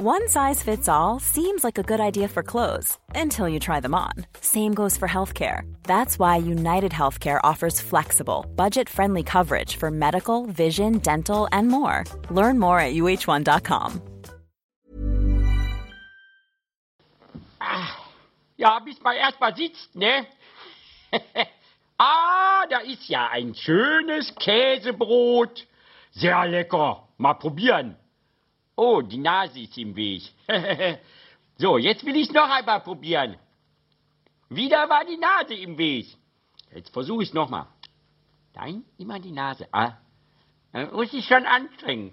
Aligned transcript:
One 0.00 0.28
size 0.28 0.62
fits 0.62 0.86
all 0.88 1.18
seems 1.18 1.64
like 1.64 1.76
a 1.76 1.82
good 1.82 1.98
idea 1.98 2.28
for 2.28 2.44
clothes 2.44 2.96
until 3.16 3.48
you 3.48 3.58
try 3.58 3.80
them 3.80 3.96
on. 3.96 4.12
Same 4.40 4.72
goes 4.72 4.96
for 4.96 5.08
healthcare. 5.08 5.62
That's 5.82 6.20
why 6.20 6.36
United 6.36 6.92
Healthcare 6.92 7.40
offers 7.42 7.80
flexible, 7.80 8.46
budget 8.54 8.88
friendly 8.88 9.24
coverage 9.24 9.74
for 9.74 9.90
medical, 9.90 10.46
vision, 10.46 10.98
dental, 10.98 11.48
and 11.50 11.66
more. 11.66 12.04
Learn 12.30 12.60
more 12.60 12.78
at 12.78 12.94
uh1.com. 12.94 14.00
Ja, 18.56 18.78
bis 18.78 19.00
man 19.02 19.16
erstmal 19.16 19.56
sitzt, 19.56 19.96
ne? 19.96 20.26
ah, 21.98 22.66
da 22.70 22.78
ist 22.86 23.08
ja 23.08 23.30
ein 23.32 23.52
schönes 23.52 24.32
Käsebrot. 24.36 25.66
Sehr 26.12 26.46
lecker. 26.46 27.02
Mal 27.16 27.34
probieren. 27.34 27.96
Oh, 28.80 29.02
die 29.02 29.18
Nase 29.18 29.58
ist 29.58 29.76
im 29.76 29.96
Weg. 29.96 30.22
so, 31.58 31.78
jetzt 31.78 32.06
will 32.06 32.14
ich 32.14 32.30
noch 32.30 32.48
einmal 32.48 32.78
probieren. 32.78 33.36
Wieder 34.50 34.88
war 34.88 35.04
die 35.04 35.16
Nase 35.16 35.54
im 35.54 35.76
Weg. 35.76 36.06
Jetzt 36.72 36.92
versuche 36.92 37.24
ich 37.24 37.30
es 37.30 37.34
nochmal. 37.34 37.66
Nein, 38.54 38.84
immer 38.96 39.18
die 39.18 39.32
Nase. 39.32 39.66
Ah, 39.72 39.94
dann 40.72 40.94
muss 40.94 41.12
ich 41.12 41.26
schon 41.26 41.44
anstrengen. 41.44 42.12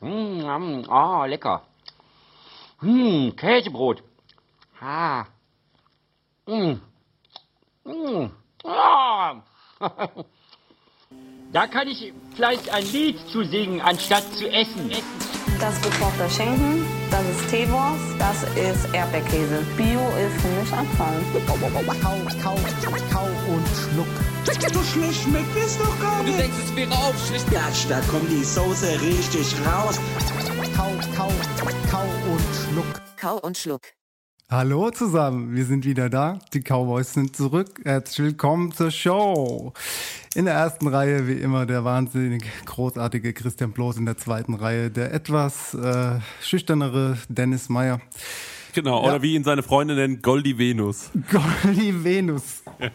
Mm, 0.00 0.86
oh, 0.88 1.26
lecker. 1.26 1.66
Hm, 2.78 3.36
Käsebrot. 3.36 4.02
Ah. 4.80 5.26
Mm. 6.46 6.80
Mm. 7.84 8.30
Ah. 8.64 9.42
da 11.52 11.66
kann 11.66 11.86
ich 11.86 12.14
vielleicht 12.34 12.70
ein 12.70 12.90
Lied 12.92 13.18
zu 13.28 13.44
singen, 13.44 13.82
anstatt 13.82 14.24
zu 14.32 14.50
essen. 14.50 14.90
Das 15.62 15.74
ist 15.74 15.84
gekochter 15.84 16.28
Schinken, 16.28 16.84
das 17.08 17.22
ist 17.22 17.48
Teewurst, 17.48 18.02
das 18.18 18.42
ist 18.56 18.92
Erdbeerkäse. 18.92 19.64
Bio 19.76 20.00
ist 20.18 20.42
für 20.42 20.48
mich 20.48 20.72
Abfall. 20.72 21.22
Kau, 21.46 21.54
kau, 22.42 22.56
kau 23.12 23.26
und 23.46 23.66
schluck. 23.68 24.08
So 24.74 24.82
schlecht 24.82 25.22
schmeckt 25.22 25.56
es 25.56 25.78
doch 25.78 26.00
gar 26.00 26.20
nicht. 26.24 26.34
Du 26.34 26.42
denkst, 26.42 26.56
es 26.64 26.74
wäre 26.74 26.90
auch 26.90 27.14
schlecht. 27.28 27.48
Gatsch, 27.52 27.86
da 27.88 28.00
kommt 28.10 28.28
die 28.28 28.42
Soße 28.42 29.00
richtig 29.02 29.54
raus. 29.64 30.00
Kau, 30.76 30.90
kau, 31.16 31.28
kau 31.88 32.04
und 32.28 32.42
schluck. 32.66 33.02
Kau 33.16 33.36
und 33.38 33.56
Schluck. 33.56 34.01
Hallo 34.52 34.90
zusammen, 34.90 35.56
wir 35.56 35.64
sind 35.64 35.86
wieder 35.86 36.10
da. 36.10 36.38
Die 36.52 36.60
Cowboys 36.60 37.14
sind 37.14 37.34
zurück. 37.34 37.80
Herzlich 37.84 38.18
willkommen 38.18 38.70
zur 38.70 38.90
Show. 38.90 39.72
In 40.34 40.44
der 40.44 40.52
ersten 40.52 40.88
Reihe, 40.88 41.26
wie 41.26 41.40
immer, 41.40 41.64
der 41.64 41.84
wahnsinnig 41.84 42.44
großartige 42.66 43.32
Christian 43.32 43.72
Bloß. 43.72 43.96
In 43.96 44.04
der 44.04 44.18
zweiten 44.18 44.52
Reihe 44.52 44.90
der 44.90 45.14
etwas 45.14 45.72
äh, 45.72 46.20
schüchternere 46.42 47.16
Dennis 47.30 47.70
Meyer. 47.70 48.02
Genau, 48.74 49.02
ja. 49.02 49.08
oder 49.08 49.22
wie 49.22 49.36
ihn 49.36 49.42
seine 49.42 49.62
Freunde 49.62 49.94
nennen, 49.94 50.20
Goldi 50.20 50.58
Venus. 50.58 51.10
Goldi 51.64 52.04
Venus. 52.04 52.62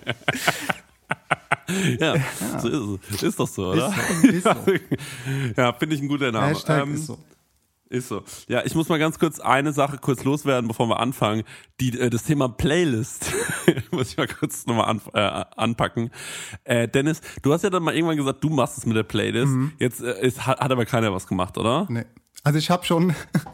ja, 1.99 2.17
ja, 2.17 2.21
so 2.59 2.67
ist 2.99 3.13
es. 3.15 3.23
Ist 3.23 3.39
doch 3.39 3.47
so, 3.47 3.71
oder? 3.71 3.91
Ist 4.21 4.21
so. 4.21 4.27
Ist 4.27 4.43
so. 4.43 4.51
ja, 5.57 5.73
finde 5.73 5.95
ich 5.95 6.03
ein 6.03 6.07
guter 6.07 6.31
Name. 6.31 6.49
Hashtag 6.49 6.83
ähm, 6.83 6.93
ist 6.93 7.07
so. 7.07 7.17
Ist 7.89 8.09
so. 8.09 8.23
Ja, 8.49 8.65
ich 8.65 8.75
muss 8.75 8.89
mal 8.89 8.99
ganz 8.99 9.17
kurz 9.17 9.39
eine 9.39 9.71
Sache 9.71 9.97
kurz 9.97 10.23
loswerden, 10.25 10.67
bevor 10.67 10.87
wir 10.89 10.99
anfangen. 10.99 11.43
Die, 11.79 11.97
äh, 11.97 12.09
das 12.09 12.23
Thema 12.23 12.49
Playlist 12.49 13.31
muss 13.91 14.09
ich 14.09 14.17
mal 14.17 14.27
kurz 14.27 14.65
nochmal 14.65 14.89
an, 14.89 15.01
äh, 15.13 15.45
anpacken. 15.55 16.11
Äh, 16.65 16.89
Dennis, 16.89 17.21
du 17.43 17.53
hast 17.53 17.63
ja 17.63 17.69
dann 17.69 17.83
mal 17.83 17.95
irgendwann 17.95 18.17
gesagt, 18.17 18.43
du 18.43 18.49
machst 18.49 18.77
es 18.77 18.85
mit 18.85 18.97
der 18.97 19.03
Playlist. 19.03 19.53
Mhm. 19.53 19.71
Jetzt 19.79 20.01
äh, 20.01 20.19
ist, 20.25 20.45
hat, 20.45 20.59
hat 20.59 20.71
aber 20.71 20.85
keiner 20.85 21.13
was 21.13 21.27
gemacht, 21.27 21.57
oder? 21.57 21.87
Nee. 21.89 22.03
Also 22.43 22.59
ich 22.59 22.69
habe 22.69 22.85
schon 22.85 23.13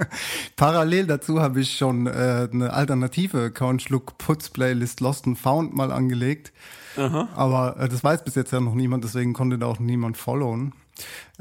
parallel 0.56 1.08
dazu 1.08 1.40
habe 1.40 1.62
ich 1.62 1.78
schon 1.78 2.08
äh, 2.08 2.48
eine 2.52 2.74
alternative 2.74 3.52
Count 3.52 3.82
Schluck 3.82 4.18
Putz 4.18 4.50
Playlist 4.50 5.00
Lost 5.00 5.26
and 5.28 5.38
Found 5.40 5.76
mal 5.76 5.92
angelegt. 5.92 6.54
Aha. 6.98 7.30
Aber 7.36 7.78
äh, 7.80 7.88
das 7.88 8.04
weiß 8.04 8.24
bis 8.24 8.36
jetzt 8.36 8.52
ja 8.52 8.60
noch 8.60 8.76
niemand, 8.76 9.04
deswegen 9.04 9.34
konnte 9.34 9.58
da 9.58 9.68
auch 9.68 9.80
niemand 9.80 10.18
followen. 10.18 10.74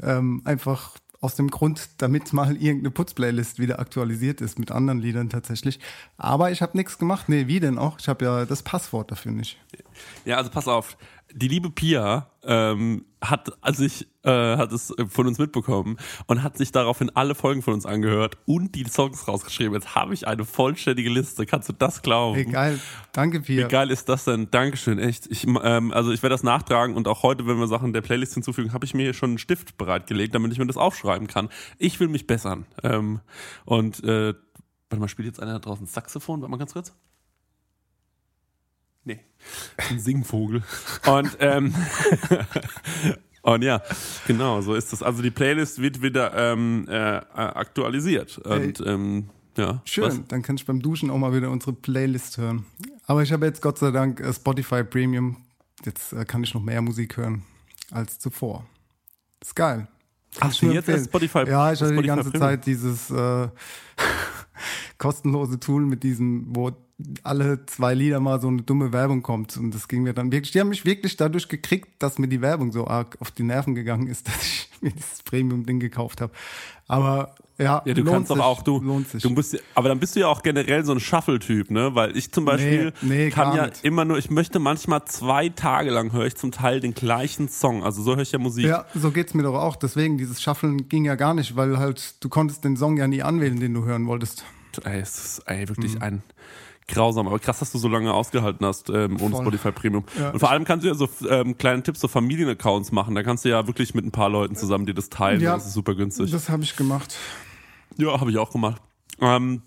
Ähm, 0.01 0.41
einfach 0.45 0.95
aus 1.23 1.35
dem 1.35 1.49
Grund, 1.49 1.89
damit 1.99 2.33
mal 2.33 2.57
irgendeine 2.57 2.91
Putzplaylist 2.91 3.57
wieder 3.57 3.79
aktualisiert 3.79 4.41
ist 4.41 4.59
mit 4.59 4.71
anderen 4.71 4.99
Liedern 4.99 5.29
tatsächlich. 5.29 5.79
Aber 6.17 6.51
ich 6.51 6.61
habe 6.61 6.77
nichts 6.77 6.97
gemacht. 6.97 7.29
Nee, 7.29 7.47
wie 7.47 7.59
denn 7.59 7.77
auch? 7.77 7.97
Ich 7.99 8.09
habe 8.09 8.25
ja 8.25 8.45
das 8.45 8.61
Passwort 8.61 9.11
dafür 9.11 9.31
nicht. 9.31 9.57
Ja, 10.25 10.37
also 10.37 10.49
pass 10.49 10.67
auf 10.67 10.97
die 11.35 11.47
liebe 11.47 11.69
Pia 11.69 12.29
ähm, 12.43 13.05
hat 13.21 13.51
sich 13.75 14.07
äh, 14.23 14.57
hat 14.57 14.71
es 14.71 14.93
von 15.09 15.27
uns 15.27 15.37
mitbekommen 15.37 15.97
und 16.27 16.43
hat 16.43 16.57
sich 16.57 16.71
daraufhin 16.71 17.09
alle 17.13 17.35
Folgen 17.35 17.61
von 17.61 17.73
uns 17.73 17.85
angehört 17.85 18.37
und 18.45 18.75
die 18.75 18.83
Songs 18.85 19.27
rausgeschrieben. 19.27 19.73
Jetzt 19.73 19.95
habe 19.95 20.13
ich 20.13 20.27
eine 20.27 20.45
vollständige 20.45 21.09
Liste. 21.09 21.45
Kannst 21.45 21.69
du 21.69 21.73
das 21.73 22.01
glauben? 22.01 22.37
Egal. 22.37 22.79
Danke 23.11 23.41
Pia. 23.41 23.65
Wie 23.65 23.69
geil 23.69 23.91
ist 23.91 24.09
das 24.09 24.25
denn? 24.25 24.49
Dankeschön, 24.51 24.99
echt. 24.99 25.27
Ich, 25.27 25.45
ähm, 25.45 25.91
also 25.93 26.11
ich 26.11 26.21
werde 26.23 26.33
das 26.33 26.43
nachtragen 26.43 26.95
und 26.95 27.07
auch 27.07 27.23
heute, 27.23 27.47
wenn 27.47 27.57
wir 27.57 27.67
Sachen 27.67 27.93
der 27.93 28.01
Playlist 28.01 28.33
hinzufügen, 28.33 28.73
habe 28.73 28.85
ich 28.85 28.93
mir 28.93 29.03
hier 29.03 29.13
schon 29.13 29.31
einen 29.31 29.37
Stift 29.37 29.77
bereitgelegt, 29.77 30.35
damit 30.35 30.51
ich 30.51 30.59
mir 30.59 30.67
das 30.67 30.77
aufschreiben 30.77 31.27
kann. 31.27 31.49
Ich 31.77 31.99
will 31.99 32.07
mich 32.07 32.27
bessern. 32.27 32.65
Ähm, 32.83 33.21
und 33.65 34.03
äh, 34.03 34.33
warte 34.89 34.99
mal, 34.99 35.07
spielt 35.07 35.27
jetzt 35.27 35.41
einer 35.41 35.53
da 35.53 35.59
draußen 35.59 35.85
Saxophon? 35.85 36.41
Warte 36.41 36.51
mal 36.51 36.57
ganz 36.57 36.73
kurz. 36.73 36.93
Nee, 39.05 39.19
ein 39.89 39.99
Singvogel. 39.99 40.63
Und, 41.05 41.37
ähm, 41.39 41.73
und 43.41 43.61
ja, 43.63 43.81
genau, 44.27 44.61
so 44.61 44.75
ist 44.75 44.93
das. 44.93 45.03
Also 45.03 45.21
die 45.21 45.31
Playlist 45.31 45.81
wird 45.81 46.01
wieder 46.01 46.33
ähm, 46.35 46.87
äh, 46.89 46.93
aktualisiert. 46.93 48.37
Und 48.39 48.79
hey, 48.79 48.87
ähm, 48.87 49.29
ja. 49.57 49.81
Schön, 49.85 50.05
was? 50.05 50.21
dann 50.27 50.41
kann 50.41 50.55
ich 50.55 50.65
beim 50.65 50.81
Duschen 50.81 51.09
auch 51.09 51.17
mal 51.17 51.33
wieder 51.33 51.51
unsere 51.51 51.73
Playlist 51.73 52.37
hören. 52.37 52.65
Aber 53.05 53.21
ich 53.23 53.31
habe 53.31 53.45
jetzt 53.45 53.61
Gott 53.61 53.77
sei 53.77 53.91
Dank 53.91 54.19
äh, 54.19 54.33
Spotify 54.33 54.83
Premium. 54.83 55.37
Jetzt 55.85 56.13
äh, 56.13 56.25
kann 56.25 56.43
ich 56.43 56.53
noch 56.53 56.61
mehr 56.61 56.81
Musik 56.81 57.17
hören 57.17 57.43
als 57.91 58.19
zuvor. 58.19 58.65
Ist 59.41 59.55
geil. 59.55 59.87
Hast 60.39 60.61
du 60.61 60.71
jetzt 60.71 60.89
erst 60.89 61.05
Spotify 61.05 61.39
Ja, 61.47 61.71
ich 61.71 61.81
hatte 61.81 61.93
Spotify 61.93 62.01
die 62.01 62.07
ganze 62.07 62.31
Premium? 62.31 62.49
Zeit 62.49 62.65
dieses 62.65 63.11
äh, 63.11 63.49
kostenlose 64.97 65.59
Tool 65.59 65.85
mit 65.85 66.03
diesem, 66.03 66.55
wo 66.55 66.71
alle 67.23 67.65
zwei 67.65 67.93
Lieder 67.93 68.19
mal 68.19 68.39
so 68.39 68.47
eine 68.47 68.61
dumme 68.61 68.93
Werbung 68.93 69.23
kommt. 69.23 69.57
Und 69.57 69.73
das 69.73 69.87
ging 69.87 70.03
mir 70.03 70.13
dann 70.13 70.31
wirklich, 70.31 70.51
die 70.51 70.59
haben 70.59 70.69
mich 70.69 70.85
wirklich 70.85 71.17
dadurch 71.17 71.47
gekriegt, 71.47 71.89
dass 71.99 72.19
mir 72.19 72.27
die 72.27 72.41
Werbung 72.41 72.71
so 72.71 72.87
arg 72.87 73.17
auf 73.19 73.31
die 73.31 73.43
Nerven 73.43 73.75
gegangen 73.75 74.07
ist, 74.07 74.27
dass 74.27 74.41
ich 74.41 74.69
mir 74.81 74.91
dieses 74.91 75.23
Premium-Ding 75.23 75.79
gekauft 75.79 76.21
habe. 76.21 76.31
Aber 76.87 77.35
ja, 77.57 77.81
ja 77.85 77.93
du 77.93 78.03
kannst 78.03 78.27
sich, 78.27 78.37
doch 78.37 78.43
auch, 78.43 78.61
du, 78.61 78.79
lohnt 78.79 79.07
sich. 79.07 79.23
du 79.23 79.33
bist, 79.33 79.57
aber 79.73 79.89
dann 79.89 79.99
bist 79.99 80.15
du 80.15 80.21
ja 80.21 80.27
auch 80.27 80.43
generell 80.43 80.83
so 80.83 80.91
ein 80.91 80.99
Shuffle-Typ, 80.99 81.71
ne? 81.71 81.95
Weil 81.95 82.15
ich 82.17 82.31
zum 82.31 82.45
Beispiel 82.45 82.93
nee, 83.01 83.25
nee, 83.25 83.29
kann 83.29 83.55
ja 83.55 83.67
nicht. 83.67 83.83
immer 83.83 84.05
nur, 84.05 84.17
ich 84.17 84.29
möchte 84.29 84.59
manchmal 84.59 85.05
zwei 85.05 85.49
Tage 85.49 85.89
lang 85.89 86.11
höre 86.11 86.25
ich 86.25 86.35
zum 86.35 86.51
Teil 86.51 86.79
den 86.79 86.93
gleichen 86.93 87.49
Song. 87.49 87.83
Also 87.83 88.03
so 88.03 88.15
höre 88.15 88.23
ich 88.23 88.31
ja 88.31 88.39
Musik. 88.39 88.65
Ja, 88.65 88.85
so 88.93 89.11
geht's 89.11 89.33
mir 89.33 89.43
doch 89.43 89.55
auch. 89.55 89.75
Deswegen, 89.75 90.17
dieses 90.17 90.41
Shufflen 90.41 90.89
ging 90.89 91.05
ja 91.05 91.15
gar 91.15 91.33
nicht, 91.33 91.55
weil 91.55 91.79
halt, 91.79 92.23
du 92.23 92.29
konntest 92.29 92.63
den 92.63 92.75
Song 92.75 92.97
ja 92.97 93.07
nie 93.07 93.23
anwählen, 93.23 93.59
den 93.59 93.73
du 93.73 93.85
hören 93.85 94.07
wolltest. 94.07 94.43
Ey, 94.83 94.99
es 94.99 95.23
ist 95.23 95.39
ey, 95.45 95.69
wirklich 95.69 95.95
mhm. 95.95 96.01
ein 96.01 96.23
grausam. 96.87 97.27
Aber 97.27 97.39
krass, 97.39 97.59
dass 97.59 97.71
du 97.71 97.77
so 97.77 97.87
lange 97.87 98.13
ausgehalten 98.13 98.65
hast 98.65 98.89
ähm, 98.89 99.21
ohne 99.21 99.35
Voll. 99.35 99.41
Spotify 99.41 99.71
Premium. 99.71 100.03
Ja. 100.19 100.31
Und 100.31 100.39
vor 100.39 100.51
allem 100.51 100.65
kannst 100.65 100.83
du 100.83 100.89
ja 100.89 100.95
so 100.95 101.07
ähm, 101.29 101.57
kleine 101.57 101.83
Tipps, 101.83 101.99
so 101.99 102.07
Familienaccounts 102.07 102.91
machen. 102.91 103.15
Da 103.15 103.23
kannst 103.23 103.45
du 103.45 103.49
ja 103.49 103.67
wirklich 103.67 103.93
mit 103.93 104.05
ein 104.05 104.11
paar 104.11 104.29
Leuten 104.29 104.55
zusammen 104.55 104.85
dir 104.85 104.93
das 104.93 105.09
teilen. 105.09 105.41
Ja, 105.41 105.55
das 105.55 105.67
ist 105.67 105.73
super 105.73 105.95
günstig. 105.95 106.31
Das 106.31 106.49
habe 106.49 106.63
ich 106.63 106.75
gemacht. 106.75 107.17
Ja, 107.97 108.19
habe 108.19 108.31
ich 108.31 108.37
auch 108.37 108.51
gemacht. 108.51 108.81
Ähm, 109.19 109.61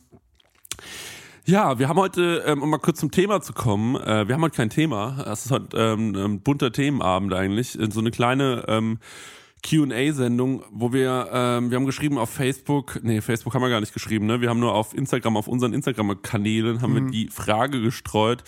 ja, 1.45 1.79
wir 1.79 1.89
haben 1.89 1.99
heute, 1.99 2.43
ähm, 2.45 2.61
um 2.63 2.71
mal 2.71 2.79
kurz 2.79 2.99
zum 2.99 3.13
Thema 3.13 3.41
zu 3.41 3.53
kommen, 3.53 3.95
äh, 3.95 4.27
wir 4.27 4.35
haben 4.35 4.43
heute 4.43 4.57
kein 4.57 4.71
Thema. 4.71 5.25
Es 5.31 5.47
ist 5.47 5.53
heute 5.53 5.77
ähm, 5.77 6.15
ein 6.17 6.41
bunter 6.41 6.73
Themenabend 6.73 7.33
eigentlich. 7.33 7.79
So 7.91 8.01
eine 8.01 8.11
kleine 8.11 8.65
ähm, 8.67 8.99
Q&A-Sendung, 9.69 10.63
wo 10.71 10.93
wir, 10.93 11.29
ähm, 11.33 11.71
wir 11.71 11.77
haben 11.77 11.87
geschrieben 11.87 12.19
auf 12.19 12.31
Facebook, 12.31 13.01
nee, 13.03 13.21
Facebook 13.21 13.55
haben 13.55 13.63
wir 13.63 13.69
gar 13.69 13.81
nicht 13.81 13.93
geschrieben, 13.93 14.27
ne? 14.27 14.41
Wir 14.41 14.49
haben 14.49 14.61
nur 14.61 14.75
auf 14.75 14.95
Instagram, 14.95 15.37
auf 15.37 15.49
unseren 15.49 15.73
Instagram-Kanälen 15.73 16.83
haben 16.83 16.93
mhm. 16.93 17.07
wir 17.07 17.11
die 17.11 17.29
Frage 17.29 17.81
gestreut, 17.81 18.45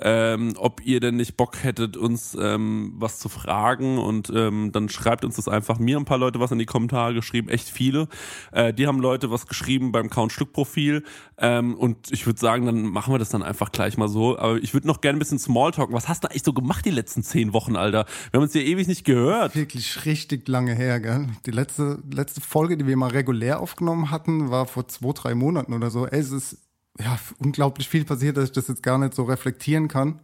ähm, 0.00 0.54
ob 0.56 0.84
ihr 0.84 1.00
denn 1.00 1.16
nicht 1.16 1.36
Bock 1.36 1.62
hättet, 1.62 1.96
uns 1.96 2.36
ähm, 2.40 2.94
was 2.96 3.18
zu 3.18 3.28
fragen 3.28 3.98
und 3.98 4.30
ähm, 4.34 4.70
dann 4.72 4.88
schreibt 4.88 5.24
uns 5.24 5.36
das 5.36 5.48
einfach. 5.48 5.78
Mir 5.78 5.96
ein 5.96 6.04
paar 6.04 6.18
Leute 6.18 6.40
was 6.40 6.50
in 6.50 6.58
die 6.58 6.66
Kommentare 6.66 7.14
geschrieben, 7.14 7.48
echt 7.48 7.68
viele. 7.68 8.08
Äh, 8.52 8.72
die 8.72 8.86
haben 8.86 9.00
Leute 9.00 9.30
was 9.30 9.46
geschrieben 9.46 9.92
beim 9.92 10.10
Count-Stück-Profil 10.10 11.04
ähm, 11.38 11.74
und 11.74 12.10
ich 12.10 12.26
würde 12.26 12.38
sagen, 12.38 12.66
dann 12.66 12.82
machen 12.82 13.12
wir 13.14 13.18
das 13.18 13.30
dann 13.30 13.42
einfach 13.42 13.72
gleich 13.72 13.96
mal 13.96 14.08
so. 14.08 14.38
Aber 14.38 14.56
ich 14.56 14.74
würde 14.74 14.86
noch 14.86 15.00
gerne 15.00 15.16
ein 15.16 15.20
bisschen 15.20 15.38
Smalltalken. 15.38 15.94
Was 15.94 16.08
hast 16.08 16.24
du 16.24 16.30
eigentlich 16.30 16.44
so 16.44 16.52
gemacht 16.52 16.84
die 16.84 16.90
letzten 16.90 17.22
zehn 17.22 17.52
Wochen, 17.52 17.76
Alter? 17.76 18.06
Wir 18.30 18.38
haben 18.38 18.44
uns 18.44 18.54
ja 18.54 18.60
ewig 18.60 18.88
nicht 18.88 19.04
gehört. 19.04 19.54
Wirklich 19.54 20.04
richtig 20.04 20.48
lange 20.48 20.74
her, 20.74 21.00
gell? 21.00 21.28
Die 21.46 21.50
letzte, 21.50 22.02
letzte 22.12 22.40
Folge, 22.40 22.76
die 22.76 22.86
wir 22.86 22.96
mal 22.96 23.10
regulär 23.10 23.60
aufgenommen 23.60 24.10
hatten, 24.10 24.50
war 24.50 24.66
vor 24.66 24.88
zwei, 24.88 25.12
drei 25.12 25.34
Monaten 25.34 25.72
oder 25.72 25.90
so. 25.90 26.06
Ey, 26.06 26.20
es 26.20 26.30
ist 26.30 26.67
ja 27.00 27.18
unglaublich 27.38 27.88
viel 27.88 28.04
passiert, 28.04 28.36
dass 28.36 28.44
ich 28.44 28.52
das 28.52 28.68
jetzt 28.68 28.82
gar 28.82 28.98
nicht 28.98 29.14
so 29.14 29.24
reflektieren 29.24 29.88
kann. 29.88 30.20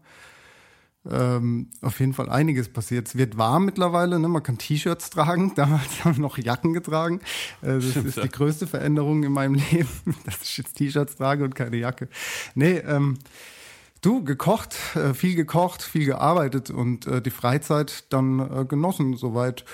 ähm, 1.11 1.69
auf 1.83 2.01
jeden 2.01 2.15
Fall 2.15 2.31
einiges 2.31 2.69
passiert. 2.69 3.09
Es 3.09 3.17
wird 3.17 3.37
warm 3.37 3.67
mittlerweile, 3.67 4.19
ne? 4.19 4.29
man 4.29 4.43
kann 4.43 4.59
T-Shirts 4.59 5.11
tragen. 5.11 5.53
Damals 5.57 6.05
haben 6.05 6.17
wir 6.17 6.23
noch 6.23 6.39
Jacken 6.39 6.73
getragen. 6.73 7.21
Äh, 7.61 7.75
das 7.75 7.91
Stimmt, 7.91 8.07
ist 8.07 8.17
ja. 8.17 8.23
die 8.23 8.31
größte 8.31 8.67
Veränderung 8.67 9.23
in 9.23 9.33
meinem 9.33 9.55
Leben, 9.71 9.89
dass 10.25 10.43
ich 10.43 10.57
jetzt 10.57 10.75
T-Shirts 10.77 11.17
trage 11.17 11.45
und 11.45 11.55
keine 11.55 11.77
Jacke. 11.77 12.09
Nee, 12.55 12.79
ähm, 12.79 13.19
du, 14.01 14.25
gekocht, 14.25 14.77
äh, 14.95 15.15
viel 15.15 15.35
gekocht, 15.35 15.83
viel 15.83 16.07
gearbeitet 16.07 16.71
und 16.71 17.07
äh, 17.07 17.21
die 17.21 17.31
Freizeit 17.31 18.13
dann 18.13 18.41
äh, 18.41 18.65
genossen. 18.65 19.17
Soweit 19.17 19.65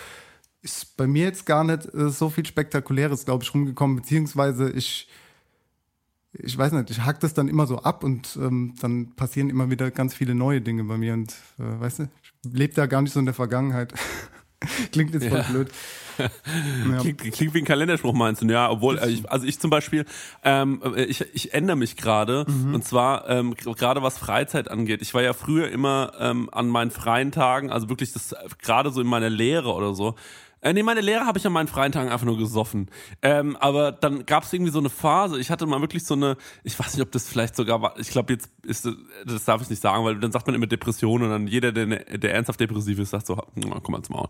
ist 0.62 0.96
bei 0.96 1.06
mir 1.06 1.24
jetzt 1.24 1.46
gar 1.46 1.64
nicht 1.64 1.86
äh, 1.94 2.10
so 2.10 2.28
viel 2.28 2.44
Spektakuläres, 2.44 3.24
glaube 3.24 3.44
ich, 3.44 3.54
rumgekommen, 3.54 3.96
beziehungsweise 3.96 4.70
ich 4.70 5.08
ich 6.32 6.56
weiß 6.56 6.72
nicht, 6.72 6.90
ich 6.90 7.04
hack 7.04 7.20
das 7.20 7.34
dann 7.34 7.48
immer 7.48 7.66
so 7.66 7.78
ab 7.78 8.04
und 8.04 8.38
ähm, 8.40 8.74
dann 8.80 9.14
passieren 9.16 9.50
immer 9.50 9.70
wieder 9.70 9.90
ganz 9.90 10.14
viele 10.14 10.34
neue 10.34 10.60
Dinge 10.60 10.84
bei 10.84 10.96
mir 10.96 11.14
und 11.14 11.32
äh, 11.58 11.80
weißt 11.80 12.00
du, 12.00 12.02
ich 12.44 12.52
lebe 12.52 12.74
da 12.74 12.86
gar 12.86 13.02
nicht 13.02 13.12
so 13.12 13.20
in 13.20 13.26
der 13.26 13.34
Vergangenheit. 13.34 13.92
klingt 14.92 15.14
jetzt 15.14 15.26
voll 15.26 15.38
ja. 15.38 15.44
blöd. 15.44 15.70
Ja. 16.20 16.98
Klingt, 16.98 17.18
klingt, 17.18 17.54
wie 17.54 17.60
ein 17.60 17.64
Kalenderspruch 17.64 18.12
meinst 18.12 18.42
du, 18.42 18.46
ja, 18.46 18.68
obwohl, 18.68 18.98
also 18.98 19.10
ich, 19.10 19.30
also 19.30 19.46
ich 19.46 19.58
zum 19.58 19.70
Beispiel, 19.70 20.04
ähm, 20.44 20.82
ich, 21.08 21.24
ich 21.32 21.54
ändere 21.54 21.78
mich 21.78 21.96
gerade 21.96 22.44
mhm. 22.46 22.74
und 22.74 22.84
zwar 22.84 23.26
ähm, 23.30 23.54
gerade 23.54 24.02
was 24.02 24.18
Freizeit 24.18 24.70
angeht. 24.70 25.00
Ich 25.00 25.14
war 25.14 25.22
ja 25.22 25.32
früher 25.32 25.70
immer 25.70 26.12
ähm, 26.18 26.50
an 26.52 26.68
meinen 26.68 26.90
freien 26.90 27.32
Tagen, 27.32 27.70
also 27.70 27.88
wirklich 27.88 28.12
das 28.12 28.34
gerade 28.60 28.90
so 28.90 29.00
in 29.00 29.06
meiner 29.06 29.30
Lehre 29.30 29.72
oder 29.72 29.94
so, 29.94 30.14
äh, 30.62 30.72
nee, 30.72 30.82
meine 30.82 31.00
Lehre 31.00 31.26
habe 31.26 31.38
ich 31.38 31.46
an 31.46 31.52
meinen 31.52 31.68
freien 31.68 31.92
Tagen 31.92 32.10
einfach 32.10 32.26
nur 32.26 32.38
gesoffen. 32.38 32.90
Ähm, 33.22 33.56
aber 33.56 33.92
dann 33.92 34.26
gab 34.26 34.44
es 34.44 34.52
irgendwie 34.52 34.72
so 34.72 34.78
eine 34.78 34.90
Phase, 34.90 35.38
ich 35.38 35.50
hatte 35.50 35.66
mal 35.66 35.80
wirklich 35.80 36.04
so 36.04 36.14
eine, 36.14 36.36
ich 36.64 36.78
weiß 36.78 36.94
nicht, 36.94 37.02
ob 37.02 37.12
das 37.12 37.28
vielleicht 37.28 37.56
sogar 37.56 37.80
war, 37.80 37.98
ich 37.98 38.10
glaube 38.10 38.32
jetzt 38.32 38.50
ist, 38.64 38.88
das 39.26 39.44
darf 39.44 39.62
ich 39.62 39.70
nicht 39.70 39.82
sagen, 39.82 40.04
weil 40.04 40.18
dann 40.20 40.32
sagt 40.32 40.46
man 40.46 40.54
immer 40.54 40.66
Depression 40.66 41.22
und 41.22 41.30
dann 41.30 41.46
jeder, 41.46 41.72
der, 41.72 41.86
der 41.86 42.34
ernsthaft 42.34 42.60
depressiv 42.60 42.98
ist, 42.98 43.10
sagt 43.10 43.26
so, 43.26 43.36
komm 43.36 43.92
mal 43.92 44.02
zum 44.02 44.16
Maul. 44.16 44.28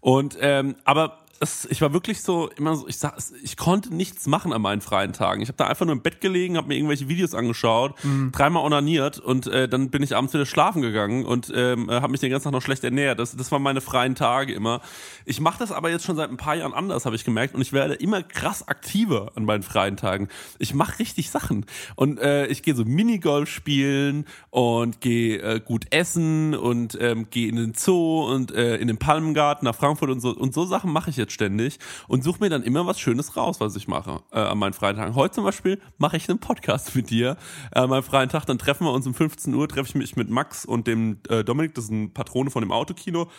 Und, 0.00 0.36
ähm, 0.40 0.76
aber 0.84 1.18
es, 1.42 1.66
ich 1.70 1.80
war 1.80 1.94
wirklich 1.94 2.20
so 2.20 2.50
immer 2.50 2.76
so, 2.76 2.86
ich 2.86 2.98
sag, 2.98 3.16
ich 3.42 3.56
konnte 3.56 3.94
nichts 3.94 4.26
machen 4.26 4.52
an 4.52 4.60
meinen 4.60 4.82
freien 4.82 5.14
Tagen. 5.14 5.40
Ich 5.40 5.48
habe 5.48 5.56
da 5.56 5.66
einfach 5.66 5.86
nur 5.86 5.94
im 5.94 6.02
Bett 6.02 6.20
gelegen, 6.20 6.58
habe 6.58 6.68
mir 6.68 6.76
irgendwelche 6.76 7.08
Videos 7.08 7.34
angeschaut, 7.34 7.94
mhm. 8.04 8.30
dreimal 8.30 8.62
onaniert 8.62 9.18
und 9.18 9.46
äh, 9.46 9.66
dann 9.66 9.88
bin 9.88 10.02
ich 10.02 10.14
abends 10.14 10.34
wieder 10.34 10.44
schlafen 10.44 10.82
gegangen 10.82 11.24
und 11.24 11.50
ähm, 11.54 11.88
äh, 11.88 11.94
habe 11.94 12.12
mich 12.12 12.20
den 12.20 12.30
ganzen 12.30 12.44
Tag 12.44 12.52
noch 12.52 12.60
schlecht 12.60 12.84
ernährt. 12.84 13.18
Das, 13.18 13.34
das 13.34 13.50
waren 13.50 13.62
meine 13.62 13.80
freien 13.80 14.14
Tage 14.14 14.52
immer. 14.52 14.82
Ich 15.24 15.40
mache 15.40 15.58
das 15.58 15.72
aber 15.72 15.90
jetzt 15.90 16.04
schon 16.04 16.16
seit 16.16 16.28
ein 16.28 16.36
paar 16.36 16.56
Jahren 16.56 16.74
anders, 16.74 17.06
habe 17.06 17.16
ich 17.16 17.24
gemerkt, 17.24 17.54
und 17.54 17.62
ich 17.62 17.72
werde 17.72 17.94
immer 17.94 18.22
krass 18.22 18.68
aktiver 18.68 19.32
an 19.34 19.46
meinen 19.46 19.62
freien 19.62 19.96
Tagen. 19.96 20.28
Ich 20.58 20.74
mache 20.74 20.98
richtig 20.98 21.30
Sachen 21.30 21.64
und 21.96 22.20
äh, 22.20 22.48
ich 22.48 22.62
gehe 22.62 22.74
so 22.74 22.84
Minigolf 22.84 23.48
spielen 23.48 24.26
und 24.50 25.00
gehe 25.00 25.40
äh, 25.40 25.60
gut 25.60 25.86
essen 25.90 26.54
und 26.54 26.98
ähm, 27.00 27.28
gehe 27.30 27.48
in 27.48 27.56
den 27.56 27.72
Zoo 27.72 28.26
und 28.30 28.52
äh, 28.52 28.76
in 28.76 28.88
den 28.88 28.98
Palmengarten 28.98 29.64
nach 29.64 29.74
Frankfurt 29.74 30.10
und 30.10 30.20
so 30.20 30.36
und 30.36 30.52
so 30.52 30.66
Sachen 30.66 30.92
mache 30.92 31.08
ich 31.08 31.16
jetzt 31.16 31.29
ständig 31.30 31.78
und 32.08 32.24
suche 32.24 32.40
mir 32.40 32.50
dann 32.50 32.62
immer 32.62 32.86
was 32.86 33.00
Schönes 33.00 33.36
raus, 33.36 33.60
was 33.60 33.76
ich 33.76 33.88
mache 33.88 34.22
äh, 34.32 34.38
an 34.38 34.58
meinen 34.58 34.72
freien 34.72 34.96
Tagen. 34.96 35.14
Heute 35.14 35.36
zum 35.36 35.44
Beispiel 35.44 35.80
mache 35.98 36.16
ich 36.16 36.28
einen 36.28 36.38
Podcast 36.38 36.94
mit 36.94 37.10
dir 37.10 37.36
äh, 37.72 37.80
an 37.80 37.90
meinem 37.90 38.02
freien 38.02 38.28
Tag. 38.28 38.46
Dann 38.46 38.58
treffen 38.58 38.86
wir 38.86 38.92
uns 38.92 39.06
um 39.06 39.14
15 39.14 39.54
Uhr, 39.54 39.68
treffe 39.68 39.88
ich 39.88 39.94
mich 39.94 40.16
mit 40.16 40.30
Max 40.30 40.64
und 40.64 40.86
dem 40.86 41.18
äh, 41.28 41.44
Dominik, 41.44 41.74
das 41.74 41.84
ist 41.84 41.90
ein 41.90 42.12
Patrone 42.12 42.50
von 42.50 42.62
dem 42.62 42.72
Autokino. 42.72 43.30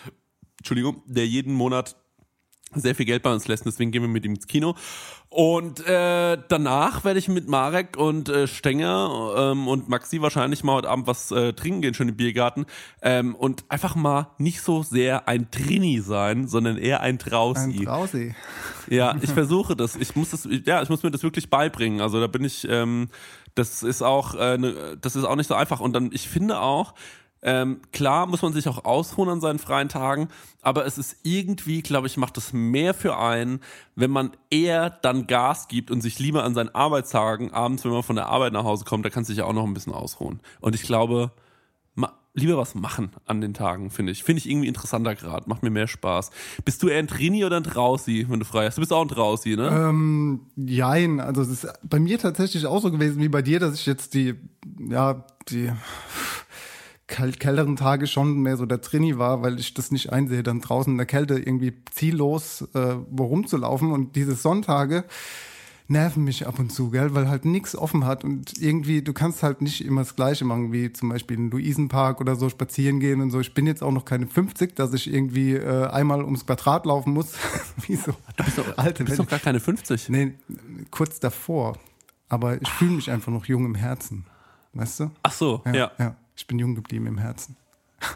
Entschuldigung, 0.57 1.01
der 1.07 1.25
jeden 1.25 1.53
Monat 1.53 1.95
sehr 2.73 2.95
viel 2.95 3.06
Geld 3.06 3.23
bei 3.23 3.33
uns 3.33 3.47
lässt, 3.47 3.65
deswegen 3.65 3.91
gehen 3.91 4.01
wir 4.01 4.09
mit 4.09 4.25
ihm 4.25 4.33
ins 4.35 4.47
Kino. 4.47 4.75
Und 5.29 5.79
äh, 5.88 6.38
danach 6.50 7.06
werde 7.06 7.18
ich 7.18 7.29
mit 7.29 7.47
Marek 7.47 7.95
und 7.95 8.27
äh, 8.27 8.47
Stenger 8.47 9.33
ähm, 9.38 9.69
und 9.69 9.88
Maxi 9.88 10.21
wahrscheinlich 10.21 10.65
mal 10.65 10.73
heute 10.73 10.89
Abend 10.89 11.07
was 11.07 11.31
äh, 11.31 11.53
trinken 11.53 11.81
gehen, 11.81 11.94
schön 11.94 12.09
im 12.09 12.18
Biergarten. 12.18 12.65
Ähm, 13.01 13.33
und 13.35 13.63
einfach 13.69 13.95
mal 13.95 14.27
nicht 14.38 14.62
so 14.62 14.83
sehr 14.83 15.29
ein 15.29 15.50
Trini 15.50 16.01
sein, 16.01 16.50
sondern 16.50 16.77
eher 16.77 17.00
ein 17.00 17.18
Trausi. 17.18 17.79
Ein 17.79 17.85
Trausi. 17.85 18.35
Ja, 18.89 19.15
ich 19.21 19.29
versuche 19.29 19.77
das. 19.77 19.95
Ich 19.95 20.17
muss 20.17 20.31
das, 20.31 20.45
ja, 20.65 20.81
ich 20.81 20.89
muss 20.89 21.01
mir 21.01 21.12
das 21.12 21.24
wirklich 21.24 21.50
beibringen. 21.50 22.01
Also 22.01 22.19
da 22.19 22.27
bin 22.27 22.44
ich, 22.44 22.67
ähm, 22.69 23.07
das 23.56 23.83
ist 23.83 24.01
auch, 24.01 24.35
äh, 24.35 24.57
ne, 24.57 24.97
das 25.00 25.15
ist 25.15 25.24
auch 25.24 25.38
nicht 25.38 25.47
so 25.47 25.56
einfach. 25.56 25.79
Und 25.79 25.94
dann, 25.94 26.09
ich 26.12 26.27
finde 26.27 26.59
auch, 26.59 26.94
ähm, 27.43 27.81
klar 27.91 28.27
muss 28.27 28.41
man 28.41 28.53
sich 28.53 28.67
auch 28.67 28.85
ausruhen 28.85 29.29
an 29.29 29.41
seinen 29.41 29.59
freien 29.59 29.89
Tagen, 29.89 30.27
aber 30.61 30.85
es 30.85 30.97
ist 30.97 31.17
irgendwie, 31.23 31.81
glaube 31.81 32.07
ich, 32.07 32.17
macht 32.17 32.38
es 32.38 32.53
mehr 32.53 32.93
für 32.93 33.17
einen, 33.17 33.61
wenn 33.95 34.11
man 34.11 34.31
eher 34.49 34.89
dann 34.89 35.27
Gas 35.27 35.67
gibt 35.67 35.91
und 35.91 36.01
sich 36.01 36.19
lieber 36.19 36.43
an 36.43 36.53
seinen 36.53 36.73
Arbeitstagen, 36.73 37.51
abends, 37.51 37.83
wenn 37.83 37.91
man 37.91 38.03
von 38.03 38.15
der 38.15 38.27
Arbeit 38.27 38.53
nach 38.53 38.63
Hause 38.63 38.85
kommt, 38.85 39.05
da 39.05 39.09
kann 39.09 39.23
sich 39.23 39.38
ja 39.38 39.45
auch 39.45 39.53
noch 39.53 39.65
ein 39.65 39.73
bisschen 39.73 39.93
ausruhen. 39.93 40.39
Und 40.59 40.75
ich 40.75 40.83
glaube, 40.83 41.31
lieber 42.33 42.57
was 42.57 42.75
machen 42.75 43.11
an 43.25 43.41
den 43.41 43.53
Tagen, 43.53 43.89
finde 43.89 44.11
ich. 44.11 44.23
Finde 44.23 44.39
ich 44.39 44.49
irgendwie 44.49 44.67
interessanter 44.67 45.15
gerade, 45.15 45.49
macht 45.49 45.63
mir 45.63 45.69
mehr 45.69 45.88
Spaß. 45.88 46.31
Bist 46.63 46.81
du 46.81 46.88
eher 46.88 46.99
ein 46.99 47.07
Trini 47.07 47.43
oder 47.43 47.57
ein 47.57 47.63
Drausi, 47.63 48.25
wenn 48.29 48.39
du 48.39 48.45
frei 48.45 48.65
hast? 48.65 48.77
Du 48.77 48.81
bist 48.81 48.93
auch 48.93 49.01
ein 49.01 49.07
Drausi, 49.07 49.55
ne? 49.55 49.67
Ähm, 49.67 50.41
jein, 50.55 51.19
also 51.19 51.41
es 51.41 51.49
ist 51.49 51.67
bei 51.83 51.99
mir 51.99 52.19
tatsächlich 52.19 52.65
auch 52.65 52.81
so 52.81 52.91
gewesen 52.91 53.21
wie 53.21 53.29
bei 53.29 53.41
dir, 53.41 53.59
dass 53.59 53.75
ich 53.75 53.85
jetzt 53.85 54.13
die, 54.13 54.35
ja, 54.89 55.25
die 55.49 55.71
kälteren 57.12 57.75
Tage 57.75 58.08
schon 58.08 58.40
mehr 58.40 58.58
so 58.58 58.66
der 58.66 58.81
Trini 58.81 59.18
war, 59.18 59.42
weil 59.42 59.60
ich 59.60 59.74
das 59.74 59.92
nicht 59.92 60.12
einsehe, 60.12 60.44
dann 60.44 60.62
draußen 60.62 60.92
in 60.92 60.98
der 60.98 61.06
Kälte 61.06 61.36
irgendwie 61.36 61.74
ziellos 61.92 62.68
äh, 62.74 62.96
rumzulaufen. 63.19 63.92
Und 63.92 64.16
diese 64.16 64.36
Sonntage 64.36 65.04
nerven 65.92 66.24
mich 66.24 66.48
ab 66.48 66.58
und 66.58 66.72
zu, 66.72 66.90
gell, 66.90 67.13
weil 67.13 67.30
halt 67.30 67.46
nichts 67.46 67.75
offen 67.75 68.06
hat 68.06 68.24
und 68.24 68.58
irgendwie, 68.60 69.02
du 69.02 69.13
kannst 69.13 69.44
halt 69.44 69.62
nicht 69.62 69.84
immer 69.86 70.02
das 70.02 70.16
Gleiche 70.16 70.46
machen, 70.46 70.72
wie 70.72 70.92
zum 70.92 71.10
Beispiel 71.10 71.38
in 71.38 71.52
Luisenpark 71.52 72.22
oder 72.22 72.36
so 72.36 72.50
spazieren 72.50 73.00
gehen 73.00 73.22
und 73.22 73.30
so. 73.30 73.40
Ich 73.40 73.54
bin 73.54 73.68
jetzt 73.68 73.84
auch 73.84 73.92
noch 73.92 74.06
keine 74.06 74.25
50, 74.25 74.75
dass 74.75 74.94
ich 74.94 75.13
irgendwie 75.13 75.54
äh, 75.54 75.88
einmal 75.88 76.24
ums 76.24 76.46
Quadrat 76.46 76.86
laufen 76.86 77.13
muss. 77.13 77.34
Wieso? 77.88 78.13
Du 78.38 78.44
bist 78.44 78.58
doch, 78.58 78.78
Alte, 78.78 79.04
du 79.04 79.10
bist 79.10 79.19
doch 79.19 79.28
gar 79.28 79.40
keine 79.40 79.60
50. 79.60 80.10
Nee, 80.10 80.34
kurz 80.90 81.19
davor. 81.19 81.78
Aber 82.30 82.62
ich 82.62 82.69
fühle 82.69 82.92
mich 82.92 83.12
einfach 83.12 83.31
noch 83.31 83.46
jung 83.46 83.66
im 83.66 83.75
Herzen. 83.75 84.25
Weißt 84.74 85.02
du? 85.02 85.12
Ach 85.24 85.34
so, 85.34 85.62
ja. 85.66 85.74
ja. 85.74 85.92
ja. 86.00 86.16
Ich 86.41 86.47
bin 86.47 86.57
jung 86.57 86.73
geblieben 86.73 87.05
im 87.05 87.19
Herzen. 87.19 87.55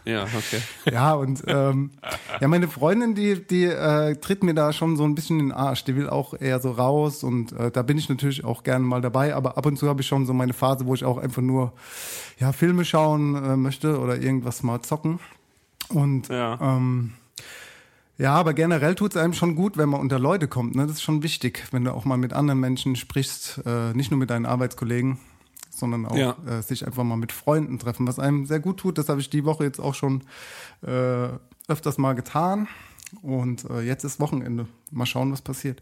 Ja, 0.04 0.24
okay. 0.24 0.60
ja, 0.92 1.14
und 1.14 1.44
ähm, 1.46 1.92
ja, 2.42 2.48
meine 2.48 2.68
Freundin, 2.68 3.14
die, 3.14 3.46
die 3.46 3.66
äh, 3.66 4.16
tritt 4.16 4.44
mir 4.44 4.56
da 4.56 4.74
schon 4.74 4.98
so 4.98 5.04
ein 5.04 5.14
bisschen 5.14 5.40
in 5.40 5.50
den 5.50 5.52
Arsch. 5.52 5.84
Die 5.84 5.96
will 5.96 6.10
auch 6.10 6.34
eher 6.34 6.60
so 6.60 6.72
raus 6.72 7.24
und 7.24 7.52
äh, 7.52 7.70
da 7.70 7.84
bin 7.84 8.00
ich 8.00 8.10
natürlich 8.10 8.44
auch 8.44 8.64
gerne 8.64 8.84
mal 8.84 9.00
dabei, 9.00 9.36
aber 9.36 9.60
ab 9.60 9.68
und 9.68 9.78
zu 9.78 9.88
habe 9.88 10.02
ich 10.02 10.08
schon 10.08 10.26
so 10.26 10.34
meine 10.34 10.54
Phase, 10.54 10.88
wo 10.88 10.96
ich 10.96 11.06
auch 11.06 11.20
einfach 11.20 11.44
nur 11.44 11.74
ja, 12.40 12.52
Filme 12.52 12.84
schauen 12.84 13.36
äh, 13.36 13.56
möchte 13.56 14.00
oder 14.00 14.18
irgendwas 14.18 14.64
mal 14.64 14.82
zocken. 14.82 15.20
Und 15.90 16.30
ja. 16.30 16.58
Ähm, 16.60 17.14
ja, 18.18 18.34
aber 18.34 18.56
generell 18.56 18.96
tut 18.96 19.12
es 19.16 19.22
einem 19.22 19.34
schon 19.34 19.56
gut, 19.56 19.78
wenn 19.78 19.90
man 19.90 20.00
unter 20.00 20.18
Leute 20.18 20.48
kommt. 20.48 20.74
Ne? 20.74 20.88
Das 20.88 20.96
ist 20.96 21.04
schon 21.04 21.22
wichtig, 21.22 21.68
wenn 21.70 21.84
du 21.84 21.94
auch 21.94 22.06
mal 22.06 22.18
mit 22.18 22.34
anderen 22.34 22.60
Menschen 22.60 22.96
sprichst, 22.96 23.62
äh, 23.68 23.94
nicht 23.94 24.10
nur 24.10 24.20
mit 24.20 24.32
deinen 24.32 24.48
Arbeitskollegen 24.48 25.20
sondern 25.80 26.06
auch 26.06 26.16
ja. 26.16 26.36
äh, 26.48 26.62
sich 26.62 26.86
einfach 26.86 27.04
mal 27.04 27.18
mit 27.18 27.32
Freunden 27.32 27.80
treffen, 27.80 28.08
was 28.08 28.20
einem 28.20 28.46
sehr 28.46 28.60
gut 28.60 28.78
tut. 28.78 28.98
Das 28.98 29.10
habe 29.10 29.22
ich 29.22 29.30
die 29.30 29.46
Woche 29.46 29.64
jetzt 29.64 29.80
auch 29.80 29.94
schon 29.94 30.24
äh, 30.86 31.30
öfters 31.68 31.98
mal 31.98 32.14
getan. 32.14 32.68
Und 33.22 33.70
äh, 33.70 33.82
jetzt 33.82 34.04
ist 34.04 34.20
Wochenende. 34.20 34.68
Mal 34.92 35.06
schauen, 35.06 35.32
was 35.32 35.42
passiert. 35.42 35.82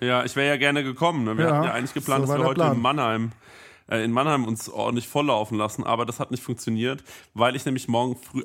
Ja, 0.00 0.24
ich 0.24 0.36
wäre 0.36 0.48
ja 0.48 0.56
gerne 0.56 0.84
gekommen. 0.84 1.24
Ne? 1.24 1.38
Wir 1.38 1.46
ja, 1.46 1.54
hatten 1.54 1.64
ja 1.64 1.72
eigentlich 1.72 1.94
geplant, 1.94 2.26
so 2.26 2.32
dass 2.32 2.40
wir 2.40 2.46
heute 2.46 2.60
Plan. 2.60 2.76
in 2.76 2.82
Mannheim 2.82 3.24
äh, 3.26 3.53
in 3.88 4.12
Mannheim 4.12 4.44
uns 4.44 4.70
ordentlich 4.70 5.08
volllaufen 5.08 5.58
lassen, 5.58 5.84
aber 5.84 6.06
das 6.06 6.18
hat 6.18 6.30
nicht 6.30 6.42
funktioniert, 6.42 7.04
weil 7.34 7.54
ich 7.54 7.64
nämlich 7.66 7.86
morgen 7.86 8.16
früh, 8.16 8.42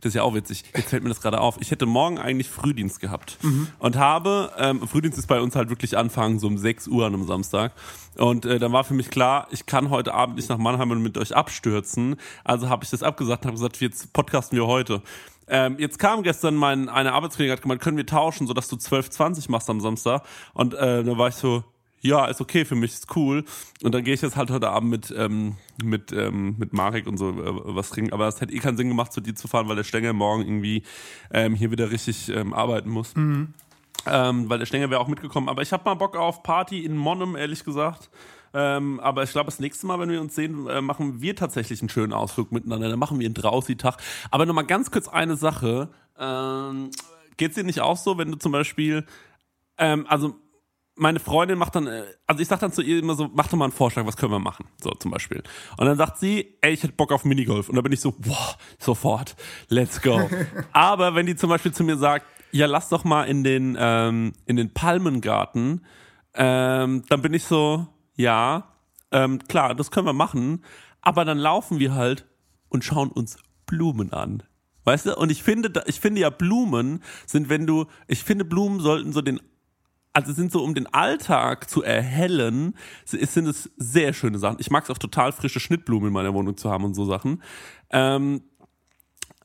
das 0.00 0.10
ist 0.10 0.14
ja 0.14 0.22
auch 0.22 0.34
witzig, 0.34 0.64
jetzt 0.74 0.90
fällt 0.90 1.04
mir 1.04 1.08
das 1.08 1.20
gerade 1.20 1.40
auf, 1.40 1.58
ich 1.60 1.70
hätte 1.70 1.86
morgen 1.86 2.18
eigentlich 2.18 2.48
Frühdienst 2.48 2.98
gehabt 2.98 3.38
mhm. 3.42 3.68
und 3.78 3.96
habe, 3.96 4.52
ähm, 4.58 4.86
Frühdienst 4.88 5.18
ist 5.18 5.28
bei 5.28 5.40
uns 5.40 5.54
halt 5.54 5.68
wirklich 5.68 5.96
anfangen, 5.96 6.40
so 6.40 6.48
um 6.48 6.58
6 6.58 6.88
Uhr 6.88 7.06
an 7.06 7.14
einem 7.14 7.24
Samstag 7.24 7.72
und 8.16 8.44
äh, 8.46 8.58
dann 8.58 8.72
war 8.72 8.82
für 8.82 8.94
mich 8.94 9.10
klar, 9.10 9.46
ich 9.50 9.66
kann 9.66 9.90
heute 9.90 10.12
Abend 10.12 10.36
nicht 10.36 10.48
nach 10.48 10.58
Mannheim 10.58 10.90
und 10.90 11.02
mit 11.02 11.16
euch 11.18 11.36
abstürzen, 11.36 12.16
also 12.42 12.68
habe 12.68 12.82
ich 12.82 12.90
das 12.90 13.04
abgesagt 13.04 13.44
und 13.44 13.48
habe 13.48 13.56
gesagt, 13.56 13.80
jetzt 13.80 14.12
podcasten 14.12 14.58
wir 14.58 14.66
heute. 14.66 15.02
Ähm, 15.46 15.76
jetzt 15.78 15.98
kam 15.98 16.22
gestern 16.22 16.54
mein 16.54 16.88
eine 16.88 17.12
Arbeitskollegin 17.12 17.52
hat 17.52 17.62
gemeint, 17.62 17.80
können 17.80 17.96
wir 17.96 18.06
tauschen, 18.06 18.46
sodass 18.46 18.68
du 18.68 18.76
12:20 18.76 19.50
machst 19.50 19.68
am 19.68 19.80
Samstag 19.80 20.24
und 20.54 20.74
äh, 20.74 21.02
da 21.02 21.18
war 21.18 21.28
ich 21.28 21.34
so 21.34 21.64
ja, 22.00 22.26
ist 22.26 22.40
okay 22.40 22.64
für 22.64 22.74
mich, 22.74 22.92
ist 22.92 23.14
cool. 23.16 23.44
Und 23.82 23.94
dann 23.94 24.04
gehe 24.04 24.14
ich 24.14 24.22
jetzt 24.22 24.36
halt 24.36 24.50
heute 24.50 24.70
Abend 24.70 24.90
mit, 24.90 25.14
ähm, 25.16 25.56
mit, 25.82 26.12
ähm, 26.12 26.56
mit 26.58 26.72
Marek 26.72 27.06
und 27.06 27.18
so 27.18 27.30
äh, 27.30 27.34
was 27.76 27.90
trinken. 27.90 28.12
Aber 28.12 28.26
es 28.26 28.40
hätte 28.40 28.52
eh 28.52 28.58
keinen 28.58 28.76
Sinn 28.76 28.88
gemacht, 28.88 29.12
zu 29.12 29.20
dir 29.20 29.34
zu 29.34 29.48
fahren, 29.48 29.68
weil 29.68 29.76
der 29.76 29.84
Stängel 29.84 30.12
morgen 30.12 30.42
irgendwie 30.42 30.82
ähm, 31.30 31.54
hier 31.54 31.70
wieder 31.70 31.90
richtig 31.90 32.28
ähm, 32.30 32.54
arbeiten 32.54 32.90
muss. 32.90 33.14
Mhm. 33.14 33.54
Ähm, 34.06 34.48
weil 34.48 34.58
der 34.58 34.66
Stängel 34.66 34.90
wäre 34.90 35.00
auch 35.00 35.08
mitgekommen. 35.08 35.48
Aber 35.48 35.60
ich 35.60 35.72
habe 35.72 35.84
mal 35.84 35.94
Bock 35.94 36.16
auf 36.16 36.42
Party 36.42 36.84
in 36.84 36.96
Monum, 36.96 37.36
ehrlich 37.36 37.64
gesagt. 37.64 38.08
Ähm, 38.54 38.98
aber 39.00 39.22
ich 39.22 39.30
glaube, 39.30 39.46
das 39.46 39.60
nächste 39.60 39.86
Mal, 39.86 40.00
wenn 40.00 40.08
wir 40.08 40.20
uns 40.20 40.34
sehen, 40.34 40.66
äh, 40.68 40.80
machen 40.80 41.20
wir 41.20 41.36
tatsächlich 41.36 41.80
einen 41.82 41.90
schönen 41.90 42.14
Ausflug 42.14 42.50
miteinander. 42.50 42.88
Dann 42.88 42.98
machen 42.98 43.20
wir 43.20 43.26
einen 43.26 43.34
Drausi-Tag. 43.34 43.98
Aber 44.30 44.46
nochmal 44.46 44.64
ganz 44.64 44.90
kurz 44.90 45.06
eine 45.06 45.36
Sache. 45.36 45.90
Ähm, 46.18 46.90
Geht 47.36 47.50
es 47.50 47.54
dir 47.54 47.64
nicht 47.64 47.80
auch 47.80 47.96
so, 47.96 48.18
wenn 48.18 48.32
du 48.32 48.38
zum 48.38 48.52
Beispiel, 48.52 49.06
ähm, 49.78 50.06
also 50.08 50.36
meine 51.00 51.18
Freundin 51.18 51.58
macht 51.58 51.74
dann, 51.74 51.86
äh, 51.86 52.04
also 52.26 52.40
ich 52.42 52.48
sag 52.48 52.60
dann 52.60 52.72
zu 52.72 52.82
ihr 52.82 52.98
immer 52.98 53.14
so, 53.14 53.28
mach 53.34 53.48
doch 53.48 53.56
mal 53.56 53.64
einen 53.64 53.72
Vorschlag, 53.72 54.06
was 54.06 54.16
können 54.16 54.32
wir 54.32 54.38
machen? 54.38 54.66
So 54.82 54.90
zum 54.90 55.10
Beispiel. 55.10 55.42
Und 55.78 55.86
dann 55.86 55.96
sagt 55.96 56.18
sie, 56.18 56.56
ey, 56.60 56.72
ich 56.72 56.82
hätte 56.82 56.92
Bock 56.92 57.10
auf 57.12 57.24
Minigolf. 57.24 57.68
Und 57.68 57.74
dann 57.76 57.82
bin 57.82 57.92
ich 57.92 58.00
so, 58.00 58.14
wow, 58.18 58.56
sofort, 58.78 59.34
let's 59.68 60.00
go. 60.02 60.28
Aber 60.72 61.14
wenn 61.14 61.26
die 61.26 61.36
zum 61.36 61.48
Beispiel 61.50 61.72
zu 61.72 61.84
mir 61.84 61.96
sagt, 61.96 62.26
ja, 62.52 62.66
lass 62.66 62.88
doch 62.90 63.04
mal 63.04 63.24
in 63.24 63.42
den, 63.44 63.76
ähm, 63.80 64.32
in 64.46 64.56
den 64.56 64.72
Palmengarten, 64.74 65.84
ähm, 66.34 67.04
dann 67.08 67.22
bin 67.22 67.34
ich 67.34 67.44
so, 67.44 67.86
ja, 68.16 68.74
ähm, 69.10 69.38
klar, 69.48 69.74
das 69.74 69.90
können 69.90 70.06
wir 70.06 70.12
machen. 70.12 70.64
Aber 71.00 71.24
dann 71.24 71.38
laufen 71.38 71.78
wir 71.78 71.94
halt 71.94 72.26
und 72.68 72.84
schauen 72.84 73.10
uns 73.10 73.38
Blumen 73.66 74.12
an. 74.12 74.42
Weißt 74.84 75.06
du? 75.06 75.16
Und 75.16 75.30
ich 75.32 75.42
finde, 75.42 75.70
da- 75.70 75.82
ich 75.86 76.00
finde 76.00 76.20
ja 76.20 76.30
Blumen 76.30 77.02
sind, 77.26 77.48
wenn 77.48 77.66
du, 77.66 77.86
ich 78.06 78.22
finde 78.24 78.44
Blumen 78.44 78.80
sollten 78.80 79.12
so 79.12 79.22
den 79.22 79.40
also 80.12 80.32
sind 80.32 80.50
so 80.52 80.62
um 80.62 80.74
den 80.74 80.86
Alltag 80.86 81.70
zu 81.70 81.82
erhellen, 81.82 82.74
es 83.04 83.34
sind 83.34 83.46
es 83.46 83.70
sehr 83.76 84.12
schöne 84.12 84.38
Sachen. 84.38 84.56
Ich 84.58 84.70
mag 84.70 84.84
es 84.84 84.90
auch 84.90 84.98
total 84.98 85.32
frische 85.32 85.60
Schnittblumen 85.60 86.08
in 86.08 86.12
meiner 86.12 86.34
Wohnung 86.34 86.56
zu 86.56 86.70
haben 86.70 86.84
und 86.84 86.94
so 86.94 87.04
Sachen. 87.04 87.42
Ähm, 87.90 88.42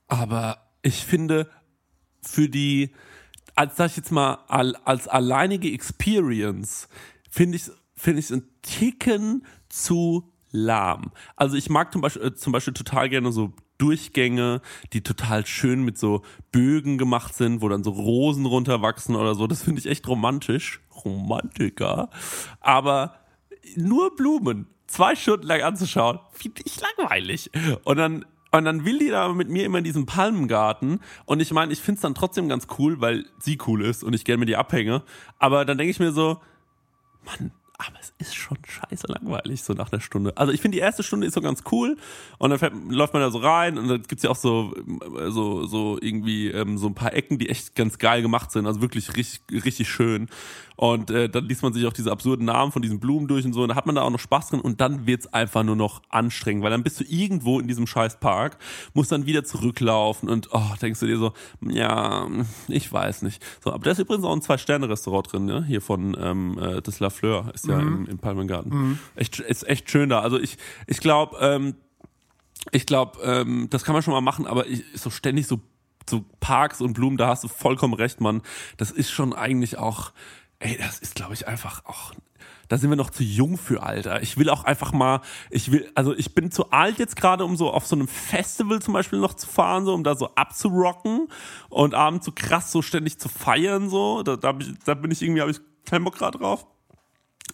aber 0.07 0.57
ich 0.81 1.05
finde 1.05 1.50
für 2.22 2.50
die, 2.50 2.93
als 3.55 3.77
sag 3.77 3.91
ich 3.91 3.98
jetzt 3.98 4.12
mal, 4.12 4.39
al- 4.48 4.75
als 4.86 5.07
alleinige 5.07 5.72
Experience, 5.72 6.89
finde 7.29 7.57
ich 7.57 7.69
finde 7.95 8.19
ich 8.19 8.29
ein 8.31 8.43
Ticken 8.62 9.45
zu 9.69 10.31
lahm. 10.51 11.12
Also 11.36 11.55
ich 11.55 11.69
mag 11.69 11.91
zum 11.93 12.01
Beispiel, 12.01 12.24
äh, 12.24 12.34
zum 12.36 12.51
Beispiel 12.53 12.74
total 12.74 13.10
gerne 13.10 13.31
so 13.31 13.53
Durchgänge, 13.77 14.62
die 14.94 15.01
total 15.01 15.46
schön 15.46 15.84
mit 15.84 15.98
so 15.98 16.22
Bögen 16.51 16.98
gemacht 16.98 17.36
sind, 17.36 17.62
wo 17.62 17.70
dann 17.70 17.84
so 17.84 17.91
Rosen 17.91 18.46
runterwachsen 18.46 19.15
oder 19.15 19.36
so. 19.36 19.48
Das 19.48 19.63
finde 19.63 19.79
ich 19.79 19.88
echt 19.88 20.08
romantisch. 20.08 20.82
Romantiker. 21.03 22.10
Aber 22.62 23.20
nur 23.75 24.15
Blumen 24.15 24.67
zwei 24.88 25.15
Stunden 25.15 25.48
lang 25.48 25.62
anzuschauen, 25.62 26.20
finde 26.32 26.62
ich 26.65 26.79
langweilig. 26.79 27.51
Und 27.84 27.98
dann, 27.98 28.25
und 28.51 28.65
dann 28.65 28.86
will 28.86 29.00
die 29.00 29.10
da 29.10 29.32
mit 29.34 29.50
mir 29.50 29.65
immer 29.65 29.79
in 29.79 29.84
diesem 29.84 30.05
Palmengarten. 30.05 31.00
Und 31.25 31.41
ich 31.41 31.51
meine, 31.51 31.74
ich 31.74 31.79
finde 31.82 31.98
es 31.98 32.01
dann 32.01 32.15
trotzdem 32.15 32.48
ganz 32.48 32.67
cool, 32.77 33.01
weil 33.01 33.25
sie 33.39 33.58
cool 33.67 33.84
ist 33.84 34.03
und 34.03 34.13
ich 34.13 34.25
gerne 34.25 34.39
mit 34.39 34.50
ihr 34.50 34.60
abhänge. 34.60 35.03
Aber 35.39 35.65
dann 35.65 35.77
denke 35.77 35.91
ich 35.91 36.00
mir 36.00 36.12
so, 36.12 36.39
Mann, 37.25 37.51
aber 37.77 37.98
es 38.00 38.13
ist 38.20 38.36
schon 38.36 38.58
scheiße 38.65 39.08
langweilig, 39.08 39.63
so 39.63 39.74
nach 39.74 39.91
einer 39.91 40.01
Stunde. 40.01 40.36
Also 40.38 40.53
ich 40.53 40.62
finde, 40.62 40.77
die 40.77 40.82
erste 40.82 41.03
Stunde 41.03 41.27
ist 41.27 41.34
so 41.34 41.41
ganz 41.41 41.63
cool 41.72 41.98
und 42.38 42.50
dann 42.50 42.60
fährt, 42.60 42.74
läuft 42.89 43.13
man 43.13 43.22
da 43.22 43.32
so 43.32 43.39
rein 43.39 43.77
und 43.77 43.88
dann 43.88 44.01
gibt's 44.03 44.24
ja 44.24 44.29
auch 44.29 44.36
so, 44.36 44.74
so, 45.27 45.65
so 45.65 45.98
irgendwie 46.01 46.50
ähm, 46.50 46.77
so 46.77 46.88
ein 46.88 46.96
paar 46.96 47.13
Ecken, 47.13 47.38
die 47.38 47.50
echt 47.50 47.75
ganz 47.75 47.98
geil 47.98 48.22
gemacht 48.22 48.51
sind, 48.51 48.65
also 48.65 48.82
wirklich 48.82 49.15
richtig, 49.17 49.41
richtig 49.65 49.89
schön. 49.89 50.29
Und 50.77 51.10
äh, 51.10 51.29
dann 51.29 51.46
liest 51.48 51.63
man 51.63 51.72
sich 51.72 51.86
auch 51.86 51.94
diese 51.94 52.12
absurden 52.12 52.46
Namen 52.46 52.72
von 52.72 52.82
diesen 52.82 53.00
Blumen 53.00 53.27
durch 53.27 53.46
und 53.46 53.53
so 53.53 53.63
und 53.63 53.70
da 53.70 53.75
hat 53.75 53.86
man 53.86 53.96
da 53.96 54.01
auch 54.01 54.10
noch 54.10 54.20
Spaß 54.20 54.50
drin 54.50 54.60
und 54.60 54.82
dann 54.82 55.05
wird's 55.08 55.27
einfach 55.27 55.63
nur 55.63 55.75
noch 55.75 56.01
anstrengend, 56.10 56.63
weil 56.63 56.72
dann 56.72 56.84
bist 56.84 57.00
du 57.00 57.05
irgendwo 57.05 57.60
in 57.60 57.67
diesem 57.67 57.88
scheiß 57.88 58.20
Park, 58.20 58.58
musst 58.94 59.12
dann 59.12 59.25
wieder 59.25 59.44
zurücklaufen 59.44 60.29
und 60.29 60.50
oh, 60.51 60.74
denkst 60.82 61.00
du 61.00 61.08
dir 61.08 61.17
so, 61.17 61.34
ja, 61.62 62.27
ich 62.67 62.91
weiß 62.91 63.22
nicht. 63.22 63.41
So, 63.63 63.72
aber 63.72 63.84
da 63.84 63.91
ist 63.91 64.00
übrigens 64.00 64.25
auch 64.25 64.36
ein 64.36 64.41
Zwei-Sterne-Restaurant 64.41 65.32
drin, 65.32 65.46
ne? 65.46 65.63
Hier 65.65 65.82
von 65.82 66.15
ähm, 66.20 66.58
äh, 66.60 66.82
das 66.82 67.00
La 67.00 67.10
Fleur 67.10 67.51
ist 67.53 67.64
ja 67.67 67.79
im, 67.79 68.05
im 68.05 68.17
Palmengarten. 68.17 68.72
Echt, 69.15 69.39
ist 69.39 69.67
echt 69.67 69.89
schön 69.89 70.10
da. 70.10 70.22
Also 70.22 70.39
ich, 70.39 70.57
ich 70.88 71.00
glaube, 71.00 71.38
ähm, 71.39 71.75
ich 72.72 72.86
glaube, 72.86 73.19
ähm, 73.24 73.67
das 73.69 73.84
kann 73.84 73.93
man 73.93 74.01
schon 74.01 74.13
mal 74.13 74.22
machen, 74.22 74.48
aber 74.48 74.67
ich, 74.67 74.84
so 74.95 75.10
ständig 75.10 75.48
so, 75.48 75.60
so 76.10 76.25
Parks 76.39 76.81
und 76.81 76.93
Blumen, 76.93 77.17
da 77.17 77.27
hast 77.27 77.43
du 77.43 77.48
vollkommen 77.48 77.93
recht, 77.93 78.22
Mann. 78.22 78.41
Das 78.77 78.91
ist 78.91 79.12
schon 79.12 79.34
eigentlich 79.34 79.77
auch, 79.77 80.12
ey, 80.60 80.77
das 80.77 81.00
ist, 81.00 81.15
glaube 81.15 81.34
ich, 81.34 81.48
einfach 81.48 81.86
auch. 81.86 82.13
Da 82.67 82.77
sind 82.77 82.89
wir 82.89 82.95
noch 82.95 83.12
zu 83.12 83.24
jung 83.24 83.57
für, 83.57 83.84
Alter. 83.84 84.24
Ich 84.24 84.38
will 84.38 84.50
auch 84.50 84.63
einfach 84.63 84.91
mal, 84.91 85.22
ich 85.51 85.72
will, 85.72 85.89
also 85.93 86.15
ich 86.15 86.34
bin 86.34 86.50
zu 86.51 86.72
alt 86.72 86.98
jetzt 86.98 87.15
gerade, 87.15 87.45
um 87.45 87.55
so 87.55 87.72
auf 87.72 87.86
so 87.86 87.95
einem 87.95 88.07
Festival 88.07 88.81
zum 88.81 88.93
Beispiel 88.95 89.19
noch 89.19 89.36
zu 89.36 89.48
fahren, 89.48 89.86
so 89.86 89.93
um 89.93 90.03
da 90.03 90.15
so 90.15 90.34
abzurocken 90.34 91.27
und 91.69 91.93
abends 91.93 92.25
so 92.25 92.31
krass 92.34 92.72
so 92.72 92.81
ständig 92.81 93.19
zu 93.19 93.29
feiern, 93.29 93.89
so. 93.89 94.24
Da, 94.24 94.36
da, 94.36 94.55
ich, 94.60 94.74
da 94.84 94.95
bin 94.95 95.12
ich 95.12 95.22
irgendwie, 95.22 95.41
habe 95.41 95.51
ich 95.51 95.60
keinen 95.86 96.03
Bock 96.03 96.15
gerade 96.15 96.39
drauf. 96.39 96.65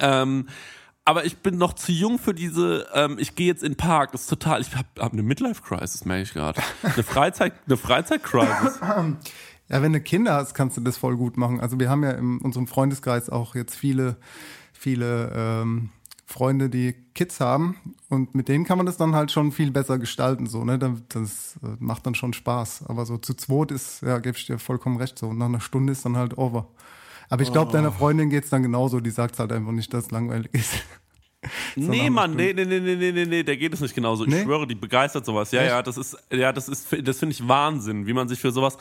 Ähm, 0.01 0.47
aber 1.03 1.25
ich 1.25 1.37
bin 1.37 1.57
noch 1.57 1.73
zu 1.73 1.91
jung 1.91 2.19
für 2.19 2.33
diese, 2.33 2.87
ähm, 2.93 3.17
ich 3.19 3.35
gehe 3.35 3.47
jetzt 3.47 3.63
in 3.63 3.73
den 3.73 3.77
Park, 3.77 4.11
das 4.11 4.21
ist 4.21 4.29
total, 4.29 4.61
ich 4.61 4.75
habe 4.75 4.87
hab 4.99 5.13
eine 5.13 5.23
Midlife-Crisis, 5.23 6.05
merke 6.05 6.23
ich 6.23 6.33
gerade. 6.33 6.61
Eine 6.83 7.03
Freizeit, 7.03 7.53
eine 7.65 7.77
Freizeit-Crisis. 7.77 8.79
Ja, 9.71 9.81
wenn 9.81 9.93
du 9.93 10.01
Kinder 10.01 10.33
hast, 10.33 10.53
kannst 10.53 10.75
du 10.75 10.81
das 10.81 10.97
voll 10.97 11.15
gut 11.15 11.37
machen. 11.37 11.61
Also 11.61 11.79
wir 11.79 11.89
haben 11.89 12.03
ja 12.03 12.11
in 12.11 12.39
unserem 12.39 12.67
Freundeskreis 12.67 13.29
auch 13.29 13.55
jetzt 13.55 13.73
viele, 13.73 14.17
viele 14.73 15.31
ähm, 15.33 15.91
Freunde, 16.25 16.69
die 16.69 16.93
Kids 17.13 17.39
haben 17.39 17.77
und 18.09 18.35
mit 18.35 18.49
denen 18.49 18.65
kann 18.65 18.75
man 18.77 18.85
das 18.85 18.97
dann 18.97 19.15
halt 19.15 19.31
schon 19.31 19.53
viel 19.53 19.71
besser 19.71 19.97
gestalten. 19.97 20.45
So, 20.45 20.65
ne? 20.65 20.77
Das, 20.77 21.57
äh, 21.63 21.67
macht 21.79 22.05
dann 22.05 22.15
schon 22.15 22.33
Spaß. 22.33 22.83
Aber 22.87 23.05
so 23.05 23.17
zu 23.17 23.33
zweit 23.33 23.71
ist, 23.71 24.01
ja, 24.01 24.19
gebe 24.19 24.37
ich 24.37 24.45
dir 24.45 24.59
vollkommen 24.59 24.97
recht. 24.97 25.17
So, 25.17 25.31
nach 25.31 25.45
einer 25.45 25.61
Stunde 25.61 25.93
ist 25.93 26.03
dann 26.03 26.17
halt 26.17 26.37
over. 26.37 26.67
Aber 27.31 27.41
ich 27.43 27.51
glaube, 27.51 27.71
deiner 27.71 27.91
Freundin 27.91 28.29
geht's 28.29 28.49
dann 28.49 28.61
genauso. 28.61 28.99
Die 28.99 29.09
sagt 29.09 29.39
halt 29.39 29.51
einfach 29.51 29.71
nicht, 29.71 29.91
dass 29.93 30.05
es 30.05 30.11
langweilig 30.11 30.53
ist. 30.53 30.73
Nee, 31.75 32.11
Mann, 32.11 32.35
nee, 32.35 32.53
nee, 32.53 32.65
nee, 32.65 32.79
nee, 32.79 32.95
nee, 32.95 33.11
nee, 33.11 33.25
nee, 33.25 33.41
der 33.43 33.57
geht 33.57 33.73
es 33.73 33.81
nicht 33.81 33.95
genauso. 33.95 34.25
Ich 34.25 34.29
Nee? 34.29 34.43
schwöre, 34.43 34.67
die 34.67 34.75
begeistert 34.75 35.25
sowas. 35.25 35.51
Ja, 35.51 35.63
ja, 35.63 35.81
das 35.81 35.97
ist, 35.97 36.15
ja, 36.31 36.53
das 36.53 36.69
ist, 36.69 36.95
das 37.03 37.17
finde 37.17 37.33
ich 37.33 37.47
Wahnsinn, 37.47 38.05
wie 38.05 38.13
man 38.13 38.27
sich 38.27 38.39
für 38.39 38.51
sowas, 38.51 38.77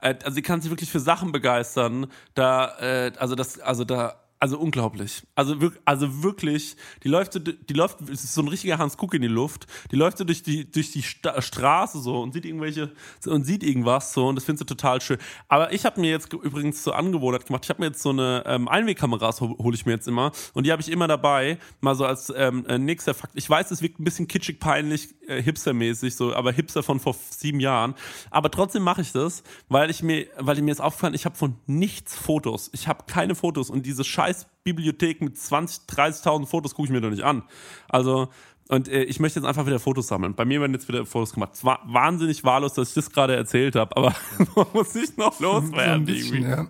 äh, 0.00 0.14
also 0.22 0.30
sie 0.36 0.42
kann 0.42 0.60
sich 0.60 0.70
wirklich 0.70 0.92
für 0.92 1.00
Sachen 1.00 1.32
begeistern. 1.32 2.06
Da, 2.34 2.68
äh, 2.78 3.12
also 3.18 3.34
das, 3.34 3.58
also 3.58 3.82
da, 3.84 4.14
also 4.44 4.58
unglaublich. 4.58 5.22
Also, 5.36 5.54
wirk- 5.62 5.80
also 5.86 6.22
wirklich, 6.22 6.76
die 7.02 7.08
läuft, 7.08 7.32
so, 7.32 7.38
die 7.38 7.72
läuft, 7.72 8.02
es 8.02 8.24
ist 8.24 8.34
so 8.34 8.42
ein 8.42 8.48
richtiger 8.48 8.76
Hans 8.76 8.98
Kuck 8.98 9.14
in 9.14 9.22
die 9.22 9.28
Luft. 9.28 9.66
Die 9.90 9.96
läuft 9.96 10.18
so 10.18 10.24
durch 10.24 10.42
die, 10.42 10.70
durch 10.70 10.92
die 10.92 11.02
Straße 11.02 11.98
so 11.98 12.20
und 12.20 12.34
sieht 12.34 12.44
irgendwelche, 12.44 12.92
und 13.26 13.44
sieht 13.44 13.62
irgendwas 13.62 14.12
so 14.12 14.26
und 14.28 14.34
das 14.36 14.44
findest 14.44 14.68
du 14.68 14.74
total 14.74 15.00
schön. 15.00 15.16
Aber 15.48 15.72
ich 15.72 15.86
habe 15.86 15.98
mir 15.98 16.10
jetzt 16.10 16.28
ge- 16.28 16.38
übrigens 16.42 16.82
zur 16.82 16.94
Angewohnheit 16.94 17.46
gemacht, 17.46 17.64
ich 17.64 17.70
habe 17.70 17.80
mir 17.80 17.86
jetzt 17.86 18.02
so 18.02 18.10
eine 18.10 18.42
ähm, 18.44 18.68
Einwegkameras 18.68 19.40
ho- 19.40 19.56
hole 19.58 19.74
ich 19.74 19.86
mir 19.86 19.92
jetzt 19.92 20.08
immer 20.08 20.30
und 20.52 20.66
die 20.66 20.72
habe 20.72 20.82
ich 20.82 20.90
immer 20.90 21.08
dabei, 21.08 21.56
mal 21.80 21.94
so 21.94 22.04
als 22.04 22.30
ähm, 22.36 22.66
äh, 22.66 22.76
nächster 22.76 23.14
Fakt. 23.14 23.32
Ich 23.36 23.48
weiß, 23.48 23.70
es 23.70 23.80
wirkt 23.80 23.98
ein 23.98 24.04
bisschen 24.04 24.28
kitschig, 24.28 24.60
peinlich, 24.60 25.14
äh, 25.28 25.42
hipstermäßig, 25.42 26.16
so, 26.16 26.34
aber 26.34 26.52
Hipster 26.52 26.82
von 26.82 27.00
vor 27.00 27.14
sieben 27.30 27.60
Jahren. 27.60 27.94
Aber 28.30 28.50
trotzdem 28.50 28.82
mache 28.82 29.02
ich 29.02 29.12
das, 29.12 29.42
weil 29.68 29.90
ich 29.90 30.02
mir, 30.02 30.26
weil 30.38 30.60
mir 30.62 30.72
ist 30.72 30.80
aufgefallen, 30.80 31.14
ich 31.14 31.24
habe 31.24 31.36
von 31.36 31.56
nichts 31.66 32.14
Fotos. 32.14 32.70
Ich 32.72 32.88
habe 32.88 33.04
keine 33.06 33.34
Fotos 33.34 33.70
und 33.70 33.86
diese 33.86 34.04
scheiß 34.04 34.46
Bibliothek 34.64 35.20
mit 35.20 35.38
20, 35.38 35.82
30.000 35.88 36.46
Fotos 36.46 36.74
gucke 36.74 36.86
ich 36.86 36.92
mir 36.92 37.00
doch 37.00 37.10
nicht 37.10 37.24
an. 37.24 37.42
Also 37.88 38.28
und 38.68 38.88
äh, 38.88 39.02
ich 39.02 39.20
möchte 39.20 39.38
jetzt 39.38 39.46
einfach 39.46 39.66
wieder 39.66 39.78
Fotos 39.78 40.06
sammeln. 40.06 40.34
Bei 40.34 40.44
mir 40.44 40.60
werden 40.60 40.72
jetzt 40.72 40.88
wieder 40.88 41.04
Fotos 41.04 41.34
gemacht. 41.34 41.50
Es 41.54 41.64
war 41.64 41.80
wahnsinnig 41.86 42.44
wahllos, 42.44 42.72
dass 42.74 42.88
ich 42.88 42.94
das 42.94 43.10
gerade 43.10 43.36
erzählt 43.36 43.76
habe, 43.76 43.94
aber 43.96 44.14
man 44.56 44.66
muss 44.72 44.92
sich 44.94 45.16
noch 45.16 45.38
loswerden. 45.40 46.08
irgendwie. 46.08 46.42
ja. 46.42 46.68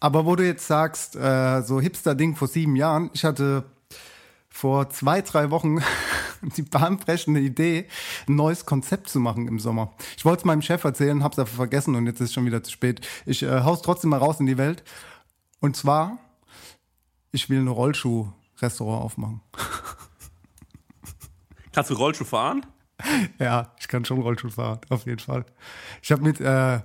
Aber 0.00 0.26
wo 0.26 0.36
du 0.36 0.44
jetzt 0.44 0.66
sagst, 0.66 1.16
äh, 1.16 1.62
so 1.62 1.80
Hipster-Ding 1.80 2.36
vor 2.36 2.48
sieben 2.48 2.76
Jahren, 2.76 3.10
ich 3.12 3.24
hatte 3.24 3.64
vor 4.50 4.90
zwei, 4.90 5.22
drei 5.22 5.50
Wochen 5.50 5.78
die 6.56 6.62
bahnbrechende 6.62 7.40
Idee, 7.40 7.86
ein 8.28 8.36
neues 8.36 8.66
Konzept 8.66 9.08
zu 9.08 9.20
machen 9.20 9.48
im 9.48 9.58
Sommer. 9.58 9.92
Ich 10.16 10.24
wollte 10.24 10.40
es 10.40 10.44
meinem 10.44 10.62
Chef 10.62 10.84
erzählen, 10.84 11.22
hab's 11.22 11.38
aber 11.38 11.48
vergessen 11.48 11.94
und 11.94 12.06
jetzt 12.06 12.20
ist 12.20 12.32
schon 12.32 12.46
wieder 12.46 12.62
zu 12.62 12.70
spät. 12.70 13.06
Ich 13.26 13.42
äh, 13.42 13.62
hau's 13.62 13.82
trotzdem 13.82 14.10
mal 14.10 14.18
raus 14.18 14.40
in 14.40 14.46
die 14.46 14.58
Welt. 14.58 14.82
Und 15.60 15.76
zwar, 15.76 16.18
ich 17.32 17.50
will 17.50 17.60
ein 17.60 17.68
Rollschuh-Restaurant 17.68 19.04
aufmachen. 19.04 19.40
Kannst 21.72 21.90
du 21.90 21.94
Rollschuh 21.94 22.24
fahren? 22.24 22.66
Ja, 23.38 23.72
ich 23.80 23.88
kann 23.88 24.04
schon 24.04 24.20
Rollschuh 24.20 24.50
fahren, 24.50 24.80
auf 24.90 25.06
jeden 25.06 25.20
Fall. 25.20 25.46
Ich 26.02 26.12
habe 26.12 26.22
mit, 26.22 26.38
äh, 26.38 26.80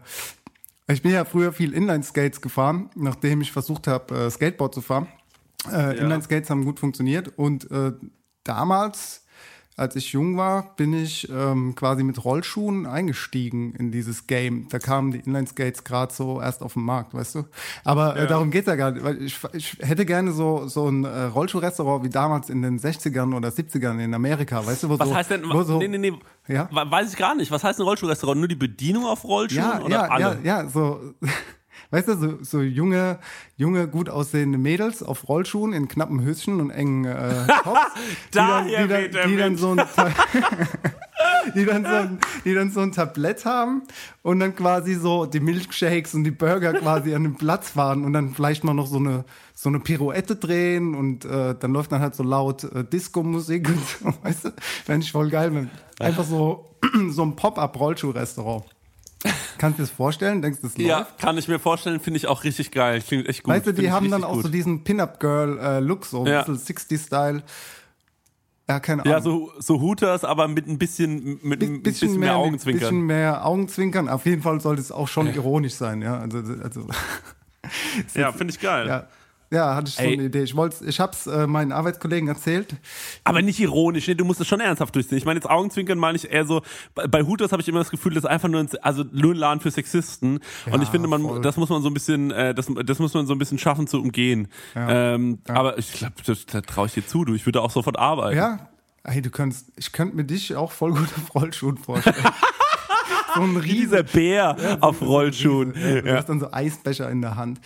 ich 0.88 1.02
bin 1.02 1.12
ja 1.12 1.26
früher 1.26 1.52
viel 1.52 1.74
Inline-Skates 1.74 2.40
gefahren, 2.40 2.90
nachdem 2.96 3.42
ich 3.42 3.52
versucht 3.52 3.88
habe, 3.88 4.16
äh, 4.16 4.32
Skateboard 4.32 4.74
zu 4.74 4.82
fahren. 4.82 5.08
Äh, 5.70 5.98
Inline-Skates 5.98 6.50
haben 6.50 6.64
gut 6.64 6.80
funktioniert 6.80 7.38
und 7.38 7.70
äh, 7.70 7.92
damals, 8.46 9.25
als 9.78 9.96
ich 9.98 10.14
jung 10.14 10.38
war, 10.38 10.74
bin 10.78 10.94
ich 10.94 11.30
ähm, 11.30 11.76
quasi 11.76 12.04
mit 12.04 12.24
Rollschuhen 12.24 12.86
eingestiegen 12.86 13.74
in 13.74 13.92
dieses 13.92 14.26
Game. 14.26 14.68
Da 14.70 14.80
kamen 14.80 15.12
die 15.12 15.20
Inline-Skates 15.20 15.84
gerade 15.84 16.14
so 16.14 16.40
erst 16.42 16.62
auf 16.64 16.74
den 16.76 16.84
Markt, 16.84 17.14
weißt 17.14 17.36
du? 17.36 17.44
Aber 17.84 18.16
äh, 18.16 18.26
darum 18.26 18.52
geht's 18.52 18.68
ja 18.68 18.76
gar 18.76 18.92
nicht. 18.92 19.04
Weil 19.04 19.22
ich, 19.22 19.38
ich 19.52 19.78
hätte 19.82 20.06
gerne 20.06 20.32
so, 20.32 20.68
so 20.70 20.88
ein 20.88 21.04
äh, 21.04 21.24
Rollschuhrestaurant 21.24 22.06
wie 22.06 22.10
damals 22.10 22.50
in 22.50 22.62
den 22.62 22.80
60ern 22.80 23.36
oder 23.36 23.50
70ern 23.50 24.00
in 24.02 24.14
Amerika, 24.14 24.66
weißt 24.66 24.84
du? 24.84 24.90
Wo 24.90 24.98
Was 25.00 25.10
so, 25.10 25.16
heißt 25.16 25.32
denn? 25.32 25.44
Wo 25.52 25.64
so, 25.64 25.78
nee, 25.80 25.90
nee, 25.90 25.98
nee. 25.98 26.14
Ja? 26.48 26.70
We- 26.72 26.90
Weiß 26.90 27.12
ich 27.12 27.18
gar 27.18 27.36
nicht. 27.36 27.52
Was 27.52 27.64
heißt 27.66 27.80
ein 27.80 27.84
Rollschuhrestaurant? 27.84 28.40
Nur 28.40 28.48
die 28.48 28.56
Bedienung 28.56 29.06
auf 29.06 29.26
Rollschuhen 29.26 29.62
Ja, 29.62 29.80
oder 29.82 29.90
ja, 29.90 30.02
alle? 30.04 30.40
ja, 30.44 30.62
ja, 30.64 30.70
so, 30.70 31.02
weißt 31.92 32.08
du, 32.10 32.16
so, 32.18 32.38
so 32.44 32.62
junge, 32.62 33.20
junge, 33.58 33.88
gut 33.88 34.10
aussehende 34.10 34.58
Mädels 34.58 35.02
auf 35.04 35.28
Rollschuhen 35.30 35.74
in 35.74 35.88
knappen 35.88 36.22
Höschen 36.24 36.60
und 36.62 36.70
engen 36.72 37.06
äh, 37.06 37.48
Tops, 37.64 37.80
die, 38.34 38.38
dann, 38.38 38.68
die, 38.68 38.74
dann, 38.74 38.90
weht 38.90 39.14
der 39.14 39.28
die 39.28 39.38
dann 39.38 39.58
so 39.58 39.72
ein, 39.72 39.82
die 41.56 41.66
dann, 41.66 41.84
so 41.84 41.90
ein, 41.92 42.20
die 42.44 42.54
dann 42.54 42.72
so 42.72 42.80
ein 42.82 42.92
Tablett 42.92 43.46
haben 43.46 43.84
und 44.24 44.40
dann 44.40 44.56
quasi 44.56 44.96
so 44.96 45.26
die 45.26 45.40
Milkshakes 45.40 46.14
und 46.16 46.24
die 46.24 46.32
Burger 46.32 46.74
quasi 46.74 47.14
an 47.16 47.24
den 47.24 47.36
Platz 47.36 47.70
fahren 47.70 48.04
und 48.04 48.14
dann 48.14 48.32
vielleicht 48.34 48.64
mal 48.64 48.74
noch 48.74 48.88
so 48.88 48.98
eine, 48.98 49.24
so 49.54 49.70
eine 49.70 49.80
Pirouette 49.80 50.36
drehen 50.36 50.96
und 50.96 51.24
äh, 51.26 51.56
dann 51.58 51.72
läuft 51.72 51.92
dann 51.92 52.02
halt 52.02 52.16
so 52.16 52.24
laut 52.24 52.64
äh, 52.66 52.84
Disco-Musik 52.84 53.70
und 53.70 53.80
so, 54.14 54.14
weißt 54.24 54.46
du? 54.46 54.50
Fände 54.86 55.04
ich 55.06 55.12
voll 55.12 55.30
geil. 55.30 55.54
wenn- 55.54 55.70
Einfach 56.00 56.26
so, 56.26 56.76
so 57.10 57.22
ein 57.24 57.36
Pop-Up-Rollschuh-Restaurant. 57.36 58.66
Kannst 59.58 59.80
du 59.80 59.84
dir 59.84 59.88
das 59.88 59.96
vorstellen? 59.96 60.42
Denkst 60.42 60.62
du, 60.62 60.68
das 60.68 60.78
läuft? 60.78 60.90
Ja, 60.90 61.08
kann 61.20 61.38
ich 61.38 61.48
mir 61.48 61.60
vorstellen, 61.60 62.00
finde 62.00 62.18
ich 62.18 62.28
auch 62.28 62.44
richtig 62.44 62.72
geil. 62.72 63.02
Klingt 63.02 63.28
echt 63.28 63.44
gut. 63.44 63.54
Weißt 63.54 63.68
du, 63.68 63.74
die 63.74 63.92
haben 63.92 64.10
dann 64.12 64.24
auch 64.24 64.34
gut. 64.34 64.44
so 64.44 64.50
diesen 64.50 64.84
Pin-Up-Girl-Look, 64.84 66.06
so 66.06 66.22
ein 66.22 66.28
Ja. 66.28 66.44
bisschen 66.44 66.76
60-Style. 66.78 67.44
Ja, 68.68 68.80
keine 68.80 69.04
Ahnung. 69.04 69.14
Ja, 69.14 69.22
so, 69.22 69.52
so 69.60 69.80
Hooters, 69.80 70.24
aber 70.24 70.48
mit 70.48 70.68
ein 70.68 70.80
bisschen, 70.80 71.40
mit 71.44 71.62
ein 71.62 71.84
bisschen, 71.84 72.18
mehr, 72.20 72.36
Augenzwinkern. 72.36 72.80
bisschen 72.80 73.02
mehr 73.06 73.46
Augenzwinkern. 73.46 74.10
Auf 74.10 74.26
jeden 74.26 74.42
Fall 74.42 74.60
sollte 74.60 74.82
es 74.82 74.92
auch 74.92 75.08
schon 75.08 75.28
ironisch 75.34 75.76
sein, 75.76 76.02
ja. 76.02 76.18
Also, 76.20 76.40
also 76.64 76.88
ja, 78.16 78.32
finde 78.32 78.54
ich 78.54 78.60
geil. 78.60 78.88
ja. 78.88 79.08
Ja, 79.56 79.74
hatte 79.76 79.88
ich 79.90 79.96
so 79.96 80.04
Ey. 80.04 80.14
eine 80.14 80.24
Idee. 80.24 80.44
Ich 80.44 80.54
ich 80.82 81.00
hab's 81.00 81.28
äh, 81.28 81.48
meinen 81.48 81.72
Arbeitskollegen 81.72 82.28
erzählt. 82.28 82.76
Aber 83.24 83.42
nicht 83.42 83.60
ironisch, 83.60 84.08
ne? 84.08 84.16
du 84.16 84.26
musst 84.26 84.42
es 84.42 84.48
schon 84.48 84.60
ernsthaft 84.60 84.94
durchziehen. 84.96 85.18
Ich 85.18 85.24
meine, 85.26 85.38
jetzt 85.40 85.50
Augenzwinkern 85.50 85.98
meine 85.98 86.18
ich 86.18 86.30
eher 86.30 86.46
so, 86.46 86.62
bei, 86.94 87.08
bei 87.08 87.24
Hooters 87.24 87.54
habe 87.54 87.62
ich 87.62 87.68
immer 87.70 87.80
das 87.80 87.90
Gefühl, 87.90 88.14
das 88.14 88.26
ist 88.26 88.30
einfach 88.30 88.50
nur 88.50 88.60
ein, 88.60 88.70
also 88.82 89.06
nur 89.14 89.34
ein 89.34 89.38
Laden 89.38 89.62
für 89.62 89.72
Sexisten. 89.72 90.40
und 90.72 90.82
ich 90.84 90.90
finde, 90.90 91.08
man, 91.08 91.22
voll. 91.22 91.42
das 91.42 91.56
muss 91.56 91.70
man 91.70 91.82
so 91.82 91.90
ein 91.90 91.94
bisschen, 91.94 92.32
äh, 92.32 92.54
das, 92.54 92.68
das 92.86 93.00
muss 93.00 93.14
man 93.14 93.26
so 93.28 93.34
ein 93.34 93.40
bisschen 93.40 93.58
schaffen 93.58 93.88
zu 93.88 94.02
umgehen. 94.02 94.50
Ähm, 94.76 95.40
Aber 95.48 95.78
ich 95.78 95.94
glaube, 95.94 96.16
das, 96.26 96.46
da 96.46 96.60
traue 96.62 96.88
ich 96.88 96.94
dir 96.94 97.08
zu, 97.08 97.24
du. 97.24 97.34
Ich 97.34 97.46
würde 97.46 97.62
auch 97.62 97.72
sofort 97.72 97.98
arbeiten. 97.98 98.36
Ja, 98.38 98.68
hey, 99.06 99.22
du 99.22 99.30
könntest, 99.30 99.68
ich 99.78 99.92
könnte 99.94 100.16
mir 100.18 100.26
dich 100.26 100.54
auch 100.56 100.72
voll 100.74 100.92
gut 100.92 101.08
auf 101.16 101.34
Rollschuhen 101.34 101.78
vorstellen. 101.78 102.16
so 103.36 103.42
ein 103.42 103.62
dieser 103.62 104.00
riesen, 104.00 104.06
Bär 104.14 104.78
auf 104.82 105.02
Rollschuhen. 105.02 105.74
du 105.74 106.04
Ja. 106.06 106.18
hast 106.18 106.28
dann 106.30 106.40
so 106.40 106.52
Eisbecher 106.52 107.10
in 107.10 107.22
der 107.22 107.36
Hand. 107.36 107.60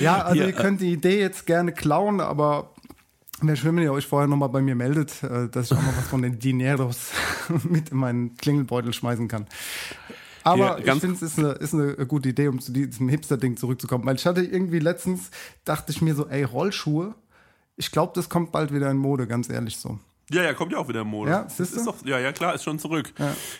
Ja, 0.00 0.22
also 0.22 0.40
Ja. 0.40 0.46
ihr 0.46 0.52
könnt 0.52 0.80
die 0.80 0.92
Idee 0.92 1.20
jetzt 1.20 1.46
gerne 1.46 1.72
klauen, 1.72 2.20
aber 2.20 2.70
wäre 3.40 3.56
schön, 3.56 3.76
wenn 3.76 3.82
ihr 3.82 3.92
euch 3.92 4.06
vorher 4.06 4.28
nochmal 4.28 4.48
bei 4.48 4.60
mir 4.62 4.74
meldet, 4.74 5.22
äh, 5.22 5.48
dass 5.48 5.66
ich 5.70 5.76
auch 5.76 5.82
mal 5.82 5.94
was 5.96 6.08
von 6.08 6.22
den 6.22 6.38
Dineros 6.38 7.10
mit 7.64 7.90
in 7.90 7.96
meinen 7.98 8.36
Klingelbeutel 8.36 8.92
schmeißen 8.92 9.28
kann. 9.28 9.46
Aber 10.44 10.78
Ja, 10.80 10.94
ich 10.94 11.00
finde, 11.00 11.16
es 11.16 11.22
ist 11.22 11.38
eine, 11.38 11.52
ist 11.52 11.72
eine 11.72 11.94
gute 12.06 12.28
Idee, 12.28 12.48
um 12.48 12.60
zu 12.60 12.70
diesem 12.70 13.08
Hipster-Ding 13.08 13.56
zurückzukommen. 13.56 14.04
Weil 14.04 14.16
ich 14.16 14.26
hatte 14.26 14.42
irgendwie 14.42 14.78
letztens, 14.78 15.30
dachte 15.64 15.90
ich 15.90 16.02
mir 16.02 16.14
so, 16.14 16.26
ey, 16.28 16.42
Rollschuhe, 16.42 17.14
ich 17.76 17.90
glaube, 17.90 18.12
das 18.14 18.28
kommt 18.28 18.52
bald 18.52 18.72
wieder 18.72 18.90
in 18.90 18.98
Mode, 18.98 19.26
ganz 19.26 19.48
ehrlich 19.48 19.78
so. 19.78 19.98
Ja, 20.32 20.42
ja, 20.42 20.54
kommt 20.54 20.72
ja 20.72 20.78
auch 20.78 20.88
wieder 20.88 21.02
im 21.02 21.08
Mode. 21.08 21.30
Ja, 21.30 21.46
siehst 21.48 21.74
du? 21.74 21.78
ist 21.78 21.86
doch, 21.86 21.96
ja, 22.04 22.18
ja, 22.18 22.32
klar, 22.32 22.54
ist 22.54 22.64
schon 22.64 22.78
zurück. 22.78 23.12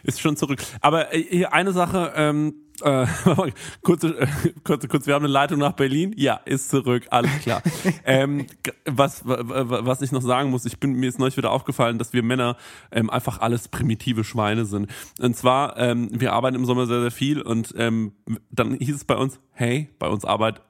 Ist 0.03 0.21
schon 0.21 0.37
zurück. 0.37 0.61
Aber 0.81 1.13
äh, 1.15 1.23
hier 1.23 1.53
eine 1.53 1.73
Sache, 1.73 2.13
ähm, 2.17 2.55
äh, 2.83 3.07
kurze, 3.83 4.19
äh, 4.19 4.27
kurze, 4.65 4.89
kurz, 4.89 5.07
wir 5.07 5.13
haben 5.15 5.25
eine 5.25 5.33
Leitung 5.33 5.59
nach 5.59 5.73
Berlin. 5.73 6.15
Ja, 6.17 6.41
ist 6.47 6.71
zurück, 6.71 7.07
alles 7.11 7.31
klar. 7.43 7.63
ähm, 8.05 8.47
was, 8.87 9.27
wa- 9.27 9.39
wa- 9.43 9.81
was 9.85 10.01
ich 10.01 10.11
noch 10.11 10.23
sagen 10.23 10.51
muss, 10.51 10.65
ich 10.65 10.81
bin 10.81 10.95
mir 10.95 11.09
ist 11.09 11.19
neulich 11.19 11.37
wieder 11.37 11.51
aufgefallen, 11.53 11.99
dass 11.99 12.13
wir 12.15 12.23
Männer 12.23 12.57
ähm, 12.91 13.11
einfach 13.11 13.41
alles 13.41 13.69
primitive 13.69 14.25
Schweine 14.25 14.65
sind. 14.65 14.91
Und 15.21 15.37
zwar, 15.37 15.77
ähm, 15.79 16.09
wir 16.13 16.33
arbeiten 16.33 16.57
im 16.57 16.65
Sommer 16.65 16.87
sehr, 16.87 17.03
sehr 17.03 17.11
viel 17.11 17.43
und 17.43 17.75
ähm, 17.77 18.13
dann 18.51 18.73
hieß 18.75 18.95
es 18.97 19.05
bei 19.05 19.17
uns, 19.17 19.39
hey, 19.53 19.91
bei 19.99 20.09
uns 20.09 20.25
arbeitet 20.25 20.63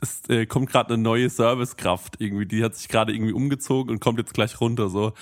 es 0.00 0.22
äh, 0.28 0.46
kommt 0.46 0.70
gerade 0.70 0.94
eine 0.94 1.02
neue 1.02 1.30
Servicekraft 1.30 2.20
irgendwie, 2.20 2.46
die 2.46 2.62
hat 2.62 2.74
sich 2.74 2.88
gerade 2.88 3.12
irgendwie 3.12 3.32
umgezogen 3.32 3.90
und 3.90 4.00
kommt 4.00 4.18
jetzt 4.18 4.34
gleich 4.34 4.60
runter 4.60 4.88
so. 4.90 5.12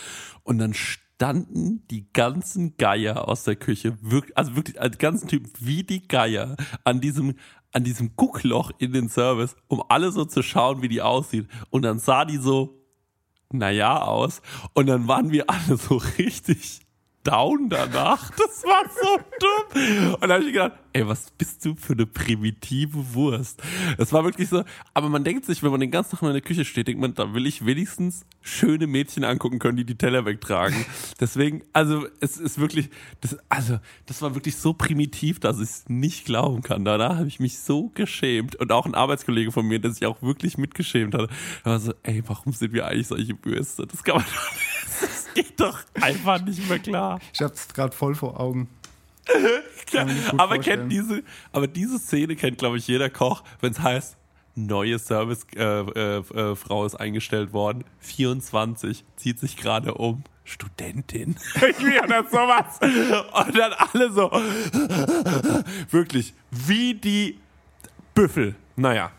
Und 0.42 0.58
dann 0.58 0.74
standen 0.74 1.86
die 1.88 2.12
ganzen 2.12 2.76
Geier 2.76 3.28
aus 3.28 3.44
der 3.44 3.56
Küche, 3.56 3.96
wirklich, 4.02 4.36
also 4.36 4.56
wirklich 4.56 4.76
die 4.78 4.98
ganzen 4.98 5.28
Typen 5.28 5.50
wie 5.60 5.82
die 5.82 6.06
Geier 6.06 6.56
an 6.84 7.00
diesem 7.00 7.34
an 7.72 7.84
diesem 7.84 8.16
Guckloch 8.16 8.70
in 8.78 8.92
den 8.92 9.10
Service, 9.10 9.54
um 9.68 9.82
alle 9.88 10.10
so 10.10 10.24
zu 10.24 10.42
schauen, 10.42 10.80
wie 10.80 10.88
die 10.88 11.02
aussieht. 11.02 11.46
Und 11.68 11.82
dann 11.82 11.98
sah 11.98 12.24
die 12.24 12.38
so, 12.38 12.82
naja, 13.52 14.00
aus. 14.00 14.40
Und 14.72 14.86
dann 14.86 15.08
waren 15.08 15.30
wir 15.30 15.50
alle 15.50 15.76
so 15.76 15.96
richtig 16.18 16.85
down 17.26 17.68
danach. 17.68 18.30
Das 18.36 18.62
war 18.64 18.84
so 18.88 19.18
dumm. 19.40 20.14
Und 20.14 20.20
dann 20.22 20.32
habe 20.32 20.44
ich 20.44 20.52
gedacht, 20.52 20.72
ey, 20.92 21.06
was 21.06 21.30
bist 21.32 21.64
du 21.64 21.74
für 21.74 21.94
eine 21.94 22.06
primitive 22.06 23.14
Wurst? 23.14 23.62
Das 23.98 24.12
war 24.12 24.24
wirklich 24.24 24.48
so, 24.48 24.62
aber 24.94 25.08
man 25.08 25.24
denkt 25.24 25.44
sich, 25.44 25.62
wenn 25.62 25.70
man 25.70 25.80
den 25.80 25.90
ganzen 25.90 26.12
Tag 26.12 26.22
nur 26.22 26.30
in 26.30 26.34
der 26.34 26.42
Küche 26.42 26.64
steht, 26.64 26.88
denkt 26.88 27.00
man, 27.00 27.14
da 27.14 27.34
will 27.34 27.46
ich 27.46 27.66
wenigstens 27.66 28.24
schöne 28.40 28.86
Mädchen 28.86 29.24
angucken 29.24 29.58
können, 29.58 29.76
die 29.76 29.84
die 29.84 29.96
Teller 29.96 30.24
wegtragen. 30.24 30.86
Deswegen, 31.20 31.62
also 31.72 32.06
es 32.20 32.36
ist 32.36 32.58
wirklich, 32.58 32.90
das, 33.20 33.36
also 33.48 33.78
das 34.06 34.22
war 34.22 34.34
wirklich 34.34 34.56
so 34.56 34.72
primitiv, 34.74 35.40
dass 35.40 35.56
ich 35.56 35.68
es 35.68 35.88
nicht 35.88 36.24
glauben 36.24 36.62
kann. 36.62 36.84
Danach 36.84 37.16
habe 37.16 37.28
ich 37.28 37.40
mich 37.40 37.58
so 37.58 37.90
geschämt 37.94 38.56
und 38.56 38.70
auch 38.70 38.86
ein 38.86 38.94
Arbeitskollege 38.94 39.52
von 39.52 39.66
mir, 39.66 39.80
der 39.80 39.90
sich 39.90 40.06
auch 40.06 40.22
wirklich 40.22 40.56
mitgeschämt 40.56 41.14
hat. 41.14 41.30
War 41.64 41.80
so, 41.80 41.92
ey, 42.04 42.22
warum 42.26 42.52
sind 42.52 42.72
wir 42.72 42.86
eigentlich 42.86 43.08
solche 43.08 43.34
Würste? 43.42 43.86
Das 43.86 44.04
kann 44.04 44.16
man 44.16 44.24
doch 44.24 44.52
nicht. 44.52 44.75
Das 45.00 45.26
geht 45.34 45.60
doch 45.60 45.78
einfach 46.00 46.40
nicht 46.42 46.68
mehr 46.68 46.78
klar. 46.78 47.20
Ich 47.32 47.42
hab's 47.42 47.68
gerade 47.68 47.94
voll 47.94 48.14
vor 48.14 48.38
Augen. 48.40 48.68
Ja, 49.92 50.02
aber 50.36 50.56
vorstellen. 50.56 50.88
kennt 50.88 50.92
diese, 50.92 51.22
aber 51.52 51.68
diese 51.68 52.00
Szene 52.00 52.34
kennt, 52.34 52.58
glaube 52.58 52.76
ich, 52.76 52.88
jeder 52.88 53.08
Koch, 53.08 53.44
wenn 53.60 53.70
es 53.70 53.78
heißt, 53.78 54.16
neue 54.56 54.98
Servicefrau 54.98 55.92
äh, 55.92 56.16
äh, 56.16 56.50
äh, 56.50 56.56
Frau 56.56 56.84
ist 56.84 56.96
eingestellt 56.96 57.52
worden, 57.52 57.84
24, 58.00 59.04
zieht 59.14 59.38
sich 59.38 59.56
gerade 59.56 59.94
um. 59.94 60.24
Studentin. 60.44 61.36
Irgendwie 61.60 61.98
oder 61.98 62.24
sowas. 62.24 62.78
Und 62.80 63.58
dann 63.58 63.72
alle 63.72 64.10
so. 64.12 64.30
Wirklich, 65.90 66.34
wie 66.50 66.94
die 66.94 67.38
Büffel. 68.14 68.54
Naja. 68.76 69.10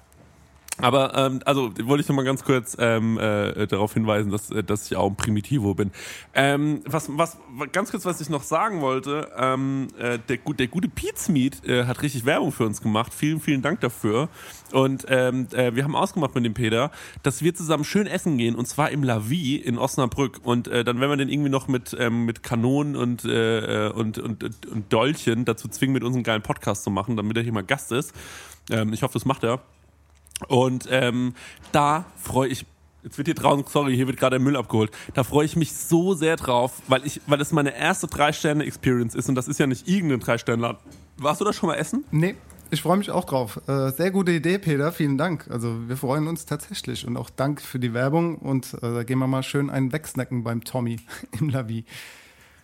Aber 0.80 1.16
ähm, 1.16 1.40
also 1.46 1.72
wollte 1.84 2.02
ich 2.02 2.08
noch 2.08 2.16
mal 2.16 2.26
ganz 2.26 2.44
kurz 2.44 2.78
ähm, 2.80 3.18
äh, 3.18 3.66
darauf 3.66 3.94
hinweisen, 3.94 4.32
dass, 4.32 4.52
äh, 4.52 4.64
dass 4.64 4.86
ich 4.86 4.96
auch 4.96 5.10
ein 5.10 5.16
Primitivo 5.16 5.74
bin. 5.74 5.92
Ähm, 6.36 6.82
was, 6.86 7.10
was 7.16 7.38
ganz 7.72 7.90
kurz, 7.90 8.06
was 8.06 8.22
ich 8.22 8.30
noch 8.30 8.44
sagen 8.44 8.82
wollte: 8.82 9.32
ähm, 9.38 9.88
äh, 9.98 10.20
der, 10.30 10.38
der 10.38 10.68
gute 10.68 10.88
Pizmeet 10.88 11.66
äh, 11.68 11.86
hat 11.86 12.04
richtig 12.04 12.26
Werbung 12.26 12.52
für 12.52 12.66
uns 12.66 12.82
gemacht. 12.82 13.14
Vielen, 13.14 13.40
vielen 13.40 13.64
Dank 13.64 13.82
dafür. 13.82 14.30
Und 14.72 15.06
ähm, 15.10 15.48
äh, 15.54 15.74
wir 15.74 15.84
haben 15.84 15.96
ausgemacht 15.96 16.36
mit 16.36 16.46
dem 16.46 16.54
Peter, 16.54 16.92
dass 17.24 17.42
wir 17.42 17.56
zusammen 17.56 17.84
schön 17.84 18.06
essen 18.06 18.38
gehen 18.38 18.54
und 18.54 18.68
zwar 18.68 18.92
im 18.92 19.02
La 19.02 19.30
Vie 19.30 19.56
in 19.56 19.80
Osnabrück. 19.80 20.42
Und 20.44 20.68
äh, 20.68 20.84
dann 20.84 21.00
werden 21.00 21.12
wir 21.12 21.18
den 21.18 21.30
irgendwie 21.30 21.50
noch 21.50 21.68
mit 21.68 21.96
ähm, 21.98 22.26
mit 22.26 22.44
Kanonen 22.44 22.96
und, 22.96 23.26
äh, 23.26 23.88
äh, 23.88 23.92
und, 23.92 24.20
und 24.20 24.44
und 24.68 24.94
Dolchen 24.94 25.46
dazu 25.46 25.68
zwingen, 25.70 25.94
mit 25.94 26.04
uns 26.04 26.18
geilen 26.24 26.42
Podcast 26.42 26.84
zu 26.84 26.90
machen, 26.90 27.18
damit 27.18 27.38
er 27.38 27.44
hier 27.44 27.54
mal 27.54 27.64
Gast 27.64 27.92
ist. 27.92 28.14
Ähm, 28.70 28.94
ich 28.94 29.02
hoffe, 29.02 29.14
das 29.14 29.26
macht 29.26 29.44
er. 29.44 29.62
Und 30.48 30.88
ähm, 30.92 31.34
da 31.72 32.06
freue 32.18 32.50
ich 32.50 32.66
Jetzt 33.04 33.18
wird 33.18 33.28
hier 33.30 33.36
draußen, 33.36 33.64
sorry, 33.70 33.96
hier 33.96 34.06
wird 34.08 34.18
gerade 34.18 34.38
der 34.38 34.44
Müll 34.44 34.58
abgeholt. 34.58 34.92
Da 35.14 35.24
freue 35.24 35.46
ich 35.46 35.56
mich 35.56 35.72
so 35.72 36.14
sehr 36.14 36.36
drauf, 36.36 36.82
weil 36.90 37.06
ich, 37.06 37.22
weil 37.26 37.38
das 37.38 37.54
meine 37.54 37.74
erste 37.74 38.08
Drei-Sterne-Experience 38.08 39.16
ist 39.16 39.30
und 39.30 39.36
das 39.36 39.48
ist 39.48 39.62
ja 39.62 39.68
nicht 39.68 39.88
irgendein 39.88 40.20
Drei-Sterne-Laden. 40.20 40.80
Warst 41.16 41.40
du 41.40 41.46
da 41.46 41.54
schon 41.54 41.70
mal 41.70 41.76
essen? 41.76 42.04
Nee, 42.12 42.36
ich 42.70 42.82
freue 42.82 42.98
mich 42.98 43.10
auch 43.10 43.24
drauf. 43.24 43.62
Äh, 43.68 43.92
sehr 43.92 44.12
gute 44.12 44.34
Idee, 44.34 44.58
Peter. 44.58 44.92
Vielen 44.92 45.18
Dank. 45.18 45.48
Also 45.50 45.88
wir 45.88 45.96
freuen 45.96 46.28
uns 46.28 46.46
tatsächlich. 46.46 47.08
Und 47.08 47.16
auch 47.16 47.30
Dank 47.30 47.62
für 47.62 47.80
die 47.80 47.94
Werbung. 47.94 48.36
Und 48.36 48.74
äh, 48.74 48.80
da 48.82 49.04
gehen 49.04 49.20
wir 49.20 49.28
mal 49.28 49.44
schön 49.44 49.70
einen 49.70 49.94
wegsnacken 49.94 50.44
beim 50.44 50.64
Tommy 50.64 51.00
im 51.40 51.50
Lavi. 51.50 51.86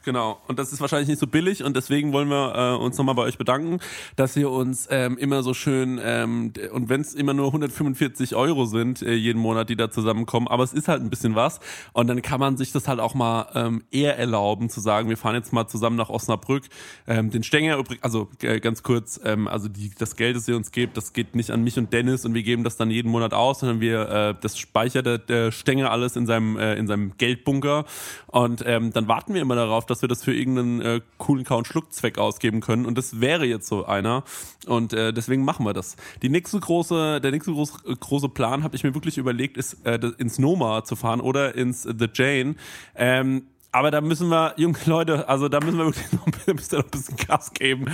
Genau. 0.03 0.41
Und 0.47 0.59
das 0.59 0.73
ist 0.73 0.81
wahrscheinlich 0.81 1.07
nicht 1.07 1.19
so 1.19 1.27
billig 1.27 1.63
und 1.63 1.77
deswegen 1.77 2.11
wollen 2.11 2.27
wir 2.27 2.53
äh, 2.55 2.83
uns 2.83 2.97
nochmal 2.97 3.15
bei 3.15 3.21
euch 3.21 3.37
bedanken, 3.37 3.79
dass 4.17 4.35
ihr 4.35 4.51
uns 4.51 4.87
ähm, 4.91 5.17
immer 5.17 5.43
so 5.43 5.53
schön 5.53 5.99
ähm, 6.03 6.51
und 6.73 6.89
wenn 6.89 6.99
es 6.99 7.13
immer 7.13 7.33
nur 7.33 7.47
145 7.47 8.35
Euro 8.35 8.65
sind 8.65 9.01
äh, 9.01 9.13
jeden 9.13 9.39
Monat, 9.39 9.69
die 9.69 9.77
da 9.77 9.89
zusammenkommen, 9.89 10.49
aber 10.49 10.63
es 10.63 10.73
ist 10.73 10.89
halt 10.89 11.01
ein 11.01 11.09
bisschen 11.09 11.35
was 11.35 11.61
und 11.93 12.07
dann 12.07 12.21
kann 12.21 12.41
man 12.41 12.57
sich 12.57 12.73
das 12.73 12.89
halt 12.89 12.99
auch 12.99 13.13
mal 13.13 13.47
ähm, 13.55 13.83
eher 13.91 14.17
erlauben 14.17 14.69
zu 14.69 14.81
sagen, 14.81 15.07
wir 15.07 15.15
fahren 15.15 15.35
jetzt 15.35 15.53
mal 15.53 15.67
zusammen 15.67 15.95
nach 15.95 16.09
Osnabrück. 16.09 16.65
Ähm, 17.07 17.29
den 17.29 17.43
Stenger 17.43 17.77
übrigens, 17.77 18.03
also 18.03 18.29
äh, 18.41 18.59
ganz 18.59 18.83
kurz, 18.83 19.21
ähm, 19.23 19.47
also 19.47 19.69
die, 19.69 19.91
das 19.97 20.17
Geld, 20.17 20.35
das 20.35 20.49
ihr 20.49 20.57
uns 20.57 20.71
gebt, 20.71 20.97
das 20.97 21.13
geht 21.13 21.33
nicht 21.33 21.51
an 21.51 21.63
mich 21.63 21.77
und 21.77 21.93
Dennis 21.93 22.25
und 22.25 22.33
wir 22.33 22.43
geben 22.43 22.65
das 22.65 22.75
dann 22.75 22.91
jeden 22.91 23.09
Monat 23.09 23.33
aus, 23.33 23.61
sondern 23.61 23.79
wir 23.79 24.09
äh, 24.09 24.35
das 24.41 24.57
speichert 24.57 25.05
der, 25.05 25.17
der 25.17 25.51
Stenger 25.53 25.91
alles 25.91 26.17
in 26.17 26.25
seinem 26.25 26.57
äh, 26.57 26.75
in 26.75 26.87
seinem 26.87 27.15
Geldbunker 27.17 27.85
und 28.27 28.63
ähm, 28.65 28.91
dann 28.91 29.07
warten 29.07 29.33
wir 29.33 29.41
immer 29.41 29.55
darauf, 29.55 29.85
dass 29.85 29.92
wir 30.01 30.09
das 30.09 30.23
für 30.23 30.33
irgendeinen 30.33 30.81
äh, 30.81 31.01
coolen 31.17 31.43
Kau- 31.43 31.57
und 31.57 31.67
Schluckzweck 31.67 32.17
ausgeben 32.17 32.61
können. 32.61 32.85
Und 32.85 32.97
das 32.97 33.21
wäre 33.21 33.45
jetzt 33.45 33.67
so 33.67 33.85
einer. 33.85 34.23
Und 34.65 34.93
äh, 34.93 35.13
deswegen 35.13 35.45
machen 35.45 35.65
wir 35.65 35.73
das. 35.73 35.95
Die 36.21 36.29
nächste 36.29 36.59
große, 36.59 37.21
der 37.21 37.31
nächste 37.31 37.51
große, 37.51 37.73
äh, 37.87 37.95
große 37.99 38.29
Plan, 38.29 38.63
habe 38.63 38.75
ich 38.75 38.83
mir 38.83 38.93
wirklich 38.95 39.17
überlegt, 39.17 39.57
ist 39.57 39.85
äh, 39.85 39.99
ins 40.17 40.39
Noma 40.39 40.83
zu 40.83 40.95
fahren 40.95 41.21
oder 41.21 41.55
ins 41.55 41.83
The 41.83 42.07
Jane. 42.13 42.55
Ähm, 42.95 43.43
aber 43.71 43.89
da 43.91 44.01
müssen 44.01 44.29
wir, 44.29 44.53
junge 44.57 44.77
Leute, 44.85 45.27
also 45.27 45.49
da 45.49 45.59
müssen 45.59 45.77
wir 45.77 45.85
wirklich 45.85 46.11
noch, 46.11 46.25
ein 46.25 46.31
bisschen- 46.31 46.55
müsst 46.55 46.73
ihr 46.73 46.77
noch 46.79 46.85
ein 46.85 46.91
bisschen 46.91 47.17
Gas 47.17 47.51
geben. 47.53 47.85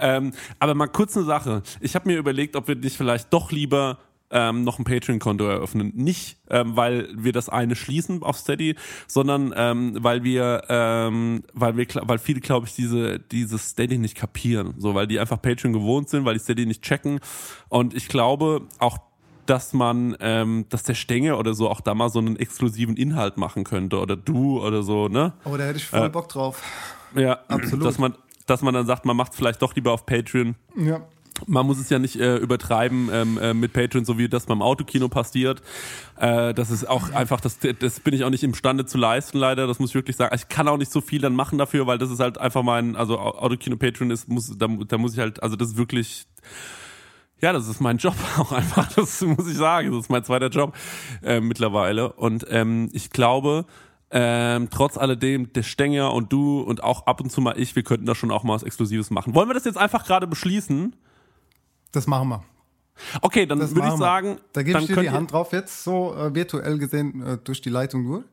Ähm, 0.00 0.32
aber 0.58 0.74
mal 0.74 0.86
kurz 0.88 1.16
eine 1.16 1.26
Sache. 1.26 1.62
Ich 1.80 1.94
habe 1.94 2.08
mir 2.08 2.18
überlegt, 2.18 2.56
ob 2.56 2.68
wir 2.68 2.76
nicht 2.76 2.96
vielleicht 2.96 3.32
doch 3.32 3.50
lieber 3.50 3.98
ähm, 4.34 4.64
noch 4.64 4.78
ein 4.78 4.84
Patreon-Konto 4.84 5.46
eröffnen. 5.46 5.92
Nicht, 5.94 6.36
ähm, 6.50 6.76
weil 6.76 7.08
wir 7.16 7.32
das 7.32 7.48
eine 7.48 7.76
schließen 7.76 8.22
auf 8.22 8.36
Steady, 8.36 8.74
sondern 9.06 9.54
ähm, 9.56 9.96
weil 10.00 10.24
wir, 10.24 10.64
ähm, 10.68 11.44
weil 11.54 11.76
wir, 11.76 11.86
weil 12.02 12.18
viele, 12.18 12.40
glaube 12.40 12.66
ich, 12.66 12.74
diese 12.74 13.20
dieses 13.20 13.70
Steady 13.70 13.96
nicht 13.96 14.16
kapieren, 14.16 14.74
so 14.76 14.94
weil 14.94 15.06
die 15.06 15.20
einfach 15.20 15.40
Patreon 15.40 15.72
gewohnt 15.72 16.10
sind, 16.10 16.24
weil 16.24 16.34
die 16.34 16.40
Steady 16.40 16.66
nicht 16.66 16.82
checken. 16.82 17.20
Und 17.68 17.94
ich 17.94 18.08
glaube 18.08 18.62
auch 18.78 18.98
dass 19.46 19.74
man, 19.74 20.16
ähm, 20.20 20.64
dass 20.70 20.84
der 20.84 20.94
Stenge 20.94 21.36
oder 21.36 21.52
so 21.52 21.68
auch 21.68 21.82
da 21.82 21.94
mal 21.94 22.08
so 22.08 22.18
einen 22.18 22.36
exklusiven 22.36 22.96
Inhalt 22.96 23.36
machen 23.36 23.64
könnte 23.64 23.98
oder 23.98 24.16
du 24.16 24.58
oder 24.64 24.82
so, 24.82 25.08
ne? 25.08 25.34
Oh, 25.44 25.54
da 25.58 25.64
hätte 25.64 25.76
ich 25.76 25.84
voll 25.84 26.06
Äh, 26.06 26.08
Bock 26.08 26.30
drauf. 26.30 26.62
Ja, 27.14 27.40
Absolut. 27.48 27.84
Dass 27.84 27.98
man, 27.98 28.14
dass 28.46 28.62
man 28.62 28.72
dann 28.72 28.86
sagt, 28.86 29.04
man 29.04 29.16
macht 29.16 29.34
vielleicht 29.34 29.60
doch 29.60 29.74
lieber 29.74 29.92
auf 29.92 30.06
Patreon. 30.06 30.54
Ja. 30.76 31.02
Man 31.46 31.66
muss 31.66 31.78
es 31.78 31.90
ja 31.90 31.98
nicht 31.98 32.16
äh, 32.16 32.36
übertreiben 32.36 33.10
ähm, 33.12 33.38
äh, 33.38 33.54
mit 33.54 33.72
Patreon, 33.72 34.04
so 34.04 34.18
wie 34.18 34.28
das 34.28 34.46
beim 34.46 34.62
Autokino 34.62 35.08
passiert. 35.08 35.62
Äh, 36.16 36.54
das 36.54 36.70
ist 36.70 36.88
auch 36.88 37.10
einfach, 37.12 37.40
das, 37.40 37.58
das 37.80 38.00
bin 38.00 38.14
ich 38.14 38.22
auch 38.24 38.30
nicht 38.30 38.44
imstande 38.44 38.86
zu 38.86 38.98
leisten, 38.98 39.38
leider. 39.38 39.66
Das 39.66 39.80
muss 39.80 39.90
ich 39.90 39.94
wirklich 39.96 40.16
sagen. 40.16 40.34
Ich 40.36 40.48
kann 40.48 40.68
auch 40.68 40.76
nicht 40.76 40.92
so 40.92 41.00
viel 41.00 41.20
dann 41.20 41.34
machen 41.34 41.58
dafür, 41.58 41.86
weil 41.88 41.98
das 41.98 42.10
ist 42.10 42.20
halt 42.20 42.38
einfach 42.38 42.62
mein, 42.62 42.94
also 42.94 43.18
Au- 43.18 43.36
Autokino 43.38 43.76
Patreon 43.76 44.10
ist, 44.12 44.28
muss, 44.28 44.56
da, 44.56 44.68
da 44.68 44.96
muss 44.96 45.14
ich 45.14 45.18
halt, 45.18 45.42
also 45.42 45.56
das 45.56 45.70
ist 45.70 45.76
wirklich, 45.76 46.26
ja, 47.40 47.52
das 47.52 47.66
ist 47.66 47.80
mein 47.80 47.96
Job 47.98 48.14
auch 48.38 48.52
einfach, 48.52 48.92
das 48.92 49.20
muss 49.22 49.48
ich 49.48 49.56
sagen. 49.56 49.90
Das 49.90 50.02
ist 50.04 50.10
mein 50.10 50.22
zweiter 50.24 50.48
Job 50.50 50.74
äh, 51.22 51.40
mittlerweile. 51.40 52.12
Und 52.12 52.46
ähm, 52.48 52.90
ich 52.92 53.10
glaube, 53.10 53.66
ähm, 54.12 54.68
trotz 54.70 54.96
alledem, 54.96 55.52
der 55.52 55.64
Stenger 55.64 56.14
und 56.14 56.32
du 56.32 56.60
und 56.60 56.84
auch 56.84 57.06
ab 57.06 57.20
und 57.20 57.30
zu 57.30 57.40
mal 57.40 57.58
ich, 57.58 57.74
wir 57.74 57.82
könnten 57.82 58.06
da 58.06 58.14
schon 58.14 58.30
auch 58.30 58.44
mal 58.44 58.54
was 58.54 58.62
Exklusives 58.62 59.10
machen. 59.10 59.34
Wollen 59.34 59.48
wir 59.48 59.54
das 59.54 59.64
jetzt 59.64 59.78
einfach 59.78 60.04
gerade 60.06 60.28
beschließen? 60.28 60.94
Das 61.94 62.06
machen 62.06 62.28
wir. 62.28 62.42
Okay, 63.22 63.46
dann 63.46 63.58
Das 63.58 63.74
würde 63.74 63.88
ich 63.88 63.94
sagen, 63.94 64.38
Da 64.52 64.62
gebe 64.62 64.80
ich 64.80 64.86
dir 64.86 64.96
die 64.96 65.10
Hand 65.10 65.32
drauf 65.32 65.52
jetzt, 65.52 65.82
so 65.84 66.14
äh, 66.14 66.34
virtuell 66.34 66.78
gesehen 66.78 67.22
äh, 67.22 67.38
durch 67.42 67.60
die 67.60 67.70
Leitung 67.70 68.04
durch. 68.04 68.24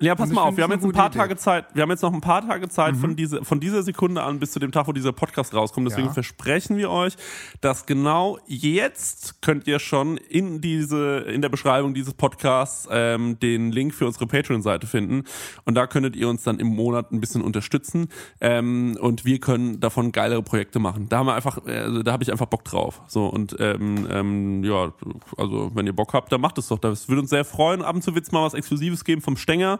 Ja, 0.00 0.14
pass 0.14 0.30
mal 0.30 0.42
auf, 0.42 0.56
wir 0.56 0.64
haben 0.64 0.72
jetzt 0.72 0.84
ein 0.84 0.92
paar 0.92 1.06
Idee. 1.08 1.18
Tage 1.18 1.36
Zeit, 1.36 1.66
wir 1.74 1.82
haben 1.82 1.90
jetzt 1.90 2.02
noch 2.02 2.12
ein 2.12 2.20
paar 2.20 2.46
Tage 2.46 2.68
Zeit 2.68 2.96
von, 2.96 3.14
diese, 3.16 3.44
von 3.44 3.60
dieser 3.60 3.82
Sekunde 3.82 4.22
an 4.22 4.38
bis 4.40 4.50
zu 4.52 4.58
dem 4.58 4.72
Tag, 4.72 4.88
wo 4.88 4.92
dieser 4.92 5.12
Podcast 5.12 5.54
rauskommt. 5.54 5.88
Deswegen 5.88 6.08
Ja. 6.08 6.12
versprechen 6.12 6.76
wir 6.76 6.90
euch, 6.90 7.14
dass 7.60 7.86
genau 7.86 8.38
jetzt 8.46 9.42
könnt 9.42 9.66
ihr 9.66 9.78
schon 9.78 10.16
in 10.16 10.60
diese, 10.60 11.18
in 11.20 11.40
der 11.42 11.48
Beschreibung 11.48 11.94
dieses 11.94 12.14
Podcasts 12.14 12.88
ähm, 12.90 13.38
den 13.38 13.70
Link 13.70 13.94
für 13.94 14.06
unsere 14.06 14.26
Patreon-Seite 14.26 14.86
finden. 14.86 15.24
Und 15.64 15.74
da 15.74 15.86
könntet 15.86 16.16
ihr 16.16 16.28
uns 16.28 16.42
dann 16.42 16.58
im 16.58 16.68
Monat 16.68 17.12
ein 17.12 17.20
bisschen 17.20 17.42
unterstützen. 17.42 18.08
Ähm, 18.40 18.96
und 19.00 19.24
wir 19.24 19.38
können 19.38 19.78
davon 19.80 20.10
geilere 20.12 20.42
Projekte 20.42 20.78
machen. 20.78 21.08
Da 21.08 21.18
haben 21.18 21.26
wir 21.26 21.34
einfach, 21.34 21.64
also 21.64 22.02
da 22.02 22.12
habe 22.12 22.22
ich 22.24 22.32
einfach 22.32 22.46
Bock 22.46 22.64
drauf. 22.64 23.02
So 23.06 23.26
und 23.26 23.56
ähm, 23.60 24.06
ähm, 24.10 24.64
ja, 24.64 24.92
also 25.36 25.70
wenn 25.74 25.86
ihr 25.86 25.94
Bock 25.94 26.12
habt, 26.14 26.32
dann 26.32 26.40
macht 26.40 26.58
es 26.58 26.68
doch. 26.68 26.78
Das 26.78 27.08
würde 27.08 27.20
uns 27.22 27.30
sehr 27.30 27.44
freuen. 27.44 27.82
Ab 27.82 27.94
und 27.94 28.02
zu 28.02 28.14
wird 28.14 28.24
es 28.24 28.32
mal 28.32 28.44
was 28.44 28.54
Exklusives 28.54 29.04
geben 29.04 29.22
vom 29.22 29.36
Stenger. 29.62 29.78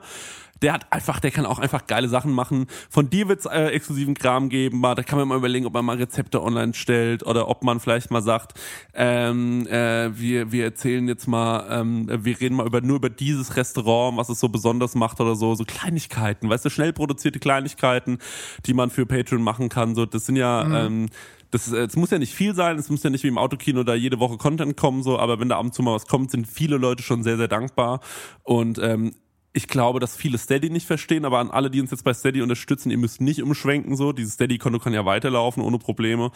Der 0.61 0.73
hat 0.75 0.93
einfach, 0.93 1.19
der 1.19 1.33
kann 1.33 1.45
auch 1.45 1.59
einfach 1.59 1.89
geile 1.89 2.09
Sachen 2.09 2.33
machen. 2.33 2.67
Von 2.89 3.11
dir 3.11 3.29
wird's 3.29 3.47
äh, 3.47 3.71
exklusiven 3.71 4.15
Kram 4.15 4.49
geben. 4.49 4.79
Mal, 4.79 4.95
da 4.95 5.03
kann 5.03 5.19
man 5.19 5.27
mal 5.27 5.37
überlegen, 5.37 5.67
ob 5.67 5.73
man 5.75 5.85
mal 5.85 5.97
Rezepte 5.97 6.41
online 6.41 6.73
stellt 6.73 7.27
oder 7.27 7.49
ob 7.49 7.65
man 7.65 7.81
vielleicht 7.81 8.13
mal 8.13 8.23
sagt, 8.23 8.53
ähm, 8.95 9.67
äh, 9.67 10.17
wir, 10.17 10.53
wir 10.53 10.63
erzählen 10.63 11.09
jetzt 11.09 11.27
mal, 11.27 11.67
ähm, 11.69 12.07
wir 12.09 12.41
reden 12.41 12.55
mal 12.55 12.67
über 12.67 12.81
nur 12.81 12.99
über 12.99 13.11
dieses 13.11 13.57
Restaurant, 13.57 14.17
was 14.17 14.29
es 14.29 14.39
so 14.39 14.51
besonders 14.51 14.95
macht 14.95 15.21
oder 15.21 15.35
so, 15.35 15.57
so 15.57 15.65
Kleinigkeiten, 15.65 16.49
weißt 16.49 16.65
du, 16.65 16.71
schnell 16.71 16.93
produzierte 16.93 17.41
Kleinigkeiten, 17.41 18.19
die 18.65 18.73
man 18.73 18.91
für 18.91 19.05
Patreon 19.05 19.43
machen 19.43 19.69
kann. 19.69 19.97
So, 19.97 20.07
das 20.07 20.27
sind 20.27 20.37
ja, 20.37 20.85
ähm, 20.85 21.09
das 21.51 21.67
ist, 21.67 21.73
es 21.73 21.97
muss 21.97 22.11
ja 22.11 22.21
nicht 22.21 22.35
viel 22.35 22.55
sein, 22.55 22.79
es 22.79 22.89
muss 22.89 23.03
ja 23.03 23.11
nicht 23.11 23.25
wie 23.25 23.29
im 23.29 23.37
Autokino 23.37 23.83
da 23.83 23.95
jede 23.95 24.21
Woche 24.21 24.39
Content 24.39 24.77
kommen, 24.77 25.03
so, 25.03 25.19
aber 25.19 25.41
wenn 25.41 25.49
da 25.49 25.59
ab 25.59 25.65
und 25.65 25.75
zu 25.75 25.83
mal 25.83 25.93
was 25.93 26.07
kommt, 26.07 26.31
sind 26.31 26.47
viele 26.47 26.77
Leute 26.77 27.03
schon 27.03 27.25
sehr, 27.25 27.37
sehr 27.37 27.49
dankbar. 27.49 28.01
Und 28.45 28.79
ähm, 28.79 29.13
ich 29.53 29.69
glaube, 29.69 30.01
dass 30.01 30.17
viele 30.17 30.39
Steady 30.39 30.71
nicht 30.71 30.87
verstehen, 30.87 31.25
aber 31.25 31.39
an 31.39 31.51
alle, 31.51 31.71
die 31.71 31.81
uns 31.81 31.91
jetzt 31.91 32.05
bei 32.05 32.15
Steady 32.15 32.41
unterstützen, 32.43 32.91
ihr 32.91 32.99
müsst 32.99 33.21
nicht 33.21 33.43
umschwenken 33.43 33.97
so. 33.97 34.13
Dieses 34.13 34.35
Steady-Konto 34.35 34.79
kann 34.79 34.95
ja 34.95 35.05
weiterlaufen 35.05 35.63
ohne 35.63 35.79
Probleme. 35.79 36.31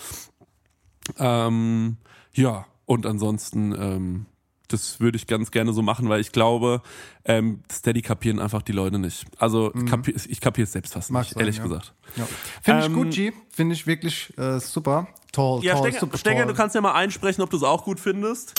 Ähm, 1.18 1.96
ja, 2.32 2.66
und 2.84 3.06
ansonsten, 3.06 3.72
ähm, 3.72 4.26
das 4.68 5.00
würde 5.00 5.16
ich 5.16 5.26
ganz 5.26 5.50
gerne 5.50 5.72
so 5.72 5.80
machen, 5.80 6.08
weil 6.08 6.20
ich 6.20 6.32
glaube, 6.32 6.82
ähm, 7.24 7.62
Steady 7.70 8.02
kapieren 8.02 8.40
einfach 8.40 8.62
die 8.62 8.72
Leute 8.72 8.98
nicht. 8.98 9.24
Also 9.38 9.70
kapi 9.88 10.14
ich 10.28 10.40
kapiere 10.40 10.64
es 10.64 10.72
selbst 10.72 10.92
fast 10.92 11.10
Mag 11.10 11.22
nicht, 11.22 11.34
sein, 11.34 11.40
ehrlich 11.40 11.56
ja. 11.58 11.62
gesagt. 11.62 11.94
Ja. 12.16 12.26
Finde 12.62 12.80
ich 12.80 12.86
Ähm, 12.86 12.94
gut, 12.94 13.10
G. 13.12 13.32
Finde 13.48 13.74
ich 13.74 13.86
wirklich 13.86 14.36
äh, 14.36 14.58
super. 14.58 15.06
Toll, 15.32 15.62
Ja, 15.64 15.74
toll, 15.74 15.84
Stenger, 15.84 16.00
super 16.00 16.18
Stenger 16.18 16.42
toll. 16.42 16.52
du 16.52 16.54
kannst 16.54 16.74
ja 16.74 16.80
mal 16.80 16.94
einsprechen, 16.94 17.42
ob 17.42 17.50
du 17.50 17.56
es 17.56 17.62
auch 17.62 17.84
gut 17.84 18.00
findest. 18.00 18.54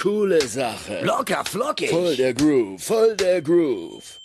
Coole 0.00 0.40
Sache. 0.46 1.04
Locker 1.04 1.44
flockig. 1.44 1.90
Voll 1.90 2.16
der 2.16 2.34
Groove, 2.34 2.82
voll 2.82 3.16
der 3.16 3.42
Groove. 3.42 4.20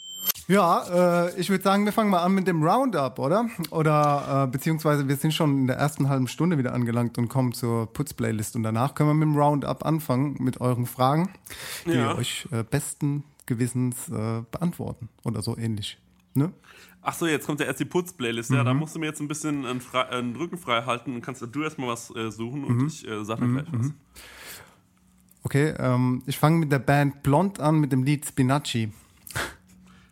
Ja, 0.48 1.26
äh, 1.28 1.40
ich 1.40 1.50
würde 1.50 1.64
sagen, 1.64 1.86
wir 1.86 1.94
fangen 1.94 2.10
mal 2.10 2.22
an 2.22 2.34
mit 2.34 2.48
dem 2.48 2.64
Roundup, 2.64 3.18
oder? 3.18 3.50
Oder 3.72 4.44
äh, 4.46 4.52
beziehungsweise 4.52 5.08
wir 5.08 5.16
sind 5.16 5.34
schon 5.34 5.58
in 5.60 5.68
der 5.68 5.78
ersten 5.78 6.10
halben 6.10 6.28
Stunde 6.28 6.58
wieder 6.58 6.74
angelangt 6.74 7.18
und 7.18 7.30
kommen 7.30 7.54
zur 7.54 7.92
Putzplaylist. 7.92 8.56
Und 8.56 8.64
danach 8.64 8.94
können 8.94 9.10
wir 9.10 9.14
mit 9.14 9.28
dem 9.28 9.38
Roundup 9.38 9.86
anfangen, 9.86 10.36
mit 10.40 10.60
euren 10.62 10.86
Fragen, 10.86 11.34
die 11.86 11.92
Ja. 11.92 12.10
wir 12.10 12.18
euch 12.18 12.48
äh, 12.52 12.64
besten 12.64 13.24
Gewissens 13.46 14.10
äh, 14.10 14.42
beantworten. 14.52 15.10
Oder 15.24 15.42
so 15.42 15.58
ähnlich. 15.58 15.98
Ne? 16.34 16.52
Ach 17.02 17.14
so, 17.14 17.26
jetzt 17.26 17.46
kommt 17.46 17.60
ja 17.60 17.66
erst 17.66 17.80
die 17.80 17.86
Putz-Playlist. 17.86 18.52
Ja, 18.52 18.64
da 18.64 18.74
musst 18.74 18.96
du 18.96 19.00
mir 19.00 19.08
jetzt 19.08 19.22
ein 19.22 19.28
bisschen 19.28 19.66
einen, 19.66 19.82
einen 20.10 20.36
Rücken 20.36 20.58
frei 20.58 20.84
halten 20.84 21.16
und 21.16 21.22
kannst 21.22 21.42
du 21.42 21.64
erstmal 21.64 21.90
was 21.90 22.14
äh, 22.16 22.32
suchen 22.32 22.64
und 22.64 22.88
ich 22.88 23.08
äh, 23.08 23.24
sag 23.26 23.40
dann 23.40 23.54
gleich 23.54 23.68
was. 23.72 23.92
Okay, 25.44 25.74
ähm, 25.78 26.24
ich 26.26 26.38
fange 26.38 26.58
mit 26.58 26.72
der 26.72 26.80
Band 26.80 27.22
Blond 27.22 27.60
an 27.60 27.80
mit 27.80 27.92
dem 27.92 28.04
Lied 28.04 28.26
Spinacci. 28.26 28.92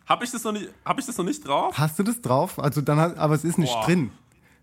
Hab 0.06 0.22
ich 0.22 0.30
das 0.30 0.44
noch 0.44 0.52
nicht, 0.52 0.68
hab 0.84 0.98
ich 0.98 1.06
das 1.06 1.16
noch 1.16 1.24
nicht 1.24 1.46
drauf? 1.46 1.76
Hast 1.78 1.98
du 1.98 2.02
das 2.02 2.20
drauf? 2.20 2.58
Also 2.58 2.82
dann 2.82 2.98
hat, 2.98 3.16
aber 3.16 3.34
es 3.34 3.44
ist 3.44 3.58
nicht 3.58 3.72
Boah. 3.72 3.86
drin. 3.86 4.10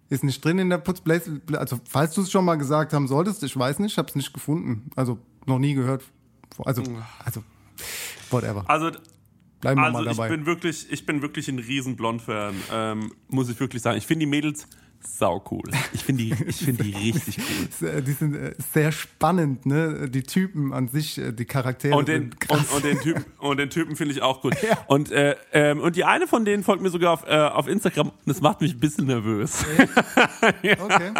Ist 0.10 0.24
nicht 0.24 0.44
drin 0.44 0.60
in 0.60 0.70
der 0.70 0.78
Putzplaylist. 0.78 1.30
Also 1.54 1.80
falls 1.88 2.14
du 2.14 2.22
es 2.22 2.32
schon 2.32 2.46
mal 2.46 2.56
gesagt 2.56 2.94
haben 2.94 3.08
solltest, 3.08 3.44
ich 3.44 3.58
weiß 3.58 3.80
nicht, 3.80 3.94
ich 3.94 3.98
habe 3.98 4.08
es 4.10 4.16
nicht 4.16 4.34
gefunden. 4.34 4.90
Also 4.96 5.18
noch 5.46 5.60
nie 5.60 5.74
gehört. 5.74 6.04
Also, 6.66 6.84
also 7.24 7.44
whatever. 8.30 8.64
Also, 8.68 8.92
Bleiben 9.62 9.82
wir 9.82 9.86
also 9.88 9.98
mal 9.98 10.08
ich 10.08 10.18
dabei. 10.18 10.30
bin 10.30 10.46
wirklich, 10.46 10.88
ich 10.92 11.06
bin 11.06 11.22
wirklich 11.22 11.48
ein 11.50 11.60
riesen 11.60 11.96
Blond-Fan, 11.96 12.56
ähm, 12.72 13.12
muss 13.28 13.50
ich 13.50 13.60
wirklich 13.60 13.82
sagen. 13.82 13.98
Ich 13.98 14.08
finde 14.08 14.26
die 14.26 14.30
Mädels 14.30 14.68
sau 15.02 15.44
cool. 15.52 15.64
Ich 15.94 16.04
finde 16.04 16.24
die, 16.24 16.36
ich 16.48 16.58
finde 16.58 16.84
die 16.84 16.92
richtig 17.12 17.38
cool. 17.82 18.02
Die 18.02 18.12
sind 18.12 18.36
äh, 18.36 18.54
sehr 18.74 18.92
spannend, 18.92 19.66
ne? 19.66 20.10
Die 20.10 20.24
Typen 20.24 20.74
an 20.74 20.88
sich, 20.88 21.18
äh, 21.18 21.32
die 21.32 21.46
Charaktere 21.46 21.96
Und 21.96 22.08
den, 22.08 22.22
sind 22.24 22.40
krass. 22.40 22.60
und, 22.70 22.76
und 22.76 22.86
den 22.86 23.00
Typen, 23.00 23.26
und 23.40 23.58
den 23.58 23.70
Typen 23.70 23.96
finde 23.96 24.14
ich 24.14 24.22
auch 24.22 24.42
gut. 24.42 24.56
Und, 24.88 25.12
äh, 25.12 25.36
ähm, 25.54 25.82
und 25.82 25.96
die 25.96 26.04
eine 26.04 26.28
von 26.28 26.46
denen 26.46 26.64
folgt 26.64 26.82
mir 26.82 26.90
sogar 26.90 27.14
auf, 27.14 27.24
äh, 27.28 27.36
auf 27.36 27.68
Instagram. 27.68 28.12
Das 28.26 28.42
macht 28.42 28.62
mich 28.62 28.74
ein 28.74 28.80
bisschen 28.80 29.06
nervös. 29.06 29.64
okay. 30.62 31.14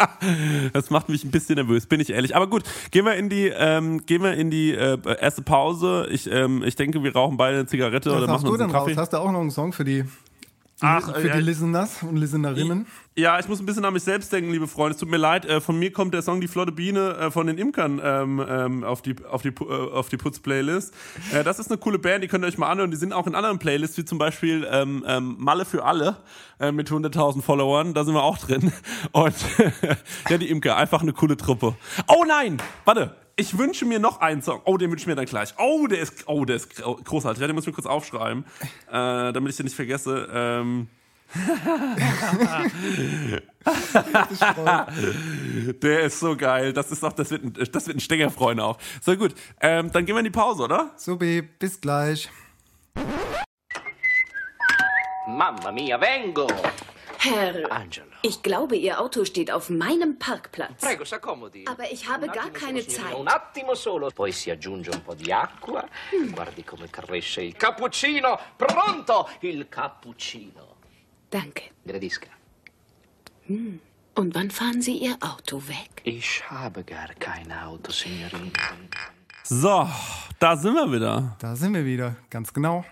Das 0.72 0.90
macht 0.90 1.08
mich 1.08 1.24
ein 1.24 1.30
bisschen 1.30 1.54
nervös, 1.56 1.86
bin 1.86 2.00
ich 2.00 2.10
ehrlich. 2.10 2.34
Aber 2.34 2.48
gut, 2.48 2.64
gehen 2.90 3.04
wir 3.04 3.14
in 3.14 3.28
die, 3.28 3.46
ähm, 3.48 4.04
gehen 4.06 4.22
wir 4.22 4.34
in 4.34 4.50
die 4.50 4.72
äh, 4.72 4.98
erste 5.20 5.42
Pause. 5.42 6.08
Ich, 6.10 6.30
ähm, 6.30 6.62
ich 6.64 6.76
denke, 6.76 7.02
wir 7.02 7.12
rauchen 7.12 7.36
beide 7.36 7.58
eine 7.58 7.66
Zigarette 7.66 8.10
Was 8.10 8.16
oder 8.16 8.26
hast 8.26 8.42
machen 8.42 8.44
du 8.46 8.50
uns 8.52 8.58
denn 8.58 8.66
einen 8.68 8.74
raus? 8.76 8.86
Kaffee. 8.86 8.96
Hast 9.00 9.12
du 9.12 9.16
auch 9.18 9.30
noch 9.32 9.40
einen 9.40 9.50
Song 9.50 9.72
für 9.72 9.84
die, 9.84 10.04
Ach, 10.80 11.14
für 11.14 11.28
äh, 11.28 11.36
die 11.36 11.42
Listeners 11.42 12.02
und 12.02 12.16
Listenerinnen? 12.16 12.86
Ja, 13.16 13.38
ich 13.38 13.48
muss 13.48 13.60
ein 13.60 13.66
bisschen 13.66 13.84
an 13.84 13.92
mich 13.92 14.02
selbst 14.02 14.32
denken, 14.32 14.50
liebe 14.50 14.66
Freunde. 14.66 14.94
Es 14.94 14.98
tut 14.98 15.10
mir 15.10 15.18
leid, 15.18 15.44
äh, 15.44 15.60
von 15.60 15.78
mir 15.78 15.92
kommt 15.92 16.14
der 16.14 16.22
Song 16.22 16.40
Die 16.40 16.48
Flotte 16.48 16.72
Biene 16.72 17.16
äh, 17.16 17.30
von 17.30 17.46
den 17.46 17.58
Imkern 17.58 18.00
ähm, 18.02 18.44
ähm, 18.48 18.84
auf 18.84 19.02
die, 19.02 19.16
auf 19.30 19.42
die, 19.42 19.48
äh, 19.48 19.90
auf 19.92 20.08
die 20.08 20.16
Putz-Playlist. 20.16 20.94
Äh, 21.32 21.44
das 21.44 21.58
ist 21.58 21.70
eine 21.70 21.78
coole 21.78 21.98
Band, 21.98 22.24
die 22.24 22.28
könnt 22.28 22.44
ihr 22.44 22.48
euch 22.48 22.56
mal 22.56 22.70
anhören. 22.70 22.90
Die 22.90 22.96
sind 22.96 23.12
auch 23.12 23.26
in 23.26 23.34
anderen 23.34 23.58
Playlists, 23.58 23.98
wie 23.98 24.04
zum 24.04 24.18
Beispiel 24.18 24.66
ähm, 24.70 25.04
ähm, 25.06 25.36
Malle 25.38 25.64
für 25.64 25.84
alle 25.84 26.16
äh, 26.60 26.72
mit 26.72 26.90
100.000 26.90 27.42
Followern. 27.42 27.92
Da 27.92 28.04
sind 28.04 28.14
wir 28.14 28.22
auch 28.22 28.38
drin. 28.38 28.72
Und 29.12 29.34
ja, 30.30 30.38
die 30.38 30.48
Imker, 30.48 30.76
einfach 30.76 31.02
eine 31.02 31.12
coole 31.12 31.36
Truppe. 31.36 31.74
Oh 32.08 32.24
nein, 32.26 32.56
warte. 32.84 33.14
Ich 33.40 33.56
wünsche 33.56 33.86
mir 33.86 33.98
noch 33.98 34.20
einen 34.20 34.42
Song. 34.42 34.60
Oh, 34.66 34.76
den 34.76 34.90
wünsche 34.90 35.04
ich 35.04 35.06
mir 35.06 35.14
dann 35.14 35.24
gleich. 35.24 35.54
Oh, 35.56 35.86
der 35.86 36.00
ist, 36.00 36.24
oh, 36.26 36.44
der 36.44 36.56
ist 36.56 36.76
gro- 36.76 36.96
großartig. 37.02 37.40
Ja, 37.40 37.46
den 37.46 37.56
muss 37.56 37.64
ich 37.64 37.68
mir 37.68 37.72
kurz 37.72 37.86
aufschreiben, 37.86 38.44
äh, 38.88 39.32
damit 39.32 39.52
ich 39.52 39.56
den 39.56 39.64
nicht 39.64 39.74
vergesse. 39.76 40.28
Ähm, 40.30 40.88
Der 45.82 46.00
ist 46.00 46.20
so 46.20 46.36
geil. 46.36 46.72
Das 46.72 46.90
ist 46.90 47.02
doch, 47.02 47.12
das 47.12 47.30
wird 47.30 47.44
ein, 47.44 47.52
das 47.72 47.86
wird 47.86 47.96
ein 47.96 48.00
Stenger 48.00 48.30
freuen 48.30 48.60
auch. 48.60 48.78
So 49.00 49.16
gut. 49.16 49.34
Ähm, 49.60 49.90
dann 49.92 50.04
gehen 50.04 50.14
wir 50.14 50.20
in 50.20 50.24
die 50.24 50.30
Pause, 50.30 50.64
oder? 50.64 50.90
Subi, 50.96 51.42
bis 51.42 51.80
gleich. 51.80 52.28
Mamma 55.26 55.70
mia, 55.72 56.00
vengo. 56.00 56.46
Herr, 57.22 57.70
Angelo. 57.70 58.06
ich 58.22 58.42
glaube, 58.42 58.76
Ihr 58.76 58.98
Auto 58.98 59.24
steht 59.26 59.50
auf 59.50 59.68
meinem 59.68 60.18
Parkplatz. 60.18 60.80
Prego, 60.80 61.04
s'accomodi. 61.04 61.66
Aber 61.68 61.90
ich 61.92 62.08
habe 62.08 62.28
gar 62.28 62.50
keine 62.50 62.86
Zeit. 62.86 63.14
Un 63.14 63.28
attimo 63.28 63.74
solo. 63.74 64.10
Poi 64.10 64.32
si 64.32 64.50
aggiunge 64.50 64.90
un 64.90 65.02
po' 65.02 65.14
di 65.14 65.30
acqua. 65.30 65.86
Guardi 66.32 66.64
come 66.64 66.88
cresce 66.88 67.42
il 67.42 67.56
cappuccino. 67.56 68.38
Pronto! 68.56 69.28
Il 69.40 69.68
cappuccino. 69.68 70.76
Danke. 71.28 71.70
Gradisca. 71.84 72.28
Und 73.48 74.34
wann 74.34 74.50
fahren 74.50 74.80
Sie 74.80 74.96
Ihr 74.98 75.16
Auto 75.20 75.60
weg? 75.68 76.00
Ich 76.04 76.42
habe 76.48 76.84
gar 76.84 77.08
kein 77.18 77.52
Auto, 77.52 77.90
Signorina. 77.92 78.50
So, 79.42 79.88
da 80.38 80.56
sind 80.56 80.74
wir 80.74 80.90
wieder. 80.90 81.36
Da 81.38 81.54
sind 81.56 81.74
wir 81.74 81.84
wieder, 81.84 82.16
ganz 82.30 82.52
genau. 82.52 82.84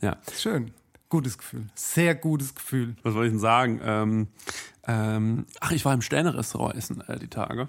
Ja. 0.00 0.16
Schön. 0.34 0.72
Gutes 1.10 1.36
Gefühl. 1.36 1.66
Sehr 1.74 2.14
gutes 2.14 2.54
Gefühl. 2.54 2.96
Was 3.02 3.12
soll 3.12 3.26
ich 3.26 3.32
denn 3.32 3.40
sagen? 3.40 3.80
Ähm, 3.82 4.28
ähm, 4.86 5.46
ach, 5.60 5.72
ich 5.72 5.84
war 5.84 5.92
im 5.92 6.02
Sterne-Restaurant 6.02 6.74
essen 6.76 7.02
äh, 7.02 7.18
die 7.18 7.28
Tage. 7.28 7.68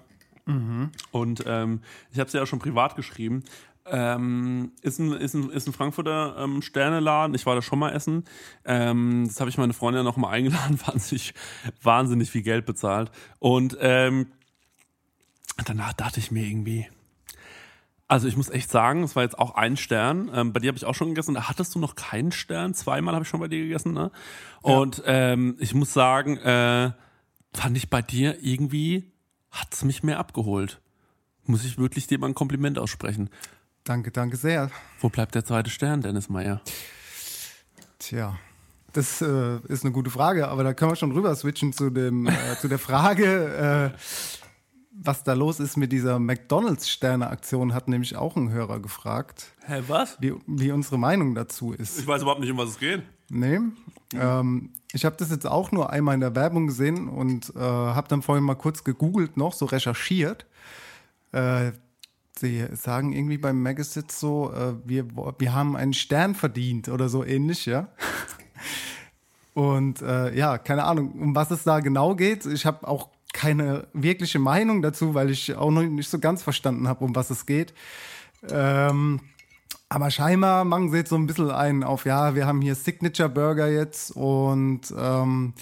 Und 1.12 1.44
ähm, 1.46 1.82
ich 2.12 2.20
habe 2.20 2.28
es 2.28 2.34
ja 2.34 2.44
auch 2.44 2.48
schon 2.48 2.60
privat 2.60 2.96
geschrieben. 2.96 3.44
Ähm, 3.86 4.72
ist, 4.82 5.00
ein, 5.00 5.12
ist, 5.14 5.34
ein, 5.34 5.50
ist 5.50 5.68
ein 5.68 5.74
Frankfurter 5.74 6.36
ähm, 6.38 6.62
Sterneladen. 6.62 7.36
Ich 7.36 7.46
war 7.46 7.56
da 7.56 7.62
schon 7.62 7.80
mal 7.80 7.92
essen. 7.92 8.26
Ähm, 8.64 9.26
das 9.28 9.40
habe 9.40 9.50
ich 9.50 9.58
meine 9.58 9.74
Freundin 9.74 10.04
noch 10.04 10.18
mal 10.18 10.30
eingeladen. 10.32 10.80
Wahnsinnig, 10.86 11.34
wahnsinnig 11.82 12.30
viel 12.30 12.44
Geld 12.44 12.66
bezahlt. 12.66 13.12
Und 13.40 13.78
ähm, 13.80 14.28
danach 15.66 15.94
dachte 15.94 16.20
ich 16.20 16.32
mir 16.32 16.46
irgendwie, 16.46 16.88
also 18.12 18.28
ich 18.28 18.36
muss 18.36 18.50
echt 18.50 18.70
sagen, 18.70 19.04
es 19.04 19.16
war 19.16 19.24
jetzt 19.24 19.40
auch 19.40 19.56
ein 19.56 19.78
Stern. 19.78 20.30
Ähm, 20.34 20.52
bei 20.52 20.60
dir 20.60 20.68
habe 20.68 20.78
ich 20.78 20.84
auch 20.84 20.96
schon 20.96 21.08
gegessen. 21.08 21.34
Da 21.34 21.48
hattest 21.48 21.74
du 21.74 21.80
noch 21.80 21.96
keinen 21.96 22.34
Stern. 22.34 22.74
Zweimal 22.74 23.14
habe 23.16 23.24
ich 23.24 23.30
schon 23.30 23.40
bei 23.40 23.48
dir 23.48 23.64
gegessen. 23.64 23.94
Ne? 23.94 24.12
Und 24.62 25.02
ähm, 25.06 25.56
ich 25.60 25.74
muss 25.74 25.94
sagen, 25.94 26.36
äh, 26.36 26.92
fand 27.54 27.78
ich 27.78 27.90
bei 27.90 28.02
dir 28.02 28.44
irgendwie, 28.44 29.10
hat's 29.50 29.86
mich 29.86 30.04
mehr 30.04 30.20
abgeholt. 30.20 30.82
Muss 31.46 31.64
ich 31.64 31.78
wirklich 31.78 32.06
dir 32.06 32.20
mal 32.20 32.28
ein 32.28 32.36
Kompliment 32.36 32.78
aussprechen. 32.80 33.30
Danke, 33.86 34.12
danke 34.12 34.36
sehr. 34.36 34.70
Wo 35.00 35.08
bleibt 35.08 35.34
der 35.34 35.46
zweite 35.46 35.70
Stern, 35.70 36.02
Dennis 36.02 36.28
Meyer? 36.28 36.60
Tja, 37.98 38.38
das 38.92 39.22
äh, 39.22 39.60
ist 39.70 39.86
eine 39.86 39.94
gute 39.94 40.10
Frage, 40.10 40.50
aber 40.50 40.66
da 40.66 40.74
können 40.74 40.92
wir 40.92 40.98
schon 40.98 41.14
rüber 41.14 41.34
switchen 41.34 41.72
zu, 41.72 41.90
dem, 41.90 42.28
äh, 42.28 42.34
zu 42.60 42.68
der 42.68 42.80
Frage, 42.80 43.94
äh, 43.96 43.98
was 44.92 45.24
da 45.24 45.34
los 45.34 45.60
ist 45.60 45.78
mit 45.78 45.92
dieser 45.92 46.20
McDonalds-Sterne-Aktion, 46.20 47.74
hat 47.74 47.88
nämlich 47.88 48.16
auch 48.16 48.36
ein 48.36 48.52
Hörer 48.52 48.80
gefragt, 48.80 49.54
Hä, 49.66 49.84
was? 49.88 50.18
wie, 50.20 50.34
wie 50.48 50.72
unsere 50.72 51.00
Meinung 51.00 51.34
dazu 51.34 51.72
ist. 51.74 52.00
Ich 52.00 52.08
weiß 52.08 52.22
überhaupt 52.22 52.42
nicht, 52.42 52.52
um 52.52 52.58
was 52.58 52.70
es 52.70 52.80
geht. 52.80 53.02
Nee. 53.30 53.60
Ähm, 54.14 54.72
ich 54.92 55.06
habe 55.06 55.16
das 55.18 55.30
jetzt 55.30 55.48
auch 55.48 55.72
nur 55.72 55.90
einmal 55.90 56.16
in 56.16 56.22
der 56.22 56.36
Werbung 56.36 56.68
gesehen 56.68 57.08
und 57.08 57.54
äh, 57.56 57.60
habe 57.60 58.10
dann 58.10 58.22
vorhin 58.22 58.44
mal 58.44 58.56
kurz 58.56 58.84
gegoogelt 58.84 59.38
noch, 59.38 59.54
so 59.54 59.66
recherchiert. 59.66 60.46
Äh, 61.32 61.72
sie 62.38 62.66
sagen 62.74 63.14
irgendwie 63.14 63.38
beim 63.38 63.62
Megasit 63.62 64.12
so, 64.12 64.52
äh, 64.52 64.74
wir, 64.84 65.08
wir 65.40 65.54
haben 65.54 65.78
einen 65.78 65.94
Stern 65.94 66.36
verdient 66.36 66.90
oder 66.90 67.08
so 67.08 67.24
ähnlich, 67.24 67.66
ja. 67.66 67.88
Und 69.54 70.02
äh, 70.02 70.34
ja, 70.36 70.58
keine 70.58 70.86
Ahnung, 70.86 71.12
um 71.12 71.36
was 71.36 71.52
es 71.52 71.64
da 71.64 71.82
genau 71.82 72.16
geht. 72.16 72.46
Ich 72.46 72.66
habe 72.66 72.88
auch 72.88 73.10
keine 73.34 73.88
wirkliche 73.94 74.40
Meinung 74.40 74.82
dazu, 74.82 75.14
weil 75.14 75.30
ich 75.30 75.56
auch 75.56 75.72
noch 75.72 75.84
nicht 75.84 76.10
so 76.10 76.20
ganz 76.20 76.44
verstanden 76.44 76.88
habe, 76.88 77.04
um 77.04 77.16
was 77.16 77.30
es 77.30 77.46
geht. 77.46 77.74
Ähm, 78.50 79.20
aber 79.90 80.10
scheinbar 80.10 80.64
machen 80.64 80.90
sie 80.90 80.98
jetzt 80.98 81.10
so 81.10 81.18
ein 81.18 81.28
bisschen 81.28 81.52
einen 81.52 81.84
auf, 81.84 82.06
ja, 82.06 82.34
wir 82.34 82.48
haben 82.48 82.62
hier 82.62 82.76
Signature 82.76 83.30
Burger 83.30 83.68
jetzt 83.68 84.16
und 84.16 84.82
ähm, 84.98 85.54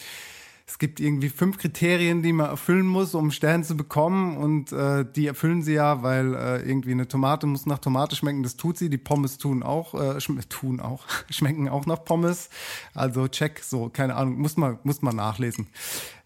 es 0.68 0.78
gibt 0.78 1.00
irgendwie 1.00 1.30
fünf 1.30 1.58
Kriterien, 1.58 2.22
die 2.22 2.32
man 2.32 2.52
erfüllen 2.52 2.86
muss, 2.86 3.16
um 3.16 3.24
einen 3.24 3.32
Stern 3.32 3.64
zu 3.64 3.76
bekommen 3.76 4.38
und 4.38 4.72
äh, 4.72 5.04
die 5.04 5.26
erfüllen 5.26 5.64
sie 5.64 5.74
ja, 5.74 6.04
weil 6.04 6.36
äh, 6.36 6.62
irgendwie 6.62 6.92
eine 6.92 7.08
Tomate 7.08 7.48
muss 7.48 7.66
nach 7.66 7.80
Tomate 7.80 8.16
schmecken, 8.16 8.44
das 8.44 8.56
tut 8.56 8.78
sie, 8.78 8.92
die 8.92 9.00
Pommes 9.00 9.40
tun 9.40 9.64
auch, 9.64 9.96
äh, 9.96 10.22
schm 10.22 10.40
tun 10.48 10.80
auch, 10.80 11.08
schmecken 11.32 11.68
auch 11.68 11.88
nach 11.88 12.04
Pommes, 12.04 12.52
also 12.94 13.28
check, 13.28 13.64
so, 13.64 13.90
keine 13.90 14.16
Ahnung, 14.16 14.38
muss 14.38 14.58
man, 14.58 14.78
muss 14.84 15.02
man 15.02 15.16
nachlesen. 15.16 15.68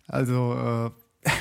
Also 0.10 0.92
äh, 0.92 1.03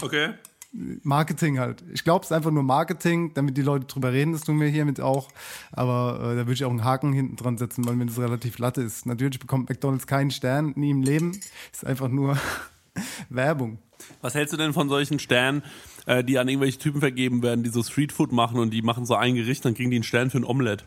Okay. 0.00 0.34
Marketing 0.72 1.58
halt. 1.58 1.82
Ich 1.92 2.04
glaube, 2.04 2.22
es 2.22 2.30
ist 2.30 2.36
einfach 2.36 2.50
nur 2.50 2.62
Marketing, 2.62 3.32
damit 3.34 3.56
die 3.56 3.62
Leute 3.62 3.86
drüber 3.86 4.12
reden, 4.12 4.32
das 4.32 4.42
tun 4.42 4.60
wir 4.60 4.68
hiermit 4.68 5.00
auch. 5.00 5.28
Aber 5.72 6.18
äh, 6.20 6.36
da 6.36 6.36
würde 6.36 6.52
ich 6.52 6.64
auch 6.64 6.70
einen 6.70 6.84
Haken 6.84 7.12
hinten 7.12 7.36
dran 7.36 7.58
setzen, 7.58 7.86
weil 7.86 7.96
mir 7.96 8.06
das 8.06 8.18
relativ 8.18 8.58
latte 8.58 8.82
ist. 8.82 9.06
Natürlich 9.06 9.38
bekommt 9.38 9.68
McDonalds 9.68 10.06
keinen 10.06 10.30
Stern, 10.30 10.72
nie 10.76 10.90
im 10.90 11.02
Leben. 11.02 11.40
Ist 11.72 11.86
einfach 11.86 12.08
nur 12.08 12.38
Werbung. 13.28 13.78
Was 14.20 14.34
hältst 14.34 14.52
du 14.52 14.56
denn 14.56 14.72
von 14.72 14.88
solchen 14.88 15.18
Sternen, 15.18 15.62
äh, 16.06 16.22
die 16.22 16.38
an 16.38 16.48
irgendwelche 16.48 16.78
Typen 16.78 17.00
vergeben 17.00 17.42
werden, 17.42 17.64
die 17.64 17.70
so 17.70 17.82
Streetfood 17.82 18.32
machen 18.32 18.60
und 18.60 18.70
die 18.70 18.82
machen 18.82 19.06
so 19.06 19.14
ein 19.14 19.34
Gericht, 19.34 19.64
dann 19.64 19.74
kriegen 19.74 19.90
die 19.90 19.96
einen 19.96 20.04
Stern 20.04 20.30
für 20.30 20.38
ein 20.38 20.44
Omelett? 20.44 20.84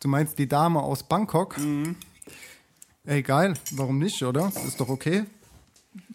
Du 0.00 0.08
meinst 0.08 0.38
die 0.38 0.48
Dame 0.48 0.80
aus 0.80 1.02
Bangkok? 1.02 1.56
Ey, 3.04 3.22
geil. 3.22 3.54
Warum 3.72 3.98
nicht, 3.98 4.22
oder? 4.22 4.50
Das 4.54 4.64
ist 4.64 4.80
doch 4.80 4.88
okay. 4.88 5.24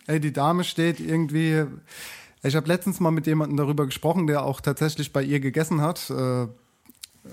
Ey, 0.08 0.20
die 0.20 0.34
Dame 0.34 0.64
steht 0.64 1.00
irgendwie. 1.00 1.66
Ich 2.44 2.56
habe 2.56 2.68
letztens 2.68 3.00
mal 3.00 3.12
mit 3.12 3.26
jemandem 3.26 3.58
darüber 3.58 3.86
gesprochen, 3.86 4.28
der 4.28 4.44
auch 4.44 4.60
tatsächlich 4.60 5.14
bei 5.14 5.24
ihr 5.24 5.40
gegessen 5.40 5.82
hat. 5.82 6.10
Äh, 6.10 6.48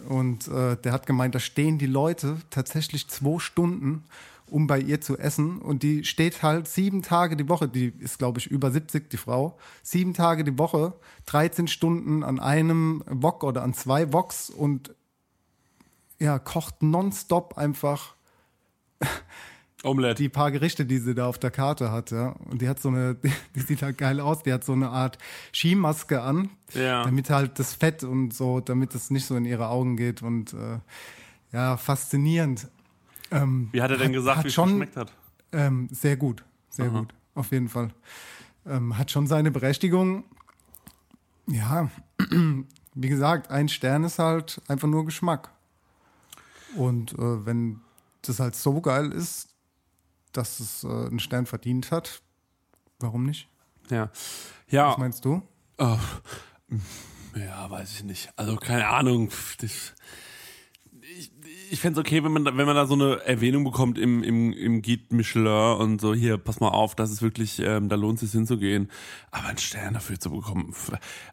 und 0.09 0.46
äh, 0.46 0.76
der 0.76 0.92
hat 0.92 1.06
gemeint, 1.06 1.35
da 1.35 1.40
stehen 1.40 1.78
die 1.78 1.87
Leute 1.87 2.37
tatsächlich 2.50 3.09
zwei 3.09 3.40
Stunden, 3.40 4.04
um 4.46 4.68
bei 4.68 4.78
ihr 4.78 5.00
zu 5.00 5.18
essen. 5.18 5.59
Und 5.59 5.83
die 5.83 6.04
steht 6.04 6.44
halt 6.44 6.68
sieben 6.68 7.02
Tage 7.02 7.37
die 7.37 7.48
Woche, 7.48 7.66
die 7.66 7.92
ist, 7.98 8.18
glaube 8.18 8.38
ich, 8.38 8.46
über 8.46 8.70
70, 8.70 9.11
die 9.11 9.16
Frau. 9.16 9.59
Sieben 9.83 10.14
Tage 10.14 10.44
die 10.44 10.56
Woche, 10.59 10.92
13 11.26 11.66
Stunden 11.66 12.22
an 12.22 12.38
einem 12.38 13.02
Wok 13.06 13.42
oder 13.42 13.62
an 13.64 13.74
zwei 13.74 14.12
Woks 14.12 14.48
und 14.48 14.94
ja, 16.20 16.38
kocht 16.38 16.83
nonstop 16.83 17.59
einfach 17.59 18.14
Omelett. 19.83 20.19
die 20.19 20.29
paar 20.29 20.51
Gerichte, 20.51 20.85
die 20.85 20.99
sie 20.99 21.14
da 21.14 21.27
auf 21.27 21.38
der 21.38 21.51
Karte 21.51 21.90
hat, 21.90 22.11
ja. 22.11 22.31
Und 22.51 22.61
die 22.61 22.69
hat 22.69 22.81
so 22.81 22.88
eine, 22.90 23.16
die 23.55 23.61
sieht 23.61 23.83
halt 23.83 23.97
geil 23.99 24.21
aus, 24.21 24.43
die 24.43 24.53
hat 24.53 24.62
so 24.64 24.73
eine 24.73 24.90
Art 24.90 25.16
Skimaske 25.55 26.21
an, 26.23 26.51
Ja. 26.75 27.05
damit 27.05 27.31
halt 27.31 27.59
das 27.59 27.73
Fett 27.75 28.05
und 28.05 28.35
so, 28.35 28.61
damit 28.61 28.95
es 28.95 29.11
nicht 29.11 29.25
so 29.27 29.37
in 29.37 29.45
ihre 29.45 29.69
Augen 29.69 29.97
geht 29.97 30.23
und 30.23 30.53
äh, 30.53 30.79
ja, 31.53 31.77
faszinierend. 31.77 32.69
Ähm, 33.31 33.69
Wie 33.73 33.81
hat 33.81 33.90
er 33.90 33.97
denn 33.97 34.09
hat- 34.09 34.12
gesagt, 34.12 34.37
hat 34.38 34.45
wie 34.45 34.49
es 34.49 34.55
schon- 34.55 34.69
geschmeckt 34.71 34.97
hat? 34.97 35.12
ähm, 35.53 35.88
sehr 35.90 36.16
gut, 36.16 36.45
sehr 36.69 36.88
gut, 36.90 37.14
auf 37.35 37.51
jeden 37.53 37.69
Fall. 37.69 37.90
Ähm, 38.66 38.99
hat 38.99 39.11
schon 39.11 39.27
seine 39.27 39.51
Berechtigung. 39.51 40.25
Ja, 41.47 41.90
wie 42.95 43.09
gesagt, 43.09 43.51
ein 43.51 43.69
Stern 43.69 44.05
ist 44.05 44.19
halt 44.19 44.61
einfach 44.69 44.88
nur 44.88 45.05
Geschmack. 45.05 45.51
Und 46.77 47.12
äh, 47.14 47.47
wenn 47.47 47.81
das 48.23 48.38
halt 48.38 48.55
so 48.55 48.81
geil 48.81 49.11
ist, 49.12 49.49
dass 50.33 50.61
es 50.61 50.85
äh, 50.85 50.88
einen 50.88 51.21
Stern 51.21 51.47
verdient 51.47 51.90
hat, 51.90 52.23
warum 52.99 53.25
nicht? 53.25 53.49
Ja. 53.90 54.11
Ja. 54.69 54.90
Was 54.90 54.99
meinst 54.99 55.25
du? 55.25 55.43
Oh, 55.79 55.99
ja, 57.35 57.71
weiß 57.71 57.93
ich 57.95 58.05
nicht. 58.05 58.33
Also 58.37 58.57
keine 58.57 58.88
Ahnung. 58.88 59.31
Ich 59.62 59.93
ich 61.70 61.80
fände 61.80 62.00
es 62.00 62.04
okay, 62.06 62.24
wenn 62.24 62.33
man, 62.33 62.44
da, 62.44 62.56
wenn 62.56 62.66
man 62.66 62.74
da 62.74 62.87
so 62.87 62.94
eine 62.94 63.24
Erwähnung 63.24 63.64
bekommt 63.64 63.96
im, 63.98 64.22
im, 64.22 64.52
im 64.52 64.83
Guide 64.83 65.04
Michelin 65.14 65.46
und 65.78 66.00
so, 66.00 66.14
hier, 66.14 66.37
pass 66.37 66.59
mal 66.61 66.68
auf, 66.68 66.94
das 66.94 67.11
ist 67.11 67.22
wirklich, 67.22 67.61
ähm, 67.61 67.88
da 67.88 67.96
lohnt 67.96 68.16
es 68.16 68.20
sich 68.22 68.33
hinzugehen. 68.33 68.90
Aber 69.30 69.46
einen 69.48 69.59
Stern 69.59 69.94
dafür 69.94 70.18
zu 70.18 70.30
bekommen, 70.30 70.74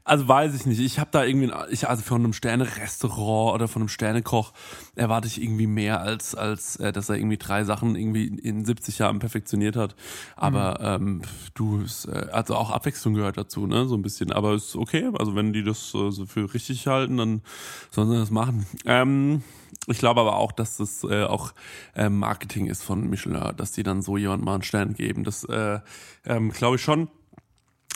also 0.03 0.27
weiß 0.27 0.53
ich 0.55 0.65
nicht. 0.67 0.79
Ich 0.79 0.99
habe 0.99 1.09
da 1.11 1.23
irgendwie, 1.23 1.51
ein- 1.51 1.65
ich, 1.71 1.89
also 1.89 2.03
von 2.03 2.23
einem 2.23 2.33
Sterne-Restaurant 2.33 3.55
oder 3.55 3.67
von 3.67 3.81
einem 3.81 3.89
Sternekoch 3.89 4.53
erwarte 4.95 5.27
ich 5.27 5.41
irgendwie 5.41 5.67
mehr, 5.67 6.01
als, 6.01 6.35
als 6.35 6.75
äh, 6.77 6.91
dass 6.91 7.09
er 7.09 7.15
irgendwie 7.15 7.37
drei 7.37 7.63
Sachen 7.63 7.95
irgendwie 7.95 8.27
in 8.27 8.63
70 8.63 8.99
Jahren 8.99 9.19
perfektioniert 9.19 9.75
hat. 9.75 9.95
Aber 10.35 10.79
ähm, 10.81 11.23
du, 11.55 11.83
äh, 12.07 12.29
also 12.31 12.55
auch 12.55 12.69
Abwechslung 12.69 13.15
gehört 13.15 13.37
dazu, 13.37 13.65
ne, 13.65 13.87
so 13.87 13.95
ein 13.95 14.03
bisschen. 14.03 14.31
Aber 14.31 14.53
ist 14.53 14.75
okay, 14.75 15.09
also 15.17 15.35
wenn 15.35 15.53
die 15.53 15.63
das 15.63 15.93
äh, 15.95 16.11
so 16.11 16.25
für 16.27 16.53
richtig 16.53 16.85
halten, 16.85 17.17
dann 17.17 17.41
sollen 17.89 18.09
sie 18.09 18.17
das 18.17 18.29
machen. 18.31 18.67
Ähm, 18.85 19.41
ich 19.87 19.99
glaube 19.99 20.21
aber 20.21 20.35
auch, 20.35 20.51
dass 20.51 20.77
das 20.77 21.03
äh, 21.03 21.23
auch 21.23 21.53
äh, 21.95 22.09
Marketing 22.09 22.67
ist 22.67 22.83
von 22.83 23.09
Michelin, 23.09 23.55
dass 23.55 23.71
die 23.71 23.83
dann 23.83 24.01
so 24.01 24.17
jemand 24.17 24.43
mal 24.43 24.55
einen 24.55 24.63
Stern 24.63 24.93
geben. 24.93 25.23
Das 25.23 25.43
äh, 25.45 25.79
ähm, 26.25 26.51
glaube 26.51 26.75
ich 26.75 26.81
schon. 26.81 27.09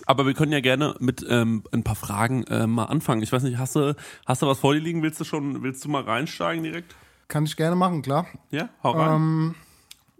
Aber 0.08 0.26
wir 0.26 0.34
können 0.34 0.52
ja 0.52 0.62
gerne 0.62 0.96
mit 1.00 1.26
ähm, 1.30 1.64
ein 1.72 1.84
paar 1.84 1.96
Fragen 1.96 2.44
äh, 2.46 2.66
mal 2.66 2.86
anfangen. 2.86 3.22
Ich 3.22 3.32
weiß 3.32 3.44
nicht, 3.44 3.58
hast 3.58 3.76
du, 3.76 3.96
hast 4.26 4.42
du 4.42 4.48
was 4.48 4.60
vor 4.60 4.74
dir 4.74 4.80
liegen? 4.80 5.04
Willst 5.04 5.20
du 5.20 5.26
schon, 5.26 5.62
willst 5.64 5.86
du 5.86 5.90
mal 5.90 6.04
reinsteigen 6.04 6.64
direkt? 6.64 6.96
Kann 7.28 7.46
ich 7.46 7.56
gerne 7.56 7.76
machen, 7.76 8.02
klar. 8.02 8.26
Ja, 8.50 8.70
hau 8.84 8.92
rein. 8.92 9.16
Ähm, 9.16 9.56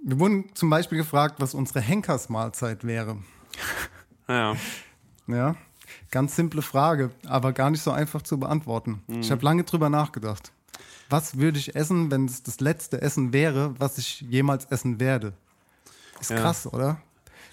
wir 0.04 0.20
wurden 0.20 0.54
zum 0.56 0.70
Beispiel 0.70 0.98
gefragt, 0.98 1.36
was 1.40 1.54
unsere 1.54 1.82
Henkersmahlzeit 1.82 2.86
wäre. 2.86 3.18
ja. 4.28 4.56
Ja, 5.28 5.56
ganz 6.10 6.36
simple 6.36 6.62
Frage, 6.62 7.12
aber 7.28 7.54
gar 7.54 7.70
nicht 7.70 7.82
so 7.82 7.92
einfach 7.92 8.22
zu 8.22 8.40
beantworten. 8.40 9.04
Mhm. 9.08 9.22
Ich 9.22 9.32
habe 9.32 9.44
lange 9.46 9.64
drüber 9.64 9.90
nachgedacht. 9.90 10.52
Was 11.12 11.38
würde 11.38 11.60
ich 11.60 11.76
essen, 11.76 12.10
wenn 12.10 12.26
es 12.26 12.42
das 12.42 12.62
letzte 12.62 13.02
Essen 13.02 13.34
wäre, 13.34 13.76
was 13.80 13.98
ich 13.98 14.22
jemals 14.22 14.66
essen 14.66 15.00
werde? 15.00 15.34
Ist 16.22 16.32
Ja. 16.32 16.38
krass, 16.38 16.72
oder? 16.72 17.02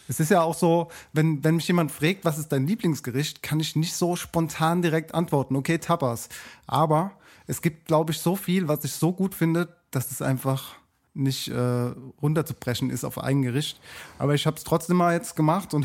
Es 0.07 0.21
ist 0.21 0.31
ja 0.31 0.43
auch 0.43 0.55
so, 0.55 0.89
wenn, 1.13 1.43
wenn 1.43 1.57
mich 1.57 1.67
jemand 1.67 1.91
fragt, 1.91 2.25
was 2.25 2.39
ist 2.39 2.49
dein 2.49 2.67
Lieblingsgericht, 2.67 3.43
kann 3.43 3.61
ich 3.61 3.77
nicht 3.77 3.95
so 3.95 4.15
spontan 4.17 4.81
direkt 4.81 5.13
antworten, 5.13 5.57
okay, 5.57 5.79
Tapas. 5.79 6.29
Aber 6.67 7.13
es 7.47 7.61
gibt, 7.61 7.87
glaube 7.87 8.13
ich, 8.13 8.21
so 8.21 8.37
viel, 8.37 8.69
was 8.69 8.85
ich 8.85 8.93
so 8.93 9.13
gut 9.13 9.35
finde, 9.35 9.69
dass 9.91 10.11
es 10.13 10.23
einfach 10.23 10.77
nicht 11.13 11.49
äh, 11.49 11.93
runterzubrechen 12.23 12.91
ist 12.91 13.05
auf 13.05 13.19
ein 13.19 13.43
Gericht. 13.43 13.81
Aber 14.19 14.35
ich 14.35 14.47
habe 14.47 14.57
es 14.57 14.65
trotzdem 14.65 14.99
mal 14.99 15.15
jetzt 15.15 15.35
gemacht 15.35 15.75
und 15.75 15.85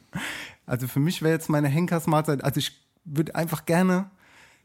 also 0.66 0.88
für 0.88 1.00
mich 1.00 1.22
wäre 1.22 1.34
jetzt 1.34 1.48
meine 1.48 1.68
Henkersmahlzeit, 1.68 2.42
also 2.42 2.58
ich 2.58 2.72
würde 3.04 3.34
einfach 3.36 3.64
gerne 3.64 4.10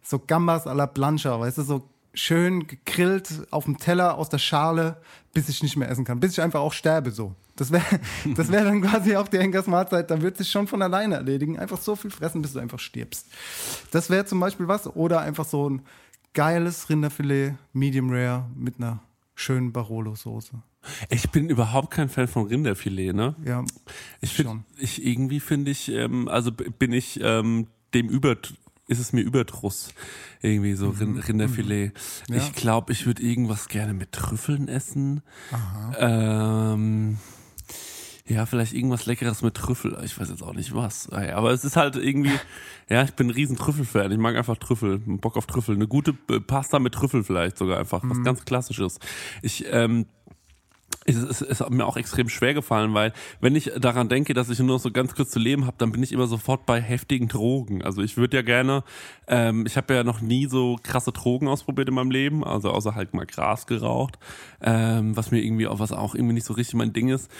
so 0.02 0.18
Gambas 0.18 0.66
à 0.66 0.74
la 0.74 0.88
Plancha, 0.88 1.40
weißt 1.40 1.60
du, 1.60 1.62
so 1.62 1.91
schön 2.14 2.68
gegrillt 2.68 3.48
auf 3.52 3.66
dem 3.66 3.78
Teller 3.78 4.18
aus 4.18 4.30
der 4.30 4.38
Schale, 4.38 4.98
bis 5.34 5.50
ich 5.50 5.64
nicht 5.64 5.78
mehr 5.78 5.90
essen 5.90 6.06
kann, 6.06 6.20
bis 6.20 6.34
ich 6.34 6.42
einfach 6.42 6.60
auch 6.60 6.74
sterbe 6.74 7.12
so. 7.12 7.36
Das 7.56 7.72
wäre 7.72 7.84
das 8.36 8.52
wär 8.52 8.64
dann 8.64 8.82
quasi 8.82 9.16
auch 9.16 9.28
die 9.28 9.40
Henkersmahlzeit, 9.40 10.10
dann 10.12 10.22
wird 10.22 10.38
sich 10.38 10.50
schon 10.50 10.68
von 10.68 10.82
alleine 10.82 11.16
erledigen. 11.16 11.60
Einfach 11.60 11.80
so 11.80 11.96
viel 11.96 12.12
fressen, 12.12 12.42
bis 12.42 12.54
du 12.54 12.60
einfach 12.60 12.80
stirbst. 12.80 13.28
Das 13.92 14.10
wäre 14.10 14.26
zum 14.26 14.40
Beispiel 14.40 14.68
was. 14.68 14.88
Oder 14.88 15.22
einfach 15.22 15.46
so 15.46 15.70
ein 15.70 15.82
geiles 16.34 16.90
Rinderfilet, 16.90 17.54
Medium 17.74 18.10
Rare, 18.12 18.46
mit 18.56 18.76
einer 18.78 19.00
schönen 19.36 19.72
Barolo-Soße. 19.72 20.54
Ich 21.10 21.30
bin 21.30 21.50
überhaupt 21.50 21.92
kein 21.92 22.10
Fan 22.10 22.28
von 22.28 22.48
Rinderfilet, 22.48 23.14
ne? 23.14 23.36
Ja, 23.46 23.64
Ich 24.22 24.34
finde, 24.34 24.64
ich 24.78 25.06
irgendwie 25.06 25.40
finde 25.40 25.72
ich, 25.72 25.90
ähm, 25.90 26.28
also 26.28 26.52
bin 26.52 26.92
ich 26.92 27.20
ähm, 27.22 27.68
dem 27.94 28.10
über, 28.10 28.36
ist 28.92 29.00
es 29.00 29.14
mir 29.14 29.22
Überdruss 29.22 29.94
irgendwie 30.42 30.74
so 30.74 30.90
Rind, 30.90 31.28
Rinderfilet. 31.28 31.94
Ja. 32.30 32.36
Ich 32.36 32.54
glaube, 32.54 32.92
ich 32.92 33.06
würde 33.06 33.24
irgendwas 33.24 33.70
gerne 33.70 33.94
mit 33.94 34.12
Trüffeln 34.12 34.68
essen. 34.68 35.22
Ähm, 35.98 37.18
ja, 38.28 38.46
vielleicht 38.46 38.74
irgendwas 38.74 39.06
Leckeres 39.06 39.42
mit 39.42 39.56
Trüffel. 39.56 39.98
Ich 40.04 40.20
weiß 40.20 40.30
jetzt 40.30 40.44
auch 40.44 40.54
nicht 40.54 40.76
was. 40.76 41.10
Aber 41.10 41.52
es 41.52 41.64
ist 41.64 41.78
halt 41.78 41.96
irgendwie, 41.96 42.38
ja, 42.90 43.04
ich 43.04 43.14
bin 43.14 43.28
ein 43.28 43.32
riesen 43.32 43.56
Trüffelfan. 43.56 44.12
Ich 44.12 44.18
mag 44.18 44.36
einfach 44.36 44.58
Trüffel, 44.58 45.00
Bock 45.00 45.38
auf 45.38 45.48
Trüffel. 45.48 45.76
Eine 45.76 45.88
gute 45.88 46.14
Pasta 46.14 46.80
mit 46.80 46.94
Trüffel 46.94 47.24
vielleicht 47.24 47.58
sogar 47.58 47.80
einfach. 47.80 48.02
Was 48.04 48.22
ganz 48.24 48.46
Klassisches. 48.46 49.00
Ich, 49.42 49.66
ähm, 49.72 50.06
ist, 51.06 51.18
es 51.18 51.42
ist 51.42 51.70
mir 51.70 51.86
auch 51.86 51.98
extrem 51.98 52.30
schwer 52.30 52.54
gefallen, 52.54 52.94
weil 52.94 53.14
wenn 53.40 53.56
ich 53.56 53.72
daran 53.80 54.10
denke, 54.10 54.34
dass 54.34 54.50
ich 54.50 54.60
nur 54.60 54.68
noch 54.68 54.80
so 54.80 54.92
ganz 54.92 55.16
kurz 55.16 55.32
zu 55.32 55.40
leben 55.40 55.66
habe, 55.66 55.76
dann 55.78 55.92
bin 55.92 56.04
ich 56.04 56.12
immer 56.12 56.28
sofort 56.28 56.66
bei 56.66 56.80
heftigen 56.80 57.28
Drogen. 57.28 57.82
Also 57.82 58.02
ich 58.02 58.18
würde 58.18 58.38
ja 58.38 58.44
gerne, 58.44 58.84
ähm, 59.28 59.66
ich 59.66 59.78
habe 59.78 59.94
ja 59.94 60.04
noch 60.04 60.22
nie 60.22 60.46
so 60.46 60.78
krasse 60.84 61.12
Drogen 61.12 61.48
ausprobiert 61.48 61.90
in 61.90 61.96
meinem 61.96 62.12
Leben, 62.12 62.44
also 62.44 62.70
außer 62.70 62.94
halt 62.94 63.14
mal 63.14 63.26
Gras 63.26 63.66
geraucht, 63.66 64.20
ähm, 64.62 65.16
was 65.18 65.32
mir 65.32 65.44
irgendwie 65.44 65.68
auch 65.68 65.80
was 65.80 65.92
auch 65.92 66.14
irgendwie 66.14 66.36
nicht 66.36 66.46
so 66.46 66.54
richtig 66.54 66.76
mein 66.76 66.94
Ding 66.94 67.10
ist. 67.10 67.32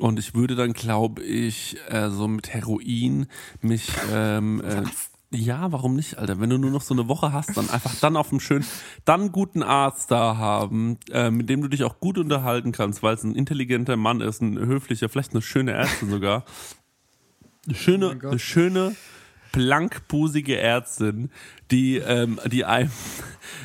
Und 0.00 0.18
ich 0.18 0.34
würde 0.34 0.56
dann, 0.56 0.72
glaube 0.72 1.22
ich, 1.22 1.76
äh, 1.88 2.10
so 2.10 2.26
mit 2.26 2.52
Heroin 2.52 3.26
mich 3.60 3.90
ähm, 4.12 4.60
äh, 4.60 4.82
ja, 5.34 5.72
warum 5.72 5.94
nicht, 5.96 6.18
Alter? 6.18 6.40
Wenn 6.40 6.50
du 6.50 6.58
nur 6.58 6.70
noch 6.70 6.82
so 6.82 6.94
eine 6.94 7.08
Woche 7.08 7.32
hast, 7.32 7.56
dann 7.56 7.68
einfach 7.70 7.94
dann 8.00 8.16
auf 8.16 8.28
dem 8.30 8.40
schönen, 8.40 8.64
dann 9.04 9.32
guten 9.32 9.62
Arzt 9.62 10.10
da 10.10 10.36
haben, 10.36 10.98
äh, 11.10 11.30
mit 11.30 11.48
dem 11.48 11.62
du 11.62 11.68
dich 11.68 11.84
auch 11.84 12.00
gut 12.00 12.18
unterhalten 12.18 12.72
kannst, 12.72 13.02
weil 13.02 13.14
es 13.14 13.24
ein 13.24 13.34
intelligenter 13.34 13.96
Mann 13.96 14.20
ist, 14.20 14.40
ein 14.40 14.58
höflicher, 14.58 15.08
vielleicht 15.08 15.32
eine 15.32 15.42
schöne 15.42 15.72
Ärztin 15.72 16.10
sogar. 16.10 16.44
Eine 17.66 17.74
schöne, 17.74 18.16
Gott. 18.16 18.30
eine 18.30 18.38
schöne, 18.38 18.96
blankbusige 19.54 20.58
Ärztin, 20.58 21.30
die, 21.70 21.98
ähm, 21.98 22.40
die 22.46 22.64
einem, 22.64 22.90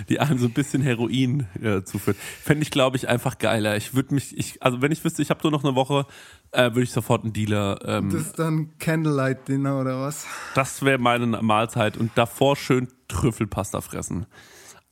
die 0.10 0.19
einem 0.19 0.38
so 0.38 0.45
ein 0.45 0.54
bisschen 0.54 0.82
Heroin 0.82 1.47
äh, 1.62 1.84
zuführt. 1.84 2.17
Fände 2.17 2.62
ich, 2.62 2.69
glaube 2.69 2.95
ich, 2.95 3.08
einfach 3.08 3.39
geiler. 3.39 3.75
Ich 3.75 3.95
würde 3.95 4.13
mich, 4.13 4.38
ich, 4.38 4.62
also 4.62 4.82
wenn 4.82 4.91
ich 4.91 5.04
wüsste, 5.04 5.21
ich 5.21 5.32
habe 5.32 5.41
nur 5.43 5.52
noch 5.52 5.63
eine 5.63 5.75
Woche, 5.75 6.06
äh, 6.52 6.65
würde 6.65 6.84
ich 6.84 6.91
sofort 6.91 7.23
einen 7.23 7.34
Dealer 7.34 7.80
ähm, 7.86 8.12
Das 8.12 8.21
ist 8.21 8.39
dann 8.39 8.78
Candlelight 8.78 9.47
Dinner 9.47 9.82
oder 9.82 9.99
was? 9.99 10.28
das 10.54 10.84
wäre 10.84 10.99
meine 10.99 11.25
Mahlzeit 11.25 11.97
und 11.97 12.12
davor 12.15 12.56
schön 12.56 12.88
Trüffelpasta 13.08 13.82
fressen. 13.82 14.28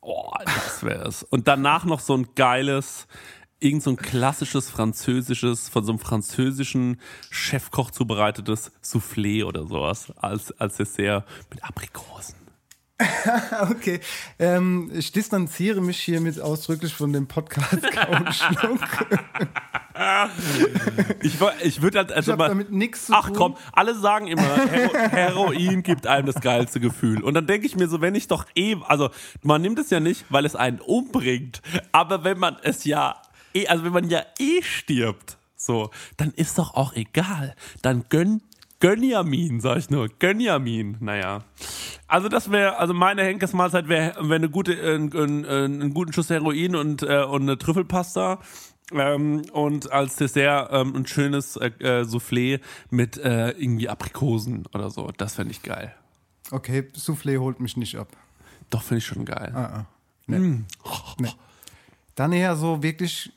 Oh, 0.02 0.32
das 0.46 0.84
wäre 0.84 1.08
es. 1.08 1.24
Und 1.24 1.48
danach 1.48 1.86
noch 1.86 2.00
so 2.00 2.16
ein 2.16 2.28
geiles, 2.36 3.08
irgend 3.60 3.84
so 3.84 3.92
ein 3.92 3.98
klassisches 3.98 4.70
französisches, 4.70 5.70
von 5.70 5.84
so 5.84 5.92
einem 5.92 6.00
französischen 6.00 7.00
Chefkoch 7.30 7.92
zubereitetes 7.92 8.72
Soufflé 8.84 9.44
oder 9.44 9.66
sowas 9.66 10.12
als, 10.18 10.52
als 10.60 10.78
Dessert 10.78 11.26
mit 11.50 11.64
Aprikosen. 11.64 12.36
Okay, 13.70 14.00
ähm, 14.40 14.90
ich 14.94 15.12
distanziere 15.12 15.82
mich 15.82 16.00
hiermit 16.00 16.40
ausdrücklich 16.40 16.94
von 16.94 17.14
dem 17.14 17.28
Podcast 17.28 17.84
Kautschluck. 17.92 18.80
Ich, 21.22 21.38
ich 21.62 21.82
würde 21.82 22.00
halt 22.00 22.10
Ich 22.12 22.16
also 22.16 22.32
habe 22.32 22.44
mal, 22.44 22.50
damit 22.50 22.72
nichts 22.72 23.08
zu 23.08 23.14
Ach 23.14 23.28
tun. 23.28 23.36
komm, 23.36 23.58
alle 23.72 23.96
sagen 23.96 24.28
immer, 24.28 24.68
Hero 24.68 24.94
Heroin 24.94 25.84
gibt 25.84 26.08
einem 26.08 26.28
das 26.28 26.42
geilste 26.42 26.80
Gefühl. 26.80 27.24
Und 27.24 27.34
dann 27.34 27.48
denke 27.48 27.68
ich 27.68 27.76
mir 27.76 27.88
so, 27.88 28.02
wenn 28.02 28.16
ich 28.16 28.28
doch 28.28 28.46
eh, 28.56 28.78
also 28.88 29.10
man 29.44 29.62
nimmt 29.62 29.80
es 29.80 29.90
ja 29.90 30.00
nicht, 30.00 30.26
weil 30.30 30.46
es 30.46 30.56
einen 30.56 30.80
umbringt, 30.80 31.62
aber 31.92 32.24
wenn 32.24 32.40
man 32.40 32.58
es 32.64 32.84
ja 32.86 33.22
eh, 33.64 33.68
also 33.68 33.84
wenn 33.84 33.94
man 33.94 34.10
ja 34.10 34.24
eh 34.40 34.62
stirbt, 34.62 35.38
so, 35.56 35.90
dann 36.18 36.32
ist 36.32 36.58
doch 36.58 36.76
auch 36.76 36.94
egal. 36.94 37.56
Dann 37.82 38.06
gönn 38.10 38.42
Gönjamin, 38.80 39.60
sag 39.60 39.78
ich 39.78 39.90
nur. 39.90 40.08
Gönjamin, 40.08 40.98
naja. 41.00 41.44
Also 42.08 42.30
das 42.30 42.52
wäre, 42.52 42.78
also 42.78 42.94
meine 42.94 43.24
Henkesmahlzeit 43.24 43.88
wäre 43.90 44.30
wär 44.30 44.36
eine 44.36 44.50
gute, 44.50 44.74
äh, 44.74 44.96
ein, 44.96 45.12
ein, 45.14 45.46
einen 45.46 45.94
guten 45.94 46.14
Schuss 46.14 46.30
Heroin 46.30 46.76
und, 46.76 47.02
äh, 47.02 47.24
und 47.24 47.44
eine 47.44 47.58
Trüffelpasta. 47.58 48.40
Ähm, 48.94 49.42
und 49.52 49.92
als 49.92 50.16
Dessert 50.16 50.70
ähm, 50.72 50.96
ein 50.96 51.08
schönes 51.08 51.58
äh, 51.58 51.72
äh, 51.80 52.04
Soufflé 52.04 52.62
mit 52.90 53.18
äh, 53.18 53.50
irgendwie 53.52 53.90
Aprikosen 53.90 54.66
oder 54.74 54.90
so. 54.90 55.12
Das 55.18 55.36
fände 55.36 55.52
ich 55.52 55.62
geil. 55.64 55.94
Okay, 56.52 56.88
Soufflé 56.96 57.40
holt 57.40 57.60
mich 57.60 57.76
nicht 57.76 57.98
ab. 57.98 58.08
Doch, 58.70 58.84
finde 58.84 59.00
ich 59.00 59.06
schon 59.06 59.26
geil. 59.26 59.52
Ah, 59.54 59.60
ah. 59.60 59.86
Nee. 60.28 60.64
Nee. 61.20 61.34
Dann 62.16 62.32
eher 62.32 62.56
so 62.56 62.82
wirklich 62.82 63.34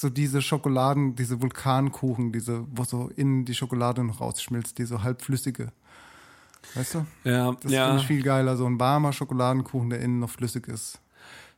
so 0.00 0.08
diese 0.10 0.40
Schokoladen, 0.42 1.14
diese 1.14 1.40
Vulkankuchen, 1.42 2.32
diese, 2.32 2.64
wo 2.70 2.84
so 2.84 3.10
innen 3.16 3.44
die 3.44 3.54
Schokolade 3.54 4.02
noch 4.04 4.20
rausschmilzt, 4.20 4.78
die 4.78 4.84
so 4.84 5.02
halbflüssige. 5.02 5.72
Weißt 6.74 6.94
du? 6.94 7.06
Ja, 7.24 7.52
Das 7.60 7.72
ja. 7.72 7.86
finde 7.86 8.00
ich 8.02 8.06
viel 8.06 8.22
geiler. 8.22 8.56
So 8.56 8.66
ein 8.66 8.78
warmer 8.80 9.12
Schokoladenkuchen, 9.12 9.90
der 9.90 10.00
innen 10.00 10.18
noch 10.20 10.30
flüssig 10.30 10.68
ist. 10.68 11.00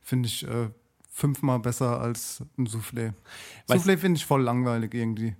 Finde 0.01 0.27
ich 0.27 0.47
äh, 0.47 0.69
fünfmal 1.11 1.59
besser 1.59 1.99
als 2.01 2.43
ein 2.57 2.67
Soufflé. 2.67 3.13
Weißt- 3.67 3.77
Soufflé 3.85 3.97
finde 3.97 4.17
ich 4.17 4.25
voll 4.25 4.41
langweilig 4.41 4.93
irgendwie. 4.93 5.35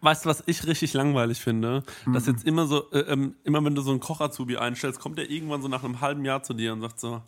Weißt 0.00 0.24
du, 0.24 0.28
was 0.28 0.44
ich 0.46 0.64
richtig 0.66 0.94
langweilig 0.94 1.40
finde? 1.40 1.82
Dass 2.12 2.26
Mhm. 2.26 2.32
jetzt 2.32 2.46
immer 2.46 2.66
so, 2.66 2.88
äh, 2.92 3.00
ähm, 3.00 3.34
immer 3.42 3.64
wenn 3.64 3.74
du 3.74 3.82
so 3.82 3.90
einen 3.90 3.98
Koch-Azubi 4.00 4.56
einstellst, 4.56 5.00
kommt 5.00 5.18
der 5.18 5.28
irgendwann 5.28 5.60
so 5.60 5.66
nach 5.68 5.82
einem 5.82 6.00
halben 6.00 6.24
Jahr 6.24 6.42
zu 6.44 6.54
dir 6.54 6.72
und 6.72 6.80
sagt 6.80 7.00
so, 7.00 7.20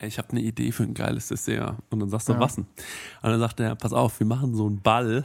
ich 0.00 0.18
habe 0.18 0.30
eine 0.30 0.40
Idee 0.40 0.70
für 0.72 0.84
ein 0.84 0.94
geiles 0.94 1.28
Dessert. 1.28 1.76
Und 1.90 2.00
dann 2.00 2.08
sagst 2.08 2.28
du, 2.28 2.32
Ja. 2.34 2.40
was 2.40 2.54
denn? 2.54 2.64
Und 3.22 3.30
dann 3.30 3.40
sagt 3.40 3.60
er, 3.60 3.74
pass 3.74 3.92
auf, 3.92 4.18
wir 4.20 4.26
machen 4.26 4.54
so 4.54 4.66
einen 4.66 4.80
Ball 4.80 5.24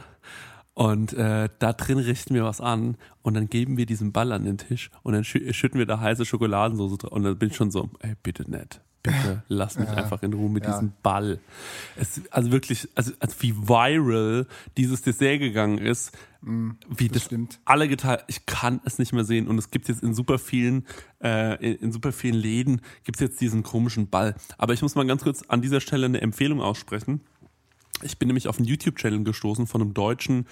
und 0.74 1.12
äh, 1.12 1.48
da 1.60 1.72
drin 1.72 1.98
richten 1.98 2.34
wir 2.34 2.42
was 2.44 2.60
an 2.60 2.96
und 3.22 3.34
dann 3.34 3.48
geben 3.48 3.76
wir 3.76 3.86
diesen 3.86 4.10
Ball 4.12 4.32
an 4.32 4.44
den 4.44 4.58
Tisch 4.58 4.90
und 5.04 5.12
dann 5.12 5.22
schü 5.22 5.52
schütten 5.52 5.78
wir 5.78 5.86
da 5.86 6.00
heiße 6.00 6.24
Schokoladensauce 6.24 6.98
drauf. 6.98 7.12
Und 7.12 7.22
dann 7.22 7.38
bin 7.38 7.50
ich 7.50 7.56
schon 7.56 7.70
so, 7.70 7.88
ey, 8.00 8.14
bitte 8.22 8.50
nicht. 8.50 8.80
Bitte 9.04 9.42
lass 9.48 9.78
mich 9.78 9.88
einfach 9.88 10.22
in 10.24 10.32
Ruhe 10.32 10.50
mit 10.50 10.64
Ja. 10.64 10.72
diesem 10.72 10.92
Ball. 11.02 11.38
Es, 11.94 12.20
also 12.32 12.50
wirklich, 12.50 12.88
also, 12.96 13.12
also 13.20 13.36
wie 13.40 13.54
viral 13.54 14.46
dieses 14.76 15.02
Dessert 15.02 15.38
gegangen 15.38 15.78
ist, 15.78 16.10
wie 16.42 17.08
das, 17.08 17.24
stimmt. 17.24 17.60
alle 17.64 17.86
geteilt. 17.88 18.24
Ich 18.26 18.44
kann 18.46 18.80
es 18.84 18.98
nicht 18.98 19.12
mehr 19.12 19.24
sehen 19.24 19.46
und 19.46 19.56
es 19.58 19.70
gibt 19.70 19.88
jetzt 19.88 20.02
in 20.02 20.14
super 20.14 20.38
vielen, 20.38 20.86
äh, 21.22 21.54
in, 21.64 21.76
in 21.76 21.92
super 21.92 22.12
vielen 22.12 22.34
Läden 22.34 22.80
gibt 23.04 23.16
es 23.16 23.20
jetzt 23.20 23.40
diesen 23.40 23.62
komischen 23.62 24.08
Ball. 24.08 24.34
Aber 24.58 24.72
ich 24.72 24.82
muss 24.82 24.94
mal 24.94 25.06
ganz 25.06 25.22
kurz 25.22 25.42
an 25.48 25.62
dieser 25.62 25.80
Stelle 25.80 26.06
eine 26.06 26.20
Empfehlung 26.20 26.60
aussprechen. 26.60 27.20
Ich 28.02 28.18
bin 28.18 28.26
nämlich 28.28 28.48
auf 28.48 28.56
einen 28.58 28.66
YouTube-Channel 28.66 29.22
gestoßen 29.22 29.66
von 29.66 29.80
einem 29.80 29.94
Deutschen. 29.94 30.46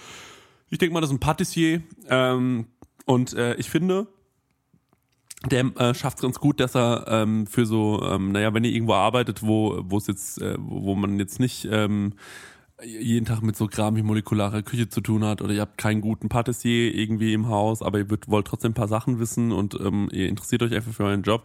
Ich 0.69 0.77
denke 0.77 0.93
mal, 0.93 1.01
das 1.01 1.09
ist 1.09 1.15
ein 1.15 1.19
Patissier. 1.19 1.81
Ähm, 2.07 2.67
und 3.05 3.33
äh, 3.33 3.55
ich 3.55 3.69
finde, 3.69 4.07
der 5.49 5.65
äh, 5.77 5.93
schafft 5.93 6.17
es 6.17 6.21
ganz 6.21 6.39
gut, 6.39 6.59
dass 6.59 6.75
er 6.75 7.05
ähm, 7.07 7.47
für 7.47 7.65
so, 7.65 8.01
ähm, 8.03 8.31
naja, 8.31 8.53
wenn 8.53 8.63
ihr 8.63 8.71
irgendwo 8.71 8.93
arbeitet, 8.93 9.45
wo 9.45 9.79
wo 9.83 9.97
es 9.97 10.07
jetzt, 10.07 10.41
äh, 10.41 10.55
wo 10.57 10.95
man 10.95 11.19
jetzt 11.19 11.39
nicht 11.39 11.67
ähm, 11.69 12.13
jeden 12.85 13.25
Tag 13.25 13.41
mit 13.41 13.55
so 13.55 13.67
Kram 13.67 13.95
wie 13.95 14.03
molekulare 14.03 14.63
Küche 14.63 14.89
zu 14.89 15.01
tun 15.01 15.23
hat 15.23 15.41
oder 15.41 15.53
ihr 15.53 15.61
habt 15.61 15.77
keinen 15.77 16.01
guten 16.01 16.29
Patissier 16.29 16.93
irgendwie 16.93 17.33
im 17.33 17.47
Haus, 17.47 17.81
aber 17.81 17.99
ihr 17.99 18.07
wollt 18.27 18.47
trotzdem 18.47 18.71
ein 18.71 18.75
paar 18.75 18.87
Sachen 18.87 19.19
wissen 19.19 19.51
und 19.51 19.79
ähm, 19.79 20.09
ihr 20.11 20.27
interessiert 20.27 20.63
euch 20.63 20.73
einfach 20.73 20.93
für 20.93 21.05
euren 21.05 21.23
Job, 21.23 21.43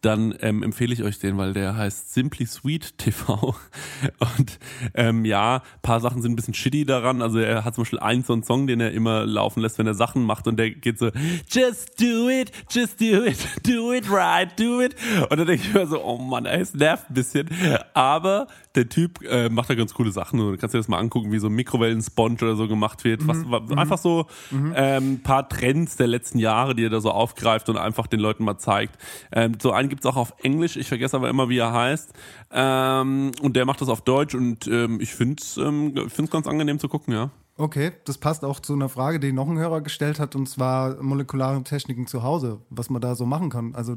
dann 0.00 0.34
ähm, 0.40 0.62
empfehle 0.62 0.92
ich 0.92 1.02
euch 1.02 1.18
den, 1.18 1.36
weil 1.36 1.52
der 1.52 1.76
heißt 1.76 2.12
Simply 2.12 2.46
Sweet 2.46 2.98
TV 2.98 3.54
und 4.38 4.58
ähm, 4.94 5.24
ja, 5.24 5.62
paar 5.82 6.00
Sachen 6.00 6.22
sind 6.22 6.32
ein 6.32 6.36
bisschen 6.36 6.54
shitty 6.54 6.84
daran, 6.84 7.22
also 7.22 7.38
er 7.38 7.64
hat 7.64 7.74
zum 7.74 7.82
Beispiel 7.82 8.00
einen 8.00 8.22
so 8.22 8.32
einen 8.32 8.42
Song, 8.42 8.66
den 8.66 8.80
er 8.80 8.92
immer 8.92 9.26
laufen 9.26 9.60
lässt, 9.60 9.78
wenn 9.78 9.86
er 9.86 9.94
Sachen 9.94 10.22
macht 10.24 10.46
und 10.46 10.58
der 10.58 10.70
geht 10.70 10.98
so 10.98 11.10
Just 11.50 12.00
do 12.00 12.28
it, 12.28 12.50
just 12.70 13.00
do 13.00 13.24
it, 13.24 13.38
do 13.66 13.92
it 13.92 14.10
right, 14.10 14.48
do 14.58 14.80
it. 14.80 14.94
Und 15.30 15.38
dann 15.38 15.46
denke 15.46 15.62
ich 15.66 15.74
mir 15.74 15.86
so, 15.86 16.02
oh 16.04 16.18
Mann, 16.18 16.46
ey, 16.46 16.60
es 16.60 16.74
nervt 16.74 17.10
ein 17.10 17.14
bisschen, 17.14 17.48
aber 17.94 18.48
der 18.74 18.88
Typ 18.88 19.22
äh, 19.22 19.48
macht 19.48 19.70
da 19.70 19.74
ganz 19.74 19.94
coole 19.94 20.10
Sachen 20.10 20.40
und 20.40 20.52
du 20.52 20.58
kannst 20.58 20.74
dir 20.74 20.78
das 20.78 20.88
mal 20.88 20.98
angucken, 20.98 21.32
wie 21.32 21.38
so 21.38 21.46
ein 21.46 21.54
Mikrowellen-Sponge 21.54 22.38
oder 22.42 22.56
so 22.56 22.66
gemacht 22.68 23.04
wird. 23.04 23.26
Was, 23.26 23.38
was, 23.46 23.70
Einfach 23.76 23.98
so 23.98 24.26
ähm, 24.74 25.20
paar 25.22 25.48
Trends 25.48 25.96
der 25.96 26.06
letzten 26.06 26.38
Jahre, 26.38 26.74
die 26.74 26.84
er 26.84 26.90
da 26.90 27.00
so 27.00 27.10
aufgreift 27.10 27.68
und 27.68 27.76
einfach 27.76 28.06
den 28.06 28.20
Leuten 28.20 28.44
mal 28.44 28.58
zeigt. 28.58 28.98
Ähm, 29.32 29.56
so 29.60 29.72
einen 29.72 29.88
gibt's 29.88 30.06
auch 30.06 30.16
auf 30.16 30.34
Englisch, 30.42 30.76
ich 30.76 30.88
vergesse 30.88 31.16
aber 31.16 31.28
immer, 31.28 31.48
wie 31.48 31.58
er 31.58 31.72
heißt. 31.72 32.12
Ähm, 32.52 33.32
und 33.40 33.56
der 33.56 33.64
macht 33.64 33.80
das 33.80 33.88
auf 33.88 34.02
Deutsch 34.02 34.34
und 34.34 34.66
ähm, 34.66 35.00
ich 35.00 35.14
finde 35.14 35.36
es 35.40 35.56
ähm, 35.56 36.08
find's 36.08 36.30
ganz 36.30 36.46
angenehm 36.46 36.78
zu 36.78 36.88
gucken, 36.88 37.12
ja. 37.14 37.30
Okay, 37.56 37.92
das 38.04 38.18
passt 38.18 38.44
auch 38.44 38.58
zu 38.58 38.72
einer 38.72 38.88
Frage, 38.88 39.20
die 39.20 39.32
noch 39.32 39.48
ein 39.48 39.58
Hörer 39.58 39.80
gestellt 39.80 40.18
hat, 40.18 40.34
und 40.34 40.48
zwar 40.48 41.00
molekulare 41.00 41.62
Techniken 41.62 42.08
zu 42.08 42.24
Hause, 42.24 42.60
was 42.68 42.90
man 42.90 43.00
da 43.00 43.14
so 43.14 43.26
machen 43.26 43.48
kann. 43.48 43.76
Also 43.76 43.94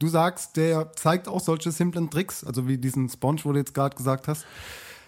Du 0.00 0.08
sagst, 0.08 0.56
der 0.56 0.92
zeigt 0.94 1.28
auch 1.28 1.40
solche 1.40 1.70
simplen 1.70 2.10
Tricks, 2.10 2.42
also 2.42 2.66
wie 2.66 2.78
diesen 2.78 3.08
Sponge, 3.10 3.42
wo 3.44 3.52
du 3.52 3.58
jetzt 3.58 3.74
gerade 3.74 3.94
gesagt 3.94 4.28
hast. 4.28 4.46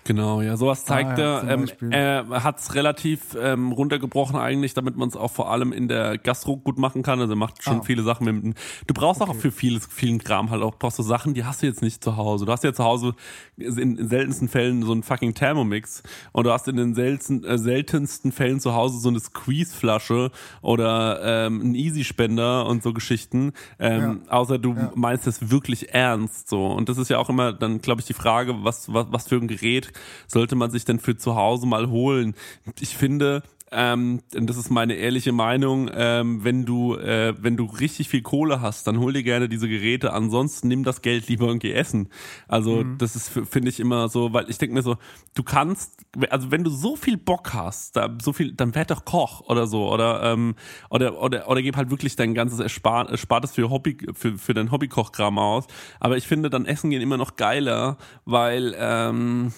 Genau, 0.04 0.40
ja, 0.42 0.56
sowas 0.56 0.84
zeigt 0.84 1.18
Ah, 1.18 1.22
ja, 1.22 1.38
er. 1.42 1.48
Ähm, 1.50 1.68
er 1.92 2.42
hat 2.42 2.58
es 2.58 2.74
relativ 2.74 3.36
ähm, 3.40 3.70
runtergebrochen 3.70 4.36
eigentlich, 4.36 4.74
damit 4.74 4.96
man 4.96 5.08
es 5.08 5.16
auch 5.16 5.30
vor 5.30 5.50
allem 5.52 5.72
in 5.72 5.86
der 5.86 6.18
Gastro 6.18 6.56
gut 6.56 6.76
machen 6.76 7.02
kann. 7.04 7.20
Also 7.20 7.34
er 7.34 7.36
macht 7.36 7.62
schon 7.62 7.78
Ah. 7.78 7.82
viele 7.82 8.02
Sachen 8.02 8.24
mit. 8.24 8.34
dem- 8.42 8.54
Du 8.88 8.94
brauchst 8.94 9.22
auch 9.22 9.34
für 9.36 9.52
vieles, 9.52 9.86
vielen 9.86 10.18
Kram 10.18 10.50
halt 10.50 10.62
auch 10.62 10.74
brauchst 10.76 10.98
du 10.98 11.04
Sachen, 11.04 11.34
die 11.34 11.44
hast 11.44 11.62
du 11.62 11.66
jetzt 11.66 11.82
nicht 11.82 12.02
zu 12.02 12.16
Hause. 12.16 12.46
Du 12.46 12.52
hast 12.52 12.64
ja 12.64 12.72
zu 12.72 12.82
Hause 12.82 13.14
in, 13.56 13.96
in 13.98 14.08
seltensten 14.08 14.48
Fällen 14.48 14.82
so 14.82 14.90
einen 14.92 15.04
fucking 15.04 15.34
Thermomix 15.34 16.02
und 16.32 16.44
du 16.46 16.52
hast 16.52 16.66
in 16.66 16.76
den 16.76 16.94
selten, 16.94 17.44
äh, 17.44 17.56
seltensten 17.58 18.32
Fällen 18.32 18.58
zu 18.58 18.74
Hause 18.74 18.98
so 18.98 19.08
eine 19.08 19.20
Squeeze-Flasche 19.20 20.32
oder 20.62 21.20
ähm, 21.46 21.60
einen 21.60 21.74
Easy-Spender 21.76 22.66
und 22.66 22.82
so 22.82 22.92
Geschichten. 22.92 23.52
Ähm, 23.78 24.22
Außer 24.28 24.58
du 24.58 24.74
meinst 24.94 25.26
es 25.26 25.50
wirklich 25.50 25.94
ernst 25.94 26.48
so. 26.48 26.66
Und 26.66 26.88
das 26.88 26.98
ist 26.98 27.08
ja 27.08 27.18
auch 27.18 27.28
immer 27.28 27.52
dann, 27.52 27.80
glaube 27.80 28.00
ich, 28.00 28.06
die 28.06 28.14
Frage, 28.14 28.64
was, 28.64 28.92
was, 28.92 29.06
was 29.10 29.28
für 29.28 29.36
ein 29.36 29.46
Gerät 29.48 29.91
sollte 30.26 30.56
man 30.56 30.70
sich 30.70 30.84
denn 30.84 30.98
für 30.98 31.16
zu 31.16 31.36
Hause 31.36 31.66
mal 31.66 31.88
holen? 31.90 32.34
Ich 32.80 32.96
finde, 32.96 33.42
ähm, 33.72 34.20
und 34.34 34.48
das 34.48 34.56
ist 34.56 34.70
meine 34.70 34.94
ehrliche 34.94 35.32
Meinung, 35.32 35.90
ähm, 35.94 36.44
wenn 36.44 36.64
du, 36.64 36.96
äh, 36.96 37.34
wenn 37.40 37.56
du 37.56 37.64
richtig 37.64 38.08
viel 38.08 38.22
Kohle 38.22 38.60
hast, 38.60 38.86
dann 38.86 38.98
hol 38.98 39.12
dir 39.12 39.22
gerne 39.22 39.48
diese 39.48 39.68
Geräte, 39.68 40.12
ansonsten 40.12 40.68
nimm 40.68 40.84
das 40.84 41.02
Geld 41.02 41.28
lieber 41.28 41.48
und 41.48 41.58
geh 41.58 41.72
essen. 41.72 42.08
Also 42.48 42.84
das 42.98 43.16
ist, 43.16 43.30
finde 43.30 43.70
ich 43.70 43.80
immer 43.80 44.08
so, 44.08 44.32
weil 44.32 44.48
ich 44.50 44.58
denke 44.58 44.74
mir 44.74 44.82
so, 44.82 44.96
du 45.34 45.42
kannst, 45.42 46.04
also 46.30 46.50
wenn 46.50 46.64
du 46.64 46.70
so 46.70 46.96
viel 46.96 47.16
Bock 47.16 47.54
hast, 47.54 47.96
da, 47.96 48.14
so 48.20 48.32
viel, 48.32 48.52
dann 48.52 48.74
werd 48.74 48.90
doch 48.90 49.04
Koch 49.04 49.40
oder 49.48 49.66
so, 49.66 49.90
oder, 49.90 50.22
ähm, 50.22 50.54
oder, 50.90 51.20
oder, 51.20 51.48
oder 51.48 51.62
gib 51.62 51.76
halt 51.76 51.90
wirklich 51.90 52.16
dein 52.16 52.34
ganzes 52.34 52.60
Erspar 52.60 53.08
Erspartes 53.10 53.52
für 53.52 53.70
Hobby, 53.70 53.96
für, 54.12 54.38
für 54.38 54.54
dein 54.54 54.70
Hobbykochkram 54.70 55.38
aus. 55.38 55.66
Aber 55.98 56.16
ich 56.16 56.26
finde 56.26 56.50
dann 56.50 56.66
Essen 56.66 56.90
gehen 56.90 57.02
immer 57.02 57.16
noch 57.16 57.36
geiler, 57.36 57.96
weil, 58.24 58.74
ähm, 58.78 59.52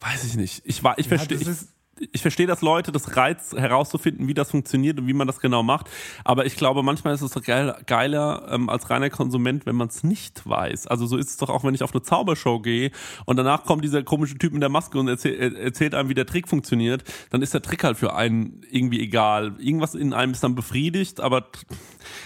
weiß 0.00 0.24
ich 0.24 0.36
nicht, 0.36 0.62
ich 0.64 0.82
war, 0.82 0.98
ich 0.98 1.08
verstehe, 1.08 1.38
das 1.38 1.68
ich, 2.12 2.22
verstehe 2.22 2.46
das 2.46 2.62
Leute, 2.62 2.92
das 2.92 3.16
Reiz 3.16 3.52
herauszufinden, 3.56 4.26
wie 4.28 4.34
das 4.34 4.50
funktioniert 4.50 4.98
und 4.98 5.06
wie 5.06 5.12
man 5.12 5.26
das 5.26 5.40
genau 5.40 5.62
macht. 5.62 5.88
Aber 6.24 6.46
ich 6.46 6.56
glaube, 6.56 6.82
manchmal 6.82 7.14
ist 7.14 7.20
es 7.22 7.32
doch 7.32 7.42
geil, 7.42 7.74
geiler 7.86 8.48
ähm, 8.50 8.68
als 8.68 8.88
reiner 8.90 9.10
Konsument, 9.10 9.66
wenn 9.66 9.76
man 9.76 9.88
es 9.88 10.02
nicht 10.02 10.48
weiß. 10.48 10.86
Also 10.86 11.06
so 11.06 11.16
ist 11.16 11.30
es 11.30 11.36
doch 11.36 11.50
auch, 11.50 11.64
wenn 11.64 11.74
ich 11.74 11.82
auf 11.82 11.92
eine 11.92 12.02
Zaubershow 12.02 12.60
gehe 12.60 12.90
und 13.26 13.36
danach 13.36 13.64
kommt 13.64 13.84
dieser 13.84 14.02
komische 14.02 14.38
Typ 14.38 14.54
in 14.54 14.60
der 14.60 14.68
Maske 14.70 14.98
und 14.98 15.08
erzähl, 15.08 15.34
er- 15.34 15.56
erzählt 15.58 15.94
einem, 15.94 16.08
wie 16.08 16.14
der 16.14 16.26
Trick 16.26 16.48
funktioniert, 16.48 17.04
dann 17.30 17.42
ist 17.42 17.52
der 17.54 17.62
Trick 17.62 17.84
halt 17.84 17.98
für 17.98 18.14
einen 18.14 18.62
irgendwie 18.70 19.00
egal. 19.00 19.54
Irgendwas 19.58 19.94
in 19.94 20.14
einem 20.14 20.32
ist 20.32 20.42
dann 20.42 20.54
befriedigt, 20.54 21.20
aber 21.20 21.46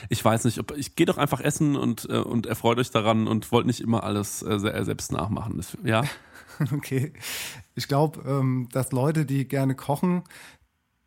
ich 0.09 0.25
weiß 0.25 0.45
nicht, 0.45 0.59
ob 0.59 0.77
ich 0.77 0.95
gehe 0.97 1.07
doch 1.07 1.19
einfach 1.19 1.41
essen 1.41 1.77
und 1.77 2.09
äh, 2.09 2.19
und 2.19 2.47
erfreut 2.47 2.79
euch 2.79 2.91
daran 2.91 3.27
und 3.27 3.51
wollt 3.53 3.67
nicht 3.67 3.81
immer 3.81 4.05
alles 4.05 4.43
äh, 4.43 4.59
se- 4.59 4.85
selbst 4.85 5.13
nachmachen. 5.13 5.57
Das, 5.57 5.77
ja. 5.85 6.03
Okay. 6.73 7.13
Ich 7.75 7.89
glaube, 7.89 8.21
ähm, 8.27 8.69
dass 8.73 8.93
Leute, 8.93 9.27
die 9.27 9.47
gerne 9.49 9.75
kochen, 9.75 10.23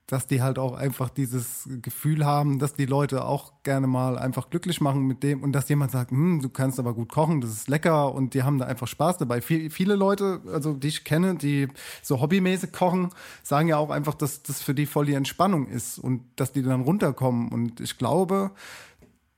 dass 0.08 0.26
die 0.26 0.42
halt 0.42 0.58
auch 0.58 0.74
einfach 0.74 1.10
dieses 1.10 1.68
Gefühl 1.82 2.26
haben, 2.26 2.60
dass 2.60 2.74
die 2.74 2.86
Leute 2.86 3.26
auch 3.26 3.52
gerne 3.64 3.88
mal 3.88 4.18
einfach 4.18 4.50
glücklich 4.50 4.80
machen 4.80 5.06
mit 5.06 5.22
dem 5.22 5.44
und 5.44 5.52
dass 5.52 5.68
jemand 5.68 5.92
sagt, 5.92 6.12
hm, 6.12 6.42
du 6.42 6.48
kannst 6.48 6.80
aber 6.80 6.94
gut 6.94 7.12
kochen, 7.12 7.42
das 7.42 7.52
ist 7.52 7.68
lecker 7.68 8.14
und 8.16 8.34
die 8.34 8.44
haben 8.44 8.58
da 8.58 8.66
einfach 8.66 8.88
Spaß 8.88 9.18
dabei. 9.18 9.42
Viel, 9.42 9.70
viele 9.70 9.96
Leute, 9.96 10.42
also 10.48 10.74
die 10.74 10.88
ich 10.88 11.04
kenne, 11.04 11.36
die 11.36 11.68
so 12.02 12.22
hobbymäßig 12.22 12.72
kochen, 12.72 13.10
sagen 13.44 13.68
ja 13.68 13.78
auch 13.78 13.90
einfach, 13.90 14.14
dass 14.14 14.42
das 14.44 14.62
für 14.62 14.74
die 14.74 14.86
voll 14.86 15.06
die 15.06 15.14
Entspannung 15.14 15.68
ist 15.68 16.00
und 16.00 16.24
dass 16.38 16.54
die 16.54 16.64
dann 16.64 16.82
runterkommen 16.82 17.50
und 17.50 17.82
ich 17.82 17.98
glaube, 17.98 18.52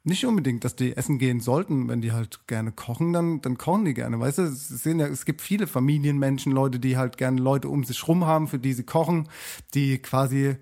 nicht 0.04 0.26
unbedingt, 0.26 0.64
dass 0.64 0.76
die 0.76 0.96
essen 0.96 1.20
gehen 1.20 1.40
sollten, 1.40 1.88
wenn 1.90 2.02
die 2.02 2.12
halt 2.12 2.48
gerne 2.48 2.72
kochen, 2.72 3.14
dann, 3.14 3.42
dann 3.42 3.58
kochen 3.58 3.86
die 3.86 3.94
gerne. 3.94 4.20
Weißt 4.20 4.38
du, 4.38 4.44
es, 4.44 4.70
sind 4.70 5.00
ja, 5.00 5.08
es 5.08 5.26
gibt 5.26 5.42
viele 5.42 5.68
Familienmenschen, 5.68 6.52
Leute, 6.52 6.80
die 6.80 6.98
halt 6.98 7.18
gerne 7.18 7.42
Leute 7.42 7.70
um 7.70 7.84
sich 7.84 8.08
rum 8.08 8.26
haben, 8.26 8.48
für 8.48 8.60
die 8.60 8.74
sie 8.74 8.84
kochen, 8.84 9.28
die 9.74 10.00
quasi 10.00 10.56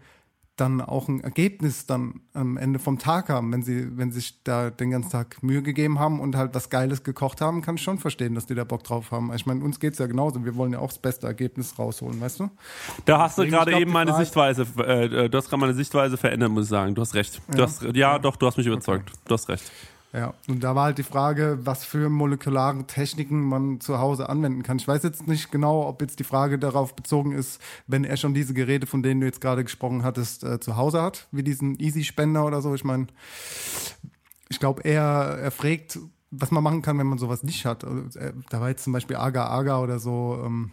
dann 0.57 0.81
auch 0.81 1.07
ein 1.07 1.21
Ergebnis 1.21 1.85
dann 1.85 2.19
am 2.33 2.57
Ende 2.57 2.79
vom 2.79 2.99
Tag 2.99 3.29
haben, 3.29 3.51
wenn 3.53 3.61
sie, 3.63 3.95
wenn 3.97 4.11
sie 4.11 4.19
sich 4.19 4.43
da 4.43 4.69
den 4.69 4.91
ganzen 4.91 5.11
Tag 5.11 5.41
Mühe 5.43 5.61
gegeben 5.61 5.99
haben 5.99 6.19
und 6.19 6.35
halt 6.35 6.53
was 6.55 6.69
Geiles 6.69 7.03
gekocht 7.03 7.39
haben, 7.41 7.61
kann 7.61 7.75
ich 7.75 7.81
schon 7.83 7.99
verstehen, 7.99 8.35
dass 8.35 8.45
die 8.47 8.55
da 8.55 8.63
Bock 8.63 8.83
drauf 8.83 9.11
haben. 9.11 9.31
Ich 9.35 9.45
meine, 9.45 9.63
uns 9.63 9.79
geht's 9.79 9.99
ja 9.99 10.07
genauso. 10.07 10.43
Wir 10.43 10.55
wollen 10.55 10.73
ja 10.73 10.79
auch 10.79 10.87
das 10.89 10.99
beste 10.99 11.27
Ergebnis 11.27 11.77
rausholen, 11.79 12.19
weißt 12.19 12.39
du? 12.41 12.49
Da 13.05 13.19
hast 13.19 13.37
du 13.37 13.43
Deswegen, 13.43 13.55
gerade 13.57 13.71
ich 13.71 13.75
glaub, 13.77 13.81
eben 13.81 13.91
meine 13.93 14.11
Frage- 14.11 14.25
Sichtweise, 14.25 14.61
äh, 14.83 15.29
du 15.29 15.37
hast 15.37 15.49
gerade 15.49 15.61
meine 15.61 15.73
Sichtweise 15.73 16.17
verändert, 16.17 16.51
muss 16.51 16.63
ich 16.65 16.69
sagen. 16.69 16.95
Du 16.95 17.01
hast 17.01 17.13
recht. 17.13 17.41
Du 17.51 17.57
Ja? 17.59 17.63
hast, 17.65 17.83
ja, 17.95 18.19
doch, 18.19 18.35
du 18.35 18.47
hast 18.47 18.57
mich 18.57 18.67
überzeugt. 18.67 19.11
Du 19.25 19.33
hast 19.33 19.47
recht. 19.49 19.71
Ja, 20.13 20.33
und 20.47 20.63
da 20.63 20.73
war 20.73 20.85
halt 20.85 20.97
die 20.97 21.03
Frage, 21.03 21.59
was 21.63 21.83
für 21.83 22.09
molekulare 22.09 22.85
Techniken 22.85 23.41
man 23.43 23.81
zu 23.81 23.99
Hause 23.99 24.29
anwenden 24.29 24.63
kann. 24.63 24.77
Ich 24.77 24.87
weiß 24.87 25.03
jetzt 25.03 25.27
nicht 25.27 25.51
genau, 25.51 25.85
ob 25.85 26.01
jetzt 26.01 26.19
die 26.19 26.23
Frage 26.23 26.57
darauf 26.57 26.95
bezogen 26.95 27.33
ist, 27.33 27.61
wenn 27.87 28.05
er 28.05 28.15
schon 28.15 28.33
diese 28.33 28.53
Geräte, 28.53 28.87
von 28.87 29.03
denen 29.03 29.19
du 29.19 29.27
jetzt 29.27 29.41
gerade 29.41 29.63
gesprochen 29.63 30.03
hattest, 30.03 30.43
äh, 30.43 30.59
zu 30.59 30.77
Hause 30.77 31.01
hat, 31.01 31.27
wie 31.31 31.43
diesen 31.43 31.77
Easy-Spender 31.79 32.45
oder 32.45 32.61
so. 32.61 32.73
Ich 32.73 32.85
meine, 32.85 33.07
ich 34.49 34.59
glaube, 34.59 34.83
er, 34.85 35.39
er 35.41 35.51
fragt, 35.51 35.99
was 36.31 36.51
man 36.51 36.63
machen 36.63 36.81
kann, 36.81 36.97
wenn 36.97 37.07
man 37.07 37.17
sowas 37.17 37.43
nicht 37.43 37.65
hat. 37.65 37.83
Äh, 37.83 38.31
Da 38.49 38.61
war 38.61 38.69
jetzt 38.69 38.85
zum 38.85 38.93
Beispiel 38.93 39.17
Aga 39.17 39.47
Aga 39.47 39.81
oder 39.81 39.99
so. 39.99 40.41
Ähm, 40.43 40.71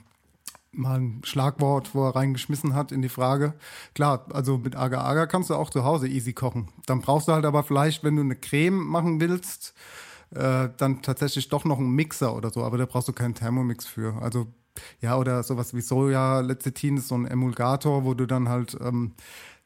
mal 0.76 1.00
ein 1.00 1.20
Schlagwort, 1.24 1.94
wo 1.94 2.06
er 2.06 2.16
reingeschmissen 2.16 2.74
hat 2.74 2.92
in 2.92 3.02
die 3.02 3.08
Frage. 3.08 3.54
Klar, 3.94 4.26
also 4.32 4.58
mit 4.58 4.76
Agar 4.76 5.04
Agar 5.04 5.26
kannst 5.26 5.50
du 5.50 5.54
auch 5.54 5.70
zu 5.70 5.84
Hause 5.84 6.08
easy 6.08 6.32
kochen. 6.32 6.68
Dann 6.86 7.00
brauchst 7.00 7.28
du 7.28 7.32
halt 7.32 7.44
aber 7.44 7.62
vielleicht, 7.62 8.04
wenn 8.04 8.16
du 8.16 8.22
eine 8.22 8.36
Creme 8.36 8.84
machen 8.84 9.20
willst, 9.20 9.74
äh, 10.30 10.68
dann 10.76 11.02
tatsächlich 11.02 11.48
doch 11.48 11.64
noch 11.64 11.78
einen 11.78 11.92
Mixer 11.92 12.34
oder 12.34 12.50
so, 12.50 12.64
aber 12.64 12.78
da 12.78 12.86
brauchst 12.86 13.08
du 13.08 13.12
keinen 13.12 13.34
Thermomix 13.34 13.86
für. 13.86 14.20
Also 14.20 14.46
ja, 15.00 15.16
oder 15.16 15.42
sowas 15.42 15.74
wie 15.74 15.80
Soja-Lecithin 15.80 16.96
ist 16.96 17.08
so 17.08 17.14
ein 17.14 17.26
Emulgator, 17.26 18.04
wo 18.04 18.14
du 18.14 18.26
dann 18.26 18.48
halt 18.48 18.76
ähm, 18.80 19.12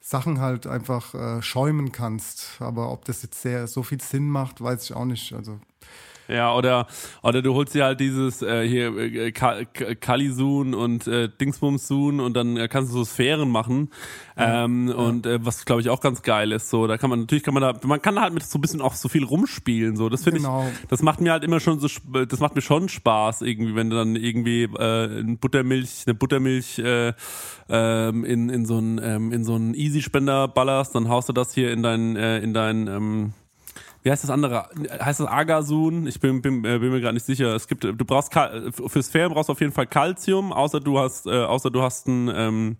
Sachen 0.00 0.40
halt 0.40 0.66
einfach 0.66 1.14
äh, 1.14 1.42
schäumen 1.42 1.92
kannst. 1.92 2.60
Aber 2.60 2.92
ob 2.92 3.04
das 3.04 3.22
jetzt 3.22 3.40
sehr 3.40 3.66
so 3.66 3.82
viel 3.82 4.00
Sinn 4.00 4.28
macht, 4.28 4.60
weiß 4.60 4.84
ich 4.84 4.94
auch 4.94 5.04
nicht. 5.04 5.32
Also 5.32 5.60
Ja, 6.28 6.54
oder, 6.54 6.86
oder 7.22 7.40
du 7.42 7.54
holst 7.54 7.74
dir 7.74 7.84
halt 7.84 8.00
dieses 8.00 8.42
äh, 8.42 8.66
hier 8.68 8.94
äh, 8.96 9.32
Ka- 9.32 9.64
Ka- 9.64 9.94
Kalisun 9.94 10.74
und 10.74 11.06
äh, 11.06 11.28
Dingsbumsun 11.40 12.20
und 12.20 12.34
dann 12.36 12.56
äh, 12.58 12.68
kannst 12.68 12.92
du 12.92 12.98
so 12.98 13.04
Sphären 13.04 13.50
machen. 13.50 13.88
ähm, 14.36 14.88
Und 14.90 15.26
äh, 15.26 15.44
was 15.44 15.64
glaube 15.64 15.80
ich 15.80 15.88
auch 15.88 16.00
ganz 16.00 16.22
geil 16.22 16.52
ist, 16.52 16.68
so, 16.70 16.86
da 16.86 16.98
kann 16.98 17.08
man 17.10 17.20
natürlich 17.20 17.42
kann 17.44 17.54
man 17.54 17.62
da, 17.62 17.74
man 17.86 18.02
kann 18.02 18.20
halt 18.20 18.34
mit 18.34 18.42
so 18.44 18.58
ein 18.58 18.60
bisschen 18.60 18.80
auch 18.82 18.94
so 18.94 19.08
viel 19.08 19.24
rumspielen. 19.24 19.96
So, 19.96 20.08
das 20.08 20.22
finde 20.24 20.40
Genau. 20.40 20.68
ich, 20.68 20.88
das 20.88 21.02
macht 21.02 21.20
mir 21.20 21.32
halt 21.32 21.44
immer 21.44 21.60
schon 21.60 21.80
so, 21.80 21.88
das 22.26 22.40
macht 22.40 22.54
mir 22.54 22.62
schon 22.62 22.88
Spaß 22.88 23.42
irgendwie, 23.42 23.74
wenn 23.74 23.88
du 23.90 23.96
dann 23.96 24.14
irgendwie 24.14 24.64
äh, 24.64 25.20
ein 25.20 25.38
Buttermilch, 25.38 26.04
eine 26.06 26.14
Buttermilch 26.14 26.78
äh, 26.78 27.14
ähm, 27.70 28.24
in 28.24 28.48
in 28.50 28.66
so 28.66 28.76
einen 28.76 29.00
ähm, 29.02 29.32
in 29.32 29.44
so 29.44 29.54
einen 29.54 29.72
Easy 29.74 30.02
Spender 30.02 30.46
ballerst, 30.48 30.94
dann 30.94 31.08
haust 31.08 31.28
du 31.28 31.32
das 31.32 31.54
hier 31.54 31.72
in 31.72 31.82
dein 31.82 32.16
äh, 32.16 32.38
in 32.40 32.52
dein 32.54 32.86
ähm, 32.86 33.32
wie 34.02 34.10
heißt 34.10 34.22
das 34.24 34.30
andere? 34.30 34.68
Heißt 35.00 35.20
das 35.20 35.26
Agasun? 35.26 36.06
Ich 36.06 36.20
bin, 36.20 36.40
bin, 36.42 36.64
äh, 36.64 36.78
bin 36.78 36.90
mir 36.90 37.00
gerade 37.00 37.14
nicht 37.14 37.26
sicher. 37.26 37.54
Es 37.54 37.66
gibt, 37.68 37.84
du 37.84 37.92
brauchst 37.94 38.30
Kal- 38.30 38.70
für 38.72 39.02
Sphären 39.02 39.32
brauchst 39.32 39.48
du 39.48 39.52
auf 39.52 39.60
jeden 39.60 39.72
Fall 39.72 39.86
Calcium, 39.86 40.52
außer 40.52 40.80
du 40.80 40.98
hast, 40.98 41.26
äh, 41.26 41.30
außer 41.30 41.70
du 41.70 41.82
hast 41.82 42.06
ein, 42.08 42.30
ähm, 42.34 42.76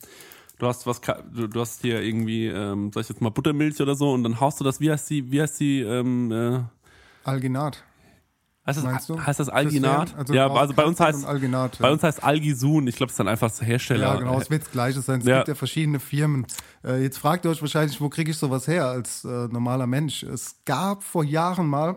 du 0.58 0.66
hast 0.66 0.86
was, 0.86 1.00
du 1.00 1.60
hast 1.60 1.82
hier 1.82 2.02
irgendwie, 2.02 2.46
ähm, 2.46 2.90
sag 2.92 3.02
ich 3.02 3.08
jetzt 3.08 3.20
mal 3.20 3.30
Buttermilch 3.30 3.80
oder 3.80 3.94
so 3.94 4.12
und 4.12 4.22
dann 4.22 4.40
haust 4.40 4.60
du 4.60 4.64
das. 4.64 4.80
Wie 4.80 4.90
heißt 4.90 5.10
die? 5.10 5.30
Wie 5.30 5.40
heißt 5.42 5.58
die? 5.60 5.80
Ähm, 5.80 6.32
äh, 6.32 6.60
Alginat. 7.24 7.84
Heißt 8.76 8.86
Meinst 8.86 9.08
das, 9.10 9.16
du? 9.16 9.26
heißt 9.26 9.40
das 9.40 9.48
Alginat? 9.48 10.14
Also 10.16 10.34
ja, 10.34 10.50
also 10.50 10.74
bei 10.74 10.84
uns 10.84 11.00
heißt 11.00 11.24
Alginat, 11.24 11.78
bei 11.78 11.86
ja. 11.88 11.92
uns 11.92 12.02
heißt 12.02 12.22
Algisun. 12.22 12.86
Ich 12.86 12.96
glaube, 12.96 13.08
es 13.08 13.14
ist 13.14 13.18
dann 13.20 13.28
einfach 13.28 13.50
Hersteller. 13.60 14.06
Ja, 14.08 14.16
genau, 14.16 14.38
es 14.40 14.50
wird 14.50 14.62
das 14.62 14.70
Gleiche 14.70 15.00
sein. 15.00 15.20
Es 15.20 15.26
Ja. 15.26 15.38
gibt 15.38 15.48
ja 15.48 15.54
verschiedene 15.54 16.00
Firmen. 16.00 16.46
Äh, 16.84 17.02
jetzt 17.02 17.18
fragt 17.18 17.44
ihr 17.44 17.50
euch 17.50 17.60
wahrscheinlich, 17.60 18.00
wo 18.00 18.08
kriege 18.08 18.30
ich 18.30 18.36
sowas 18.36 18.66
her 18.68 18.86
als 18.86 19.24
äh, 19.24 19.28
normaler 19.28 19.86
Mensch? 19.86 20.22
Es 20.22 20.56
gab 20.64 21.02
vor 21.02 21.24
Jahren 21.24 21.66
mal, 21.66 21.96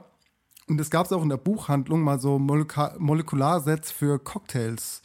und 0.67 0.80
es 0.80 0.89
gab 0.89 1.05
es 1.05 1.11
auch 1.11 1.22
in 1.24 1.30
der 1.30 1.38
Buchhandlung, 1.38 2.01
mal 2.01 2.19
so 2.19 2.39
Moleka 2.39 2.95
Molekularsets 2.97 3.91
für 3.91 4.19
Cocktails. 4.19 5.01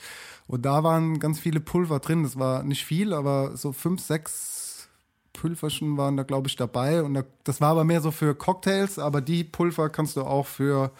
Und 0.46 0.64
da 0.64 0.84
waren 0.84 1.18
ganz 1.18 1.40
viele 1.40 1.58
Pulver 1.58 1.98
drin. 1.98 2.22
Das 2.22 2.38
war 2.38 2.62
nicht 2.62 2.84
viel, 2.84 3.12
aber 3.12 3.56
so 3.56 3.72
fünf, 3.72 4.00
sechs 4.00 4.88
Pulverchen 5.32 5.96
waren 5.96 6.16
da, 6.16 6.22
glaube 6.22 6.46
ich, 6.48 6.54
dabei. 6.54 7.02
Und 7.02 7.14
da, 7.14 7.24
das 7.42 7.60
war 7.60 7.70
aber 7.70 7.82
mehr 7.84 8.00
so 8.00 8.12
für 8.12 8.34
Cocktails, 8.36 8.98
aber 9.00 9.20
die 9.20 9.42
Pulver 9.42 9.90
kannst 9.90 10.16
du 10.16 10.22
auch 10.22 10.46
für, 10.46 10.92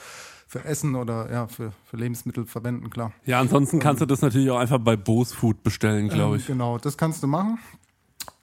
für 0.47 0.65
Essen 0.65 0.95
oder 0.95 1.31
ja, 1.31 1.47
für, 1.49 1.73
für 1.85 1.97
Lebensmittel 1.97 2.47
verwenden, 2.47 2.89
klar. 2.91 3.13
Ja, 3.25 3.41
ansonsten 3.41 3.81
kannst 3.81 4.01
du 4.01 4.07
das 4.07 4.23
natürlich 4.23 4.51
auch 4.51 4.59
einfach 4.59 4.79
bei 4.79 4.97
Bose 4.97 5.35
Food 5.35 5.63
bestellen, 5.63 6.09
glaube 6.09 6.35
Ähm, 6.35 6.41
ich. 6.41 6.47
Genau, 6.47 6.79
das 6.79 6.97
kannst 6.97 7.23
du 7.23 7.27
machen. 7.27 7.59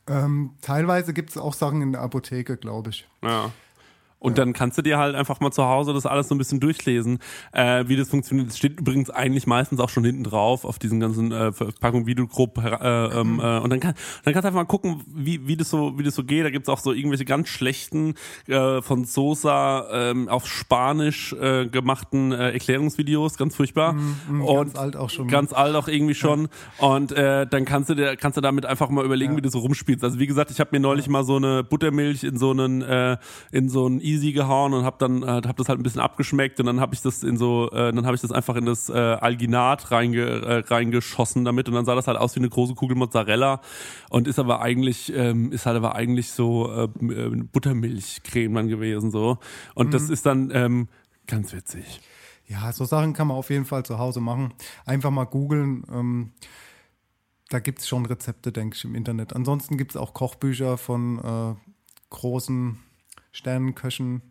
Ähm, 0.07 0.51
teilweise 0.61 1.13
gibt 1.13 1.29
es 1.29 1.37
auch 1.37 1.53
Sachen 1.53 1.81
in 1.81 1.93
der 1.93 2.01
Apotheke, 2.01 2.57
glaube 2.57 2.89
ich. 2.89 3.07
Ja. 3.21 3.51
Und 4.23 4.37
dann 4.37 4.53
kannst 4.53 4.77
du 4.77 4.81
dir 4.81 4.97
halt 4.97 5.15
einfach 5.15 5.41
mal 5.41 5.51
zu 5.51 5.65
Hause 5.65 5.93
das 5.93 6.05
alles 6.05 6.29
so 6.29 6.35
ein 6.35 6.37
bisschen 6.37 6.61
durchlesen, 6.61 7.19
äh, 7.51 7.83
wie 7.87 7.97
das 7.97 8.07
funktioniert. 8.07 8.47
Es 8.47 8.57
steht 8.57 8.79
übrigens 8.79 9.09
eigentlich 9.09 9.47
meistens 9.47 9.81
auch 9.81 9.89
schon 9.89 10.05
hinten 10.05 10.23
drauf 10.23 10.63
auf 10.63 10.79
diesen 10.79 11.01
ganzen 11.01 11.33
äh, 11.33 11.51
Verpackungen, 11.51 12.07
wie 12.07 12.15
du 12.15 12.25
grob 12.25 12.57
äh, 12.57 12.69
ähm, 12.69 13.41
äh, 13.43 13.59
und 13.59 13.69
dann, 13.69 13.81
kann, 13.81 13.95
dann 14.23 14.33
kannst 14.33 14.45
du 14.45 14.47
einfach 14.47 14.61
mal 14.61 14.63
gucken, 14.63 15.03
wie, 15.13 15.45
wie 15.45 15.57
das 15.57 15.69
so 15.69 15.99
wie 15.99 16.03
das 16.03 16.15
so 16.15 16.23
geht. 16.23 16.45
Da 16.45 16.51
gibt's 16.51 16.69
auch 16.69 16.79
so 16.79 16.93
irgendwelche 16.93 17.25
ganz 17.25 17.49
schlechten 17.49 18.13
äh, 18.47 18.81
von 18.81 19.03
Sosa 19.03 19.87
ähm, 19.91 20.29
auf 20.29 20.47
Spanisch 20.47 21.33
äh, 21.33 21.67
gemachten 21.67 22.31
äh, 22.31 22.51
Erklärungsvideos, 22.51 23.35
ganz 23.37 23.57
furchtbar. 23.57 23.91
Mm, 23.91 24.41
und 24.41 24.55
ganz 24.55 24.75
alt 24.77 24.95
auch 24.95 25.09
schon. 25.09 25.27
Ganz 25.27 25.51
alt 25.51 25.75
auch 25.75 25.89
irgendwie 25.89 26.15
schon. 26.15 26.47
Und 26.77 27.11
äh, 27.11 27.45
dann 27.45 27.65
kannst 27.65 27.89
du 27.89 27.95
dir, 27.95 28.15
kannst 28.15 28.37
du 28.37 28.41
damit 28.41 28.65
einfach 28.65 28.87
mal 28.89 29.03
überlegen, 29.03 29.35
wie 29.35 29.41
du 29.41 29.49
so 29.49 29.59
rumspielst. 29.59 30.01
Also 30.01 30.17
wie 30.17 30.27
gesagt, 30.27 30.49
ich 30.49 30.61
habe 30.61 30.69
mir 30.71 30.79
neulich 30.79 31.09
mal 31.09 31.25
so 31.25 31.35
eine 31.35 31.65
Buttermilch 31.65 32.23
in 32.23 32.37
so 32.37 32.51
einen 32.51 32.81
äh, 32.83 33.17
in 33.51 33.67
so 33.67 33.85
ein 33.85 33.99
Easy 34.13 34.31
gehauen 34.31 34.73
und 34.73 34.83
habe 34.85 34.97
dann 34.99 35.23
äh, 35.23 35.41
hab 35.47 35.57
das 35.57 35.69
halt 35.69 35.79
ein 35.79 35.83
bisschen 35.83 36.01
abgeschmeckt 36.01 36.59
und 36.59 36.65
dann 36.65 36.79
habe 36.79 36.93
ich 36.93 37.01
das 37.01 37.23
in 37.23 37.37
so 37.37 37.69
äh, 37.71 37.91
dann 37.93 38.05
habe 38.05 38.15
ich 38.15 38.21
das 38.21 38.31
einfach 38.31 38.55
in 38.55 38.65
das 38.65 38.89
äh, 38.89 38.93
Alginat 38.93 39.91
reinge, 39.91 40.21
äh, 40.21 40.59
reingeschossen 40.67 41.45
damit 41.45 41.67
und 41.67 41.75
dann 41.75 41.85
sah 41.85 41.95
das 41.95 42.07
halt 42.07 42.17
aus 42.17 42.35
wie 42.35 42.39
eine 42.39 42.49
große 42.49 42.75
Kugel 42.75 42.95
Mozzarella 42.95 43.61
und 44.09 44.27
ist 44.27 44.39
aber 44.39 44.61
eigentlich 44.61 45.11
ähm, 45.15 45.51
ist 45.51 45.65
halt 45.65 45.77
aber 45.77 45.95
eigentlich 45.95 46.31
so 46.31 46.71
äh, 46.71 46.87
Buttermilchcreme 47.51 48.53
dann 48.53 48.67
gewesen 48.67 49.11
so 49.11 49.37
und 49.75 49.93
das 49.93 50.07
Mhm. 50.07 50.13
ist 50.13 50.25
dann 50.25 50.51
ähm, 50.53 50.87
ganz 51.27 51.53
witzig. 51.53 52.01
Ja, 52.47 52.71
so 52.73 52.83
Sachen 52.85 53.13
kann 53.13 53.27
man 53.27 53.37
auf 53.37 53.49
jeden 53.49 53.65
Fall 53.65 53.83
zu 53.85 53.97
Hause 53.97 54.19
machen. 54.19 54.53
Einfach 54.85 55.11
mal 55.11 55.23
googeln. 55.23 55.85
Ähm, 55.91 56.31
da 57.49 57.59
gibt 57.59 57.79
es 57.79 57.87
schon 57.87 58.05
Rezepte, 58.05 58.51
denke 58.51 58.75
ich, 58.75 58.83
im 58.83 58.95
Internet. 58.95 59.33
Ansonsten 59.33 59.77
gibt 59.77 59.91
es 59.91 59.97
auch 59.97 60.13
Kochbücher 60.13 60.77
von 60.77 61.19
äh, 61.19 61.55
großen 62.09 62.79
Sternenköchen, 63.33 64.21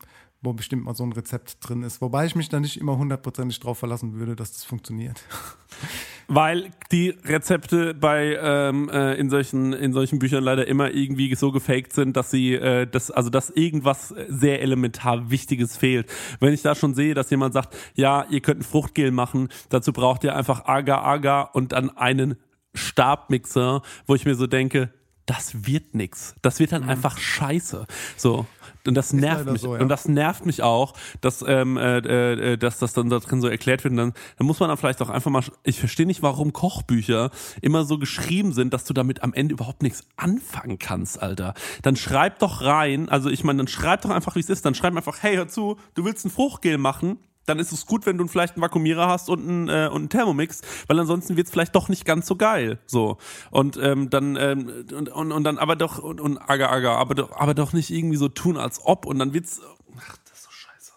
wo 0.41 0.53
bestimmt 0.53 0.85
mal 0.85 0.95
so 0.95 1.05
ein 1.05 1.13
Rezept 1.13 1.57
drin 1.61 1.83
ist. 1.83 2.01
Wobei 2.01 2.27
ich 2.27 2.35
mich 2.35 2.49
da 2.49 2.59
nicht 2.59 2.77
immer 2.77 2.97
hundertprozentig 2.97 3.61
drauf 3.61 3.79
verlassen 3.79 4.15
würde, 4.15 4.35
dass 4.35 4.53
das 4.53 4.65
funktioniert. 4.65 5.23
Weil 6.29 6.71
die 6.91 7.11
Rezepte 7.11 7.95
bei 7.95 8.39
ähm, 8.41 8.89
äh, 8.89 9.15
in 9.15 9.29
solchen 9.29 9.73
in 9.73 9.93
solchen 9.93 10.19
Büchern 10.19 10.43
leider 10.43 10.67
immer 10.67 10.91
irgendwie 10.91 11.35
so 11.35 11.53
gefaked 11.53 11.93
sind, 11.93 12.17
dass 12.17 12.31
sie 12.31 12.55
äh, 12.55 12.87
das 12.87 13.11
also 13.11 13.29
dass 13.29 13.51
irgendwas 13.51 14.15
sehr 14.29 14.63
elementar 14.63 15.31
Wichtiges 15.31 15.77
fehlt. 15.77 16.11
Wenn 16.41 16.55
ich 16.55 16.63
da 16.63 16.75
schon 16.75 16.95
sehe, 16.95 17.15
dass 17.15 17.31
jemand 17.31 17.55
sagt, 17.55 17.77
ja, 17.95 18.25
ihr 18.31 18.41
könnt 18.41 18.61
ein 18.61 18.65
Fruchtgel 18.65 19.11
machen, 19.11 19.49
dazu 19.69 19.93
braucht 19.93 20.25
ihr 20.25 20.35
einfach 20.35 20.65
Agar 20.65 21.05
Agar 21.05 21.55
und 21.55 21.73
dann 21.73 21.91
einen 21.97 22.37
Stabmixer, 22.75 23.83
wo 24.07 24.15
ich 24.15 24.25
mir 24.25 24.35
so 24.35 24.47
denke, 24.47 24.93
das 25.27 25.67
wird 25.67 25.95
nix. 25.95 26.35
Das 26.43 26.59
wird 26.59 26.73
dann 26.73 26.89
einfach 26.89 27.19
scheiße. 27.19 27.87
So. 28.17 28.47
Und 28.87 28.95
das 28.95 29.13
nervt 29.13 29.51
mich. 29.51 29.61
so, 29.61 29.75
ja. 29.75 29.81
Und 29.81 29.89
das 29.89 30.09
nervt 30.09 30.47
mich 30.47 30.63
auch, 30.63 30.95
dass, 31.21 31.45
ähm, 31.47 31.77
äh, 31.77 31.99
äh, 31.99 32.57
dass 32.57 32.79
das 32.79 32.93
dann 32.93 33.09
da 33.11 33.19
drin 33.19 33.41
so 33.41 33.49
erklärt 33.49 33.85
wird. 33.85 33.93
Und 33.93 33.99
dann, 33.99 34.13
dann 34.39 34.47
muss 34.47 34.61
man 34.61 34.69
dann 34.69 34.79
vielleicht 34.79 35.01
auch 35.03 35.11
einfach 35.11 35.31
mal. 35.31 35.43
Ich 35.63 35.79
verstehe 35.79 36.07
nicht, 36.07 36.23
warum 36.23 36.53
Kochbücher 36.53 37.31
immer 37.61 37.85
so 37.85 37.99
geschrieben 37.99 38.53
sind, 38.53 38.75
dass 38.75 38.85
du 38.85 38.95
damit 38.95 39.23
am 39.23 39.33
Ende 39.33 39.55
überhaupt 39.55 39.83
nichts 39.83 40.05
anfangen 40.17 40.79
kannst, 40.79 41.23
Alter. 41.23 41.55
Dann 41.83 41.97
schreib 41.97 42.39
doch 42.41 42.63
rein, 42.63 43.09
also 43.09 43.31
ich 43.31 43.45
meine, 43.45 43.59
dann 43.59 43.69
schreib 43.69 44.03
doch 44.03 44.11
einfach, 44.11 44.35
wie 44.35 44.41
es 44.41 44.49
ist. 44.49 44.65
Dann 44.65 44.75
schreib 44.75 44.97
einfach, 44.97 45.23
hey, 45.23 45.37
hör 45.37 45.49
zu, 45.49 45.77
du 45.95 46.05
willst 46.05 46.25
ein 46.25 46.31
Fruchtgel 46.31 46.79
machen 46.79 47.19
dann 47.47 47.59
ist 47.59 47.73
es 47.73 47.87
gut, 47.87 48.07
wenn 48.07 48.19
du 48.19 48.27
vielleicht 48.27 48.55
einen 48.55 48.63
Vakuumierer 48.63 49.09
hast 49.09 49.29
und 49.29 49.49
einen, 49.49 49.69
äh, 49.69 49.89
und 49.89 50.03
einen 50.03 50.09
Thermomix, 50.09 50.61
weil 50.87 50.99
ansonsten 50.99 51.37
wird's 51.37 51.51
vielleicht 51.51 51.75
doch 51.75 51.89
nicht 51.89 52.05
ganz 52.05 52.27
so 52.27 52.37
geil. 52.37 52.79
So. 52.87 53.19
Und 53.51 53.77
ähm, 53.83 54.11
dann, 54.11 54.37
ähm, 54.37 54.87
und, 54.93 55.09
und, 55.09 55.33
und 55.33 55.45
dann 55.45 55.59
aber 55.59 55.77
doch, 55.77 55.99
und, 55.99 56.21
und 56.21 56.39
aga, 56.39 56.69
aga, 56.69 56.97
aber 56.97 57.15
doch, 57.15 57.33
aber 57.33 57.55
doch 57.55 57.73
nicht 57.73 57.91
irgendwie 57.91 58.17
so 58.17 58.29
tun, 58.29 58.57
als 58.57 58.85
ob, 58.85 59.07
und 59.07 59.19
dann 59.19 59.35
wird's. 59.35 59.61
Ach, 59.99 60.17
das 60.25 60.39
ist 60.39 60.45
so 60.45 60.51
scheiße. 60.51 60.93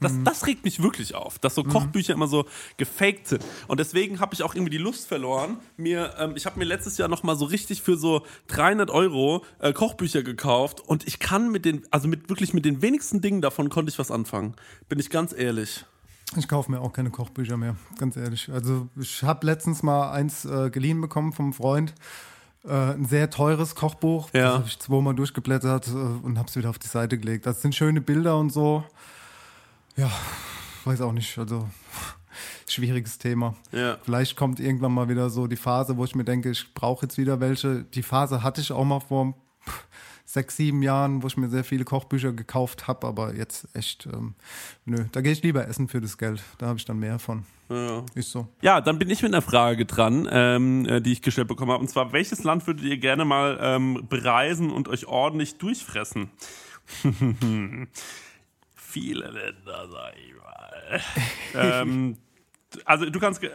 Das, 0.00 0.12
das 0.24 0.46
regt 0.46 0.64
mich 0.64 0.82
wirklich 0.82 1.14
auf, 1.14 1.38
dass 1.38 1.54
so 1.54 1.62
Kochbücher 1.62 2.14
immer 2.14 2.26
so 2.26 2.46
gefaked 2.76 3.28
sind. 3.28 3.44
Und 3.68 3.80
deswegen 3.80 4.20
habe 4.20 4.34
ich 4.34 4.42
auch 4.42 4.54
irgendwie 4.54 4.70
die 4.70 4.78
Lust 4.78 5.06
verloren. 5.06 5.58
Mir, 5.76 6.14
ähm, 6.18 6.32
ich 6.36 6.46
habe 6.46 6.58
mir 6.58 6.64
letztes 6.64 6.96
Jahr 6.98 7.08
noch 7.08 7.22
mal 7.22 7.36
so 7.36 7.44
richtig 7.44 7.82
für 7.82 7.96
so 7.96 8.24
300 8.48 8.90
Euro 8.90 9.44
äh, 9.58 9.72
Kochbücher 9.72 10.22
gekauft 10.22 10.80
und 10.80 11.06
ich 11.06 11.18
kann 11.18 11.50
mit 11.50 11.64
den, 11.64 11.82
also 11.90 12.08
mit 12.08 12.28
wirklich 12.28 12.54
mit 12.54 12.64
den 12.64 12.82
wenigsten 12.82 13.20
Dingen 13.20 13.40
davon 13.40 13.68
konnte 13.68 13.90
ich 13.90 13.98
was 13.98 14.10
anfangen. 14.10 14.54
Bin 14.88 14.98
ich 14.98 15.10
ganz 15.10 15.32
ehrlich. 15.32 15.84
Ich 16.36 16.46
kaufe 16.46 16.70
mir 16.70 16.80
auch 16.80 16.92
keine 16.92 17.10
Kochbücher 17.10 17.56
mehr, 17.56 17.76
ganz 17.98 18.16
ehrlich. 18.16 18.50
Also 18.52 18.88
ich 18.98 19.22
habe 19.24 19.44
letztens 19.46 19.82
mal 19.82 20.12
eins 20.12 20.44
äh, 20.44 20.70
geliehen 20.70 21.00
bekommen 21.00 21.32
vom 21.32 21.52
Freund. 21.52 21.92
Äh, 22.64 22.72
ein 22.72 23.06
sehr 23.06 23.30
teures 23.30 23.74
Kochbuch. 23.74 24.30
Ja. 24.32 24.42
Das 24.42 24.54
habe 24.54 24.68
ich 24.68 24.78
zweimal 24.78 25.14
durchgeblättert 25.14 25.88
äh, 25.88 25.90
und 25.90 26.38
habe 26.38 26.48
es 26.48 26.56
wieder 26.56 26.70
auf 26.70 26.78
die 26.78 26.88
Seite 26.88 27.18
gelegt. 27.18 27.46
Das 27.46 27.62
sind 27.62 27.74
schöne 27.74 28.00
Bilder 28.00 28.38
und 28.38 28.50
so. 28.52 28.84
Ja, 29.96 30.10
weiß 30.84 31.00
auch 31.02 31.12
nicht. 31.12 31.36
Also 31.38 31.68
schwieriges 32.66 33.18
Thema. 33.18 33.54
Ja. 33.72 33.98
Vielleicht 34.02 34.36
kommt 34.36 34.60
irgendwann 34.60 34.92
mal 34.92 35.08
wieder 35.08 35.30
so 35.30 35.46
die 35.46 35.56
Phase, 35.56 35.96
wo 35.96 36.04
ich 36.04 36.14
mir 36.14 36.24
denke, 36.24 36.50
ich 36.50 36.72
brauche 36.74 37.06
jetzt 37.06 37.18
wieder 37.18 37.40
welche. 37.40 37.84
Die 37.84 38.02
Phase 38.02 38.42
hatte 38.42 38.60
ich 38.60 38.72
auch 38.72 38.84
mal 38.84 39.00
vor 39.00 39.34
sechs, 40.24 40.56
sieben 40.56 40.82
Jahren, 40.82 41.22
wo 41.22 41.26
ich 41.26 41.36
mir 41.36 41.48
sehr 41.48 41.64
viele 41.64 41.84
Kochbücher 41.84 42.32
gekauft 42.32 42.86
habe, 42.86 43.06
aber 43.06 43.34
jetzt 43.34 43.68
echt, 43.74 44.06
ähm, 44.06 44.34
nö, 44.84 45.04
da 45.12 45.20
gehe 45.20 45.32
ich 45.32 45.42
lieber 45.42 45.66
essen 45.66 45.88
für 45.88 46.00
das 46.00 46.18
Geld. 46.18 46.42
Da 46.58 46.66
habe 46.68 46.78
ich 46.78 46.84
dann 46.84 46.98
mehr 46.98 47.18
von. 47.18 47.44
Ja. 47.68 48.04
Ist 48.14 48.32
so. 48.32 48.48
Ja, 48.62 48.80
dann 48.80 48.98
bin 48.98 49.08
ich 49.10 49.22
mit 49.22 49.32
einer 49.32 49.42
Frage 49.42 49.86
dran, 49.86 50.28
ähm, 50.30 50.86
äh, 50.86 51.00
die 51.00 51.12
ich 51.12 51.22
gestellt 51.22 51.48
bekommen 51.48 51.70
habe. 51.70 51.80
Und 51.80 51.88
zwar, 51.88 52.12
welches 52.12 52.42
Land 52.42 52.66
würdet 52.66 52.84
ihr 52.84 52.98
gerne 52.98 53.24
mal 53.24 53.58
ähm, 53.60 54.06
bereisen 54.08 54.70
und 54.70 54.88
euch 54.88 55.06
ordentlich 55.06 55.58
durchfressen? 55.58 56.30
Viele 58.90 59.26
Länder, 59.30 59.88
sag 59.88 60.14
ich 60.16 60.34
mal. 60.34 61.00
ähm, 61.82 62.16
also 62.84 63.08
du 63.08 63.18
kannst, 63.18 63.42
äh, 63.42 63.48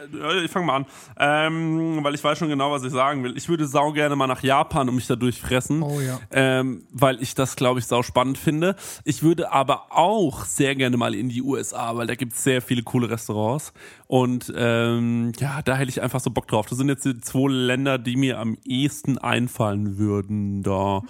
ich 0.44 0.50
fange 0.50 0.66
mal 0.66 0.76
an, 0.76 0.86
ähm, 1.18 1.98
weil 2.04 2.14
ich 2.14 2.22
weiß 2.22 2.38
schon 2.38 2.48
genau, 2.48 2.70
was 2.70 2.84
ich 2.84 2.92
sagen 2.92 3.24
will. 3.24 3.36
Ich 3.36 3.48
würde 3.48 3.66
sau 3.66 3.92
gerne 3.92 4.16
mal 4.16 4.26
nach 4.26 4.42
Japan 4.42 4.88
und 4.88 4.94
mich 4.94 5.06
da 5.06 5.16
durchfressen, 5.16 5.82
Oh 5.82 6.00
ja. 6.00 6.20
ähm, 6.30 6.84
weil 6.92 7.22
ich 7.22 7.34
das, 7.34 7.56
glaube 7.56 7.80
ich, 7.80 7.86
sau 7.86 8.02
spannend 8.02 8.38
finde. 8.38 8.76
Ich 9.04 9.22
würde 9.22 9.52
aber 9.52 9.86
auch 9.90 10.44
sehr 10.44 10.74
gerne 10.74 10.96
mal 10.96 11.14
in 11.14 11.28
die 11.28 11.42
USA, 11.42 11.96
weil 11.96 12.06
da 12.06 12.14
gibt 12.14 12.34
es 12.34 12.44
sehr 12.44 12.60
viele 12.62 12.82
coole 12.82 13.08
Restaurants 13.10 13.72
und 14.06 14.52
ähm, 14.56 15.32
ja, 15.38 15.62
da 15.62 15.76
hätte 15.76 15.90
ich 15.90 16.02
einfach 16.02 16.20
so 16.20 16.30
Bock 16.30 16.46
drauf. 16.48 16.66
Das 16.66 16.78
sind 16.78 16.88
jetzt 16.88 17.04
die 17.04 17.18
zwei 17.20 17.50
Länder, 17.50 17.98
die 17.98 18.16
mir 18.16 18.38
am 18.38 18.56
ehesten 18.64 19.18
einfallen 19.18 19.98
würden 19.98 20.62
da. 20.62 21.02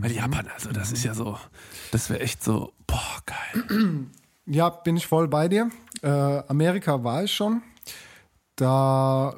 Weil 0.00 0.12
Japan, 0.12 0.48
also 0.54 0.70
das 0.70 0.92
ist 0.92 1.04
ja 1.04 1.14
so, 1.14 1.38
das 1.92 2.10
wäre 2.10 2.20
echt 2.20 2.42
so, 2.44 2.72
boah, 2.86 3.00
geil. 3.26 4.06
Ja, 4.46 4.68
bin 4.68 4.96
ich 4.96 5.06
voll 5.06 5.26
bei 5.28 5.48
dir. 5.48 5.70
Äh, 6.04 6.42
Amerika 6.48 7.02
war 7.02 7.24
ich 7.24 7.32
schon. 7.32 7.62
Da 8.56 9.34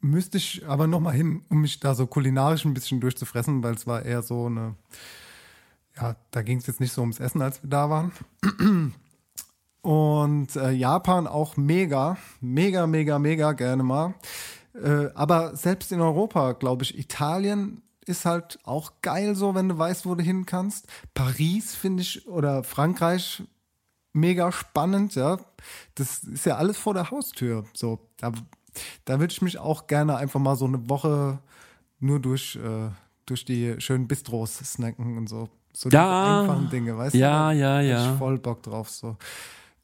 müsste 0.00 0.36
ich 0.36 0.66
aber 0.68 0.86
noch 0.86 1.00
mal 1.00 1.12
hin, 1.12 1.42
um 1.48 1.62
mich 1.62 1.80
da 1.80 1.94
so 1.94 2.06
kulinarisch 2.06 2.66
ein 2.66 2.74
bisschen 2.74 3.00
durchzufressen, 3.00 3.62
weil 3.62 3.74
es 3.74 3.86
war 3.86 4.04
eher 4.04 4.22
so 4.22 4.46
eine, 4.46 4.74
ja, 5.96 6.14
da 6.30 6.42
ging 6.42 6.58
es 6.58 6.66
jetzt 6.66 6.80
nicht 6.80 6.92
so 6.92 7.00
ums 7.00 7.20
Essen, 7.20 7.40
als 7.40 7.62
wir 7.62 7.70
da 7.70 7.88
waren. 7.88 8.12
Und 9.80 10.56
äh, 10.56 10.72
Japan 10.72 11.26
auch 11.26 11.56
mega, 11.56 12.18
mega, 12.40 12.86
mega, 12.86 13.18
mega 13.18 13.52
gerne 13.52 13.82
mal. 13.82 14.14
Äh, 14.74 15.08
aber 15.14 15.56
selbst 15.56 15.90
in 15.90 16.02
Europa, 16.02 16.52
glaube 16.52 16.84
ich, 16.84 16.98
Italien 16.98 17.80
ist 18.04 18.26
halt 18.26 18.58
auch 18.64 18.92
geil 19.00 19.34
so, 19.34 19.54
wenn 19.54 19.70
du 19.70 19.78
weißt, 19.78 20.04
wo 20.04 20.14
du 20.14 20.22
hin 20.22 20.44
kannst. 20.44 20.86
Paris 21.14 21.74
finde 21.74 22.02
ich 22.02 22.28
oder 22.28 22.62
Frankreich 22.62 23.42
mega 24.14 24.50
spannend, 24.50 25.14
ja. 25.14 25.38
Das 25.96 26.24
ist 26.24 26.46
ja 26.46 26.56
alles 26.56 26.78
vor 26.78 26.94
der 26.94 27.10
Haustür. 27.10 27.64
So, 27.74 27.98
da, 28.16 28.32
da 29.04 29.20
würde 29.20 29.32
ich 29.32 29.42
mich 29.42 29.58
auch 29.58 29.86
gerne 29.86 30.16
einfach 30.16 30.40
mal 30.40 30.56
so 30.56 30.64
eine 30.64 30.88
Woche 30.88 31.38
nur 32.00 32.20
durch, 32.20 32.56
äh, 32.56 32.90
durch 33.26 33.44
die 33.44 33.74
schönen 33.80 34.08
Bistros 34.08 34.56
snacken 34.58 35.18
und 35.18 35.28
so. 35.28 35.48
So 35.72 35.88
diese 35.88 36.00
Ja. 36.00 36.40
einfachen 36.40 36.70
Dinge, 36.70 36.96
weißt 36.96 37.14
Ja, 37.16 37.50
du? 37.52 37.58
ja, 37.58 37.78
Hätte 37.78 37.88
ja. 37.88 38.12
Ich 38.12 38.18
voll 38.18 38.38
Bock 38.38 38.62
drauf. 38.62 38.88
So. 38.90 39.16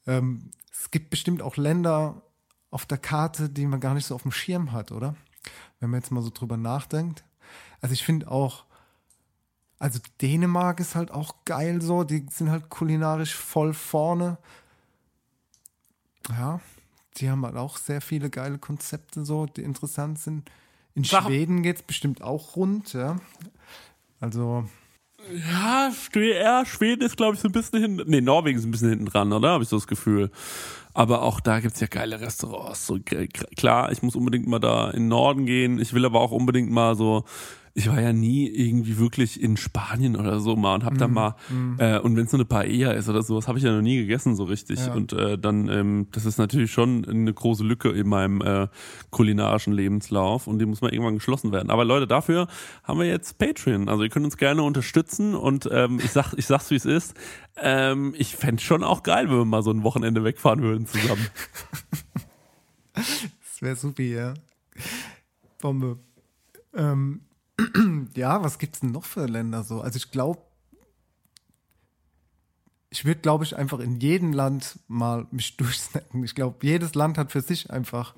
Ähm, 0.07 0.51
es 0.73 0.91
gibt 0.91 1.11
bestimmt 1.11 1.43
auch 1.43 1.57
Länder 1.57 2.23
auf 2.71 2.87
der 2.87 2.99
Karte, 2.99 3.49
die 3.49 3.67
man 3.67 3.81
gar 3.81 3.95
nicht 3.95 4.07
so 4.07 4.15
auf 4.15 4.23
dem 4.23 4.31
Schirm 4.33 4.73
hat, 4.73 4.93
oder? 4.93 5.17
Wenn 5.81 5.91
man 5.91 6.01
jetzt 6.01 6.11
mal 6.13 6.23
so 6.23 6.31
drüber 6.31 6.57
nachdenkt. 6.57 7.25
Also 7.81 7.93
ich 7.95 8.05
finde 8.05 8.31
auch, 8.31 8.65
also 9.81 9.99
Dänemark 10.23 10.79
ist 10.79 10.95
halt 10.95 11.11
auch 11.11 11.35
geil 11.45 11.83
so, 11.83 12.05
die 12.05 12.25
sind 12.31 12.51
halt 12.51 12.69
kulinarisch 12.69 13.35
voll 13.35 13.75
vorne. 13.75 14.39
Ja, 16.29 16.61
die 17.17 17.29
haben 17.31 17.45
halt 17.45 17.57
auch 17.57 17.77
sehr 17.77 18.01
viele 18.01 18.31
geile 18.31 18.59
Konzepte 18.59 19.25
so, 19.25 19.47
die 19.47 19.63
interessant 19.63 20.19
sind. 20.19 20.49
In 20.95 21.05
Sag- 21.05 21.25
Schweden 21.25 21.63
geht's 21.63 21.83
bestimmt 21.83 22.23
auch 22.23 22.57
rund, 22.57 22.93
ja. 22.93 23.17
Also, 24.21 24.65
Ja, 25.51 25.91
ja, 26.15 26.65
Schweden 26.67 27.03
ist, 27.03 27.17
glaube 27.17 27.35
ich, 27.35 27.41
so 27.41 27.49
ein 27.49 27.53
bisschen 27.53 27.81
hinten. 27.81 28.11
Nee, 28.11 28.21
Norwegen 28.21 28.59
ist 28.59 28.65
ein 28.65 28.71
bisschen 28.71 28.91
hinten 28.91 29.07
dran, 29.07 29.33
oder? 29.33 29.51
Habe 29.51 29.63
ich 29.65 29.69
so 29.71 29.77
das 29.77 29.87
Gefühl. 29.87 30.31
Aber 30.93 31.23
auch 31.23 31.41
da 31.41 31.61
gibt's 31.61 31.81
ja 31.81 31.87
geile 31.87 32.21
Restaurants. 32.21 32.87
So, 32.87 32.99
klar, 33.57 33.93
ich 33.93 34.03
muss 34.03 34.17
unbedingt 34.17 34.47
mal 34.47 34.59
da 34.59 34.91
in 34.91 35.05
den 35.05 35.09
Norden 35.09 35.47
gehen. 35.47 35.79
Ich 35.79 35.93
will 35.95 36.05
aber 36.05 36.21
auch 36.21 36.33
unbedingt 36.33 36.71
mal 36.71 36.97
so 36.97 37.25
ich 37.75 37.89
war 37.89 38.01
ja 38.01 38.13
nie 38.13 38.49
irgendwie 38.49 38.99
wirklich 38.99 39.41
in 39.41 39.57
Spanien 39.57 40.17
oder 40.17 40.41
so 40.41 40.57
mal 40.57 40.75
und 40.75 40.85
hab 40.85 40.95
Mhm. 40.95 40.99
da 40.99 41.09
mal, 41.09 41.37
äh, 41.79 41.99
und 42.01 42.17
wenn 42.17 42.25
es 42.25 42.31
so 42.33 42.37
eine 42.37 42.45
Paella 42.45 42.93
ist 42.93 43.09
oder 43.09 43.23
sowas, 43.23 43.47
habe 43.49 43.59
ich 43.59 43.65
ja 43.65 43.73
noch 43.73 43.81
nie 43.83 43.97
gegessen 43.99 44.35
so 44.35 44.45
richtig. 44.45 44.81
Ja. 44.81 44.93
Und 44.93 45.13
äh, 45.13 45.39
dann, 45.39 45.69
ähm, 45.69 46.09
das 46.11 46.27
ist 46.27 46.39
natürlich 46.39 46.73
schon 46.73 47.05
eine 47.05 47.33
große 47.33 47.63
Lücke 47.63 47.91
in 47.91 48.09
meinem 48.09 48.41
äh, 48.41 48.69
kulinarischen 49.11 49.73
Lebenslauf 49.73 50.47
und 50.49 50.59
die 50.59 50.67
muss 50.67 50.81
mal 50.81 50.93
irgendwann 50.93 51.15
geschlossen 51.15 51.53
werden. 51.53 51.71
Aber 51.71 51.85
Leute, 51.85 52.07
dafür 52.07 52.49
haben 52.83 52.99
wir 52.99 53.07
jetzt 53.07 53.39
Patreon. 53.39 53.89
Also 53.89 54.03
ihr 54.03 54.09
könnt 54.11 54.25
uns 54.25 54.37
gerne 54.37 54.63
unterstützen 54.63 55.35
und 55.35 55.69
ähm, 55.73 56.01
ich 56.03 56.11
sag, 56.11 56.33
ich 56.35 56.47
sag's 56.47 56.71
wie 56.71 56.77
es 56.77 56.85
ist. 56.85 57.15
Ähm, 57.57 58.15
ich 58.19 58.35
fänd's 58.37 58.63
schon 58.63 58.83
auch 58.83 59.03
geil, 59.05 59.29
wenn 59.31 59.37
wir 59.39 59.45
mal 59.45 59.63
so 59.63 59.71
ein 59.71 59.85
Wochenende 59.85 60.25
wegfahren 60.25 60.63
würden 60.63 60.87
zusammen. 60.87 61.27
Das 62.95 63.63
wäre 63.63 63.77
super, 63.77 64.03
ja. 64.03 64.35
Bombe. 65.61 65.99
Ähm, 66.75 67.21
ja, 68.15 68.43
was 68.43 68.59
gibt's 68.59 68.81
denn 68.81 68.93
noch 68.93 69.05
für 69.05 69.27
Länder 69.27 69.63
so? 69.63 69.81
Also 69.81 69.97
ich 69.97 70.11
glaube, 70.11 70.43
ich 72.91 73.05
würde, 73.05 73.21
glaube 73.21 73.45
ich, 73.45 73.57
einfach 73.57 73.79
in 73.79 74.01
jedem 74.01 74.33
Land 74.33 74.79
mal 74.89 75.27
mich 75.31 75.57
durchsnacken. 75.59 76.25
Ich 76.25 76.35
glaube, 76.35 76.59
jedes 76.67 76.95
Land 76.95 77.19
hat 77.19 77.33
für 77.33 77.41
sich 77.41 77.71
einfach 77.71 78.15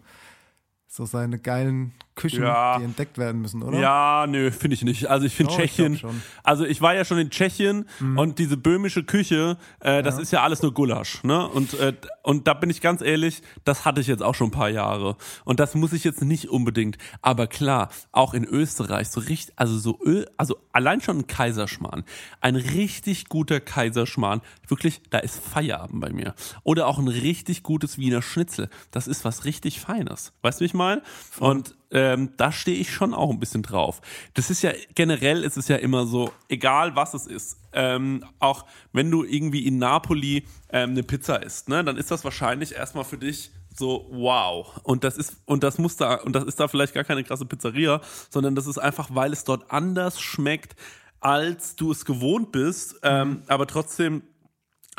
so 0.88 1.06
seine 1.06 1.38
geilen 1.38 1.94
Küchen, 2.14 2.42
Ja. 2.42 2.78
die 2.78 2.84
entdeckt 2.84 3.16
werden 3.18 3.40
müssen, 3.40 3.62
oder? 3.62 3.78
Ja, 3.80 4.26
nö, 4.28 4.50
finde 4.50 4.74
ich 4.74 4.82
nicht. 4.82 5.06
Also 5.08 5.26
ich 5.26 5.34
finde 5.34 5.52
Oh, 5.52 5.58
ich 5.58 5.70
Tschechien. 5.72 5.92
Mhm. 6.02 6.22
also 6.42 6.64
ich 6.64 6.80
war 6.82 6.94
ja 6.94 7.04
schon 7.04 7.18
in 7.18 7.30
Tschechien 7.30 7.86
und 8.16 8.38
diese 8.38 8.56
böhmische 8.56 9.02
Küche, 9.02 9.56
äh, 9.80 10.02
das 10.02 10.18
ist 10.18 10.30
ja 10.32 10.42
alles 10.42 10.62
nur 10.62 10.74
Gulasch, 10.74 11.24
ne? 11.24 11.48
Und 11.48 11.74
äh, 11.74 11.94
und 12.22 12.46
da 12.46 12.54
bin 12.54 12.70
ich 12.70 12.80
ganz 12.80 13.00
ehrlich, 13.00 13.42
das 13.64 13.84
hatte 13.84 14.00
ich 14.00 14.06
jetzt 14.06 14.22
auch 14.22 14.34
schon 14.34 14.48
ein 14.48 14.52
paar 14.52 14.68
Jahre 14.68 15.16
und 15.44 15.58
das 15.58 15.74
muss 15.74 15.92
ich 15.92 16.04
jetzt 16.04 16.22
nicht 16.22 16.48
unbedingt. 16.50 16.98
Aber 17.22 17.46
klar, 17.46 17.88
auch 18.12 18.34
in 18.34 18.44
Österreich 18.44 19.08
so 19.08 19.20
richtig, 19.20 19.54
also 19.56 19.78
so 19.78 19.98
Ö, 20.04 20.24
also 20.36 20.58
allein 20.72 21.00
schon 21.00 21.18
ein 21.18 21.26
Kaiserschmarrn, 21.26 22.04
ein 22.40 22.56
richtig 22.56 23.28
guter 23.28 23.58
Kaiserschmarrn, 23.60 24.40
wirklich, 24.68 25.00
da 25.10 25.18
ist 25.18 25.42
Feierabend 25.42 26.00
bei 26.00 26.10
mir. 26.12 26.34
Oder 26.62 26.86
auch 26.86 26.98
ein 26.98 27.08
richtig 27.08 27.62
gutes 27.62 27.98
Wiener 27.98 28.22
Schnitzel, 28.22 28.68
das 28.90 29.06
ist 29.08 29.24
was 29.24 29.44
richtig 29.44 29.80
Feines. 29.80 30.32
Weißt 30.42 30.60
du, 30.60 30.62
wie 30.62 30.66
ich 30.66 30.74
meine? 30.74 31.02
Und 31.40 31.74
ähm, 31.92 32.30
da 32.36 32.50
stehe 32.50 32.78
ich 32.78 32.90
schon 32.90 33.14
auch 33.14 33.30
ein 33.30 33.38
bisschen 33.38 33.62
drauf. 33.62 34.00
Das 34.34 34.50
ist 34.50 34.62
ja 34.62 34.72
generell 34.94 35.44
ist 35.44 35.56
es 35.56 35.68
ja 35.68 35.76
immer 35.76 36.06
so, 36.06 36.32
egal 36.48 36.96
was 36.96 37.14
es 37.14 37.26
ist. 37.26 37.58
Ähm, 37.72 38.24
auch 38.38 38.66
wenn 38.92 39.10
du 39.10 39.24
irgendwie 39.24 39.66
in 39.66 39.78
Napoli 39.78 40.44
ähm, 40.70 40.90
eine 40.90 41.02
Pizza 41.02 41.42
isst, 41.42 41.68
ne, 41.68 41.84
dann 41.84 41.96
ist 41.96 42.10
das 42.10 42.24
wahrscheinlich 42.24 42.74
erstmal 42.74 43.04
für 43.04 43.18
dich 43.18 43.52
so 43.74 44.08
wow. 44.10 44.80
Und 44.82 45.04
das 45.04 45.16
ist 45.16 45.36
und 45.44 45.62
das 45.62 45.78
muss 45.78 45.96
da 45.96 46.14
und 46.14 46.34
das 46.34 46.44
ist 46.44 46.58
da 46.60 46.68
vielleicht 46.68 46.94
gar 46.94 47.04
keine 47.04 47.24
krasse 47.24 47.44
Pizzeria, 47.44 48.00
sondern 48.30 48.54
das 48.54 48.66
ist 48.66 48.78
einfach, 48.78 49.08
weil 49.12 49.32
es 49.32 49.44
dort 49.44 49.70
anders 49.70 50.20
schmeckt, 50.20 50.76
als 51.20 51.76
du 51.76 51.92
es 51.92 52.04
gewohnt 52.04 52.52
bist, 52.52 52.96
ähm, 53.02 53.42
aber 53.46 53.66
trotzdem 53.66 54.22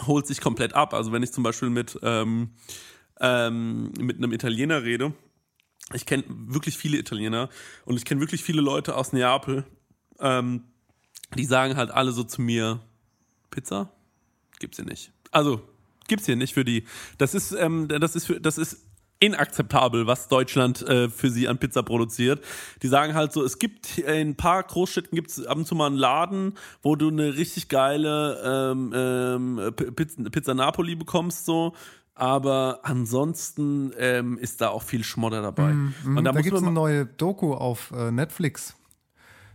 holt 0.07 0.25
sich 0.25 0.41
komplett 0.41 0.73
ab. 0.73 0.93
Also 0.93 1.11
wenn 1.11 1.23
ich 1.23 1.33
zum 1.33 1.43
Beispiel 1.43 1.69
mit 1.69 1.99
ähm, 2.01 2.51
ähm, 3.19 3.91
mit 3.99 4.17
einem 4.17 4.31
Italiener 4.31 4.83
rede, 4.83 5.13
ich 5.91 6.05
kenne 6.05 6.23
wirklich 6.27 6.77
viele 6.77 6.97
Italiener 6.97 7.49
und 7.85 7.97
ich 7.97 8.05
kenne 8.05 8.21
wirklich 8.21 8.43
viele 8.43 8.61
Leute 8.61 8.95
aus 8.95 9.11
Neapel, 9.13 9.65
ähm, 10.19 10.63
die 11.35 11.45
sagen 11.45 11.75
halt 11.75 11.91
alle 11.91 12.11
so 12.11 12.23
zu 12.23 12.41
mir, 12.41 12.79
Pizza? 13.49 13.91
Gibt's 14.59 14.77
hier 14.77 14.85
nicht. 14.85 15.11
Also, 15.31 15.61
gibt's 16.07 16.25
hier 16.25 16.35
nicht 16.35 16.53
für 16.53 16.63
die. 16.63 16.85
Das 17.17 17.33
ist, 17.33 17.51
ähm, 17.51 17.87
das 17.87 18.15
ist, 18.15 18.25
für, 18.25 18.39
das 18.39 18.57
ist 18.57 18.77
inakzeptabel, 19.19 20.05
was 20.05 20.27
Deutschland 20.27 20.81
äh, 20.81 21.09
für 21.09 21.29
sie 21.29 21.47
an 21.47 21.57
Pizza 21.57 21.81
produziert. 21.81 22.43
Die 22.81 22.87
sagen 22.87 23.13
halt 23.13 23.31
so, 23.31 23.43
es 23.43 23.57
gibt 23.57 23.97
in 23.97 24.29
ein 24.29 24.35
paar 24.35 24.63
Großstädten 24.63 25.15
gibt 25.15 25.47
ab 25.47 25.57
und 25.57 25.65
zu 25.65 25.75
mal 25.75 25.87
einen 25.87 25.95
Laden, 25.95 26.53
wo 26.81 26.95
du 26.95 27.07
eine 27.07 27.35
richtig 27.35 27.69
geile 27.69 28.71
ähm, 28.73 28.91
ähm, 28.93 29.73
Pizza, 29.95 30.29
Pizza 30.29 30.53
Napoli 30.53 30.95
bekommst 30.95 31.45
so. 31.45 31.73
Aber 32.15 32.81
ansonsten 32.83 33.91
ähm, 33.97 34.37
ist 34.37 34.61
da 34.61 34.69
auch 34.69 34.83
viel 34.83 35.03
Schmodder 35.03 35.41
dabei. 35.41 35.73
Mhm, 35.73 36.17
Und 36.17 36.23
da 36.23 36.31
muss 36.31 36.43
gibt 36.43 36.55
es 36.55 36.61
eine 36.61 36.71
neue 36.71 37.05
Doku 37.05 37.53
auf 37.53 37.91
äh, 37.91 38.11
Netflix. 38.11 38.75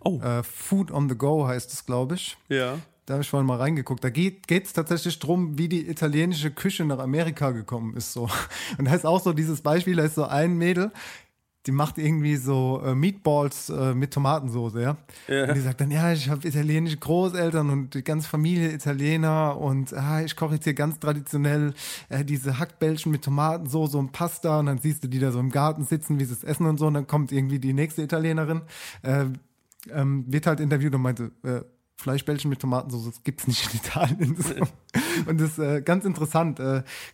Oh. 0.01 0.21
Äh, 0.21 0.43
Food 0.43 0.91
on 0.91 1.09
the 1.09 1.17
Go 1.17 1.47
heißt 1.47 1.73
es, 1.73 1.87
glaube 1.87 2.17
ich. 2.17 2.37
Ja. 2.49 2.79
Da 3.07 3.15
habe 3.15 3.23
ich 3.23 3.31
vorhin 3.31 3.47
mal 3.47 3.57
reingeguckt. 3.57 4.05
Da 4.05 4.11
geht 4.11 4.51
es 4.51 4.73
tatsächlich 4.73 5.19
drum, 5.19 5.57
wie 5.57 5.69
die 5.69 5.89
italienische 5.89 6.51
Küche 6.51 6.85
nach 6.85 6.99
Amerika 6.99 7.53
gekommen 7.53 7.97
ist. 7.97 8.13
So. 8.13 8.29
Und 8.79 8.85
da 8.85 8.95
ist 8.95 9.07
auch 9.07 9.23
so 9.23 9.33
dieses 9.33 9.63
Beispiel, 9.63 9.97
da 9.97 10.05
ist 10.05 10.17
so 10.17 10.25
ein 10.25 10.59
Mädel, 10.59 10.91
die 11.67 11.73
macht 11.73 11.99
irgendwie 11.99 12.37
so 12.37 12.81
äh, 12.85 12.95
Meatballs 12.95 13.69
äh, 13.69 13.95
mit 13.95 14.13
Tomatensoße, 14.13 14.81
ja? 14.81 14.97
Ja. 15.27 15.49
Und 15.49 15.55
die 15.55 15.61
sagt 15.61 15.81
dann, 15.81 15.91
ja, 15.91 16.13
ich 16.13 16.31
habe 16.31 16.47
italienische 16.47 16.97
Großeltern 16.97 17.69
und 17.69 17.95
die 17.95 18.03
ganze 18.03 18.29
Familie 18.29 18.73
Italiener 18.73 19.59
und 19.59 19.93
ah, 19.93 20.23
ich 20.23 20.35
koche 20.37 20.55
jetzt 20.55 20.65
hier 20.65 20.75
ganz 20.75 20.99
traditionell 20.99 21.75
äh, 22.09 22.25
diese 22.25 22.59
Hackbällchen 22.59 23.13
mit 23.13 23.23
Tomatensoße 23.23 23.99
und 23.99 24.13
Pasta 24.13 24.61
und 24.61 24.67
dann 24.67 24.79
siehst 24.79 25.05
du 25.05 25.09
die 25.09 25.19
da 25.19 25.31
so 25.31 25.41
im 25.41 25.51
Garten 25.51 25.85
sitzen, 25.85 26.19
wie 26.19 26.25
sie 26.25 26.33
es 26.33 26.45
essen 26.45 26.67
und 26.67 26.79
so 26.79 26.87
und 26.87 26.95
dann 26.95 27.07
kommt 27.07 27.33
irgendwie 27.33 27.59
die 27.59 27.75
nächste 27.75 28.03
Italienerin, 28.03 28.63
äh, 29.03 29.27
ähm, 29.91 30.25
wird 30.27 30.47
halt 30.47 30.61
interviewt 30.61 30.95
und 30.95 31.03
meinte, 31.03 31.33
äh, 31.43 31.61
Fleischbällchen 31.97 32.49
mit 32.49 32.61
Tomatensauce, 32.61 33.07
das 33.07 33.23
gibt's 33.25 33.47
nicht 33.49 33.75
in 33.75 33.81
Italien. 33.81 34.37
So. 34.43 34.55
Und 35.27 35.41
das 35.41 35.51
ist 35.51 35.59
äh, 35.59 35.83
ganz 35.83 36.05
interessant. 36.05 36.61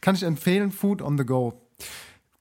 Kann 0.02 0.14
ich 0.14 0.22
empfehlen, 0.22 0.70
Food 0.70 1.00
on 1.00 1.16
the 1.16 1.24
Go. 1.24 1.54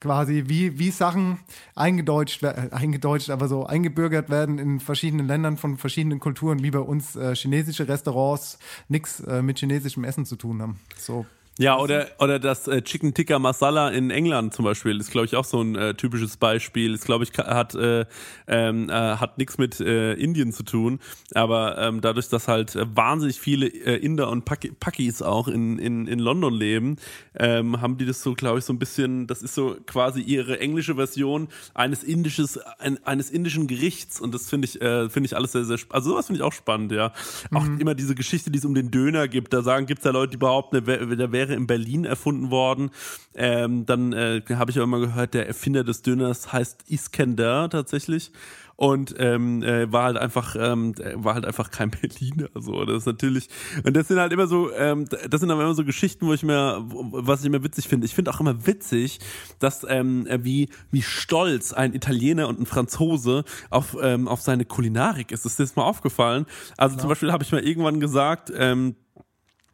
Quasi 0.03 0.43
wie, 0.47 0.79
wie 0.79 0.91
Sachen 0.91 1.39
eingedeutscht, 1.75 2.43
äh, 2.43 2.67
eingedeutscht, 2.71 3.29
aber 3.29 3.47
so 3.47 3.65
eingebürgert 3.65 4.29
werden 4.29 4.59
in 4.59 4.81
verschiedenen 4.81 5.27
Ländern 5.27 5.55
von 5.55 5.77
verschiedenen 5.77 6.19
Kulturen, 6.19 6.61
wie 6.61 6.71
bei 6.71 6.79
uns 6.79 7.15
äh, 7.15 7.33
chinesische 7.33 7.87
Restaurants 7.87 8.59
nichts 8.89 9.21
äh, 9.21 9.41
mit 9.41 9.59
chinesischem 9.59 10.03
Essen 10.03 10.25
zu 10.25 10.35
tun 10.35 10.61
haben. 10.61 10.81
So. 10.97 11.25
Ja, 11.59 11.77
oder, 11.77 12.07
oder 12.17 12.39
das 12.39 12.67
äh, 12.67 12.81
Chicken 12.81 13.13
Tikka 13.13 13.37
Masala 13.37 13.89
in 13.89 14.09
England 14.09 14.55
zum 14.55 14.65
Beispiel 14.65 14.99
ist, 14.99 15.11
glaube 15.11 15.27
ich, 15.27 15.35
auch 15.35 15.45
so 15.45 15.61
ein 15.61 15.75
äh, 15.75 15.93
typisches 15.93 16.35
Beispiel. 16.37 16.95
Ist, 16.95 17.05
glaube 17.05 17.25
ich, 17.25 17.31
hat, 17.37 17.75
äh, 17.75 18.05
ähm, 18.47 18.89
äh, 18.89 18.93
hat 18.93 19.37
nichts 19.37 19.59
mit 19.59 19.79
äh, 19.79 20.13
Indien 20.13 20.51
zu 20.51 20.63
tun, 20.63 20.99
aber 21.35 21.77
ähm, 21.77 22.01
dadurch, 22.01 22.27
dass 22.29 22.47
halt 22.47 22.75
äh, 22.75 22.85
wahnsinnig 22.95 23.39
viele 23.39 23.67
äh, 23.67 23.97
Inder 23.97 24.31
und 24.31 24.45
Paki 24.45 24.71
Pakis 24.79 25.21
auch 25.21 25.47
in, 25.47 25.77
in, 25.77 26.07
in 26.07 26.17
London 26.17 26.55
leben, 26.55 26.95
ähm, 27.37 27.79
haben 27.81 27.99
die 27.99 28.07
das 28.07 28.23
so, 28.23 28.33
glaube 28.33 28.57
ich, 28.57 28.65
so 28.65 28.73
ein 28.73 28.79
bisschen, 28.79 29.27
das 29.27 29.43
ist 29.43 29.53
so 29.53 29.75
quasi 29.85 30.21
ihre 30.21 30.59
englische 30.59 30.95
Version 30.95 31.49
eines 31.75 32.03
indisches, 32.03 32.57
ein, 32.79 32.97
eines 33.05 33.29
indischen 33.29 33.67
Gerichts 33.67 34.19
und 34.19 34.33
das 34.33 34.49
finde 34.49 34.67
ich, 34.67 34.81
äh, 34.81 35.07
finde 35.07 35.27
ich 35.27 35.35
alles 35.35 35.51
sehr, 35.51 35.65
sehr, 35.65 35.77
also 35.89 36.09
sowas 36.11 36.25
finde 36.25 36.39
ich 36.39 36.43
auch 36.43 36.53
spannend, 36.53 36.91
ja. 36.91 37.13
Auch 37.53 37.65
immer 37.79 37.93
diese 37.93 38.15
Geschichte, 38.15 38.49
die 38.49 38.57
es 38.57 38.65
um 38.65 38.73
den 38.73 38.89
Döner 38.89 39.27
gibt, 39.27 39.53
da 39.53 39.61
sagen, 39.61 39.85
gibt 39.85 39.99
es 39.99 40.05
ja 40.05 40.11
Leute, 40.11 40.31
die 40.31 40.37
behaupten, 40.37 40.83
der, 40.83 40.87
wär- 40.87 41.15
der 41.15 41.31
wäre 41.43 41.55
in 41.55 41.67
Berlin 41.67 42.05
erfunden 42.05 42.51
worden. 42.51 42.91
Ähm, 43.35 43.85
dann 43.85 44.13
äh, 44.13 44.41
habe 44.49 44.71
ich 44.71 44.79
auch 44.79 44.83
immer 44.83 44.99
gehört, 44.99 45.33
der 45.33 45.47
Erfinder 45.47 45.83
des 45.83 46.01
Döners 46.01 46.53
heißt 46.53 46.89
Iskender 46.89 47.69
tatsächlich. 47.69 48.31
Und 48.75 49.13
ähm, 49.19 49.61
äh, 49.61 49.91
war 49.91 50.05
halt 50.05 50.17
einfach, 50.17 50.55
ähm, 50.59 50.95
war 51.15 51.35
halt 51.35 51.45
einfach 51.45 51.69
kein 51.69 51.91
Berliner. 52.01 52.49
So, 52.55 52.83
das 52.85 52.97
ist 52.97 53.05
natürlich. 53.05 53.47
Und 53.83 53.95
das 53.95 54.07
sind 54.07 54.19
halt 54.19 54.33
immer 54.33 54.47
so, 54.47 54.73
ähm, 54.73 55.05
das 55.29 55.41
sind 55.41 55.51
aber 55.51 55.61
immer 55.61 55.75
so 55.75 55.85
Geschichten, 55.85 56.25
wo 56.25 56.33
ich 56.33 56.43
mir, 56.43 56.83
was 56.87 57.41
ich 57.41 57.45
immer 57.45 57.63
witzig 57.63 57.87
finde. 57.87 58.05
Ich 58.05 58.15
finde 58.15 58.31
auch 58.31 58.39
immer 58.39 58.65
witzig, 58.65 59.19
dass 59.59 59.85
ähm, 59.87 60.25
äh, 60.25 60.43
wie 60.43 60.69
wie 60.89 61.03
stolz 61.03 61.71
ein 61.71 61.93
Italiener 61.93 62.47
und 62.47 62.59
ein 62.59 62.65
Franzose 62.65 63.43
auf 63.69 63.95
ähm, 64.01 64.27
auf 64.27 64.41
seine 64.41 64.65
Kulinarik 64.65 65.31
ist. 65.31 65.45
Ist 65.45 65.59
dir 65.59 65.63
das 65.63 65.75
mal 65.75 65.83
aufgefallen? 65.83 66.47
Also 66.75 66.97
zum 66.97 67.09
Beispiel 67.09 67.31
habe 67.31 67.43
ich 67.43 67.51
mal 67.51 67.63
irgendwann 67.63 67.99
gesagt. 67.99 68.51
Ähm, 68.55 68.95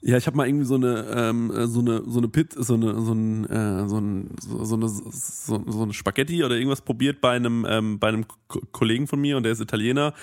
ja, 0.02 0.18
ich 0.18 0.28
habe 0.28 0.38
mal 0.38 0.48
irgendwie 0.48 0.66
so 0.66 0.76
eine 0.76 1.06
ähm, 1.14 1.52
äh, 1.52 1.68
so 1.68 1.82
eine 1.82 2.04
so 2.06 2.20
eine 2.20 2.30
Pit 2.30 2.54
so 2.54 2.76
eine 2.76 3.02
so 3.02 3.14
ein 3.14 3.46
äh, 3.46 3.88
so, 3.88 3.98
ein, 3.98 4.36
so, 4.40 4.64
so 4.64 4.76
eine 4.76 4.88
so, 4.88 5.64
so 5.68 5.84
eine 5.84 5.94
Spaghetti 5.94 6.44
oder 6.44 6.56
irgendwas 6.56 6.82
probiert 6.82 7.20
bei 7.20 7.32
einem 7.32 7.66
ähm, 7.70 8.00
bei 8.00 8.08
einem 8.08 8.26
Ko 8.48 8.62
Kollegen 8.72 9.08
von 9.08 9.20
mir 9.20 9.38
und 9.38 9.44
der 9.44 9.52
ist 9.52 9.62
Italiener. 9.62 10.14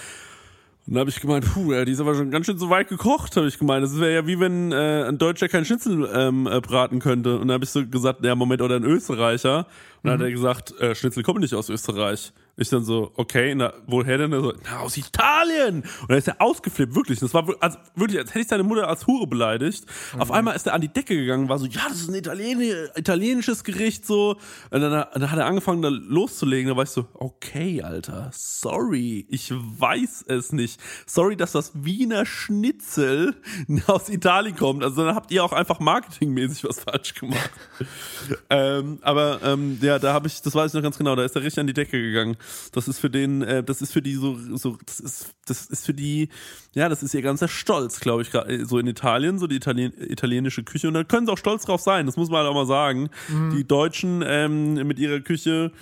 Und 0.87 0.95
da 0.95 1.01
habe 1.01 1.11
ich 1.11 1.21
gemeint, 1.21 1.45
puh, 1.53 1.73
ja, 1.73 1.85
die 1.85 1.93
ist 1.93 2.01
aber 2.01 2.15
schon 2.15 2.31
ganz 2.31 2.47
schön 2.47 2.59
so 2.59 2.71
weit 2.71 2.89
gekocht, 2.89 3.37
habe 3.37 3.49
ich 3.49 3.59
gemeint. 3.59 3.83
Das 3.83 3.99
wäre 3.99 4.15
ja 4.15 4.27
wie 4.27 4.39
wenn 4.39 4.71
äh, 4.71 5.05
ein 5.09 5.19
Deutscher 5.19 5.49
kein 5.49 5.65
Schnitzel 5.65 6.09
ähm, 6.15 6.47
äh, 6.47 6.61
braten 6.61 7.01
könnte. 7.01 7.39
Und 7.41 7.49
da 7.49 7.55
habe 7.55 7.65
ich 7.65 7.71
so 7.71 7.85
gesagt, 7.85 8.25
ja, 8.25 8.37
Moment, 8.37 8.63
oder 8.63 8.77
ein 8.77 8.85
Österreicher. 8.85 9.67
Und 10.03 10.11
dann 10.11 10.13
hat 10.15 10.21
er 10.21 10.31
gesagt, 10.31 10.79
äh, 10.81 10.95
Schnitzel 10.95 11.25
kommen 11.25 11.41
nicht 11.41 11.55
aus 11.55 11.71
Österreich. 11.71 12.33
Ich 12.59 12.71
dann 12.71 12.85
so, 12.85 13.13
okay, 13.17 13.55
na, 13.55 13.75
woher 13.87 14.17
denn? 14.17 14.33
Er 14.33 14.41
So, 14.41 14.55
na, 14.65 14.79
aus 14.79 14.97
Italien! 14.97 15.83
Und 15.83 16.09
dann 16.09 16.17
ist 16.17 16.29
er 16.29 16.41
ausgeflippt, 16.41 16.95
wirklich. 16.95 17.21
Das 17.21 17.35
war 17.35 17.47
also, 17.61 17.77
wirklich, 17.95 18.19
als 18.19 18.31
hätte 18.31 18.41
ich 18.41 18.49
seine 18.49 18.63
Mutter 18.63 18.89
als 18.89 19.07
Hure 19.07 19.27
beleidigt. 19.27 19.85
Auf 20.19 20.31
einmal 20.31 20.57
ist 20.57 20.67
er 20.67 20.73
an 20.73 20.81
die 20.81 20.89
Decke 20.89 21.15
gegangen, 21.17 21.51
war 21.51 21.59
so, 21.59 21.67
ja, 21.67 21.83
das 21.87 22.01
ist 22.01 22.09
ein 22.09 22.15
Italien 22.15 22.63
italienisches 22.95 23.63
Gericht, 23.63 24.07
so. 24.07 24.37
Und 24.71 24.81
dann, 24.81 25.07
dann 25.13 25.31
hat 25.31 25.39
er 25.39 25.45
angefangen, 25.45 25.83
da 25.83 25.91
loszulegen. 25.91 26.71
Da 26.71 26.77
war 26.77 26.85
ich 26.85 26.91
so, 26.91 27.07
okay, 27.13 27.83
Alter, 27.83 28.31
sorry, 28.33 29.27
ich 29.29 29.53
weiß 29.53 30.25
es 30.29 30.53
nicht. 30.53 30.81
Sorry, 31.05 31.37
dass 31.37 31.53
das 31.53 31.73
Wiener 31.75 32.25
Schnitzel 32.25 33.37
aus 33.87 34.09
Italien 34.09 34.57
kommt. 34.57 34.83
Also 34.83 35.05
dann 35.05 35.15
habt 35.15 35.31
ihr 35.31 35.45
auch 35.45 35.53
einfach 35.53 35.79
marketingmäßig 35.79 36.65
was 36.65 36.81
falsch 36.81 37.15
gemacht. 37.15 37.51
ähm, 38.51 38.99
aber 39.03 39.41
ähm, 39.45 39.79
ja, 39.83 39.99
da 39.99 40.15
habe 40.15 40.27
ich, 40.29 40.41
das 40.41 40.55
weiß 40.55 40.71
ich 40.71 40.75
noch 40.75 40.83
ganz 40.83 40.97
genau, 40.97 41.15
da 41.17 41.23
ist 41.23 41.37
er 41.37 41.43
richtig 41.43 41.61
an 41.61 41.67
die 41.67 41.75
Decke 41.75 42.01
gegangen. 42.01 42.39
Das 42.73 42.89
ist 42.89 42.99
für 42.99 43.11
den, 43.11 43.43
äh, 43.43 43.63
das 43.63 43.83
ist 43.83 43.93
für 43.93 44.03
die 44.03 44.15
so, 44.15 44.37
so, 44.57 44.79
das 44.85 45.01
ist, 45.01 45.35
das 45.47 45.67
ist 45.67 45.87
für 45.87 45.95
die, 45.95 46.29
ja, 46.75 46.89
das 46.89 47.03
ist 47.03 47.15
ihr 47.15 47.23
ganzer 47.23 47.49
Stolz, 47.49 48.01
glaube 48.01 48.23
ich, 48.23 48.31
grad, 48.31 48.49
äh, 48.49 48.65
so 48.65 48.79
in 48.79 48.87
Italien, 48.87 49.39
so 49.39 49.47
die 49.47 49.57
Italien, 49.57 49.93
italienische 49.99 50.65
Küche. 50.65 50.89
Und 50.89 50.95
da 50.95 51.05
können 51.05 51.27
sie 51.27 51.33
auch 51.33 51.39
stolz 51.39 51.65
drauf 51.65 51.81
sein, 51.81 52.07
das 52.07 52.17
muss 52.17 52.29
man 52.29 52.41
halt 52.41 52.49
auch 52.49 52.55
mal 52.55 52.67
sagen. 52.67 53.11
Die 53.53 53.67
Deutschen 53.67 54.23
ähm, 54.27 54.75
mit 54.87 54.99
ihrer 54.99 55.21
Küche, 55.21 55.73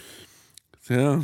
ja, 0.88 1.20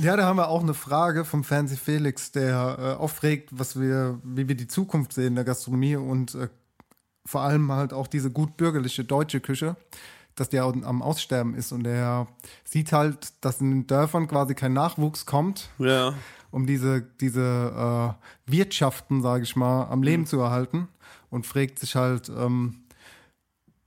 Ja, 0.00 0.16
da 0.16 0.24
haben 0.24 0.36
wir 0.36 0.48
auch 0.48 0.62
eine 0.62 0.74
Frage 0.74 1.24
vom 1.24 1.44
Fancy 1.44 1.76
Felix, 1.76 2.32
der 2.32 2.78
äh, 2.78 3.02
aufregt, 3.02 3.50
was 3.52 3.78
wir, 3.78 4.18
wie 4.24 4.48
wir 4.48 4.54
die 4.54 4.66
Zukunft 4.66 5.12
sehen 5.12 5.34
der 5.34 5.44
Gastronomie 5.44 5.96
und 5.96 6.34
äh, 6.34 6.48
vor 7.26 7.42
allem 7.42 7.70
halt 7.70 7.92
auch 7.92 8.06
diese 8.06 8.30
gut 8.30 8.56
bürgerliche 8.56 9.04
deutsche 9.04 9.40
Küche, 9.40 9.76
dass 10.34 10.48
der 10.48 10.64
am 10.64 11.02
Aussterben 11.02 11.54
ist 11.54 11.72
und 11.72 11.84
der 11.84 12.26
sieht 12.64 12.92
halt, 12.92 13.32
dass 13.40 13.60
in 13.60 13.70
den 13.70 13.86
Dörfern 13.86 14.28
quasi 14.28 14.54
kein 14.54 14.72
Nachwuchs 14.72 15.26
kommt, 15.26 15.68
ja. 15.78 16.14
um 16.50 16.66
diese, 16.66 17.02
diese 17.20 18.16
äh, 18.46 18.50
Wirtschaften, 18.50 19.22
sage 19.22 19.44
ich 19.44 19.56
mal, 19.56 19.84
am 19.84 20.02
Leben 20.02 20.26
zu 20.26 20.40
erhalten 20.40 20.88
und 21.30 21.46
fragt 21.46 21.78
sich 21.78 21.96
halt, 21.96 22.28
ähm, 22.28 22.82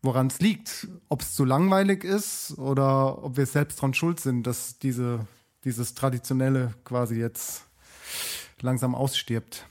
woran 0.02 0.28
es 0.28 0.39
liegt, 0.39 0.88
ob 1.10 1.22
es 1.22 1.34
zu 1.34 1.46
langweilig 1.46 2.04
ist 2.04 2.58
oder 2.58 3.24
ob 3.24 3.38
wir 3.38 3.46
selbst 3.46 3.82
dran 3.82 3.93
schuld 3.93 4.20
sind, 4.20 4.46
dass 4.46 4.78
diese, 4.78 5.28
dieses 5.64 5.96
Traditionelle 5.96 6.74
quasi 6.84 7.16
jetzt 7.16 7.66
langsam 8.62 8.96
ausstirbt. 8.96 9.66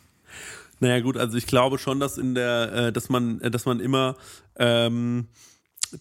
Naja 0.80 1.00
gut, 1.00 1.16
also 1.16 1.38
ich 1.38 1.46
glaube 1.46 1.78
schon, 1.78 2.00
dass 2.00 2.18
in 2.18 2.34
der, 2.34 2.72
äh, 2.72 2.92
dass 2.92 3.08
man, 3.08 3.40
äh, 3.40 3.50
dass 3.50 3.64
man 3.64 3.80
immer, 3.80 4.16
ähm, 4.56 5.28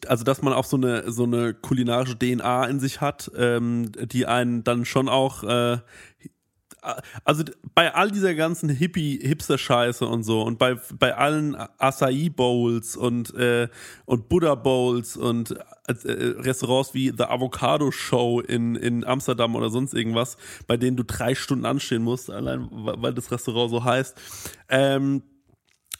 also 0.07 0.23
dass 0.23 0.41
man 0.41 0.53
auch 0.53 0.65
so 0.65 0.77
eine 0.77 1.11
so 1.11 1.23
eine 1.23 1.53
kulinarische 1.53 2.17
DNA 2.17 2.65
in 2.65 2.79
sich 2.79 3.01
hat, 3.01 3.31
ähm, 3.35 3.91
die 3.93 4.25
einen 4.25 4.63
dann 4.63 4.85
schon 4.85 5.09
auch 5.09 5.43
äh, 5.43 5.77
also 7.23 7.43
bei 7.75 7.93
all 7.93 8.11
dieser 8.11 8.35
ganzen 8.35 8.69
Hippie 8.69 9.19
Hipster 9.21 9.57
Scheiße 9.57 10.05
und 10.05 10.23
so 10.23 10.41
und 10.41 10.59
bei 10.59 10.75
bei 10.97 11.15
allen 11.15 11.55
Acai 11.55 12.29
Bowls 12.29 12.95
und 12.95 13.33
äh, 13.35 13.69
und 14.05 14.29
Buddha 14.29 14.55
Bowls 14.55 15.15
und 15.15 15.51
äh, 15.51 15.57
Restaurants 15.87 16.93
wie 16.93 17.13
The 17.15 17.25
Avocado 17.25 17.91
Show 17.91 18.41
in 18.41 18.75
in 18.75 19.05
Amsterdam 19.05 19.55
oder 19.55 19.69
sonst 19.69 19.93
irgendwas, 19.93 20.37
bei 20.67 20.77
denen 20.77 20.97
du 20.97 21.03
drei 21.03 21.35
Stunden 21.35 21.65
anstehen 21.65 22.03
musst, 22.03 22.29
allein 22.29 22.67
weil 22.71 23.13
das 23.13 23.31
Restaurant 23.31 23.71
so 23.71 23.83
heißt. 23.83 24.19
Ähm, 24.69 25.23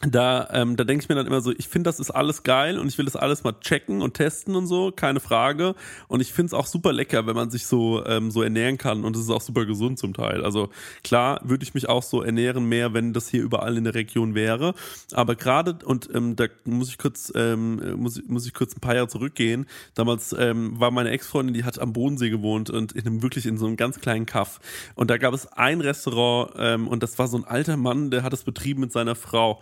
da, 0.09 0.49
ähm, 0.51 0.75
da 0.75 0.83
denke 0.83 1.03
ich 1.03 1.09
mir 1.09 1.15
dann 1.15 1.27
immer 1.27 1.41
so, 1.41 1.51
ich 1.51 1.67
finde, 1.67 1.87
das 1.87 1.99
ist 1.99 2.11
alles 2.11 2.43
geil 2.43 2.77
und 2.77 2.87
ich 2.87 2.97
will 2.97 3.05
das 3.05 3.15
alles 3.15 3.43
mal 3.43 3.53
checken 3.59 4.01
und 4.01 4.15
testen 4.15 4.55
und 4.55 4.67
so, 4.67 4.91
keine 4.91 5.19
Frage. 5.19 5.75
Und 6.07 6.21
ich 6.21 6.33
finde 6.33 6.47
es 6.47 6.53
auch 6.53 6.67
super 6.67 6.91
lecker, 6.91 7.25
wenn 7.27 7.35
man 7.35 7.49
sich 7.49 7.65
so, 7.65 8.05
ähm, 8.05 8.31
so 8.31 8.41
ernähren 8.41 8.77
kann 8.77 9.03
und 9.03 9.15
es 9.15 9.23
ist 9.23 9.29
auch 9.29 9.41
super 9.41 9.65
gesund 9.65 9.99
zum 9.99 10.13
Teil. 10.13 10.43
Also 10.43 10.69
klar 11.03 11.39
würde 11.43 11.63
ich 11.63 11.73
mich 11.73 11.89
auch 11.89 12.03
so 12.03 12.21
ernähren 12.21 12.65
mehr, 12.65 12.93
wenn 12.93 13.13
das 13.13 13.29
hier 13.29 13.43
überall 13.43 13.77
in 13.77 13.83
der 13.83 13.95
Region 13.95 14.35
wäre. 14.35 14.73
Aber 15.13 15.35
gerade, 15.35 15.77
und 15.85 16.09
ähm, 16.13 16.35
da 16.35 16.47
muss 16.65 16.89
ich 16.89 16.97
kurz, 16.97 17.31
ähm, 17.35 17.97
muss, 17.97 18.21
muss 18.27 18.45
ich 18.45 18.53
kurz 18.53 18.75
ein 18.75 18.81
paar 18.81 18.95
Jahre 18.95 19.07
zurückgehen. 19.07 19.67
Damals 19.95 20.35
ähm, 20.37 20.79
war 20.79 20.91
meine 20.91 21.11
Ex-Freundin, 21.11 21.53
die 21.53 21.63
hat 21.63 21.79
am 21.79 21.93
Bodensee 21.93 22.29
gewohnt 22.29 22.69
und 22.69 22.91
in 22.91 23.05
einem 23.05 23.21
wirklich 23.21 23.45
in 23.45 23.57
so 23.57 23.65
einem 23.65 23.77
ganz 23.77 23.99
kleinen 23.99 24.25
Kaff. 24.25 24.59
Und 24.95 25.09
da 25.09 25.17
gab 25.17 25.33
es 25.33 25.47
ein 25.47 25.81
Restaurant 25.81 26.53
ähm, 26.57 26.87
und 26.87 27.03
das 27.03 27.17
war 27.19 27.27
so 27.27 27.37
ein 27.37 27.45
alter 27.45 27.77
Mann, 27.77 28.11
der 28.11 28.23
hat 28.23 28.33
es 28.33 28.43
betrieben 28.43 28.81
mit 28.81 28.91
seiner 28.91 29.15
Frau. 29.15 29.61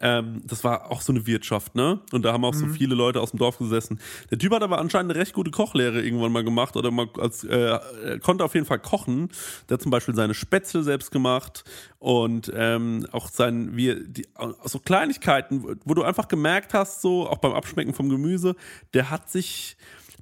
Ähm, 0.00 0.42
das 0.46 0.64
war 0.64 0.90
auch 0.90 1.02
so 1.02 1.12
eine 1.12 1.26
Wirtschaft, 1.26 1.74
ne? 1.74 2.00
Und 2.12 2.24
da 2.24 2.32
haben 2.32 2.44
auch 2.44 2.54
so 2.54 2.66
viele 2.66 2.94
Leute 2.94 3.20
aus 3.20 3.30
dem 3.30 3.38
Dorf 3.38 3.58
gesessen. 3.58 4.00
Der 4.30 4.38
Typ 4.38 4.52
hat 4.52 4.62
aber 4.62 4.78
anscheinend 4.78 5.12
eine 5.12 5.20
recht 5.20 5.34
gute 5.34 5.50
Kochlehre 5.50 6.00
irgendwann 6.00 6.32
mal 6.32 6.42
gemacht 6.42 6.76
oder 6.76 6.90
mal 6.90 7.08
als 7.18 7.44
äh, 7.44 7.78
er 8.04 8.18
konnte 8.20 8.44
auf 8.44 8.54
jeden 8.54 8.66
Fall 8.66 8.78
kochen. 8.78 9.28
Der 9.68 9.74
hat 9.74 9.82
zum 9.82 9.90
Beispiel 9.90 10.14
seine 10.14 10.34
Spätzle 10.34 10.82
selbst 10.82 11.10
gemacht 11.10 11.64
und 11.98 12.50
ähm, 12.54 13.06
auch 13.12 13.28
sein 13.28 13.76
wie 13.76 13.94
die, 14.06 14.26
so 14.64 14.78
Kleinigkeiten, 14.78 15.76
wo 15.84 15.94
du 15.94 16.02
einfach 16.02 16.28
gemerkt 16.28 16.72
hast, 16.72 17.02
so 17.02 17.28
auch 17.28 17.38
beim 17.38 17.52
Abschmecken 17.52 17.92
vom 17.92 18.08
Gemüse, 18.08 18.56
der 18.94 19.10
hat 19.10 19.30
sich 19.30 19.76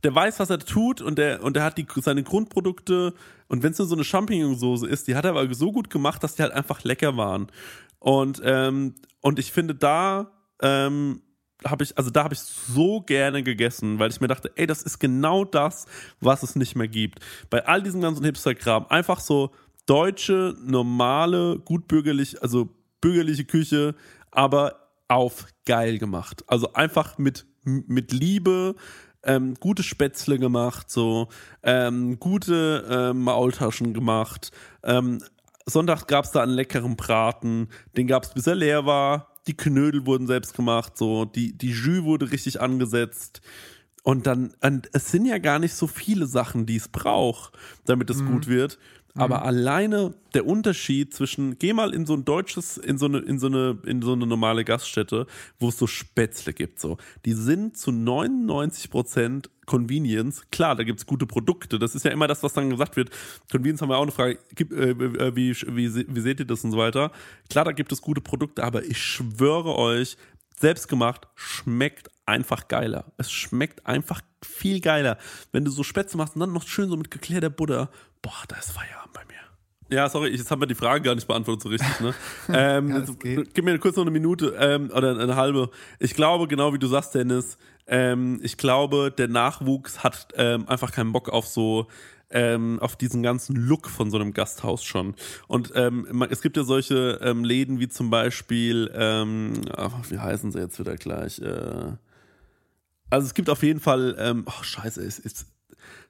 der 0.04 0.14
weiß, 0.14 0.38
was 0.38 0.50
er 0.50 0.58
tut 0.60 1.00
und 1.00 1.18
der, 1.18 1.42
und 1.42 1.56
der 1.56 1.64
hat 1.64 1.78
die, 1.78 1.86
seine 2.00 2.22
Grundprodukte 2.22 3.14
und 3.48 3.62
wenn 3.62 3.72
es 3.72 3.78
nur 3.78 3.88
so 3.88 3.94
eine 3.94 4.04
Champignonsauce 4.04 4.82
ist, 4.82 5.08
die 5.08 5.16
hat 5.16 5.24
er 5.24 5.30
aber 5.30 5.52
so 5.54 5.72
gut 5.72 5.90
gemacht, 5.90 6.22
dass 6.22 6.34
die 6.34 6.42
halt 6.42 6.52
einfach 6.52 6.84
lecker 6.84 7.16
waren. 7.16 7.48
Und, 7.98 8.40
ähm, 8.44 8.94
und 9.20 9.38
ich 9.38 9.52
finde, 9.52 9.74
da 9.74 10.30
ähm, 10.62 11.22
habe 11.64 11.84
ich, 11.84 11.96
also 11.98 12.10
da 12.10 12.24
habe 12.24 12.34
ich 12.34 12.40
so 12.40 13.00
gerne 13.00 13.42
gegessen, 13.42 13.98
weil 13.98 14.10
ich 14.10 14.20
mir 14.20 14.28
dachte, 14.28 14.52
ey, 14.56 14.66
das 14.66 14.82
ist 14.82 14.98
genau 14.98 15.44
das, 15.44 15.86
was 16.20 16.42
es 16.42 16.56
nicht 16.56 16.76
mehr 16.76 16.88
gibt. 16.88 17.20
Bei 17.50 17.66
all 17.66 17.82
diesem 17.82 18.00
ganzen 18.00 18.24
Hipster-Kram, 18.24 18.86
einfach 18.88 19.20
so 19.20 19.50
deutsche, 19.86 20.54
normale, 20.62 21.58
gutbürgerlich, 21.58 22.42
also 22.42 22.68
bürgerliche 23.00 23.44
Küche, 23.44 23.94
aber 24.30 24.88
auf 25.08 25.46
geil 25.64 25.98
gemacht. 25.98 26.44
Also 26.46 26.74
einfach 26.74 27.18
mit, 27.18 27.46
mit 27.64 28.12
Liebe, 28.12 28.76
ähm, 29.24 29.54
gute 29.54 29.82
Spätzle 29.82 30.38
gemacht, 30.38 30.90
so 30.90 31.28
ähm, 31.62 32.20
gute 32.20 32.86
ähm, 32.88 33.24
Maultaschen 33.24 33.94
gemacht. 33.94 34.52
Sonntag 35.68 36.06
gab 36.06 36.24
es 36.24 36.32
da 36.32 36.42
einen 36.42 36.52
leckeren 36.52 36.96
Braten, 36.96 37.68
den 37.96 38.06
gab 38.06 38.24
es 38.24 38.34
bis 38.34 38.46
er 38.46 38.54
leer 38.54 38.86
war. 38.86 39.34
Die 39.46 39.56
Knödel 39.56 40.06
wurden 40.06 40.26
selbst 40.26 40.54
gemacht, 40.54 40.96
so 40.96 41.24
die 41.24 41.56
die 41.56 41.70
Jus 41.70 42.04
wurde 42.04 42.30
richtig 42.30 42.60
angesetzt. 42.60 43.40
Und 44.02 44.26
dann, 44.26 44.54
und 44.62 44.88
es 44.94 45.10
sind 45.10 45.26
ja 45.26 45.38
gar 45.38 45.58
nicht 45.58 45.74
so 45.74 45.86
viele 45.86 46.26
Sachen, 46.26 46.64
die 46.64 46.76
es 46.76 46.88
braucht, 46.88 47.52
damit 47.84 48.08
es 48.08 48.24
gut 48.24 48.46
wird. 48.46 48.78
Aber 49.14 49.44
alleine 49.44 50.14
der 50.34 50.46
Unterschied 50.46 51.12
zwischen, 51.12 51.58
geh 51.58 51.72
mal 51.72 51.92
in 51.92 52.06
so 52.06 52.14
ein 52.14 52.24
deutsches, 52.24 52.76
in 52.76 52.98
so 52.98 53.06
eine, 53.06 53.18
in 53.18 53.38
so 53.38 53.48
eine, 53.48 53.78
in 53.84 54.02
so 54.02 54.12
eine 54.12 54.26
normale 54.26 54.64
Gaststätte, 54.64 55.26
wo 55.58 55.70
es 55.70 55.78
so 55.78 55.86
Spätzle 55.86 56.52
gibt, 56.52 56.78
so. 56.78 56.98
Die 57.24 57.32
sind 57.32 57.76
zu 57.76 57.90
99 57.90 58.90
Prozent 58.90 59.50
Convenience. 59.66 60.42
Klar, 60.50 60.76
da 60.76 60.82
gibt's 60.82 61.04
gute 61.04 61.26
Produkte. 61.26 61.78
Das 61.78 61.94
ist 61.94 62.04
ja 62.04 62.10
immer 62.10 62.26
das, 62.26 62.42
was 62.42 62.52
dann 62.54 62.70
gesagt 62.70 62.96
wird. 62.96 63.10
Convenience 63.50 63.82
haben 63.82 63.90
wir 63.90 63.98
auch 63.98 64.02
eine 64.02 64.12
Frage, 64.12 64.38
gibt, 64.54 64.72
äh, 64.72 64.90
äh, 64.90 65.36
wie, 65.36 65.54
wie, 65.54 66.14
wie 66.14 66.20
seht 66.20 66.40
ihr 66.40 66.46
das 66.46 66.64
und 66.64 66.70
so 66.72 66.78
weiter? 66.78 67.10
Klar, 67.50 67.64
da 67.64 67.72
gibt 67.72 67.92
es 67.92 68.00
gute 68.00 68.20
Produkte, 68.20 68.64
aber 68.64 68.84
ich 68.84 68.98
schwöre 68.98 69.76
euch, 69.76 70.16
selbstgemacht 70.58 71.28
schmeckt 71.34 72.10
einfach 72.26 72.68
geiler. 72.68 73.12
Es 73.16 73.30
schmeckt 73.30 73.86
einfach 73.86 74.20
viel 74.44 74.80
geiler. 74.80 75.18
Wenn 75.52 75.64
du 75.64 75.70
so 75.70 75.82
Spätzle 75.82 76.18
machst 76.18 76.34
und 76.34 76.40
dann 76.40 76.52
noch 76.52 76.66
schön 76.66 76.88
so 76.88 76.96
mit 76.96 77.10
geklärter 77.10 77.50
Butter, 77.50 77.90
boah, 78.22 78.42
da 78.48 78.56
ist 78.56 78.72
Feierabend 78.72 79.12
bei 79.12 79.24
mir. 79.26 79.34
Ja, 79.90 80.08
sorry, 80.10 80.28
jetzt 80.30 80.50
haben 80.50 80.60
wir 80.60 80.66
die 80.66 80.74
Frage 80.74 81.02
gar 81.02 81.14
nicht 81.14 81.26
beantwortet 81.26 81.62
so 81.62 81.68
richtig. 81.70 82.00
Ne? 82.00 82.14
ähm, 82.52 82.90
Ja, 82.90 82.98
jetzt, 82.98 83.54
gib 83.54 83.64
mir 83.64 83.78
kurz 83.78 83.96
noch 83.96 84.02
eine 84.02 84.10
Minute 84.10 84.54
ähm, 84.58 84.90
oder 84.94 85.18
eine 85.18 85.34
halbe. 85.36 85.70
Ich 85.98 86.14
glaube, 86.14 86.46
genau 86.46 86.74
wie 86.74 86.78
du 86.78 86.86
sagst, 86.88 87.14
Dennis, 87.14 87.56
ähm, 87.86 88.38
ich 88.42 88.58
glaube, 88.58 89.10
der 89.16 89.28
Nachwuchs 89.28 90.04
hat 90.04 90.28
ähm, 90.36 90.68
einfach 90.68 90.92
keinen 90.92 91.12
Bock 91.12 91.30
auf 91.30 91.46
so 91.46 91.86
ähm, 92.30 92.78
auf 92.80 92.96
diesen 92.96 93.22
ganzen 93.22 93.56
Look 93.56 93.88
von 93.88 94.10
so 94.10 94.18
einem 94.18 94.34
Gasthaus 94.34 94.84
schon. 94.84 95.14
Und 95.46 95.72
ähm, 95.74 96.06
man- 96.12 96.28
es 96.30 96.42
gibt 96.42 96.58
ja 96.58 96.64
solche 96.64 97.18
ähm, 97.22 97.42
Läden 97.42 97.80
wie 97.80 97.88
zum 97.88 98.10
Beispiel, 98.10 98.90
ähm, 98.94 99.54
ach, 99.74 99.94
wie 100.10 100.18
heißen 100.18 100.52
sie 100.52 100.58
jetzt 100.58 100.78
wieder 100.78 100.96
gleich? 100.96 101.38
Äh, 101.38 101.92
also 103.08 103.26
es 103.26 103.32
gibt 103.32 103.48
auf 103.48 103.62
jeden 103.62 103.80
Fall, 103.80 104.14
ähm, 104.18 104.44
oh 104.46 104.62
scheiße, 104.62 105.02
es 105.02 105.18
ist, 105.18 105.46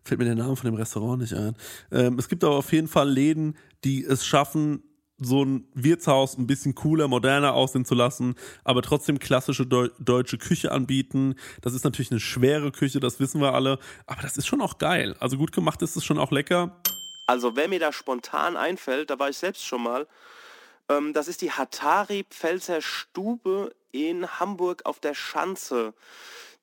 fällt 0.03 0.19
mir 0.19 0.27
der 0.27 0.35
Name 0.35 0.57
von 0.57 0.71
dem 0.71 0.75
Restaurant 0.75 1.21
nicht 1.21 1.35
ein. 1.35 1.55
Ähm, 1.91 2.19
es 2.19 2.29
gibt 2.29 2.45
aber 2.45 2.57
auf 2.57 2.73
jeden 2.73 2.89
Fall 2.89 3.09
Läden, 3.09 3.57
die 3.85 4.05
es 4.05 4.27
schaffen, 4.27 4.83
so 5.21 5.45
ein 5.45 5.69
Wirtshaus 5.75 6.39
ein 6.39 6.47
bisschen 6.47 6.75
cooler, 6.75 7.09
moderner 7.09 7.55
aussehen 7.55 7.85
zu 7.85 7.95
lassen, 7.95 8.37
aber 8.65 8.83
trotzdem 8.83 9.19
klassische 9.19 9.67
Deu 9.67 9.89
deutsche 9.99 10.39
Küche 10.39 10.71
anbieten. 10.71 11.35
Das 11.61 11.75
ist 11.75 11.85
natürlich 11.85 12.11
eine 12.11 12.21
schwere 12.21 12.71
Küche, 12.71 13.01
das 13.01 13.19
wissen 13.19 13.41
wir 13.41 13.55
alle, 13.55 13.79
aber 14.07 14.23
das 14.23 14.37
ist 14.37 14.47
schon 14.47 14.61
auch 14.61 14.79
geil. 14.79 15.17
Also 15.19 15.37
gut 15.37 15.53
gemacht 15.53 15.83
ist 15.83 15.97
es 15.97 16.05
schon 16.05 16.19
auch 16.19 16.31
lecker. 16.31 16.81
Also 17.27 17.57
wer 17.57 17.69
mir 17.69 17.81
da 17.81 17.93
spontan 17.93 18.57
einfällt, 18.57 19.11
da 19.11 19.19
war 19.19 19.29
ich 19.29 19.37
selbst 19.37 19.65
schon 19.67 19.83
mal, 19.83 20.07
ähm, 20.89 21.13
das 21.13 21.29
ist 21.29 21.43
die 21.43 21.51
Hatari 21.51 22.25
Pfälzer 22.31 22.81
Stube 22.81 23.75
in 23.91 24.27
Hamburg 24.39 24.87
auf 24.87 25.01
der 25.01 25.15
Schanze. 25.15 25.95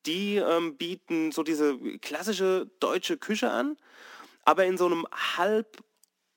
Die 0.06 0.38
ähm, 0.38 0.78
bieten 0.78 1.32
so 1.32 1.44
diese 1.44 1.78
klassische 2.00 2.70
deutsche 2.80 3.18
Küche 3.18 3.50
an, 3.50 3.78
aber 4.44 4.66
in 4.66 4.78
so 4.78 4.86
einem 4.86 5.06
halb 5.38 5.84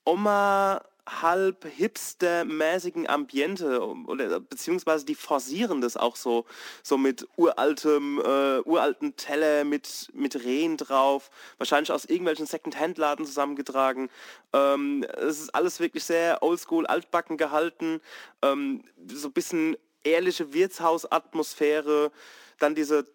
Oma, 0.05 0.81
halb 1.07 1.67
hipster-mäßigen 1.67 3.07
Ambiente 3.09 3.83
oder 3.83 4.41
beziehungsweise 4.41 5.05
die 5.05 5.15
forcieren 5.15 5.81
das 5.81 5.97
auch 5.97 6.17
so, 6.17 6.47
so 6.83 6.97
mit 6.97 7.27
uraltem, 7.37 8.19
äh, 8.19 8.61
uralten 8.61 9.17
Teller 9.17 9.65
mit, 9.65 10.09
mit 10.15 10.45
Rehen 10.45 10.77
drauf, 10.77 11.31
wahrscheinlich 11.59 11.93
aus 11.93 12.05
irgendwelchen 12.05 12.47
Second-Hand-Laden 12.47 13.27
zusammengetragen. 13.27 14.11
Ähm, 14.53 15.05
es 15.17 15.41
ist 15.41 15.55
alles 15.55 15.81
wirklich 15.81 16.05
sehr 16.05 16.43
oldschool, 16.43 16.87
altbacken 16.87 17.37
gehalten, 17.37 18.01
ähm, 18.43 18.85
so 19.13 19.29
ein 19.29 19.33
bisschen 19.33 19.77
ehrliche 20.05 20.53
Wirtshausatmosphäre, 20.53 22.13
dann 22.59 22.75
diese 22.75 23.07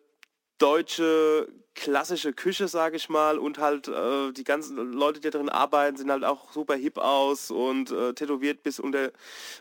deutsche 0.57 1.47
klassische 1.75 2.33
Küche, 2.33 2.67
sage 2.67 2.97
ich 2.97 3.09
mal, 3.09 3.37
und 3.37 3.57
halt 3.57 3.87
äh, 3.87 4.31
die 4.31 4.43
ganzen 4.43 4.93
Leute, 4.93 5.19
die 5.19 5.29
drin 5.29 5.49
arbeiten, 5.49 5.97
sehen 5.97 6.11
halt 6.11 6.23
auch 6.23 6.51
super 6.51 6.75
hip 6.75 6.97
aus 6.97 7.51
und 7.51 7.91
äh, 7.91 8.13
tätowiert 8.13 8.63
bis 8.63 8.79
unter, 8.79 9.11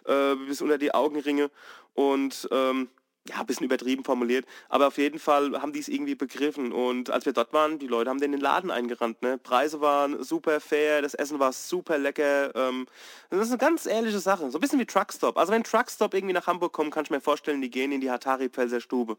äh, 0.05 0.35
bis 0.47 0.61
unter 0.61 0.79
die 0.79 0.93
Augenringe. 0.95 1.51
Und 1.95 2.49
ähm, 2.51 2.89
ja, 3.29 3.41
ein 3.41 3.47
bisschen 3.47 3.67
übertrieben 3.67 4.05
formuliert, 4.05 4.47
aber 4.69 4.89
auf 4.89 4.99
jeden 4.99 5.19
Fall 5.19 5.61
haben 5.61 5.73
die 5.73 5.79
es 5.79 5.89
irgendwie 5.89 6.15
begriffen 6.15 6.73
und 6.73 7.11
als 7.11 7.25
wir 7.25 7.33
dort 7.33 7.53
waren, 7.53 7.79
die 7.79 7.87
Leute 7.87 8.11
haben 8.11 8.21
den, 8.21 8.33
den 8.33 8.41
Laden 8.41 8.71
eingerannt, 8.71 9.23
ne? 9.23 9.39
Preise 9.39 9.81
waren 9.81 10.23
super 10.25 10.61
fair, 10.61 11.03
das 11.03 11.15
Essen 11.15 11.39
war 11.39 11.53
super 11.53 11.99
lecker, 11.99 12.55
ähm, 12.57 12.87
das 13.31 13.41
ist 13.41 13.51
eine 13.51 13.59
ganz 13.59 13.87
ähnliche 13.87 14.19
Sache, 14.19 14.51
so 14.51 14.59
ein 14.59 14.61
bisschen 14.61 14.81
wie 14.81 14.87
Truckstop. 14.87 15.37
Also 15.37 15.53
wenn 15.53 15.63
Truckstop 15.63 16.15
irgendwie 16.15 16.35
nach 16.35 16.47
Hamburg 16.47 16.73
kommt, 16.73 16.93
kann 16.93 17.05
ich 17.05 17.11
mir 17.11 17.21
vorstellen, 17.21 17.61
die 17.61 17.71
gehen 17.71 17.93
in 17.93 18.01
die 18.01 18.11
Hatari 18.11 18.49
Pfälzer 18.49 18.81
Stube. 18.81 19.17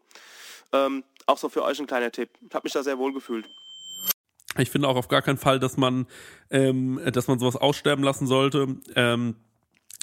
Ähm, 0.74 1.04
auch 1.26 1.38
so 1.38 1.48
für 1.48 1.64
euch 1.64 1.80
ein 1.80 1.88
kleiner 1.88 2.12
Tipp. 2.12 2.30
Ich 2.48 2.54
habe 2.54 2.66
mich 2.66 2.74
da 2.74 2.84
sehr 2.84 2.98
wohl 2.98 3.14
gefühlt. 3.14 3.48
Ich 4.58 4.70
finde 4.70 4.88
auch 4.88 4.96
auf 4.96 5.08
gar 5.08 5.22
keinen 5.22 5.38
Fall, 5.38 5.60
dass 5.60 5.78
man, 5.78 6.06
ähm, 6.52 7.02
dass 7.12 7.28
man 7.28 7.40
sowas 7.40 7.56
aussterben 7.56 8.04
lassen 8.04 8.28
sollte. 8.28 8.76
Ähm, 8.96 9.36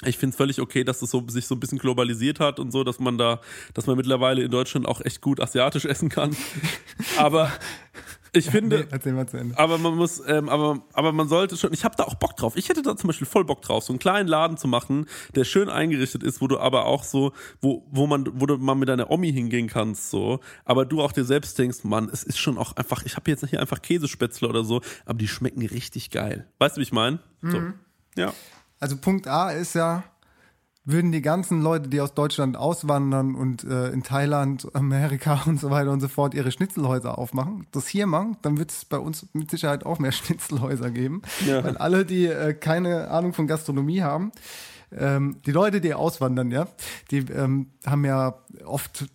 ich 0.05 0.17
finde 0.17 0.33
es 0.33 0.37
völlig 0.37 0.61
okay, 0.61 0.83
dass 0.83 1.01
es 1.01 1.11
so, 1.11 1.23
sich 1.27 1.47
so 1.47 1.55
ein 1.55 1.59
bisschen 1.59 1.77
globalisiert 1.77 2.39
hat 2.39 2.59
und 2.59 2.71
so, 2.71 2.83
dass 2.83 2.99
man 2.99 3.17
da, 3.17 3.41
dass 3.73 3.87
man 3.87 3.97
mittlerweile 3.97 4.43
in 4.43 4.51
Deutschland 4.51 4.87
auch 4.87 5.01
echt 5.01 5.21
gut 5.21 5.39
asiatisch 5.39 5.85
essen 5.85 6.09
kann. 6.09 6.35
Aber 7.17 7.51
ich 8.33 8.49
finde, 8.49 8.79
nee, 8.79 8.85
erzähl 8.89 9.11
mal 9.11 9.27
zu 9.27 9.37
Ende. 9.37 9.57
aber 9.57 9.77
man 9.77 9.95
muss, 9.95 10.23
ähm, 10.25 10.47
aber, 10.47 10.85
aber 10.93 11.11
man 11.11 11.27
sollte 11.27 11.57
schon, 11.57 11.73
ich 11.73 11.83
habe 11.83 11.97
da 11.97 12.05
auch 12.05 12.15
Bock 12.15 12.37
drauf. 12.37 12.55
Ich 12.55 12.69
hätte 12.69 12.81
da 12.81 12.95
zum 12.95 13.09
Beispiel 13.09 13.27
voll 13.27 13.43
Bock 13.43 13.61
drauf, 13.61 13.83
so 13.83 13.91
einen 13.91 13.99
kleinen 13.99 14.29
Laden 14.29 14.55
zu 14.55 14.69
machen, 14.69 15.05
der 15.35 15.43
schön 15.43 15.67
eingerichtet 15.67 16.23
ist, 16.23 16.39
wo 16.39 16.47
du 16.47 16.57
aber 16.57 16.85
auch 16.85 17.03
so, 17.03 17.33
wo, 17.59 17.85
wo 17.91 18.07
man, 18.07 18.25
wo 18.39 18.45
du 18.45 18.57
mal 18.57 18.75
mit 18.75 18.87
deiner 18.87 19.11
Omi 19.11 19.33
hingehen 19.33 19.67
kannst, 19.67 20.11
so, 20.11 20.39
aber 20.63 20.85
du 20.85 21.01
auch 21.01 21.11
dir 21.11 21.25
selbst 21.25 21.59
denkst, 21.59 21.83
Mann, 21.83 22.09
es 22.11 22.23
ist 22.23 22.39
schon 22.39 22.57
auch 22.57 22.77
einfach, 22.77 23.03
ich 23.05 23.17
habe 23.17 23.29
jetzt 23.29 23.45
hier 23.45 23.59
einfach 23.59 23.81
Käsespätzle 23.81 24.47
oder 24.47 24.63
so, 24.63 24.81
aber 25.05 25.17
die 25.17 25.27
schmecken 25.27 25.65
richtig 25.65 26.09
geil. 26.09 26.47
Weißt 26.57 26.77
du, 26.77 26.79
wie 26.79 26.83
ich 26.83 26.93
meine? 26.93 27.19
So. 27.41 27.59
Mhm. 27.59 27.73
Ja. 28.15 28.33
Also 28.81 28.97
Punkt 28.97 29.27
A 29.27 29.51
ist 29.51 29.75
ja, 29.75 30.03
würden 30.83 31.11
die 31.11 31.21
ganzen 31.21 31.61
Leute, 31.61 31.87
die 31.87 32.01
aus 32.01 32.15
Deutschland 32.15 32.57
auswandern 32.57 33.35
und 33.35 33.63
äh, 33.63 33.89
in 33.89 34.01
Thailand, 34.01 34.67
Amerika 34.73 35.43
und 35.45 35.59
so 35.59 35.69
weiter 35.69 35.91
und 35.91 36.01
so 36.01 36.07
fort 36.07 36.33
ihre 36.33 36.51
Schnitzelhäuser 36.51 37.17
aufmachen, 37.17 37.67
das 37.71 37.87
hier 37.87 38.07
machen, 38.07 38.37
dann 38.41 38.57
wird 38.57 38.71
es 38.71 38.83
bei 38.83 38.97
uns 38.97 39.27
mit 39.33 39.51
Sicherheit 39.51 39.85
auch 39.85 39.99
mehr 39.99 40.11
Schnitzelhäuser 40.11 40.89
geben. 40.89 41.21
Ja. 41.45 41.63
Weil 41.63 41.77
alle, 41.77 42.03
die 42.03 42.25
äh, 42.25 42.53
keine 42.55 43.09
Ahnung 43.09 43.33
von 43.33 43.45
Gastronomie 43.45 44.01
haben, 44.01 44.31
ähm, 44.91 45.37
die 45.45 45.51
Leute, 45.51 45.79
die 45.79 45.93
auswandern, 45.93 46.49
ja, 46.49 46.67
die 47.11 47.19
ähm, 47.19 47.67
haben 47.85 48.03
ja 48.03 48.39
oft 48.65 49.05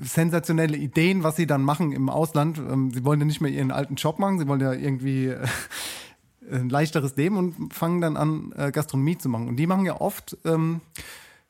sensationelle 0.00 0.76
Ideen, 0.76 1.24
was 1.24 1.36
sie 1.36 1.46
dann 1.46 1.62
machen 1.62 1.92
im 1.92 2.08
Ausland. 2.08 2.58
Ähm, 2.58 2.92
sie 2.92 3.04
wollen 3.04 3.20
ja 3.20 3.26
nicht 3.26 3.40
mehr 3.40 3.50
ihren 3.50 3.72
alten 3.72 3.96
Job 3.96 4.20
machen, 4.20 4.38
sie 4.38 4.46
wollen 4.46 4.60
ja 4.60 4.72
irgendwie 4.72 5.26
äh, 5.26 5.46
ein 6.50 6.68
leichteres 6.68 7.16
Leben 7.16 7.36
und 7.36 7.74
fangen 7.74 8.00
dann 8.00 8.16
an, 8.16 8.52
äh, 8.56 8.70
Gastronomie 8.70 9.18
zu 9.18 9.28
machen. 9.28 9.48
Und 9.48 9.56
die 9.56 9.66
machen 9.66 9.84
ja 9.84 10.00
oft 10.00 10.36
ähm, 10.44 10.80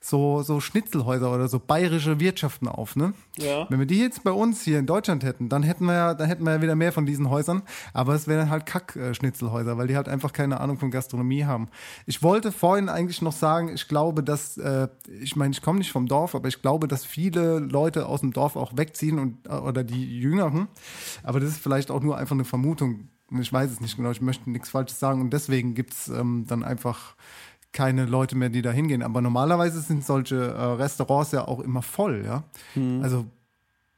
so, 0.01 0.43
so 0.43 0.61
Schnitzelhäuser 0.61 1.33
oder 1.33 1.49
so 1.49 1.59
bayerische 1.59 2.21
Wirtschaften 2.21 2.69
auf, 2.69 2.95
ne? 2.95 3.15
Ja. 3.37 3.67
Wenn 3.69 3.81
wir 3.81 3.87
die 3.87 3.99
jetzt 3.99 4.23
bei 4.23 4.31
uns 4.31 4.63
hier 4.63 4.79
in 4.79 4.87
Deutschland 4.87 5.25
hätten, 5.25 5.49
dann 5.49 5.65
hätten 5.65 5.87
wir 5.87 5.95
ja, 5.95 6.15
dann 6.15 6.29
hätten 6.29 6.45
wir 6.45 6.53
ja 6.53 6.63
wieder 6.63 6.77
mehr 6.77 6.93
von 6.93 7.05
diesen 7.05 7.31
Häusern. 7.31 7.63
Aber 7.93 8.15
es 8.15 8.29
wären 8.29 8.49
halt 8.49 8.65
Kack-Schnitzelhäuser, 8.65 9.77
weil 9.77 9.89
die 9.89 9.97
halt 9.97 10.09
einfach 10.09 10.33
keine 10.33 10.61
Ahnung 10.61 10.79
von 10.79 10.91
Gastronomie 10.91 11.45
haben. 11.45 11.69
Ich 12.07 12.23
wollte 12.23 12.53
vorhin 12.53 12.89
eigentlich 12.89 13.23
noch 13.23 13.33
sagen, 13.33 13.71
ich 13.75 13.89
glaube, 13.89 14.23
dass, 14.23 14.57
äh, 14.57 14.89
ich 15.21 15.35
meine, 15.35 15.53
ich 15.53 15.63
komme 15.63 15.79
nicht 15.79 15.91
vom 15.91 16.07
Dorf, 16.07 16.35
aber 16.35 16.49
ich 16.49 16.63
glaube, 16.63 16.87
dass 16.87 17.05
viele 17.05 17.59
Leute 17.59 18.07
aus 18.07 18.21
dem 18.21 18.33
Dorf 18.33 18.55
auch 18.55 18.77
wegziehen 18.77 19.19
und, 19.19 19.49
oder 19.49 19.83
die 19.83 20.19
Jüngeren. 20.21 20.69
Aber 21.25 21.41
das 21.41 21.51
ist 21.51 21.63
vielleicht 21.63 21.91
auch 21.91 22.03
nur 22.03 22.17
einfach 22.17 22.37
eine 22.37 22.45
Vermutung. 22.45 23.09
Ich 23.31 23.53
weiß 23.53 23.71
es 23.71 23.81
nicht 23.81 23.97
genau, 23.97 24.11
ich 24.11 24.21
möchte 24.21 24.51
nichts 24.51 24.71
Falsches 24.71 24.99
sagen 24.99 25.21
und 25.21 25.31
deswegen 25.31 25.75
gibt's 25.75 26.09
ähm, 26.09 26.45
dann 26.47 26.63
einfach 26.65 27.15
keine 27.73 28.07
Leute 28.07 28.37
mehr, 28.37 28.49
die 28.49 28.63
da 28.63 28.71
hingehen. 28.71 29.03
Aber 29.03 29.21
normalerweise 29.21 29.81
sind 29.81 30.05
solche 30.05 30.37
äh, 30.37 30.63
Restaurants 30.63 31.33
ja 31.33 31.47
auch 31.47 31.61
immer 31.61 31.83
voll, 31.83 32.25
ja. 32.25 32.45
Also 33.03 33.27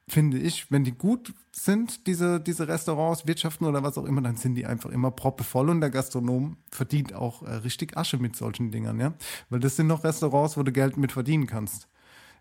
finde 0.08 0.38
ich, 0.38 0.70
wenn 0.72 0.84
die 0.84 0.92
gut 0.92 1.32
sind, 1.52 2.06
diese, 2.06 2.40
diese 2.40 2.66
Restaurants, 2.66 3.26
Wirtschaften 3.26 3.64
oder 3.64 3.82
was 3.82 3.96
auch 3.96 4.04
immer, 4.04 4.20
dann 4.22 4.36
sind 4.36 4.56
die 4.56 4.66
einfach 4.66 4.90
immer 4.90 5.10
proppevoll 5.10 5.70
und 5.70 5.80
der 5.80 5.90
Gastronom 5.90 6.56
verdient 6.70 7.14
auch 7.14 7.42
äh, 7.42 7.54
richtig 7.54 7.96
Asche 7.96 8.18
mit 8.18 8.34
solchen 8.36 8.70
Dingern, 8.70 8.98
ja. 8.98 9.14
Weil 9.50 9.60
das 9.60 9.76
sind 9.76 9.86
noch 9.86 10.04
Restaurants, 10.04 10.56
wo 10.56 10.62
du 10.62 10.72
Geld 10.72 10.96
mit 10.96 11.12
verdienen 11.12 11.46
kannst. 11.46 11.86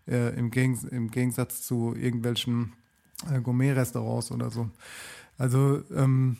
Äh, 0.08 0.36
im, 0.36 0.50
Gegens 0.50 0.84
im 0.84 1.10
Gegensatz 1.10 1.62
zu 1.62 1.94
irgendwelchen 1.94 2.72
äh, 3.30 3.40
Gourmet-Restaurants 3.40 4.32
oder 4.32 4.50
so. 4.50 4.68
Also, 5.38 5.82
ähm, 5.94 6.38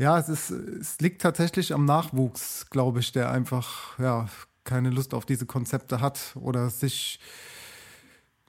ja, 0.00 0.18
es 0.18 0.30
ist, 0.30 0.50
es 0.50 0.98
liegt 1.00 1.20
tatsächlich 1.20 1.74
am 1.74 1.84
Nachwuchs, 1.84 2.70
glaube 2.70 3.00
ich, 3.00 3.12
der 3.12 3.30
einfach, 3.30 3.98
ja, 3.98 4.28
keine 4.64 4.88
Lust 4.88 5.12
auf 5.12 5.26
diese 5.26 5.44
Konzepte 5.44 6.00
hat 6.00 6.32
oder 6.36 6.70
sich 6.70 7.20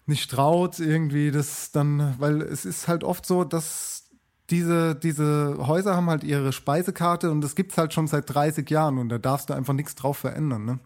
nicht 0.05 0.31
traut, 0.31 0.79
irgendwie 0.79 1.29
das 1.29 1.73
dann, 1.73 2.15
weil 2.19 2.41
es 2.41 2.63
ist 2.63 2.87
halt 2.87 3.03
oft 3.03 3.25
so, 3.25 3.43
dass 3.43 4.05
diese, 4.49 4.95
diese 4.95 5.57
Häuser 5.67 5.93
haben 5.93 6.09
halt 6.09 6.23
ihre 6.23 6.53
Speisekarte 6.53 7.29
und 7.29 7.41
das 7.41 7.55
gibt's 7.55 7.77
halt 7.77 7.93
schon 7.93 8.07
seit 8.07 8.33
30 8.33 8.69
Jahren 8.69 8.97
und 8.97 9.09
da 9.09 9.17
darfst 9.17 9.49
du 9.49 9.53
einfach 9.53 9.73
nichts 9.73 9.95
drauf 9.95 10.19
verändern. 10.19 10.63
Ne? 10.63 10.79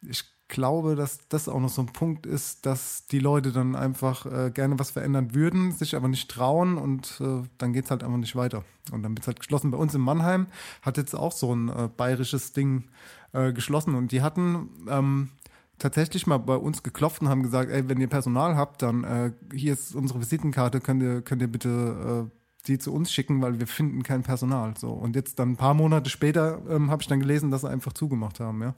Ich 0.00 0.24
glaube, 0.48 0.94
dass 0.94 1.26
das 1.28 1.48
auch 1.48 1.60
noch 1.60 1.68
so 1.68 1.82
ein 1.82 1.92
Punkt 1.92 2.26
ist, 2.26 2.66
dass 2.66 3.06
die 3.06 3.18
Leute 3.18 3.52
dann 3.52 3.76
einfach 3.76 4.26
äh, 4.26 4.50
gerne 4.50 4.78
was 4.78 4.90
verändern 4.90 5.34
würden, 5.34 5.72
sich 5.72 5.96
aber 5.96 6.08
nicht 6.08 6.30
trauen 6.30 6.76
und 6.76 7.20
äh, 7.20 7.42
dann 7.58 7.72
geht's 7.72 7.90
halt 7.90 8.02
einfach 8.02 8.18
nicht 8.18 8.36
weiter. 8.36 8.64
Und 8.92 9.02
dann 9.02 9.16
wird's 9.16 9.26
halt 9.26 9.40
geschlossen. 9.40 9.70
Bei 9.70 9.78
uns 9.78 9.94
in 9.94 10.00
Mannheim 10.00 10.46
hat 10.82 10.96
jetzt 10.96 11.14
auch 11.14 11.32
so 11.32 11.54
ein 11.54 11.68
äh, 11.68 11.88
bayerisches 11.96 12.52
Ding 12.52 12.84
äh, 13.32 13.52
geschlossen 13.52 13.94
und 13.94 14.12
die 14.12 14.22
hatten 14.22 14.68
ähm, 14.88 15.30
tatsächlich 15.78 16.26
mal 16.26 16.38
bei 16.38 16.56
uns 16.56 16.82
geklopft 16.82 17.22
und 17.22 17.28
haben 17.28 17.42
gesagt, 17.42 17.70
ey, 17.70 17.88
wenn 17.88 18.00
ihr 18.00 18.08
Personal 18.08 18.56
habt, 18.56 18.82
dann 18.82 19.04
äh, 19.04 19.32
hier 19.54 19.72
ist 19.72 19.94
unsere 19.94 20.20
Visitenkarte, 20.20 20.80
könnt 20.80 21.02
ihr, 21.02 21.22
könnt 21.22 21.42
ihr 21.42 21.48
bitte 21.48 22.28
äh, 22.30 22.38
die 22.66 22.78
zu 22.78 22.94
uns 22.94 23.12
schicken, 23.12 23.42
weil 23.42 23.60
wir 23.60 23.66
finden 23.66 24.02
kein 24.02 24.22
Personal. 24.22 24.74
So. 24.78 24.90
Und 24.90 25.16
jetzt 25.16 25.38
dann 25.38 25.52
ein 25.52 25.56
paar 25.56 25.74
Monate 25.74 26.08
später 26.08 26.62
ähm, 26.68 26.90
habe 26.90 27.02
ich 27.02 27.08
dann 27.08 27.20
gelesen, 27.20 27.50
dass 27.50 27.60
sie 27.60 27.68
einfach 27.68 27.92
zugemacht 27.92 28.40
haben, 28.40 28.62
ja. 28.62 28.74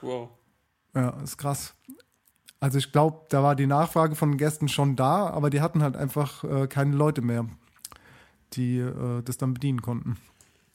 Wow. 0.00 0.30
Ja, 0.94 1.10
ist 1.22 1.36
krass. 1.38 1.74
Also 2.60 2.78
ich 2.78 2.90
glaube, 2.90 3.26
da 3.28 3.42
war 3.42 3.54
die 3.54 3.66
Nachfrage 3.66 4.16
von 4.16 4.36
Gästen 4.36 4.68
schon 4.68 4.96
da, 4.96 5.28
aber 5.28 5.48
die 5.50 5.60
hatten 5.60 5.82
halt 5.82 5.96
einfach 5.96 6.42
äh, 6.44 6.66
keine 6.66 6.96
Leute 6.96 7.22
mehr, 7.22 7.46
die 8.54 8.78
äh, 8.78 9.22
das 9.22 9.38
dann 9.38 9.54
bedienen 9.54 9.80
konnten. 9.80 10.16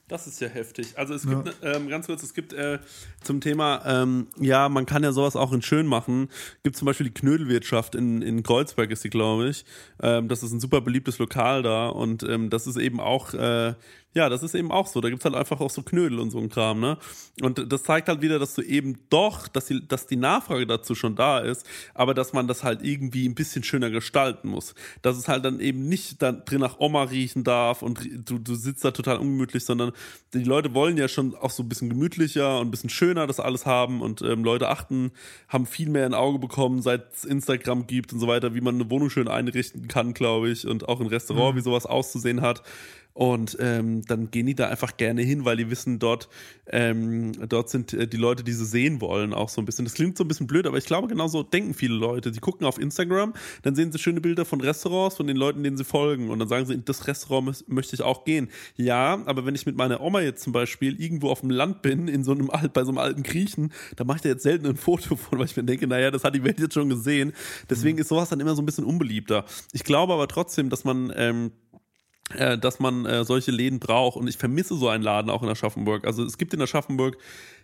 Das 0.08 0.28
ist 0.28 0.40
ja 0.42 0.48
heftig. 0.48 0.98
Also 0.98 1.14
es 1.14 1.24
Ja. 1.24 1.42
gibt, 1.42 1.58
ähm, 1.64 1.88
ganz 1.88 2.06
kurz, 2.08 2.24
es 2.24 2.34
gibt 2.34 2.54
äh, 2.54 2.80
zum 3.24 3.42
Thema, 3.42 3.82
ähm, 3.86 4.28
ja, 4.38 4.70
man 4.70 4.86
kann 4.86 5.02
ja 5.04 5.12
sowas 5.12 5.36
auch 5.36 5.52
in 5.54 5.62
schön 5.62 5.88
machen. 5.88 6.30
Gibt 6.62 6.76
zum 6.76 6.86
Beispiel 6.86 7.06
die 7.08 7.14
Knödelwirtschaft 7.14 7.96
in, 7.96 8.22
in 8.22 8.44
Kreuzberg 8.44 8.92
ist 8.92 9.04
die, 9.04 9.10
glaube 9.10 9.50
ich. 9.50 9.66
Ähm, 10.02 10.28
das 10.28 10.44
ist 10.44 10.52
ein 10.52 10.60
super 10.60 10.82
beliebtes 10.82 11.20
Lokal 11.20 11.64
da 11.64 11.88
und 11.88 12.22
ähm, 12.24 12.50
das 12.50 12.68
ist 12.68 12.78
eben 12.78 13.00
auch, 13.00 13.34
äh, 13.34 13.74
ja, 14.14 14.30
das 14.30 14.44
ist 14.44 14.54
eben 14.56 14.72
auch 14.72 14.88
so. 14.88 15.02
Da 15.02 15.10
gibt's 15.10 15.26
halt 15.26 15.36
einfach 15.36 15.60
auch 15.60 15.70
so 15.70 15.82
Knödel 15.82 16.20
und 16.20 16.30
so 16.32 16.38
ein 16.40 16.50
Kram, 16.50 16.80
ne? 16.80 16.98
Und 17.42 17.72
das 17.72 17.84
zeigt 17.84 18.08
halt 18.10 18.22
wieder, 18.22 18.38
dass 18.40 18.54
du 18.54 18.62
eben 18.62 19.00
doch, 19.10 19.48
dass 19.48 19.66
die, 19.66 19.88
dass 19.88 20.06
die 20.08 20.16
Nachfrage 20.16 20.68
dazu 20.68 20.94
schon 20.96 21.16
da 21.16 21.40
ist, 21.40 21.66
aber 21.94 22.14
dass 22.14 22.32
man 22.34 22.48
das 22.48 22.64
halt 22.64 22.84
irgendwie 22.84 23.28
ein 23.28 23.36
bisschen 23.36 23.64
schöner 23.64 23.90
gestalten 23.90 24.50
muss. 24.50 24.76
Dass 25.02 25.18
es 25.18 25.28
halt 25.28 25.44
dann 25.46 25.60
eben 25.60 25.88
nicht 25.90 26.22
dann 26.22 26.46
drin 26.46 26.60
nach 26.62 26.80
Oma 26.80 27.04
riechen 27.04 27.44
darf 27.44 27.82
und 27.82 28.08
du, 28.30 28.38
du 28.38 28.56
sitzt 28.56 28.86
da 28.86 28.92
total 28.92 29.18
ungemütlich, 29.18 29.66
sondern 29.66 29.92
die 30.34 30.44
Leute 30.44 30.74
wollen 30.74 30.98
ja 30.98 31.08
schon 31.08 31.36
auch 31.36 31.50
so 31.52 31.64
ein 31.64 31.70
bisschen 31.70 31.90
gemütlicher 31.90 32.60
und 32.60 32.68
ein 32.68 32.72
bisschen 32.72 32.90
schöner 32.90 33.26
das 33.28 33.40
alles 33.40 33.66
haben 33.66 34.02
und 34.02 34.22
ähm, 34.22 34.44
Leute 34.44 34.70
achten, 34.70 35.12
haben 35.48 35.66
viel 35.66 35.90
mehr 35.90 36.06
ein 36.06 36.14
Auge 36.14 36.40
bekommen, 36.40 36.82
seit 36.82 37.14
es 37.14 37.26
Instagram 37.26 37.88
gibt 37.88 38.14
und 38.14 38.20
so 38.20 38.28
weiter, 38.28 38.54
wie 38.54 38.62
man 38.62 38.76
eine 38.76 38.90
Wohnung 38.90 39.10
schön 39.10 39.28
einrichten 39.28 39.88
kann, 39.88 40.14
glaube 40.14 40.50
ich, 40.50 40.68
und 40.68 40.88
auch 40.88 41.00
ein 41.02 41.08
Restaurant, 41.08 41.56
Mhm. 41.56 41.58
wie 41.58 41.64
sowas 41.64 41.86
auszusehen 41.86 42.42
hat. 42.42 42.62
Und 43.14 43.58
ähm, 43.60 44.04
dann 44.08 44.32
gehen 44.32 44.48
die 44.48 44.56
da 44.56 44.70
einfach 44.70 44.98
gerne 44.98 45.22
hin, 45.22 45.46
weil 45.46 45.56
die 45.56 45.70
wissen, 45.70 46.00
dort, 46.00 46.30
ähm, 46.68 47.32
dort 47.48 47.70
sind 47.70 47.94
äh, 47.94 48.08
die 48.08 48.18
Leute, 48.18 48.44
die 48.44 48.54
sie 48.54 48.66
sehen 48.66 49.02
wollen, 49.02 49.34
auch 49.34 49.50
so 49.50 49.62
ein 49.62 49.66
bisschen. 49.66 49.86
Das 49.86 49.94
klingt 49.94 50.18
so 50.18 50.24
ein 50.24 50.28
bisschen 50.28 50.48
blöd, 50.48 50.66
aber 50.66 50.78
ich 50.78 50.86
glaube, 50.86 51.08
genauso 51.08 51.44
denken 51.44 51.76
viele 51.76 51.94
Leute. 51.94 52.32
Die 52.32 52.40
gucken 52.40 52.66
auf 52.66 52.80
Instagram, 52.80 53.34
dann 53.62 53.76
sehen 53.76 53.92
sie 53.92 54.00
schöne 54.00 54.20
Bilder 54.20 54.46
von 54.46 54.62
Restaurants, 54.62 55.18
von 55.18 55.28
den 55.28 55.38
Leuten, 55.38 55.64
denen 55.64 55.78
sie 55.78 55.84
folgen. 55.84 56.32
Und 56.32 56.40
dann 56.40 56.48
sagen 56.48 56.66
sie, 56.66 56.74
in 56.74 56.86
das 56.86 57.08
Restaurant 57.08 57.50
mö- 57.50 57.64
möchte 57.68 57.96
ich 57.96 58.02
auch 58.02 58.26
gehen. 58.26 58.50
Ja, 58.78 59.22
aber 59.26 59.46
wenn 59.46 59.54
ich 59.54 59.68
mit 59.68 59.78
meiner 59.78 60.02
Oma 60.02 60.22
jetzt 60.22 60.44
zum 60.44 60.54
Beispiel 60.54 61.00
irgendwo 61.00 61.30
auf 61.30 61.42
dem 61.42 61.52
Land 61.52 61.84
bin, 61.84 62.08
in 62.08 62.24
so 62.24 62.32
einem 62.32 62.50
bei 62.74 62.84
so 62.84 62.90
einem 62.90 62.98
alten 62.98 63.22
Griechen, 63.22 63.72
da 63.96 64.06
mache 64.06 64.18
ich 64.18 64.22
da 64.24 64.30
jetzt 64.30 64.44
selten 64.44 64.66
ein 64.66 64.76
Foto 64.76 65.16
von, 65.16 65.38
weil 65.38 65.46
ich 65.46 65.56
mir 65.56 65.64
denke, 65.64 65.86
naja, 65.86 66.10
das 66.10 66.24
hat 66.24 66.34
die 66.34 66.44
Welt 66.44 66.60
jetzt 66.60 66.74
schon 66.74 66.90
gesehen. 66.90 67.34
Deswegen 67.70 68.00
ist 68.00 68.08
sowas 68.08 68.30
dann 68.30 68.40
immer 68.40 68.56
so 68.56 68.62
ein 68.62 68.66
bisschen 68.66 68.86
unbeliebter. 68.86 69.46
Ich 69.72 69.84
glaube 69.84 70.14
aber 70.14 70.28
trotzdem, 70.28 70.70
dass 70.70 70.84
man 70.84 71.14
ähm, 71.16 71.48
äh, 71.48 71.50
dass 72.58 72.80
man 72.80 73.06
äh, 73.06 73.24
solche 73.26 73.52
Läden 73.52 73.80
braucht. 73.80 74.18
Und 74.18 74.28
ich 74.28 74.38
vermisse 74.38 74.76
so 74.76 74.90
einen 74.90 75.04
Laden 75.04 75.30
auch 75.30 75.44
in 75.44 75.50
Aschaffenburg. 75.50 76.06
Also 76.06 76.24
es 76.24 76.38
gibt 76.38 76.54
in 76.54 76.62
Aschaffenburg 76.62 77.18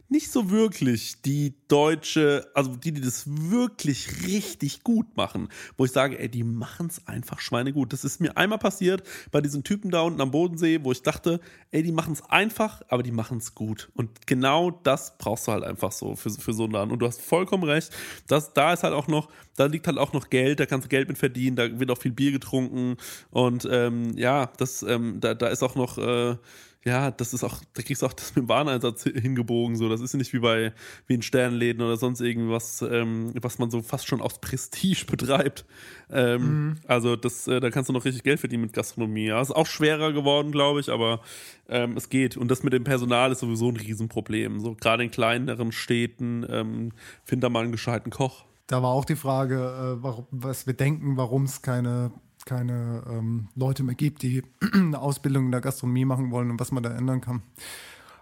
nicht 0.10 0.32
so 0.32 0.49
wirklich 0.49 1.22
die 1.22 1.53
deutsche, 1.68 2.49
also 2.55 2.76
die, 2.76 2.91
die 2.91 3.01
das 3.01 3.26
wirklich 3.28 4.26
richtig 4.26 4.84
gut 4.84 5.16
machen, 5.16 5.49
wo 5.78 5.86
ich 5.86 5.91
sage, 5.91 6.18
ey, 6.20 6.28
die 6.28 6.43
machen 6.43 6.88
es 6.88 7.07
einfach 7.07 7.39
schweinegut. 7.39 7.93
Das 7.93 8.03
ist 8.03 8.20
mir 8.20 8.36
einmal 8.36 8.57
passiert 8.57 9.03
bei 9.32 9.39
diesen 9.39 9.64
Typen 9.64 9.91
da 9.91 10.01
unten 10.01 10.20
am 10.20 10.32
Bodensee, 10.32 10.84
wo 10.84 10.91
ich 10.91 11.03
dachte, 11.03 11.39
ey, 11.72 11.84
die 11.84 11.91
machen 11.91 12.14
es 12.14 12.24
einfach, 12.24 12.82
aber 12.88 13.03
die 13.03 13.12
machen 13.12 13.38
es 13.38 13.53
gut. 13.53 13.91
Und 13.93 14.26
genau 14.26 14.72
das 14.72 15.18
brauchst 15.20 15.47
du 15.47 15.51
halt 15.51 15.64
einfach 15.64 15.91
so 15.91 16.16
für, 16.16 16.32
für 16.32 16.53
so 16.53 16.64
einen 16.64 16.74
Laden. 16.74 16.91
Und 16.91 16.99
du 16.99 17.05
hast 17.05 17.22
vollkommen 17.22 17.64
recht, 17.64 17.91
dass 18.28 18.53
da 18.53 18.74
ist 18.74 18.84
halt 18.84 18.95
auch 18.95 19.07
noch, 19.07 19.30
da 19.55 19.66
liegt 19.66 19.86
halt 19.86 19.99
auch 19.99 20.14
noch 20.14 20.30
Geld, 20.30 20.60
da 20.60 20.66
kannst 20.66 20.86
du 20.86 20.89
Geld 20.89 21.07
mit 21.07 21.20
verdienen, 21.20 21.55
da 21.55 21.80
wird 21.80 21.91
auch 21.91 21.97
viel 21.99 22.12
Bier 22.12 22.32
getrunken 22.32 22.97
und 23.30 23.68
ähm, 23.70 24.18
ja, 24.18 24.51
das, 24.57 24.82
ähm, 24.84 25.20
da, 25.20 25.34
da 25.34 25.47
ist 25.47 25.64
auch 25.64 25.76
noch 25.76 25.97
äh, 25.97 26.38
ja, 26.86 27.11
das 27.11 27.34
ist 27.34 27.43
auch, 27.43 27.61
da 27.73 27.82
kriegst 27.82 28.01
du 28.01 28.05
auch 28.05 28.13
das 28.13 28.36
mit 28.36 28.45
dem 28.45 28.49
Wareneinsatz 28.49 29.03
hingebogen, 29.03 29.75
so. 29.75 29.89
Das 29.89 29.99
ist 29.99 30.13
ja 30.13 30.17
nicht 30.17 30.32
wie 30.32 30.39
bei, 30.39 30.73
wie 31.07 31.15
in 31.15 31.21
Sternläden 31.21 31.82
oder 31.82 31.97
sonst 31.97 32.21
irgendwas, 32.21 32.82
ähm, 32.82 33.34
was 33.41 33.59
man 33.59 33.69
so 33.69 33.82
fast 33.82 34.07
schon 34.07 34.21
aus 34.21 34.39
Prestige 34.39 35.05
betreibt. 35.05 35.65
Ähm, 36.09 36.41
mhm. 36.41 36.77
Also, 36.88 37.17
das, 37.17 37.47
äh, 37.47 37.59
da 37.59 37.69
kannst 37.69 37.89
du 37.89 37.93
noch 37.93 38.05
richtig 38.05 38.23
Geld 38.23 38.39
verdienen 38.39 38.63
mit 38.63 38.73
Gastronomie. 38.73 39.25
Ja, 39.25 39.41
ist 39.41 39.51
auch 39.51 39.65
schwerer 39.65 40.13
geworden, 40.13 40.53
glaube 40.53 40.80
ich, 40.80 40.89
aber 40.89 41.19
ähm, 41.67 41.97
es 41.97 42.07
geht. 42.07 42.38
Und 42.38 42.49
das 42.49 42.63
mit 42.63 42.71
dem 42.71 42.86
Personal 42.86 43.34
ist 43.34 43.39
sowieso 43.39 43.67
ein 43.69 43.75
Riesenproblem. 43.75 44.61
So, 44.61 44.75
gerade 44.75 45.03
in 45.03 45.11
kleineren 45.11 45.73
Städten, 45.73 46.45
ähm, 46.49 46.93
find 47.25 47.43
da 47.43 47.49
mal 47.49 47.63
einen 47.63 47.73
gescheiten 47.73 48.09
Koch. 48.09 48.45
Da 48.67 48.82
war 48.82 48.91
auch 48.91 49.05
die 49.05 49.17
Frage, 49.17 49.55
äh, 49.55 50.03
warum, 50.03 50.27
was 50.32 50.65
wir 50.65 50.75
denken, 50.75 51.17
warum 51.17 51.43
es 51.43 51.61
keine 51.61 52.11
keine 52.45 53.03
ähm, 53.09 53.49
Leute 53.55 53.83
mehr 53.83 53.95
gibt, 53.95 54.21
die 54.21 54.43
eine 54.73 54.99
Ausbildung 54.99 55.45
in 55.45 55.51
der 55.51 55.61
Gastronomie 55.61 56.05
machen 56.05 56.31
wollen 56.31 56.51
und 56.51 56.59
was 56.59 56.71
man 56.71 56.83
da 56.83 56.91
ändern 56.91 57.21
kann. 57.21 57.43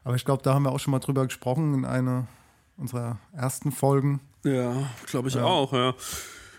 Aber 0.03 0.15
ich 0.15 0.25
glaube, 0.25 0.43
da 0.43 0.53
haben 0.53 0.63
wir 0.63 0.71
auch 0.71 0.79
schon 0.79 0.91
mal 0.91 0.99
drüber 0.99 1.25
gesprochen 1.25 1.73
in 1.73 1.85
einer 1.85 2.27
unserer 2.77 3.19
ersten 3.33 3.71
Folgen. 3.71 4.21
Ja, 4.43 4.89
glaube 5.05 5.27
ich 5.27 5.35
ja. 5.35 5.43
auch, 5.43 5.73
ja. 5.73 5.95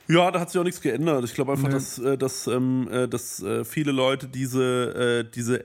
Ja, 0.08 0.30
da 0.30 0.40
hat 0.40 0.50
sich 0.50 0.58
auch 0.58 0.64
nichts 0.64 0.80
geändert. 0.80 1.24
Ich 1.24 1.34
glaube 1.34 1.52
einfach, 1.52 1.68
nee. 1.68 1.74
dass, 1.74 1.98
äh, 1.98 2.16
dass, 2.16 2.46
ähm, 2.46 2.88
äh, 2.90 3.08
dass 3.08 3.42
äh, 3.42 3.64
viele 3.64 3.92
Leute 3.92 4.26
diese, 4.26 5.24
äh, 5.24 5.30
diese, 5.30 5.64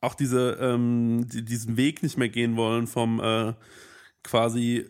auch 0.00 0.14
diese, 0.14 0.58
ähm, 0.60 1.26
die, 1.32 1.44
diesen 1.44 1.76
Weg 1.76 2.02
nicht 2.02 2.18
mehr 2.18 2.28
gehen 2.28 2.56
wollen 2.56 2.86
vom 2.86 3.20
äh, 3.20 3.54
quasi 4.22 4.86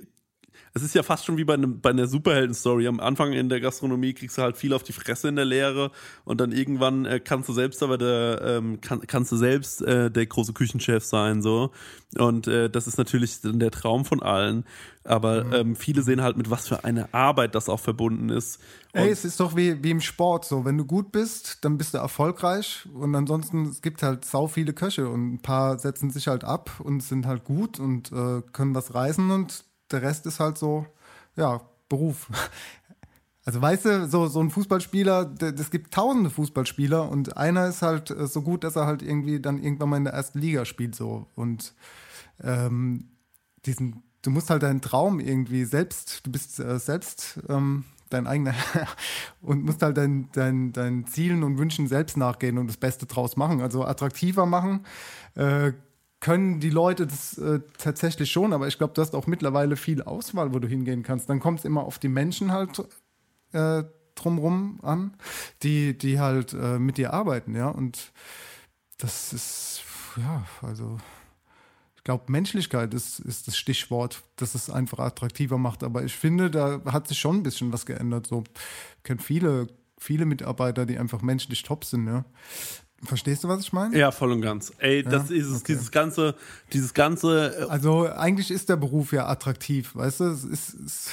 es 0.77 0.83
ist 0.83 0.95
ja 0.97 1.05
fast 1.05 1.25
schon 1.25 1.37
wie 1.37 1.45
bei, 1.45 1.55
einem, 1.55 1.81
bei 1.81 1.91
einer 1.91 2.09
Superhelden-Story. 2.09 2.89
Am 2.89 2.99
Anfang 2.99 3.33
in 3.33 3.49
der 3.49 3.61
Gastronomie 3.61 4.13
kriegst 4.13 4.37
du 4.39 4.43
halt 4.43 4.57
viel 4.57 4.73
auf 4.73 4.83
die 4.83 4.93
Fresse 4.93 5.29
in 5.29 5.37
der 5.37 5.45
Lehre 5.45 5.93
und 6.25 6.41
dann 6.41 6.51
irgendwann 6.51 7.05
äh, 7.05 7.21
kannst 7.21 7.49
du 7.49 7.53
selbst 7.53 7.81
aber 7.85 7.97
der, 7.97 8.41
ähm, 8.45 8.81
kann, 8.81 9.01
kannst 9.07 9.31
du 9.31 9.37
selbst 9.37 9.83
äh, 9.83 10.11
der 10.11 10.27
große 10.27 10.53
Küchenchef 10.53 11.05
sein, 11.05 11.43
so. 11.43 11.71
Und 12.19 12.49
äh, 12.49 12.69
das 12.69 12.89
ist 12.89 12.99
natürlich 12.99 13.41
dann 13.41 13.61
der 13.61 13.71
Traum 13.71 14.05
von 14.05 14.21
allen. 14.21 14.65
Aber 15.05 15.45
mhm. 15.45 15.53
ähm, 15.53 15.77
viele 15.77 16.03
sehen 16.03 16.23
halt, 16.23 16.37
mit 16.37 16.51
was 16.51 16.67
für 16.67 16.85
eine 16.85 17.13
Arbeit 17.15 17.55
das 17.55 17.69
auch 17.69 17.81
verbunden 17.81 18.29
ist. 18.29 18.59
Und 18.93 19.01
Ey, 19.01 19.11
es 19.11 19.25
ist 19.25 19.39
doch 19.39 19.55
wie, 19.55 19.83
wie 19.85 19.91
im 19.91 20.01
Sport 20.01 20.45
so. 20.45 20.65
Wenn 20.65 20.79
du 20.79 20.85
gut 20.85 21.13
bist, 21.13 21.59
dann 21.65 21.79
bist 21.79 21.95
du 21.95 21.99
erfolgreich. 21.99 22.89
Und 22.95 23.15
ansonsten, 23.15 23.67
es 23.67 23.81
gibt 23.81 24.03
halt 24.03 24.25
sau 24.25 24.49
viele 24.49 24.73
Köche 24.73 25.09
und 25.09 25.35
ein 25.35 25.43
paar 25.43 25.79
setzen 25.79 26.11
sich 26.11 26.27
halt 26.27 26.43
ab 26.43 26.81
und 26.83 27.01
sind 27.01 27.27
halt 27.27 27.45
gut 27.45 27.79
und 27.79 28.11
äh, 28.11 28.43
können 28.53 28.75
was 28.75 28.95
reißen 28.95 29.31
und 29.31 29.65
der 29.91 30.03
Rest 30.03 30.27
ist 30.27 30.41
halt 30.41 30.59
so, 30.59 30.87
ja, 31.37 31.61
Beruf. 31.89 32.29
Also 33.47 33.61
weißt 33.61 33.85
du, 33.85 34.09
so, 34.09 34.27
so 34.27 34.41
ein 34.41 34.49
Fußballspieler, 34.49 35.35
es 35.59 35.71
gibt 35.71 35.93
tausende 35.93 36.31
Fußballspieler 36.31 37.09
und 37.11 37.37
einer 37.37 37.67
ist 37.69 37.83
halt 37.83 38.11
äh, 38.11 38.27
so 38.27 38.41
gut, 38.41 38.65
dass 38.65 38.77
er 38.77 38.87
halt 38.87 39.03
irgendwie 39.03 39.39
dann 39.39 39.63
irgendwann 39.63 39.91
mal 39.91 39.97
in 39.99 40.05
der 40.05 40.15
ersten 40.15 40.39
Liga 40.39 40.65
spielt 40.65 40.95
so. 40.95 41.27
Und 41.35 41.75
ähm, 42.43 43.11
diesen, 43.67 44.03
du 44.23 44.31
musst 44.31 44.49
halt 44.49 44.63
deinen 44.63 44.81
Traum 44.81 45.21
irgendwie 45.21 45.65
selbst, 45.65 46.27
du 46.27 46.33
bist 46.33 46.59
äh, 46.59 46.79
selbst 46.79 47.39
ähm, 47.51 47.85
dein 48.09 48.27
eigener 48.27 48.55
und 49.43 49.65
musst 49.65 49.83
halt 49.83 49.99
deinen 49.99 50.31
dein, 50.33 50.73
dein 50.73 51.07
Zielen 51.07 51.43
und 51.43 51.59
Wünschen 51.59 51.87
selbst 51.87 52.17
nachgehen 52.17 52.57
und 52.57 52.69
das 52.69 52.79
Beste 52.79 53.05
draus 53.05 53.37
machen. 53.37 53.61
Also 53.61 53.85
attraktiver 53.85 54.47
machen, 54.47 54.87
äh, 55.35 55.73
können 56.25 56.59
die 56.59 56.71
Leute 56.71 57.07
das 57.07 57.37
äh, 57.37 57.61
tatsächlich 57.77 58.33
schon, 58.33 58.55
aber 58.55 58.67
ich 58.67 58.79
glaube, 58.79 58.95
du 58.95 59.03
hast 59.03 59.15
auch 59.15 59.27
mittlerweile 59.27 59.77
viel 59.77 60.01
Auswahl, 60.01 60.55
wo 60.55 60.59
du 60.59 60.67
hingehen 60.67 61.03
kannst. 61.03 61.29
Dann 61.29 61.39
kommt 61.39 61.59
es 61.59 61.67
immer 61.67 61.85
auf 61.85 61.99
die 61.99 62.09
Menschen 62.09 62.51
halt 62.51 62.83
äh, 63.53 63.85
drumrum 64.15 64.81
an, 64.83 65.19
die, 65.63 65.99
die 65.99 66.19
halt 66.19 66.55
äh, 66.55 66.79
mit 66.79 66.97
dir 66.97 67.13
arbeiten, 67.13 67.55
ja. 67.55 67.69
Und 67.69 68.11
das 68.97 69.35
ist, 69.35 69.83
ja, 70.17 70.47
also 70.63 70.97
ich 71.97 72.05
glaube, 72.05 72.33
Menschlichkeit 72.33 72.95
ist, 72.95 73.19
ist 73.19 73.47
das 73.47 73.59
Stichwort, 73.59 74.23
das 74.37 74.55
es 74.55 74.71
einfach 74.71 75.01
attraktiver 75.01 75.59
macht. 75.59 75.85
Aber 75.85 76.05
ich 76.05 76.17
finde, 76.17 76.51
da 76.51 76.81
hat 76.87 77.07
sich 77.07 77.19
schon 77.19 77.37
ein 77.37 77.43
bisschen 77.43 77.71
was 77.71 77.85
geändert. 77.85 78.27
So, 78.29 78.45
ich 78.97 79.03
kenne 79.03 79.21
viele, 79.21 79.67
viele 79.99 80.25
Mitarbeiter, 80.25 80.87
die 80.87 80.97
einfach 80.97 81.21
menschlich 81.21 81.65
top 81.65 81.85
sind, 81.85 82.07
ja. 82.07 82.25
Verstehst 83.05 83.45
du, 83.45 83.49
was 83.49 83.61
ich 83.61 83.73
meine? 83.73 83.97
Ja, 83.97 84.11
voll 84.11 84.33
und 84.33 84.41
ganz. 84.41 84.73
Ey, 84.79 85.03
das 85.03 85.31
ja? 85.31 85.37
ist 85.37 85.47
es, 85.47 85.61
okay. 85.61 85.73
dieses 85.73 85.91
ganze, 85.91 86.35
dieses 86.73 86.95
ganze. 86.95 87.55
Äh 87.59 87.69
also 87.69 88.09
eigentlich 88.09 88.51
ist 88.51 88.69
der 88.69 88.77
Beruf 88.77 89.13
ja 89.13 89.27
attraktiv, 89.27 89.95
weißt 89.95 90.21
du? 90.21 90.25
Es 90.25 90.45
ist, 90.45 90.75
es, 90.75 91.11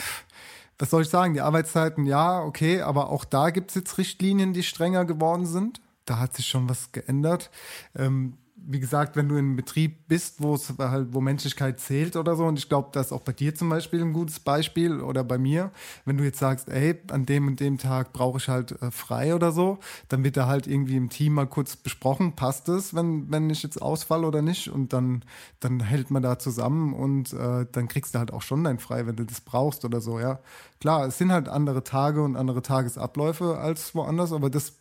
was 0.78 0.90
soll 0.90 1.04
ich 1.04 1.10
sagen? 1.10 1.34
Die 1.34 1.42
Arbeitszeiten, 1.42 2.06
ja, 2.06 2.42
okay, 2.42 2.82
aber 2.82 3.10
auch 3.10 3.26
da 3.26 3.52
gibt 3.52 3.72
es 3.72 3.76
jetzt 3.76 3.98
Richtlinien, 3.98 4.54
die 4.54 4.64
strenger 4.64 5.06
geworden 5.06 5.46
sind. 5.46 5.82
Da 6.06 6.20
hat 6.20 6.36
sich 6.36 6.48
schon 6.48 6.68
was 6.68 6.92
geändert. 6.92 7.52
Ähm, 7.96 8.38
wie 8.68 8.80
gesagt, 8.80 9.16
wenn 9.16 9.28
du 9.28 9.36
in 9.36 9.46
einem 9.46 9.56
Betrieb 9.56 10.08
bist, 10.08 10.42
wo 10.42 10.54
es 10.54 10.74
halt, 10.78 11.14
wo 11.14 11.22
Menschlichkeit 11.22 11.80
zählt 11.80 12.16
oder 12.16 12.36
so, 12.36 12.46
und 12.46 12.60
ich 12.60 12.70
glaube, 12.70 12.90
das 12.92 13.08
ist 13.08 13.12
auch 13.12 13.22
bei 13.22 13.34
dir 13.34 13.56
zum 13.56 13.70
Beispiel 13.70 14.02
ein 14.02 14.14
gutes 14.14 14.40
Beispiel 14.40 15.02
oder 15.02 15.24
bei 15.24 15.38
mir, 15.38 15.72
wenn 16.06 16.18
du 16.18 16.24
jetzt 16.24 16.40
sagst, 16.40 16.70
ey, 16.70 17.00
an 17.12 17.26
dem 17.26 17.48
und 17.48 17.60
dem 17.60 17.78
Tag 17.78 18.14
brauche 18.14 18.38
ich 18.38 18.48
halt 18.50 18.82
äh, 18.82 18.92
frei 18.92 19.34
oder 19.36 19.52
so, 19.52 19.80
dann 20.10 20.24
wird 20.24 20.38
da 20.38 20.48
halt 20.48 20.68
irgendwie 20.68 20.96
im 20.96 21.10
Team 21.10 21.34
mal 21.34 21.48
kurz 21.48 21.76
besprochen, 21.76 22.36
passt 22.36 22.70
es, 22.70 22.94
wenn, 22.94 23.32
wenn 23.32 23.50
ich 23.50 23.64
jetzt 23.64 23.82
ausfall 23.82 24.26
oder 24.26 24.42
nicht, 24.42 24.70
und 24.70 24.94
dann, 24.94 25.24
dann 25.60 25.80
hält 25.80 26.12
man 26.12 26.22
da 26.22 26.38
zusammen 26.38 26.94
und 26.94 27.34
äh, 27.34 27.66
dann 27.72 27.88
kriegst 27.88 28.16
du 28.16 28.20
halt 28.20 28.32
auch 28.32 28.42
schon 28.42 28.64
dein 28.64 28.80
Frei, 28.80 29.08
wenn 29.08 29.16
du 29.16 29.26
das 29.26 29.42
brauchst 29.42 29.86
oder 29.86 30.02
so, 30.02 30.20
ja. 30.20 30.40
Klar, 30.80 31.08
es 31.08 31.18
sind 31.18 31.32
halt 31.32 31.48
andere 31.48 31.84
Tage 31.84 32.24
und 32.24 32.36
andere 32.36 32.62
Tagesabläufe 32.62 33.58
als 33.58 33.94
woanders, 33.96 34.34
aber 34.34 34.50
das 34.50 34.74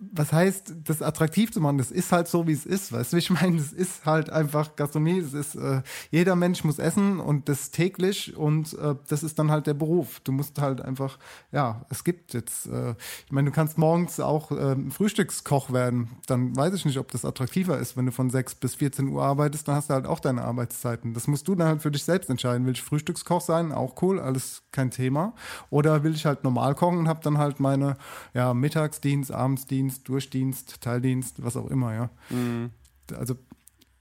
was 0.00 0.32
heißt, 0.32 0.74
das 0.84 1.02
attraktiv 1.02 1.52
zu 1.52 1.60
machen? 1.60 1.78
Das 1.78 1.90
ist 1.90 2.12
halt 2.12 2.28
so, 2.28 2.46
wie 2.46 2.52
es 2.52 2.66
ist. 2.66 2.92
Weißt 2.92 3.12
du, 3.12 3.16
ich 3.16 3.30
meine, 3.30 3.56
das 3.56 3.72
ist 3.72 4.04
halt 4.06 4.30
einfach 4.30 4.76
Gastronomie. 4.76 5.22
Das 5.22 5.34
ist, 5.34 5.54
äh, 5.54 5.82
jeder 6.10 6.36
Mensch 6.36 6.64
muss 6.64 6.78
essen 6.78 7.20
und 7.20 7.48
das 7.48 7.70
täglich 7.70 8.36
und 8.36 8.74
äh, 8.74 8.94
das 9.08 9.22
ist 9.22 9.38
dann 9.38 9.50
halt 9.50 9.66
der 9.66 9.74
Beruf. 9.74 10.20
Du 10.20 10.32
musst 10.32 10.60
halt 10.60 10.80
einfach, 10.80 11.18
ja, 11.52 11.84
es 11.88 12.04
gibt 12.04 12.34
jetzt, 12.34 12.66
äh, 12.66 12.94
ich 13.26 13.32
meine, 13.32 13.50
du 13.50 13.54
kannst 13.54 13.78
morgens 13.78 14.20
auch 14.20 14.50
äh, 14.50 14.76
Frühstückskoch 14.90 15.72
werden. 15.72 16.08
Dann 16.26 16.56
weiß 16.56 16.74
ich 16.74 16.84
nicht, 16.84 16.98
ob 16.98 17.10
das 17.10 17.24
attraktiver 17.24 17.78
ist. 17.78 17.96
Wenn 17.96 18.06
du 18.06 18.12
von 18.12 18.30
6 18.30 18.56
bis 18.56 18.76
14 18.76 19.08
Uhr 19.08 19.22
arbeitest, 19.22 19.68
dann 19.68 19.74
hast 19.74 19.90
du 19.90 19.94
halt 19.94 20.06
auch 20.06 20.20
deine 20.20 20.42
Arbeitszeiten. 20.42 21.14
Das 21.14 21.26
musst 21.26 21.48
du 21.48 21.54
dann 21.54 21.68
halt 21.68 21.82
für 21.82 21.90
dich 21.90 22.04
selbst 22.04 22.30
entscheiden. 22.30 22.66
Will 22.66 22.72
ich 22.72 22.82
Frühstückskoch 22.82 23.40
sein? 23.40 23.72
Auch 23.72 24.00
cool, 24.02 24.20
alles 24.20 24.62
kein 24.72 24.90
Thema. 24.90 25.34
Oder 25.70 26.02
will 26.04 26.14
ich 26.14 26.26
halt 26.26 26.44
normal 26.44 26.74
kochen 26.74 26.98
und 26.98 27.08
habe 27.08 27.20
dann 27.22 27.38
halt 27.38 27.60
meine, 27.60 27.96
ja, 28.34 28.54
Mittagsdienst, 28.54 29.32
Abendsdienst, 29.32 29.68
Schichtdienst, 29.78 30.08
Durchdienst, 30.08 30.80
Teildienst, 30.80 31.42
was 31.42 31.56
auch 31.56 31.70
immer, 31.70 31.94
ja. 31.94 32.10
Mhm. 32.30 32.70
Also, 33.16 33.36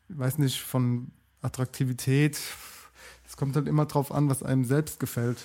ich 0.10 0.18
weiß 0.18 0.40
nicht, 0.40 0.62
von 0.62 1.12
Attraktivität, 1.42 2.40
es 3.28 3.38
kommt 3.38 3.56
halt 3.56 3.68
immer 3.68 3.86
drauf 3.86 4.12
an, 4.12 4.30
was 4.30 4.42
einem 4.42 4.66
selbst 4.66 5.00
gefällt. 5.00 5.38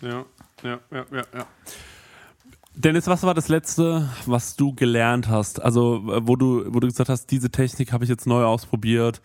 Ja, 0.00 0.24
ja, 0.62 0.78
ja, 0.90 1.06
ja, 1.10 1.24
ja. 1.34 1.46
Dennis, 2.76 3.06
was 3.06 3.22
war 3.22 3.34
das 3.34 3.48
letzte, 3.48 4.08
was 4.26 4.56
du 4.56 4.74
gelernt 4.74 5.28
hast? 5.28 5.60
Also, 5.62 6.02
wo 6.04 6.36
du, 6.36 6.72
wo 6.72 6.80
du 6.80 6.86
gesagt 6.86 7.08
hast, 7.08 7.30
diese 7.30 7.50
Technik 7.50 7.92
habe 7.92 8.04
ich 8.04 8.10
jetzt 8.10 8.26
neu 8.26 8.44
ausprobiert 8.44 9.22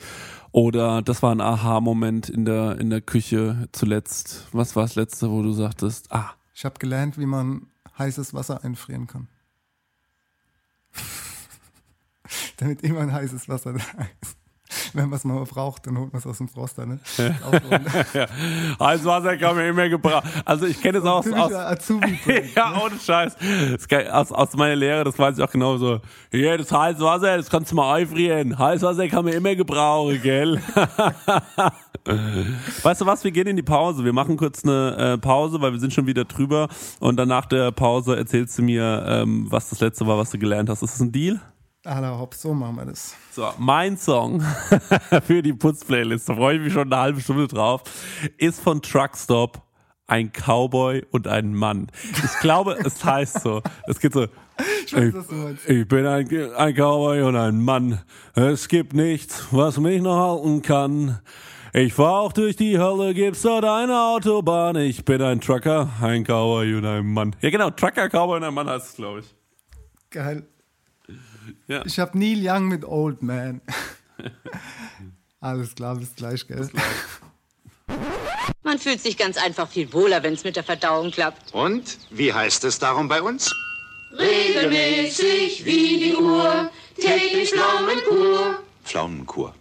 oder 0.51 1.01
das 1.01 1.21
war 1.21 1.33
ein 1.33 1.41
Aha-Moment 1.41 2.29
in 2.29 2.45
der, 2.45 2.79
in 2.79 2.89
der 2.89 3.01
Küche 3.01 3.67
zuletzt. 3.71 4.47
Was 4.51 4.75
war 4.75 4.83
das 4.83 4.95
letzte, 4.95 5.29
wo 5.29 5.43
du 5.43 5.51
sagtest, 5.51 6.11
ah. 6.11 6.31
Ich 6.53 6.65
habe 6.65 6.77
gelernt, 6.79 7.17
wie 7.17 7.25
man 7.25 7.67
heißes 7.97 8.33
Wasser 8.33 8.63
einfrieren 8.63 9.07
kann. 9.07 9.27
Damit 12.57 12.81
immer 12.83 13.01
ein 13.01 13.13
heißes 13.13 13.49
Wasser 13.49 13.73
da 13.73 13.79
ist. 14.21 14.37
Wenn 14.93 15.09
man 15.09 15.17
es 15.17 15.23
mal 15.23 15.43
braucht, 15.45 15.87
dann 15.87 15.97
holt 15.97 16.13
man 16.13 16.19
es 16.19 16.27
aus 16.27 16.37
dem 16.37 16.47
Froster. 16.47 16.85
Ne? 16.85 16.99
ja. 17.17 18.27
Heißes 18.79 19.05
Wasser 19.05 19.35
kann 19.37 19.55
man 19.55 19.65
immer 19.65 19.89
gebrauchen. 19.89 20.29
Also 20.45 20.67
ich 20.67 20.79
kenne 20.79 20.99
es 20.99 21.05
auch 21.05 21.25
aus... 21.25 21.53
Azubi 21.53 22.19
ja, 22.55 22.71
ne? 22.71 22.81
ohne 22.83 22.99
Scheiß. 22.99 23.35
Aus, 24.11 24.31
aus 24.31 24.53
meiner 24.55 24.75
Lehre, 24.75 25.03
das 25.03 25.17
weiß 25.17 25.37
ich 25.37 25.43
auch 25.43 25.51
genau 25.51 25.77
so. 25.77 25.99
Hier, 26.31 26.57
das 26.57 26.71
heiße 26.71 26.99
Wasser, 26.99 27.37
das 27.37 27.49
kannst 27.49 27.71
du 27.71 27.75
mal 27.75 27.95
einfrieren. 27.95 28.57
Heißes 28.57 28.83
Wasser 28.83 29.07
kann 29.07 29.25
man 29.25 29.33
immer 29.33 29.55
gebrauchen, 29.55 30.21
gell? 30.21 30.61
Weißt 32.05 33.01
du 33.01 33.05
was, 33.05 33.23
wir 33.23 33.31
gehen 33.31 33.47
in 33.47 33.55
die 33.55 33.63
Pause. 33.63 34.03
Wir 34.03 34.13
machen 34.13 34.37
kurz 34.37 34.63
eine 34.63 34.95
äh, 34.97 35.17
Pause, 35.17 35.61
weil 35.61 35.73
wir 35.73 35.79
sind 35.79 35.93
schon 35.93 36.07
wieder 36.07 36.25
drüber. 36.25 36.67
Und 36.99 37.17
dann 37.17 37.29
nach 37.29 37.45
der 37.45 37.71
Pause 37.71 38.15
erzählst 38.15 38.57
du 38.57 38.63
mir, 38.63 39.05
ähm, 39.07 39.47
was 39.49 39.69
das 39.69 39.79
letzte 39.79 40.07
war, 40.07 40.17
was 40.17 40.31
du 40.31 40.37
gelernt 40.37 40.69
hast. 40.69 40.81
Ist 40.81 40.93
das 40.93 41.01
ein 41.01 41.11
Deal? 41.11 41.39
Aller 41.85 42.19
hopp, 42.19 42.35
so 42.35 42.53
machen 42.53 42.75
wir 42.75 42.85
das. 42.85 43.15
So, 43.31 43.47
mein 43.57 43.97
Song 43.97 44.41
für 45.25 45.41
die 45.41 45.53
Putzplaylist, 45.53 46.27
da 46.27 46.35
freue 46.35 46.57
ich 46.57 46.61
mich 46.61 46.73
schon 46.73 46.91
eine 46.91 47.01
halbe 47.01 47.21
Stunde 47.21 47.47
drauf, 47.47 47.83
ist 48.37 48.59
von 48.59 48.81
Truckstop 48.81 49.61
ein 50.09 50.31
Cowboy 50.33 51.05
und 51.11 51.27
ein 51.27 51.53
Mann. 51.53 51.87
Ich 52.23 52.39
glaube, 52.41 52.77
es 52.83 53.03
heißt 53.03 53.41
so. 53.41 53.61
Es 53.87 53.99
geht 53.99 54.13
so. 54.13 54.27
Ich, 54.85 54.93
weiß, 54.93 55.13
ich, 55.67 55.69
ich 55.69 55.87
bin 55.87 56.05
ein, 56.05 56.27
ein 56.55 56.73
Cowboy 56.73 57.21
und 57.21 57.35
ein 57.35 57.61
Mann. 57.61 58.01
Es 58.35 58.67
gibt 58.67 58.93
nichts, 58.93 59.47
was 59.51 59.77
mich 59.77 60.01
noch 60.01 60.17
halten 60.17 60.61
kann. 60.61 61.19
Ich 61.71 61.93
fahr 61.93 62.21
auch 62.21 62.33
durch 62.33 62.55
die 62.55 62.79
Hölle, 62.79 63.13
gibt's 63.13 63.43
dort 63.43 63.63
eine 63.63 63.95
Autobahn. 64.01 64.75
Ich 64.77 65.05
bin 65.05 65.21
ein 65.21 65.39
Trucker, 65.39 65.87
ein 66.01 66.23
Cowboy 66.23 66.73
und 66.73 66.85
ein 66.85 67.05
Mann. 67.05 67.35
Ja, 67.41 67.51
genau, 67.51 67.69
Trucker, 67.69 68.09
Cowboy 68.09 68.37
und 68.37 68.43
ein 68.43 68.53
Mann 68.53 68.67
heißt 68.67 68.89
es, 68.89 68.95
glaube 68.95 69.19
ich. 69.19 69.25
Geil. 70.09 70.47
Ja. 71.67 71.85
Ich 71.85 71.99
hab 71.99 72.15
Neil 72.15 72.39
Young 72.41 72.69
mit 72.69 72.83
Old 72.85 73.21
Man. 73.21 73.61
Alles 75.39 75.75
klar, 75.75 75.95
bis 75.95 76.15
gleich, 76.15 76.47
gell? 76.47 76.57
Bis 76.57 76.71
gleich. 76.71 76.83
Man 78.63 78.79
fühlt 78.79 78.99
sich 78.99 79.17
ganz 79.17 79.37
einfach 79.37 79.67
viel 79.69 79.93
wohler, 79.93 80.23
wenn 80.23 80.33
es 80.33 80.43
mit 80.43 80.55
der 80.55 80.63
Verdauung 80.63 81.11
klappt. 81.11 81.53
Und 81.53 81.97
wie 82.09 82.33
heißt 82.33 82.63
es 82.63 82.79
darum 82.79 83.07
bei 83.07 83.21
uns? 83.21 83.53
Regelmäßig 84.17 85.63
wie 85.65 85.99
die 85.99 86.15
Uhr, 86.15 86.71
täglich 86.95 87.51
Pflaumenkur. 87.51 88.59
Pflaumenkur. 88.83 89.53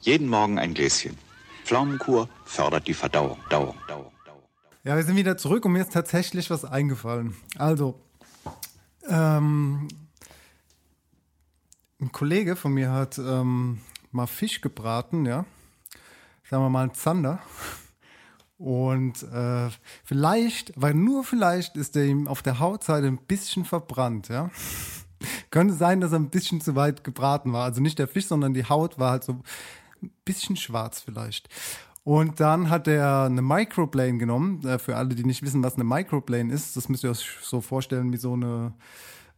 Jeden 0.00 0.28
Morgen 0.28 0.58
ein 0.58 0.74
Gläschen. 0.74 1.18
Pflaumenkur 1.66 2.28
fördert 2.44 2.86
die 2.86 2.94
Verdauung. 2.94 3.38
Dauung, 3.50 3.74
Dauung, 3.88 4.12
Dauung. 4.24 4.42
Ja, 4.84 4.94
wir 4.94 5.02
sind 5.02 5.16
wieder 5.16 5.36
zurück 5.36 5.64
und 5.64 5.72
mir 5.72 5.80
ist 5.80 5.92
tatsächlich 5.92 6.48
was 6.48 6.64
eingefallen. 6.64 7.34
Also, 7.58 8.00
ähm, 9.08 9.88
ein 12.00 12.12
Kollege 12.12 12.54
von 12.54 12.72
mir 12.72 12.92
hat 12.92 13.18
ähm, 13.18 13.80
mal 14.12 14.28
Fisch 14.28 14.60
gebraten, 14.60 15.26
ja. 15.26 15.44
Sagen 16.48 16.62
wir 16.62 16.70
mal 16.70 16.84
ein 16.84 16.94
Zander. 16.94 17.40
Und 18.58 19.24
äh, 19.24 19.68
vielleicht, 20.04 20.72
weil 20.76 20.94
nur 20.94 21.24
vielleicht 21.24 21.76
ist 21.76 21.96
der 21.96 22.04
ihm 22.04 22.28
auf 22.28 22.42
der 22.42 22.60
Hautseite 22.60 23.08
ein 23.08 23.18
bisschen 23.18 23.64
verbrannt, 23.64 24.28
ja. 24.28 24.52
Könnte 25.50 25.74
sein, 25.74 26.00
dass 26.00 26.12
er 26.12 26.20
ein 26.20 26.30
bisschen 26.30 26.60
zu 26.60 26.76
weit 26.76 27.02
gebraten 27.02 27.52
war. 27.52 27.64
Also 27.64 27.80
nicht 27.80 27.98
der 27.98 28.06
Fisch, 28.06 28.28
sondern 28.28 28.54
die 28.54 28.68
Haut 28.68 29.00
war 29.00 29.10
halt 29.10 29.24
so 29.24 29.42
ein 30.02 30.10
bisschen 30.24 30.56
schwarz 30.56 31.00
vielleicht. 31.00 31.48
Und 32.04 32.38
dann 32.38 32.70
hat 32.70 32.86
er 32.86 33.24
eine 33.24 33.42
Microplane 33.42 34.18
genommen. 34.18 34.64
Äh, 34.64 34.78
für 34.78 34.96
alle, 34.96 35.16
die 35.16 35.24
nicht 35.24 35.42
wissen, 35.42 35.64
was 35.64 35.74
eine 35.74 35.82
Microplane 35.82 36.52
ist, 36.52 36.76
das 36.76 36.88
müsst 36.88 37.02
ihr 37.02 37.10
euch 37.10 37.26
so 37.42 37.60
vorstellen 37.60 38.12
wie 38.12 38.16
so 38.16 38.34
eine, 38.34 38.72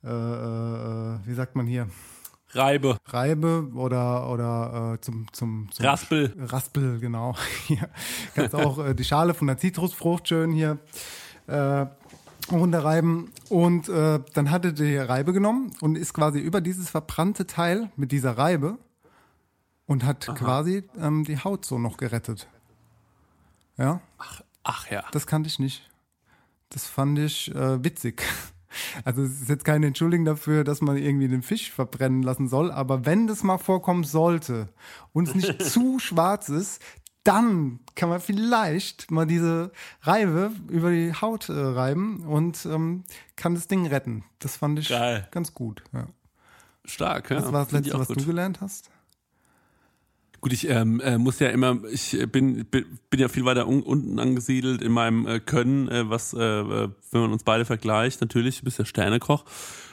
äh, 0.05 0.09
äh, 0.09 1.19
wie 1.25 1.33
sagt 1.33 1.57
man 1.57 1.67
hier? 1.67 1.89
Reibe. 2.51 2.99
Reibe 3.07 3.71
oder, 3.75 4.31
oder 4.31 4.95
äh, 4.95 5.01
zum, 5.01 5.27
zum, 5.33 5.69
zum 5.71 5.85
Raspel. 5.87 6.35
Raspel, 6.39 6.99
genau. 6.99 7.35
Hier 7.67 7.89
kannst 8.35 8.55
auch 8.55 8.79
äh, 8.85 8.95
die 8.95 9.05
Schale 9.05 9.35
von 9.35 9.47
der 9.47 9.59
Zitrusfrucht 9.59 10.29
schön 10.29 10.53
hier 10.53 10.79
äh, 11.47 11.87
runterreiben. 12.51 13.31
Und 13.49 13.89
äh, 13.89 14.21
dann 14.35 14.51
hat 14.51 14.65
er 14.65 14.73
die 14.73 14.97
Reibe 14.97 15.33
genommen 15.33 15.73
und 15.81 15.97
ist 15.97 16.15
quasi 16.15 16.39
über 16.39 16.61
dieses 16.61 16.91
verbrannte 16.91 17.47
Teil 17.47 17.91
mit 17.97 18.13
dieser 18.13 18.37
Reibe 18.37 18.79
und 19.89 20.05
hat 20.05 20.29
Aha. 20.29 20.37
quasi 20.37 20.85
ähm, 21.01 21.25
die 21.25 21.43
Haut 21.43 21.65
so 21.65 21.79
noch 21.79 21.97
gerettet. 21.97 22.47
Ja. 23.77 24.01
Ach, 24.19 24.43
ach 24.63 24.89
ja. 24.91 25.03
Das 25.11 25.27
kannte 25.27 25.49
ich 25.49 25.59
nicht. 25.59 25.91
Das 26.69 26.87
fand 26.87 27.19
ich 27.19 27.53
äh, 27.53 27.83
witzig. 27.83 28.23
Also 29.03 29.23
es 29.23 29.41
ist 29.41 29.49
jetzt 29.49 29.65
keine 29.65 29.87
Entschuldigung 29.87 30.27
dafür, 30.27 30.63
dass 30.63 30.83
man 30.83 30.99
irgendwie 30.99 31.27
den 31.27 31.43
Fisch 31.43 31.73
verbrennen 31.73 32.23
lassen 32.23 32.49
soll, 32.49 32.71
aber 32.71 33.07
wenn 33.07 33.27
das 33.27 33.43
mal 33.43 33.57
vorkommen 33.57 34.05
sollte 34.05 34.69
und 35.15 35.27
es 35.27 35.35
nicht 35.35 35.63
zu 35.73 35.99
schwarz 35.99 36.51
ist, 36.51 36.83
dann 37.25 37.81
kann 37.95 38.11
man 38.11 38.21
vielleicht 38.21 39.11
mal 39.11 39.27
diese 39.27 39.73
Reibe 40.03 40.53
über 40.69 40.91
die 40.91 41.15
Haut 41.15 41.49
äh, 41.49 41.55
reiben 41.55 42.27
und 42.27 42.67
ähm, 42.67 43.05
kann 43.37 43.55
das 43.55 43.69
Ding 43.69 43.87
retten. 43.87 44.23
Das 44.39 44.59
fand 44.59 44.79
ich 44.79 44.91
Geil. 44.91 45.27
ganz 45.31 45.55
gut. 45.55 45.83
Ja. 45.95 46.07
Stark, 46.85 47.31
ja. 47.31 47.41
Das 47.41 47.51
war 47.51 47.65
das 47.65 47.73
Letzte, 47.73 47.99
was 47.99 48.09
gut. 48.09 48.21
du 48.21 48.27
gelernt 48.27 48.61
hast? 48.61 48.91
Gut, 50.41 50.53
ich 50.53 50.69
ähm, 50.69 51.01
äh, 51.01 51.19
muss 51.19 51.41
ja 51.41 51.49
immer, 51.49 51.79
ich 51.91 52.17
bin, 52.31 52.65
bin, 52.67 52.85
bin 53.11 53.21
ja 53.21 53.29
viel 53.29 53.45
weiter 53.45 53.67
un 53.67 53.83
unten 53.83 54.21
angesiedelt 54.21 54.83
in 54.83 54.93
meinem 54.93 55.27
äh, 55.27 55.41
Können, 55.41 55.89
äh, 55.89 56.09
was, 56.09 56.33
äh, 56.33 56.39
äh 56.39 56.89
wenn 57.11 57.21
man 57.21 57.33
uns 57.33 57.43
beide 57.43 57.65
vergleicht, 57.65 58.21
natürlich, 58.21 58.61
du 58.61 58.65
bist 58.65 58.79
ja 58.79 58.85
Sternekoch. 58.85 59.45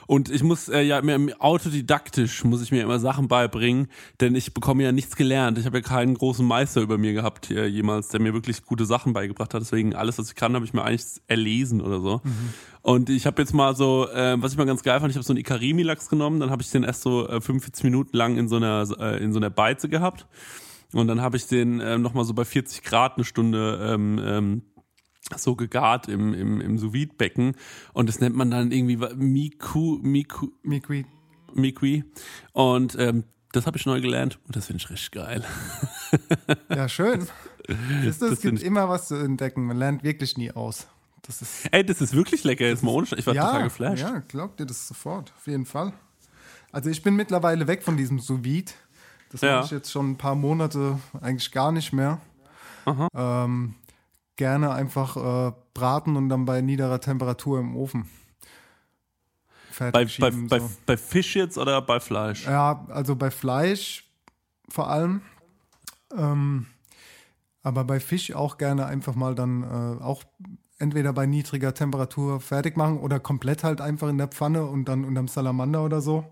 Und 0.07 0.29
ich 0.29 0.43
muss 0.43 0.69
äh, 0.69 0.81
ja 0.81 1.01
mir 1.01 1.19
autodidaktisch 1.39 2.43
muss 2.43 2.61
ich 2.61 2.71
mir 2.71 2.83
immer 2.83 2.99
Sachen 2.99 3.27
beibringen, 3.27 3.87
denn 4.21 4.35
ich 4.35 4.53
bekomme 4.53 4.83
ja 4.83 4.91
nichts 4.91 5.15
gelernt. 5.15 5.57
Ich 5.57 5.65
habe 5.65 5.77
ja 5.77 5.83
keinen 5.83 6.13
großen 6.13 6.45
Meister 6.45 6.81
über 6.81 6.97
mir 6.97 7.13
gehabt 7.13 7.51
äh, 7.51 7.65
jemals, 7.65 8.09
der 8.09 8.21
mir 8.21 8.33
wirklich 8.33 8.63
gute 8.63 8.85
Sachen 8.85 9.13
beigebracht 9.13 9.53
hat. 9.53 9.61
Deswegen 9.61 9.95
alles, 9.95 10.17
was 10.17 10.29
ich 10.29 10.35
kann, 10.35 10.53
habe 10.55 10.65
ich 10.65 10.73
mir 10.73 10.83
eigentlich 10.83 11.05
erlesen 11.27 11.81
oder 11.81 11.99
so. 11.99 12.21
Mhm. 12.23 12.53
Und 12.81 13.09
ich 13.09 13.25
habe 13.25 13.41
jetzt 13.41 13.53
mal 13.53 13.75
so, 13.75 14.07
äh, 14.09 14.41
was 14.41 14.51
ich 14.51 14.57
mal 14.57 14.65
ganz 14.65 14.83
geil 14.83 14.99
fand, 14.99 15.09
ich 15.09 15.17
habe 15.17 15.25
so 15.25 15.33
einen 15.33 15.39
Ikarimi-Lachs 15.39 16.07
genommen, 16.07 16.39
dann 16.39 16.51
habe 16.51 16.61
ich 16.61 16.69
den 16.69 16.83
erst 16.83 17.01
so 17.01 17.27
äh, 17.27 17.41
45 17.41 17.83
Minuten 17.83 18.15
lang 18.15 18.37
in 18.37 18.47
so 18.47 18.57
einer 18.57 18.87
äh, 18.99 19.23
in 19.23 19.33
so 19.33 19.39
einer 19.39 19.49
Beize 19.49 19.89
gehabt. 19.89 20.27
Und 20.93 21.07
dann 21.07 21.21
habe 21.21 21.35
ich 21.35 21.47
den 21.47 21.79
äh, 21.81 21.97
nochmal 21.97 22.25
so 22.25 22.33
bei 22.33 22.45
40 22.45 22.83
Grad 22.83 23.15
eine 23.15 23.25
Stunde 23.25 23.79
ähm, 23.81 24.21
ähm, 24.23 24.61
so 25.35 25.55
gegart 25.55 26.07
im, 26.07 26.33
im, 26.33 26.61
im 26.61 26.77
sous 26.77 26.93
becken 27.17 27.55
und 27.93 28.07
das 28.09 28.19
nennt 28.19 28.35
man 28.35 28.51
dann 28.51 28.71
irgendwie 28.71 28.97
Miku, 29.15 29.99
Miku, 30.01 30.49
Mikui. 30.63 31.05
Mikui. 31.53 32.03
Und 32.53 32.95
ähm, 32.99 33.23
das 33.51 33.65
habe 33.65 33.77
ich 33.77 33.85
neu 33.85 34.01
gelernt 34.01 34.39
und 34.45 34.55
das 34.55 34.67
finde 34.67 34.83
ich 34.83 34.89
richtig 34.89 35.11
geil. 35.11 35.43
Ja, 36.69 36.89
schön. 36.89 37.25
Siehst 38.03 38.21
du, 38.21 38.27
es 38.27 38.41
gibt 38.41 38.61
immer 38.61 38.89
was 38.89 39.07
zu 39.07 39.15
entdecken. 39.15 39.65
Man 39.65 39.77
lernt 39.77 40.03
wirklich 40.03 40.37
nie 40.37 40.51
aus. 40.51 40.87
Das 41.23 41.41
ist, 41.41 41.67
Ey, 41.71 41.83
das 41.83 42.01
ist 42.01 42.13
wirklich 42.13 42.43
lecker, 42.43 42.65
jetzt 42.65 42.83
mal 42.83 42.91
ohne 42.91 43.07
Ich 43.15 43.25
war 43.25 43.33
ja, 43.33 43.45
total 43.45 43.63
geflasht. 43.63 44.03
Ja, 44.03 44.19
glaubt 44.27 44.59
dir 44.59 44.65
das 44.65 44.87
sofort, 44.87 45.33
auf 45.35 45.47
jeden 45.47 45.65
Fall. 45.65 45.93
Also 46.71 46.89
ich 46.89 47.01
bin 47.01 47.15
mittlerweile 47.15 47.67
weg 47.67 47.81
von 47.81 47.97
diesem 47.97 48.19
sous 48.19 48.39
Das 49.31 49.41
ja. 49.41 49.55
mache 49.55 49.65
ich 49.65 49.71
jetzt 49.71 49.91
schon 49.91 50.11
ein 50.11 50.17
paar 50.17 50.35
Monate 50.35 50.99
eigentlich 51.21 51.51
gar 51.51 51.71
nicht 51.71 51.93
mehr. 51.93 52.19
Ähm, 53.15 53.75
gerne 54.35 54.71
einfach 54.71 55.17
äh, 55.17 55.53
braten 55.73 56.15
und 56.15 56.29
dann 56.29 56.45
bei 56.45 56.61
niederer 56.61 56.99
Temperatur 56.99 57.59
im 57.59 57.75
Ofen. 57.75 58.09
Bei, 59.77 59.91
bei, 59.91 60.05
so. 60.05 60.47
bei, 60.47 60.61
bei 60.85 60.97
Fisch 60.97 61.35
jetzt 61.35 61.57
oder 61.57 61.81
bei 61.81 61.99
Fleisch? 61.99 62.45
Ja, 62.45 62.85
also 62.89 63.15
bei 63.15 63.29
Fleisch 63.29 64.09
vor 64.69 64.89
allem. 64.89 65.21
Ähm, 66.15 66.67
aber 67.61 67.83
bei 67.83 67.99
Fisch 67.99 68.33
auch 68.33 68.57
gerne 68.57 68.85
einfach 68.85 69.15
mal 69.15 69.35
dann 69.35 69.63
äh, 69.63 70.03
auch 70.03 70.23
entweder 70.77 71.13
bei 71.13 71.25
niedriger 71.25 71.73
Temperatur 71.73 72.39
fertig 72.39 72.77
machen 72.77 72.99
oder 72.99 73.19
komplett 73.19 73.63
halt 73.63 73.81
einfach 73.81 74.09
in 74.09 74.17
der 74.17 74.27
Pfanne 74.27 74.65
und 74.65 74.85
dann 74.85 75.03
unterm 75.03 75.27
Salamander 75.27 75.83
oder 75.83 76.01
so. 76.01 76.25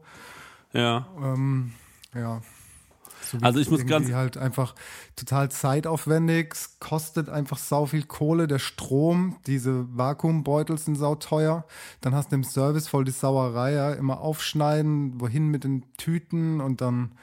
Ja. 0.73 1.07
Ähm, 1.21 1.73
ja. 2.13 2.41
So 3.34 3.39
also 3.41 3.59
ich 3.59 3.69
muss 3.69 3.86
ganz 3.86 4.11
halt 4.11 4.38
einfach 4.38 4.75
total 5.15 5.49
zeitaufwendig, 5.49 6.53
es 6.53 6.79
kostet 6.79 7.29
einfach 7.29 7.57
sau 7.57 7.88
viel 7.88 8.03
Kohle, 8.03 8.47
der 8.47 8.59
Strom, 8.59 9.38
diese 9.47 9.86
Vakuumbeutel 9.97 10.77
sind 10.77 10.95
sauteuer. 10.95 11.65
Dann 12.01 12.13
hast 12.13 12.31
du 12.31 12.36
im 12.36 12.43
Service 12.43 12.88
voll 12.88 13.05
die 13.05 13.11
Sauerei, 13.11 13.73
ja, 13.73 13.93
immer 13.93 14.21
aufschneiden, 14.21 15.19
wohin 15.19 15.47
mit 15.47 15.63
den 15.63 15.84
Tüten 15.97 16.61
und 16.61 16.81
dann 16.81 17.13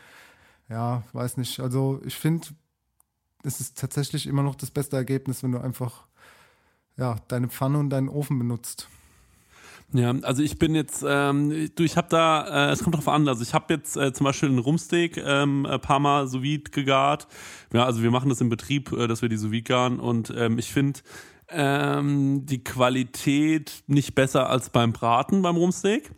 ja, 0.68 1.04
weiß 1.12 1.36
nicht. 1.36 1.60
Also 1.60 2.00
ich 2.04 2.16
finde, 2.16 2.48
es 3.42 3.60
ist 3.60 3.78
tatsächlich 3.78 4.26
immer 4.26 4.42
noch 4.42 4.54
das 4.54 4.70
beste 4.70 4.96
Ergebnis, 4.96 5.42
wenn 5.42 5.52
du 5.52 5.58
einfach 5.58 6.06
ja, 6.96 7.16
deine 7.28 7.48
Pfanne 7.48 7.78
und 7.78 7.90
deinen 7.90 8.08
Ofen 8.08 8.38
benutzt. 8.38 8.88
Ja, 9.92 10.14
also 10.22 10.42
ich 10.42 10.58
bin 10.58 10.74
jetzt, 10.74 11.04
ähm, 11.06 11.68
du, 11.74 11.82
ich 11.82 11.96
habe 11.96 12.06
da, 12.08 12.68
äh, 12.68 12.72
es 12.72 12.84
kommt 12.84 12.94
drauf 12.94 13.08
an, 13.08 13.26
also 13.26 13.42
ich 13.42 13.54
habe 13.54 13.74
jetzt 13.74 13.96
äh, 13.96 14.12
zum 14.12 14.24
Beispiel 14.24 14.48
einen 14.48 14.60
Rumsteak 14.60 15.16
ähm, 15.16 15.66
ein 15.66 15.80
paar 15.80 15.98
Mal 15.98 16.28
sous 16.28 16.42
vide 16.42 16.70
gegart. 16.70 17.26
Ja, 17.72 17.86
also 17.86 18.02
wir 18.02 18.12
machen 18.12 18.28
das 18.28 18.40
im 18.40 18.48
Betrieb, 18.48 18.92
äh, 18.92 19.08
dass 19.08 19.20
wir 19.20 19.28
die 19.28 19.36
sous 19.36 19.50
vide 19.50 19.64
garen 19.64 19.98
und 19.98 20.32
ähm, 20.36 20.58
ich 20.58 20.72
finde 20.72 21.00
ähm, 21.48 22.46
die 22.46 22.62
Qualität 22.62 23.82
nicht 23.88 24.14
besser 24.14 24.48
als 24.48 24.70
beim 24.70 24.92
Braten 24.92 25.42
beim 25.42 25.56
Rumsteak. 25.56 26.12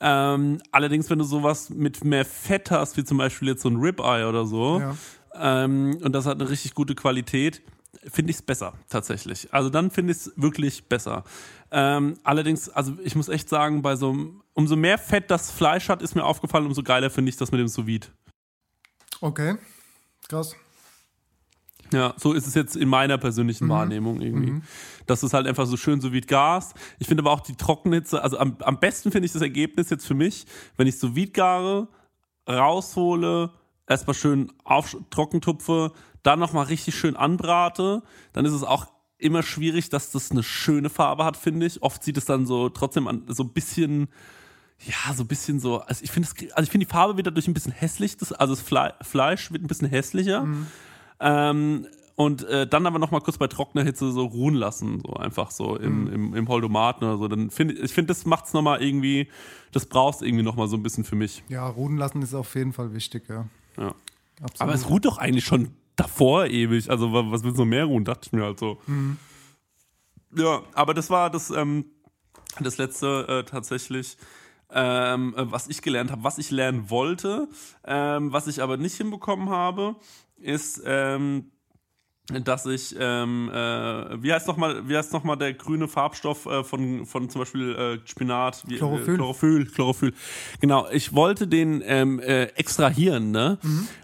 Ähm, 0.00 0.62
allerdings, 0.70 1.10
wenn 1.10 1.18
du 1.18 1.24
sowas 1.24 1.70
mit 1.70 2.04
mehr 2.04 2.24
Fett 2.24 2.70
hast, 2.70 2.96
wie 2.96 3.04
zum 3.04 3.18
Beispiel 3.18 3.48
jetzt 3.48 3.62
so 3.62 3.68
ein 3.68 3.76
Ribeye 3.76 4.26
oder 4.26 4.46
so, 4.46 4.80
ja. 4.80 4.94
ähm, 5.34 5.98
und 6.02 6.12
das 6.12 6.24
hat 6.24 6.40
eine 6.40 6.48
richtig 6.48 6.74
gute 6.74 6.94
Qualität, 6.94 7.60
finde 8.04 8.30
ich 8.30 8.36
es 8.36 8.42
besser, 8.42 8.74
tatsächlich. 8.88 9.52
Also 9.52 9.70
dann 9.70 9.90
finde 9.90 10.12
ich 10.12 10.18
es 10.18 10.32
wirklich 10.36 10.88
besser. 10.88 11.24
Ähm, 11.70 12.18
allerdings, 12.22 12.68
also 12.68 12.96
ich 13.02 13.14
muss 13.14 13.28
echt 13.28 13.48
sagen, 13.48 13.82
bei 13.82 13.96
so 13.96 14.14
umso 14.54 14.76
mehr 14.76 14.98
Fett 14.98 15.30
das 15.30 15.50
Fleisch 15.50 15.88
hat, 15.88 16.02
ist 16.02 16.14
mir 16.14 16.24
aufgefallen, 16.24 16.66
umso 16.66 16.82
geiler 16.82 17.10
finde 17.10 17.30
ich 17.30 17.36
das 17.36 17.50
mit 17.50 17.60
dem 17.60 17.68
sous 17.68 17.86
-Vide. 17.86 18.08
Okay, 19.20 19.56
krass. 20.28 20.54
Ja, 21.92 22.14
so 22.18 22.34
ist 22.34 22.46
es 22.46 22.54
jetzt 22.54 22.76
in 22.76 22.88
meiner 22.88 23.16
persönlichen 23.18 23.64
Mhm. 23.64 23.70
Wahrnehmung 23.70 24.20
irgendwie. 24.20 24.50
Mhm. 24.52 24.62
Das 25.06 25.22
ist 25.22 25.32
halt 25.32 25.46
einfach 25.46 25.66
so 25.66 25.76
schön 25.76 26.00
so 26.00 26.12
wie 26.12 26.20
Gas. 26.20 26.74
Ich 26.98 27.06
finde 27.06 27.22
aber 27.22 27.30
auch 27.32 27.40
die 27.40 27.56
Trockenhitze, 27.56 28.22
also 28.22 28.38
am, 28.38 28.56
am 28.60 28.78
besten 28.78 29.10
finde 29.10 29.26
ich 29.26 29.32
das 29.32 29.42
Ergebnis 29.42 29.88
jetzt 29.90 30.06
für 30.06 30.14
mich, 30.14 30.44
wenn 30.76 30.86
ich 30.86 30.98
so 30.98 31.12
gare, 31.32 31.88
raushole, 32.48 33.50
erstmal 33.88 34.14
schön 34.14 34.52
auf 34.64 34.96
Trockentupfe, 35.10 35.92
dann 36.22 36.38
nochmal 36.38 36.66
richtig 36.66 36.94
schön 36.94 37.16
anbrate, 37.16 38.02
dann 38.32 38.44
ist 38.44 38.52
es 38.52 38.62
auch 38.62 38.86
immer 39.18 39.42
schwierig, 39.42 39.88
dass 39.88 40.10
das 40.12 40.30
eine 40.30 40.42
schöne 40.42 40.90
Farbe 40.90 41.24
hat, 41.24 41.36
finde 41.36 41.66
ich. 41.66 41.82
Oft 41.82 42.04
sieht 42.04 42.16
es 42.16 42.24
dann 42.24 42.46
so 42.46 42.68
trotzdem 42.68 43.08
an, 43.08 43.24
so 43.28 43.42
ein 43.44 43.52
bisschen, 43.52 44.08
ja, 44.86 45.12
so 45.14 45.24
ein 45.24 45.26
bisschen 45.26 45.58
so, 45.58 45.80
also 45.80 46.04
ich 46.04 46.10
finde 46.12 46.28
es- 46.28 46.52
also 46.54 46.64
ich 46.64 46.70
finde 46.70 46.86
die 46.86 46.90
Farbe 46.92 47.16
wird 47.16 47.26
dadurch 47.26 47.48
ein 47.48 47.54
bisschen 47.54 47.72
hässlich, 47.72 48.16
das, 48.16 48.32
also 48.32 48.54
das 48.54 48.62
Fle 48.62 48.94
Fleisch 49.02 49.50
wird 49.52 49.62
ein 49.64 49.66
bisschen 49.66 49.88
hässlicher. 49.88 50.46
Ähm, 51.20 51.86
und 52.14 52.42
äh, 52.44 52.66
dann 52.66 52.84
aber 52.86 52.98
noch 52.98 53.12
mal 53.12 53.20
kurz 53.20 53.38
bei 53.38 53.46
trockener 53.46 53.84
Hitze 53.84 54.10
so 54.10 54.24
ruhen 54.26 54.54
lassen, 54.54 55.00
so 55.06 55.14
einfach 55.14 55.52
so 55.52 55.76
im, 55.76 56.04
Mhm. 56.04 56.12
im, 56.12 56.34
im 56.34 56.48
Holdomaten 56.48 57.06
oder 57.06 57.16
so. 57.16 57.28
Dann 57.28 57.50
finde 57.50 57.74
ich 57.74 57.92
finde, 57.92 58.08
das 58.08 58.26
macht's 58.26 58.52
noch 58.52 58.62
mal 58.62 58.82
irgendwie, 58.82 59.28
das 59.72 59.86
brauchst 59.86 60.22
irgendwie 60.22 60.42
noch 60.44 60.56
mal 60.56 60.66
so 60.68 60.76
ein 60.76 60.82
bisschen 60.82 61.04
für 61.04 61.14
mich. 61.14 61.44
Ja, 61.48 61.66
ruhen 61.68 61.96
lassen 61.96 62.20
ist 62.22 62.34
auf 62.34 62.54
jeden 62.56 62.72
Fall 62.72 62.92
wichtig, 62.92 63.28
ja. 63.28 63.46
Ja. 63.78 63.94
Absolut. 64.42 64.60
Aber 64.60 64.74
es 64.74 64.88
ruht 64.88 65.04
doch 65.04 65.18
eigentlich 65.18 65.44
schon 65.44 65.70
davor 65.96 66.46
ewig. 66.46 66.90
Also 66.90 67.12
wa- 67.12 67.24
was 67.30 67.42
willst 67.42 67.58
du 67.58 67.62
noch 67.62 67.70
mehr 67.70 67.84
ruhen, 67.84 68.04
dachte 68.04 68.26
ich 68.26 68.32
mir 68.32 68.44
halt 68.44 68.58
so. 68.58 68.78
Mhm. 68.86 69.16
Ja, 70.36 70.62
aber 70.74 70.94
das 70.94 71.10
war 71.10 71.30
das, 71.30 71.50
ähm, 71.50 71.86
das 72.60 72.76
letzte 72.78 73.26
äh, 73.28 73.44
tatsächlich, 73.50 74.16
ähm, 74.70 75.34
äh, 75.36 75.50
was 75.50 75.68
ich 75.68 75.80
gelernt 75.82 76.10
habe, 76.10 76.22
was 76.24 76.38
ich 76.38 76.50
lernen 76.50 76.90
wollte, 76.90 77.48
ähm, 77.84 78.32
was 78.32 78.46
ich 78.46 78.62
aber 78.62 78.76
nicht 78.76 78.96
hinbekommen 78.96 79.48
habe, 79.48 79.96
ist, 80.36 80.82
ähm, 80.84 81.50
dass 82.44 82.66
ich, 82.66 82.94
ähm, 82.98 83.50
äh, 83.52 84.22
wie 84.22 84.32
heißt 84.32 84.46
nochmal, 84.46 84.86
wie 84.86 84.96
heißt 84.96 85.14
noch 85.14 85.24
mal 85.24 85.36
der 85.36 85.54
grüne 85.54 85.88
Farbstoff 85.88 86.44
äh, 86.44 86.62
von, 86.62 87.06
von 87.06 87.30
zum 87.30 87.40
Beispiel 87.40 87.74
äh, 87.74 88.08
Spinat? 88.08 88.64
Wie, 88.66 88.76
Chlorophyll. 88.76 89.14
Äh, 89.14 89.16
Chlorophyll, 89.16 89.66
Chlorophyll. 89.66 90.14
Genau, 90.60 90.86
ich 90.90 91.14
wollte 91.14 91.48
den 91.48 91.82
ähm, 91.86 92.20
äh, 92.20 92.44
extrahieren, 92.56 93.30
ne? 93.30 93.58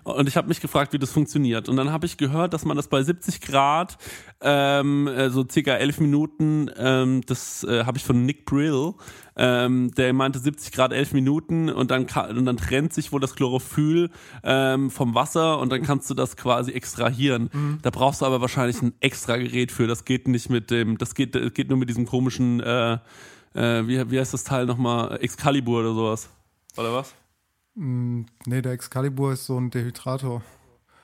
Und 0.05 0.26
ich 0.26 0.36
habe 0.38 0.48
mich 0.48 0.60
gefragt, 0.60 0.94
wie 0.94 0.98
das 0.98 1.10
funktioniert. 1.10 1.68
Und 1.68 1.76
dann 1.76 1.92
habe 1.92 2.06
ich 2.06 2.16
gehört, 2.16 2.55
dass 2.55 2.64
man 2.64 2.76
das 2.76 2.88
bei 2.88 3.02
70 3.02 3.42
Grad, 3.42 3.98
ähm, 4.40 5.06
äh, 5.06 5.28
so 5.28 5.46
circa 5.46 5.72
11 5.72 6.01
Minuten, 6.01 6.70
ähm, 6.78 7.20
das 7.26 7.64
äh, 7.64 7.84
habe 7.84 7.98
ich 7.98 8.05
von 8.05 8.24
Nick 8.24 8.46
Brill, 8.46 8.94
ähm, 9.36 9.90
der 9.97 10.12
meinte 10.12 10.39
70 10.39 10.73
Grad 10.73 10.93
11 10.93 11.12
Minuten 11.12 11.69
und 11.69 11.90
dann, 11.90 12.06
und 12.06 12.44
dann 12.44 12.56
trennt 12.56 12.93
sich 12.93 13.12
wohl 13.12 13.20
das 13.20 13.35
Chlorophyll 13.35 14.11
ähm, 14.43 14.90
vom 14.90 15.15
Wasser 15.15 15.59
und 15.59 15.70
dann 15.70 15.82
kannst 15.82 16.09
du 16.11 16.15
das 16.15 16.36
quasi 16.36 16.73
extrahieren. 16.73 17.51
Mhm. 17.52 17.78
Da 17.82 17.90
brauchst 17.90 18.20
du 18.20 18.27
aber 18.27 18.40
wahrscheinlich 18.40 18.81
ein 18.82 18.94
extra 19.01 19.36
Gerät 19.36 19.73
für. 19.73 19.86
Das 19.86 20.05
geht 20.05 20.28
nicht 20.28 20.51
mit 20.51 20.70
dem, 20.70 20.98
das 20.98 21.15
geht, 21.15 21.35
das 21.35 21.52
geht 21.52 21.69
nur 21.69 21.78
mit 21.78 21.89
diesem 21.89 22.06
komischen, 22.06 22.61
äh, 22.61 22.94
äh, 23.55 23.86
wie, 23.86 24.11
wie 24.11 24.20
heißt 24.20 24.35
das 24.35 24.44
Teil 24.44 24.66
nochmal? 24.66 25.19
Excalibur 25.20 25.81
oder 25.81 25.94
sowas. 25.94 26.31
Oder 26.77 26.94
was? 26.94 27.15
Mm, 27.74 28.23
Nee, 28.47 28.62
der 28.62 28.73
Excalibur 28.73 29.32
ist 29.32 29.47
so 29.47 29.59
ein 29.59 29.70
Dehydrator. 29.70 30.43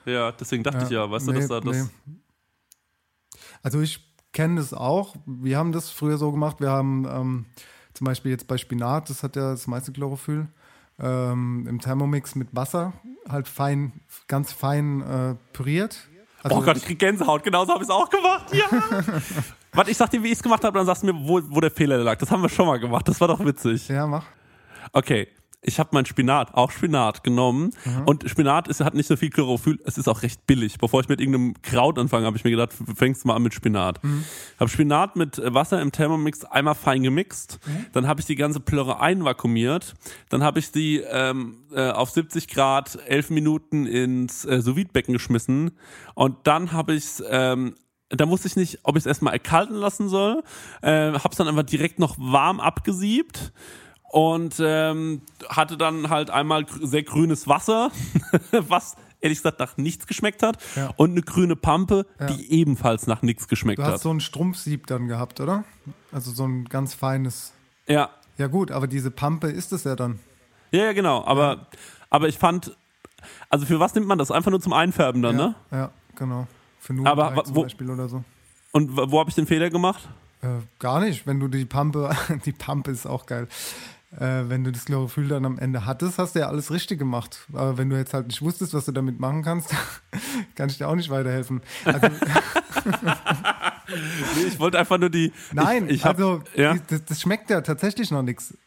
Ja, 0.05 0.31
deswegen 0.31 0.63
dachte 0.63 0.85
ich 0.85 0.89
ja, 0.89 1.09
weißt 1.09 1.27
du, 1.27 1.33
dass 1.33 1.47
da 1.47 1.59
das. 1.59 1.89
Also 3.61 3.81
ich 3.81 3.99
kenne 4.31 4.55
das 4.55 4.73
auch. 4.73 5.15
Wir 5.25 5.57
haben 5.57 5.71
das 5.71 5.89
früher 5.89 6.17
so 6.17 6.31
gemacht. 6.31 6.59
Wir 6.59 6.69
haben 6.69 7.05
ähm, 7.09 7.45
zum 7.93 8.05
Beispiel 8.05 8.31
jetzt 8.31 8.47
bei 8.47 8.57
Spinat, 8.57 9.09
das 9.09 9.23
hat 9.23 9.35
ja 9.35 9.51
das 9.51 9.67
meiste 9.67 9.91
Chlorophyll, 9.91 10.47
ähm, 10.99 11.65
im 11.67 11.79
Thermomix 11.79 12.35
mit 12.35 12.49
Wasser 12.55 12.93
halt 13.27 13.47
fein, 13.47 13.93
ganz 14.27 14.51
fein 14.51 15.01
äh, 15.01 15.35
püriert. 15.53 16.07
Also 16.43 16.57
oh 16.57 16.61
Gott, 16.61 16.77
ich 16.77 16.85
krieg 16.85 16.99
Gänsehaut, 16.99 17.43
genauso 17.43 17.73
habe 17.73 17.83
ich 17.83 17.89
es 17.89 17.95
auch 17.95 18.09
gemacht. 18.09 18.53
Ja! 18.53 18.65
Warte, 19.73 19.91
ich 19.91 19.97
sag 19.97 20.09
dir, 20.09 20.21
wie 20.23 20.27
ich 20.27 20.33
es 20.33 20.43
gemacht 20.43 20.63
habe, 20.63 20.77
dann 20.77 20.85
sagst 20.85 21.03
du 21.03 21.07
mir, 21.07 21.13
wo, 21.13 21.39
wo 21.49 21.59
der 21.61 21.71
Fehler 21.71 21.97
lag. 21.99 22.17
Das 22.17 22.29
haben 22.31 22.41
wir 22.41 22.49
schon 22.49 22.65
mal 22.65 22.79
gemacht, 22.79 23.07
das 23.07 23.21
war 23.21 23.27
doch 23.27 23.43
witzig. 23.45 23.87
Ja, 23.87 24.07
mach. 24.07 24.25
Okay, 24.91 25.27
ich 25.63 25.79
habe 25.79 25.89
mein 25.93 26.05
Spinat, 26.05 26.55
auch 26.55 26.71
Spinat 26.71 27.23
genommen. 27.23 27.71
Mhm. 27.85 28.03
Und 28.05 28.29
Spinat 28.29 28.67
ist, 28.67 28.81
hat 28.81 28.95
nicht 28.95 29.07
so 29.07 29.15
viel 29.15 29.29
Chlorophyll, 29.29 29.79
es 29.85 29.97
ist 29.97 30.07
auch 30.07 30.23
recht 30.23 30.47
billig. 30.47 30.79
Bevor 30.79 31.01
ich 31.01 31.07
mit 31.07 31.21
irgendeinem 31.21 31.53
Kraut 31.61 31.99
anfange, 31.99 32.25
habe 32.25 32.35
ich 32.35 32.43
mir 32.43 32.49
gedacht, 32.49 32.73
fängst 32.95 33.23
du 33.23 33.27
mal 33.27 33.35
an 33.35 33.43
mit 33.43 33.53
Spinat. 33.53 34.03
Mhm. 34.03 34.23
Habe 34.59 34.69
Spinat 34.69 35.15
mit 35.15 35.37
äh, 35.37 35.53
Wasser 35.53 35.79
im 35.81 35.91
Thermomix 35.91 36.45
einmal 36.45 36.73
fein 36.73 37.03
gemixt. 37.03 37.59
Mhm. 37.65 37.85
Dann 37.93 38.07
habe 38.07 38.19
ich 38.21 38.25
die 38.25 38.35
ganze 38.35 38.59
Plörre 38.59 38.99
einvakuumiert. 38.99 39.93
Dann 40.29 40.43
habe 40.43 40.57
ich 40.57 40.71
die 40.71 40.97
ähm, 40.97 41.57
äh, 41.71 41.91
auf 41.91 42.09
70 42.09 42.47
Grad 42.47 42.97
11 43.07 43.29
Minuten 43.29 43.85
ins 43.85 44.45
äh, 44.45 44.61
sous 44.61 44.71
becken 44.91 45.13
geschmissen. 45.13 45.71
Und 46.15 46.37
dann 46.43 46.71
habe 46.71 46.93
ich 46.93 47.05
ähm, 47.29 47.75
da 48.09 48.27
wusste 48.27 48.47
ich 48.47 48.57
nicht, 48.57 48.79
ob 48.83 48.97
ich 48.97 49.03
es 49.03 49.05
erstmal 49.05 49.33
erkalten 49.33 49.75
lassen 49.75 50.09
soll. 50.09 50.43
Äh, 50.81 51.13
hab's 51.13 51.37
dann 51.37 51.47
einfach 51.47 51.63
direkt 51.63 51.97
noch 51.97 52.17
warm 52.19 52.59
abgesiebt 52.59 53.53
und 54.11 54.55
ähm, 54.59 55.21
hatte 55.49 55.77
dann 55.77 56.09
halt 56.09 56.29
einmal 56.29 56.65
sehr 56.81 57.03
grünes 57.03 57.47
Wasser, 57.47 57.91
was 58.51 58.95
ehrlich 59.21 59.37
gesagt 59.39 59.59
nach 59.59 59.77
nichts 59.77 60.07
geschmeckt 60.07 60.41
hat, 60.43 60.57
Ja. 60.75 60.91
und 60.97 61.11
eine 61.11 61.21
grüne 61.21 61.55
Pampe, 61.55 62.05
Ja. 62.19 62.25
die 62.27 62.51
ebenfalls 62.51 63.07
nach 63.07 63.21
nichts 63.21 63.47
geschmeckt 63.47 63.79
Du 63.79 63.83
hat. 63.83 63.93
hast 63.93 64.01
so 64.03 64.11
ein 64.13 64.19
Strumpfsieb 64.19 64.87
dann 64.87 65.07
gehabt, 65.07 65.39
oder? 65.39 65.63
Also 66.11 66.31
so 66.31 66.45
ein 66.47 66.65
ganz 66.65 66.93
feines. 66.93 67.53
ja. 67.87 68.09
Ja 68.37 68.47
gut, 68.47 68.71
aber 68.71 68.87
diese 68.87 69.11
Pampe 69.11 69.47
ist 69.51 69.71
es 69.71 69.83
ja 69.83 69.95
dann. 69.95 70.17
ja, 70.71 70.85
ja, 70.85 70.93
genau. 70.93 71.23
Aber, 71.25 71.67
aber 72.09 72.27
ich 72.27 72.39
fand, 72.39 72.75
also 73.49 73.67
für 73.67 73.79
was 73.79 73.93
nimmt 73.93 74.07
man 74.07 74.17
das? 74.17 74.31
Einfach 74.31 74.49
nur 74.49 74.61
zum 74.61 74.73
Einfärben 74.73 75.21
dann, 75.21 75.37
ja, 75.37 75.47
ne? 75.47 75.55
Ja, 75.69 75.91
genau. 76.15 76.47
Für 76.79 76.93
Nudeln 76.93 77.07
Aber 77.19 77.43
zum 77.43 77.55
wo- 77.57 77.63
Beispiel 77.63 77.91
oder 77.91 78.09
so. 78.09 78.23
Und 78.71 78.95
wo 78.97 79.19
habe 79.19 79.29
ich 79.29 79.35
den 79.35 79.45
Fehler 79.45 79.69
gemacht? 79.69 80.09
Äh, 80.41 80.47
gar 80.79 81.01
nicht. 81.01 81.27
Wenn 81.27 81.39
du 81.39 81.49
die 81.49 81.65
Pampe, 81.65 82.15
die 82.45 82.53
Pampe 82.53 82.89
ist 82.89 83.05
auch 83.05 83.27
geil. 83.27 83.47
Äh, 84.17 84.49
wenn 84.49 84.63
du 84.63 84.71
das 84.71 84.85
Chlorophyll 84.85 85.29
dann 85.29 85.45
am 85.45 85.57
Ende 85.57 85.85
hattest, 85.85 86.17
hast 86.17 86.35
du 86.35 86.39
ja 86.39 86.47
alles 86.47 86.69
richtig 86.71 86.99
gemacht. 86.99 87.47
Aber 87.53 87.77
wenn 87.77 87.89
du 87.89 87.97
jetzt 87.97 88.13
halt 88.13 88.27
nicht 88.27 88.41
wusstest, 88.41 88.73
was 88.73 88.85
du 88.85 88.91
damit 88.91 89.19
machen 89.19 89.41
kannst, 89.41 89.73
kann 90.55 90.69
ich 90.69 90.77
dir 90.77 90.89
auch 90.89 90.95
nicht 90.95 91.09
weiterhelfen. 91.09 91.61
Also, 91.85 92.07
Nee, 94.35 94.47
ich 94.47 94.59
wollte 94.59 94.79
einfach 94.79 94.97
nur 94.97 95.09
die. 95.09 95.31
nein, 95.53 95.85
ich, 95.85 95.97
ich 95.97 96.05
hab, 96.05 96.17
also 96.17 96.41
ja. 96.55 96.75
das, 96.87 97.05
das 97.05 97.21
schmeckt 97.21 97.49
ja 97.49 97.61
tatsächlich 97.61 98.11
noch 98.11 98.21
nichts. 98.21 98.57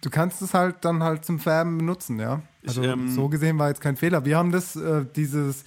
Du 0.00 0.10
kannst 0.10 0.42
es 0.42 0.52
halt 0.52 0.76
dann 0.84 1.02
halt 1.02 1.24
zum 1.24 1.38
Färben 1.38 1.78
benutzen, 1.78 2.18
ja. 2.18 2.42
Also 2.66 2.82
Ich, 2.82 2.88
ähm, 2.88 3.10
so 3.10 3.28
gesehen 3.28 3.58
war 3.58 3.68
jetzt 3.68 3.80
kein 3.80 3.96
Fehler. 3.96 4.24
Wir 4.24 4.36
haben 4.36 4.50
das, 4.50 4.74
äh, 4.74 5.04
dieses, 5.14 5.64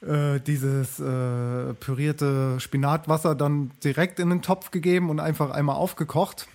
äh, 0.00 0.40
dieses 0.40 0.98
äh, 0.98 1.74
pürierte 1.74 2.58
Spinatwasser 2.60 3.34
dann 3.34 3.72
direkt 3.84 4.20
in 4.20 4.30
den 4.30 4.42
Topf 4.42 4.70
gegeben 4.70 5.10
und 5.10 5.20
einfach 5.20 5.50
einmal 5.50 5.76
aufgekocht. 5.76 6.48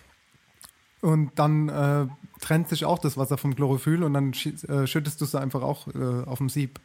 Und 1.02 1.32
dann 1.36 1.70
äh, 1.70 2.08
trennt 2.40 2.70
sich 2.70 2.86
auch 2.86 3.00
das 3.00 3.18
Wasser 3.18 3.38
vom 3.38 3.56
Chlorophyll 3.56 4.04
und 4.04 4.14
dann 4.14 4.34
äh, 4.34 4.86
schüttest 4.88 5.20
du 5.22 5.26
es 5.26 5.34
einfach 5.36 5.62
auch 5.64 5.88
äh, 5.88 6.24
auf 6.26 6.38
dem 6.38 6.50
Sieb. 6.50 6.80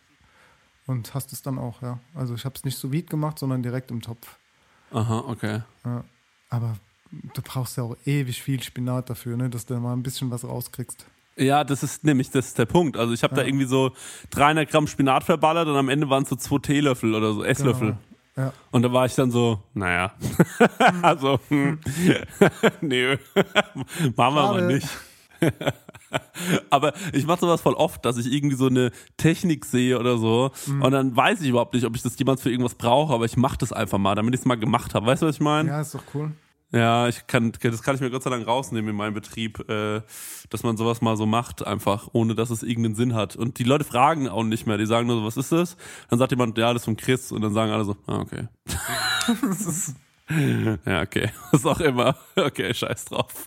Und 0.86 1.14
hast 1.14 1.32
es 1.32 1.42
dann 1.42 1.58
auch, 1.58 1.82
ja. 1.82 1.98
Also 2.14 2.34
ich 2.34 2.44
habe 2.44 2.54
es 2.54 2.64
nicht 2.64 2.78
so 2.78 2.92
vide 2.92 3.08
gemacht, 3.08 3.38
sondern 3.38 3.62
direkt 3.62 3.90
im 3.90 4.00
Topf. 4.00 4.36
Aha, 4.92 5.24
okay. 5.26 5.62
Ja. 5.84 6.04
Aber 6.48 6.76
du 7.34 7.42
brauchst 7.42 7.76
ja 7.76 7.82
auch 7.82 7.96
ewig 8.06 8.40
viel 8.42 8.62
Spinat 8.62 9.10
dafür, 9.10 9.36
ne, 9.36 9.50
dass 9.50 9.66
du 9.66 9.78
mal 9.80 9.92
ein 9.92 10.02
bisschen 10.04 10.30
was 10.30 10.44
rauskriegst. 10.44 11.06
Ja, 11.36 11.64
das 11.64 11.82
ist 11.82 12.04
nämlich 12.04 12.30
das 12.30 12.46
ist 12.46 12.58
der 12.58 12.64
Punkt. 12.66 12.96
Also 12.96 13.12
ich 13.12 13.22
habe 13.22 13.34
da 13.34 13.42
Ja. 13.42 13.48
irgendwie 13.48 13.66
so 13.66 13.92
300 14.30 14.70
Gramm 14.70 14.86
Spinat 14.86 15.24
verballert 15.24 15.68
und 15.68 15.76
am 15.76 15.88
Ende 15.90 16.08
waren 16.08 16.22
es 16.22 16.30
so 16.30 16.36
zwei 16.36 16.58
Teelöffel 16.58 17.14
oder 17.14 17.34
so, 17.34 17.44
Esslöffel. 17.44 17.88
Genau. 17.88 17.98
Ja. 18.36 18.52
Und 18.70 18.82
da 18.82 18.92
war 18.92 19.06
ich 19.06 19.14
dann 19.14 19.30
so, 19.30 19.62
naja, 19.74 20.12
also, 21.02 21.40
hm, 21.48 21.78
nee, 22.82 23.16
machen 24.16 24.16
wir 24.16 24.30
mal 24.30 24.66
nicht. 24.66 24.88
Aber 26.70 26.92
ich 27.12 27.26
mache 27.26 27.40
sowas 27.40 27.60
voll 27.60 27.74
oft, 27.74 28.04
dass 28.04 28.16
ich 28.16 28.30
irgendwie 28.32 28.56
so 28.56 28.66
eine 28.66 28.90
Technik 29.16 29.64
sehe 29.64 29.98
oder 29.98 30.18
so 30.18 30.50
Mhm. 30.66 30.82
und 30.82 30.92
dann 30.92 31.16
weiß 31.16 31.40
ich 31.40 31.48
überhaupt 31.48 31.74
nicht, 31.74 31.84
ob 31.84 31.94
ich 31.96 32.02
das 32.02 32.18
jemals 32.18 32.42
für 32.42 32.50
irgendwas 32.50 32.74
brauche, 32.74 33.12
aber 33.12 33.24
ich 33.24 33.36
mache 33.36 33.58
das 33.58 33.72
einfach 33.72 33.98
mal, 33.98 34.14
damit 34.14 34.34
ich 34.34 34.40
es 34.40 34.46
mal 34.46 34.54
gemacht 34.56 34.94
habe. 34.94 35.06
Weißt 35.06 35.22
du, 35.22 35.26
was 35.26 35.36
ich 35.36 35.40
meine? 35.40 35.68
Ja, 35.68 35.80
ist 35.80 35.94
doch 35.94 36.02
cool. 36.14 36.32
Ja, 36.76 37.08
ich 37.08 37.26
kann, 37.26 37.52
das 37.52 37.82
kann 37.82 37.94
ich 37.94 38.02
mir 38.02 38.10
Gott 38.10 38.22
sei 38.22 38.28
Dank 38.28 38.46
rausnehmen 38.46 38.90
in 38.90 38.96
meinem 38.96 39.14
Betrieb, 39.14 39.66
äh, 39.70 40.02
dass 40.50 40.62
man 40.62 40.76
sowas 40.76 41.00
mal 41.00 41.16
so 41.16 41.24
macht, 41.24 41.66
einfach, 41.66 42.08
ohne 42.12 42.34
dass 42.34 42.50
es 42.50 42.62
irgendeinen 42.62 42.94
Sinn 42.94 43.14
hat. 43.14 43.34
Und 43.34 43.58
die 43.58 43.64
Leute 43.64 43.84
fragen 43.84 44.28
auch 44.28 44.42
nicht 44.42 44.66
mehr, 44.66 44.76
die 44.76 44.84
sagen 44.84 45.06
nur 45.06 45.16
so, 45.16 45.24
was 45.24 45.38
ist 45.38 45.52
das? 45.52 45.78
Dann 46.10 46.18
sagt 46.18 46.32
jemand, 46.32 46.58
ja, 46.58 46.74
das 46.74 46.82
ist 46.82 46.84
vom 46.84 46.98
Chris, 46.98 47.32
und 47.32 47.40
dann 47.40 47.54
sagen 47.54 47.72
alle 47.72 47.84
so, 47.84 47.96
ah, 48.06 48.18
okay. 48.18 48.48
ist, 49.50 49.94
ja, 50.84 51.00
okay, 51.00 51.30
was 51.50 51.64
auch 51.64 51.80
immer. 51.80 52.14
Okay, 52.36 52.74
scheiß 52.74 53.06
drauf. 53.06 53.46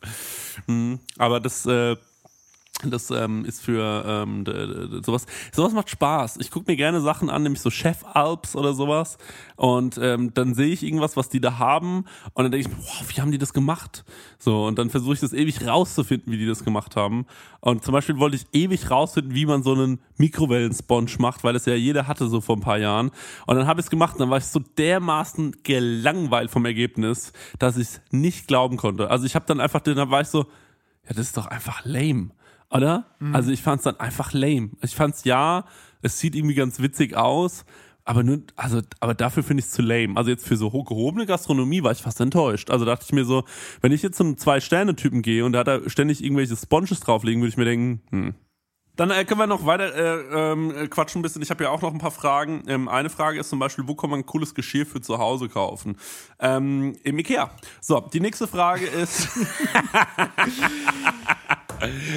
Hm, 0.66 1.00
aber 1.20 1.40
das, 1.40 1.68
äh, 1.68 1.98
Das 2.86 3.12
ähm, 3.12 3.44
ist 3.46 3.62
für 3.62 4.04
ähm, 4.08 4.46
sowas. 5.04 5.26
Sowas 5.52 5.74
macht 5.74 5.90
Spaß. 5.90 6.38
Ich 6.38 6.50
gucke 6.50 6.72
mir 6.72 6.78
gerne 6.78 7.02
Sachen 7.02 7.30
an, 7.30 7.44
nämlich 7.44 7.62
so 7.62 7.70
Chef-Alps 7.70 8.56
oder 8.56 8.74
sowas. 8.74 9.18
Und 9.58 10.00
ähm, 10.02 10.34
dann 10.34 10.54
sehe 10.54 10.68
ich 10.68 10.84
irgendwas, 10.84 11.18
was 11.18 11.28
die 11.28 11.42
da 11.42 11.58
haben. 11.58 12.06
Und 12.34 12.44
dann 12.44 12.52
denke 12.52 12.70
ich 12.70 12.78
wow, 12.78 13.04
wie 13.10 13.22
haben 13.22 13.32
die 13.32 13.38
das 13.38 13.54
gemacht? 13.54 14.06
So, 14.38 14.66
und 14.66 14.80
dann 14.80 14.90
versuche 14.90 15.16
ich 15.16 15.20
das 15.20 15.34
ewig 15.34 15.68
rauszufinden, 15.68 16.32
wie 16.32 16.38
die 16.38 16.48
das 16.48 16.64
gemacht 16.64 16.96
haben. 16.96 17.26
Und 17.60 17.84
zum 17.84 17.92
Beispiel 17.92 18.18
wollte 18.20 18.38
ich 18.38 18.46
ewig 18.54 18.90
rausfinden, 18.90 19.36
wie 19.36 19.46
man 19.46 19.64
so 19.64 19.74
einen 19.74 20.00
Mikrowellensponge 20.18 21.12
macht, 21.20 21.44
weil 21.44 21.56
es 21.56 21.66
ja 21.66 21.76
jeder 21.76 22.08
hatte 22.08 22.28
so 22.28 22.40
vor 22.40 22.56
ein 22.56 22.62
paar 22.62 22.78
Jahren. 22.78 23.12
Und 23.46 23.58
dann 23.58 23.68
habe 23.68 23.82
ich 23.82 23.88
es 23.88 23.90
gemacht 23.90 24.14
und 24.14 24.22
dann 24.22 24.30
war 24.30 24.38
ich 24.38 24.46
so 24.46 24.60
dermaßen 24.60 25.58
gelangweilt 25.64 26.52
vom 26.52 26.66
Ergebnis, 26.66 27.34
dass 27.58 27.78
ich 27.78 27.90
es 27.90 28.02
nicht 28.12 28.48
glauben 28.48 28.78
konnte. 28.78 29.10
Also 29.10 29.26
ich 29.26 29.36
habe 29.36 29.46
dann 29.46 29.60
einfach, 29.60 29.82
dann 29.82 30.10
war 30.10 30.22
ich 30.22 30.28
so, 30.28 30.46
ja, 31.10 31.16
das 31.16 31.28
ist 31.28 31.38
doch 31.38 31.48
einfach 31.48 31.84
lame, 31.86 32.30
oder? 32.72 33.06
Mhm. 33.20 33.36
Also 33.36 33.52
ich 33.52 33.62
fand 33.62 33.80
es 33.80 33.84
dann 33.84 34.00
einfach 34.00 34.34
lame. 34.34 34.72
Ich 34.82 34.96
fand 34.96 35.16
es 35.16 35.24
ja, 35.24 35.66
es 36.02 36.20
sieht 36.20 36.36
irgendwie 36.36 36.56
ganz 36.56 36.80
witzig 36.80 37.16
aus, 37.16 37.66
aber 38.06 38.24
nur, 38.24 38.40
also, 38.56 38.82
aber 39.00 39.14
dafür 39.14 39.44
finde 39.44 39.62
ich 39.62 39.68
es 39.68 39.72
zu 39.72 39.82
lame. 39.82 40.16
Also 40.16 40.32
jetzt 40.32 40.48
für 40.48 40.58
so 40.58 40.70
gehobene 40.70 41.26
Gastronomie 41.26 41.84
war 41.84 41.92
ich 41.92 42.02
fast 42.02 42.20
enttäuscht. 42.20 42.70
Also 42.72 42.86
dachte 42.86 43.06
ich 43.06 43.14
mir 43.14 43.26
so, 43.26 43.44
wenn 43.82 43.92
ich 43.92 44.02
jetzt 44.02 44.18
zum 44.18 44.38
Zwei-Sterne-Typen 44.38 45.22
gehe 45.22 45.46
und 45.46 45.54
da 45.54 45.60
hat 45.60 45.68
er 45.68 45.90
ständig 45.90 46.24
irgendwelche 46.24 46.56
Sponges 46.56 47.02
drauflegen, 47.02 47.42
würde 47.42 47.50
ich 47.50 47.58
mir 47.58 47.66
denken, 47.66 48.02
hm. 48.10 48.36
Dann 48.96 49.12
äh, 49.12 49.24
können 49.24 49.40
wir 49.40 49.48
noch 49.48 49.66
weiter 49.66 49.96
äh, 49.96 50.52
äh, 50.52 50.88
quatschen 50.90 51.20
ein 51.20 51.22
bisschen. 51.22 51.42
Ich 51.42 51.50
habe 51.52 51.64
ja 51.64 51.70
auch 51.70 51.82
noch 51.82 51.94
ein 51.94 52.00
paar 52.00 52.12
Fragen. 52.12 52.64
Ähm, 52.68 52.90
eine 52.90 53.10
Frage 53.10 53.40
ist 53.40 53.48
zum 53.48 53.58
Beispiel, 53.58 53.88
wo 53.88 53.96
kann 53.96 54.10
man 54.10 54.26
cooles 54.26 54.54
Geschirr 54.54 54.86
für 54.86 55.00
zu 55.00 55.20
Hause 55.20 55.48
kaufen? 55.48 55.96
Ähm, 56.38 56.98
Im 57.04 57.18
Ikea. 57.18 57.50
So, 57.80 58.02
die 58.02 58.20
nächste 58.20 58.46
Frage 58.46 58.86
ist... 58.88 59.30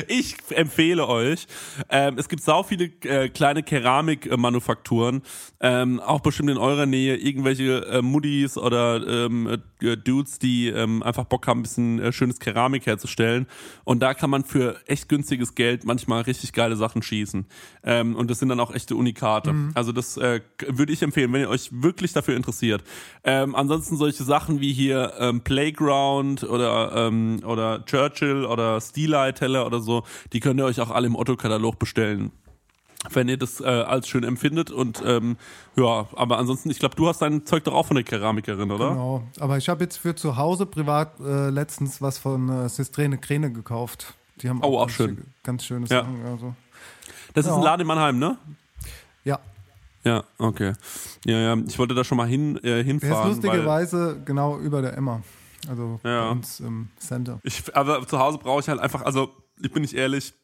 Ich 0.08 0.36
empfehle 0.50 1.06
euch, 1.08 1.46
ähm, 1.88 2.14
es 2.18 2.28
gibt 2.28 2.42
sau 2.42 2.62
viele 2.62 2.84
äh, 3.04 3.28
kleine 3.28 3.62
Keramikmanufakturen, 3.62 5.22
ähm, 5.60 6.00
auch 6.00 6.20
bestimmt 6.20 6.50
in 6.50 6.56
eurer 6.56 6.86
Nähe, 6.86 7.16
irgendwelche 7.16 7.86
äh, 7.86 8.02
Muddis 8.02 8.58
oder 8.58 9.06
ähm, 9.06 9.46
äh, 9.80 9.96
Dudes, 9.96 10.38
die 10.38 10.68
ähm, 10.68 11.02
einfach 11.02 11.24
Bock 11.24 11.46
haben, 11.46 11.60
ein 11.60 11.62
bisschen 11.62 11.98
äh, 12.00 12.12
schönes 12.12 12.38
Keramik 12.38 12.86
herzustellen. 12.86 13.46
Und 13.84 14.00
da 14.00 14.14
kann 14.14 14.30
man 14.30 14.44
für 14.44 14.76
echt 14.86 15.08
günstiges 15.08 15.54
Geld 15.54 15.84
manchmal 15.84 16.22
richtig 16.22 16.52
geile 16.52 16.76
Sachen 16.76 17.02
schießen. 17.02 17.46
Ähm, 17.84 18.16
und 18.16 18.30
das 18.30 18.38
sind 18.38 18.48
dann 18.48 18.60
auch 18.60 18.74
echte 18.74 18.96
Unikate. 18.96 19.52
Mhm. 19.52 19.70
Also 19.74 19.92
das 19.92 20.16
äh, 20.16 20.40
würde 20.66 20.92
ich 20.92 21.02
empfehlen, 21.02 21.32
wenn 21.32 21.42
ihr 21.42 21.50
euch 21.50 21.70
wirklich 21.72 22.12
dafür 22.12 22.36
interessiert. 22.36 22.82
Ähm, 23.24 23.54
ansonsten 23.54 23.96
solche 23.96 24.24
Sachen 24.24 24.60
wie 24.60 24.72
hier 24.72 25.12
ähm, 25.18 25.40
Playground 25.42 26.44
oder, 26.44 26.92
ähm, 26.94 27.40
oder 27.44 27.84
Churchill 27.84 28.44
oder 28.44 28.80
Steelite 28.80 29.51
Teller 29.52 29.66
oder 29.66 29.80
so, 29.80 30.02
die 30.32 30.40
könnt 30.40 30.58
ihr 30.60 30.64
euch 30.64 30.80
auch 30.80 30.90
alle 30.90 31.06
im 31.06 31.16
Otto-Katalog 31.16 31.78
bestellen. 31.78 32.32
Wenn 33.10 33.28
ihr 33.28 33.36
das 33.36 33.60
äh, 33.60 33.64
als 33.64 34.06
schön 34.06 34.22
empfindet 34.22 34.70
und 34.70 35.02
ähm, 35.04 35.36
ja, 35.76 36.06
aber 36.14 36.38
ansonsten, 36.38 36.70
ich 36.70 36.78
glaube, 36.78 36.94
du 36.94 37.08
hast 37.08 37.20
dein 37.20 37.44
Zeug 37.44 37.64
doch 37.64 37.74
auch 37.74 37.86
von 37.86 37.96
der 37.96 38.04
Keramikerin, 38.04 38.70
oder? 38.70 38.90
Genau. 38.90 39.22
Aber 39.40 39.56
ich 39.58 39.68
habe 39.68 39.82
jetzt 39.82 39.96
für 39.96 40.14
zu 40.14 40.36
Hause 40.36 40.66
privat 40.66 41.18
äh, 41.18 41.50
letztens 41.50 42.00
was 42.00 42.18
von 42.18 42.48
äh, 42.48 42.68
Sistrene 42.68 43.18
Kräne 43.18 43.52
gekauft. 43.52 44.14
Die 44.40 44.48
haben 44.48 44.60
Oh, 44.62 44.76
auch 44.78 44.86
ganz, 44.86 44.92
schön. 44.92 45.24
ganz 45.42 45.64
schöne 45.64 45.86
Ja. 45.88 46.02
Sachen. 46.02 46.24
Also. 46.26 46.54
Das 47.34 47.44
ist 47.44 47.50
Ja. 47.50 47.56
ein 47.56 47.62
Laden 47.62 47.80
in 47.80 47.86
Mannheim, 47.88 48.18
ne? 48.20 48.38
Ja. 49.24 49.40
Ja, 50.04 50.22
okay. 50.38 50.72
Ja, 51.26 51.38
ja, 51.38 51.56
ich 51.66 51.78
wollte 51.80 51.94
da 51.96 52.04
schon 52.04 52.18
mal 52.18 52.28
hin, 52.28 52.56
äh, 52.58 52.60
Der 52.62 52.78
ist 52.80 52.86
hinfahren. 52.86 53.28
lustigerweise 53.30 54.20
genau 54.24 54.58
über 54.58 54.80
der 54.80 54.96
Emma. 54.96 55.22
Also 55.68 55.98
Ja. 56.04 56.24
bei 56.26 56.30
uns 56.30 56.60
im 56.60 56.88
Center. 56.98 57.40
ich, 57.42 57.64
aber 57.76 58.06
zu 58.06 58.18
Hause 58.20 58.38
brauche 58.38 58.60
ich 58.60 58.68
halt 58.68 58.78
einfach, 58.80 59.02
also 59.02 59.30
ich 59.62 59.72
bin 59.72 59.82
nicht 59.82 59.94
ehrlich, 59.94 60.34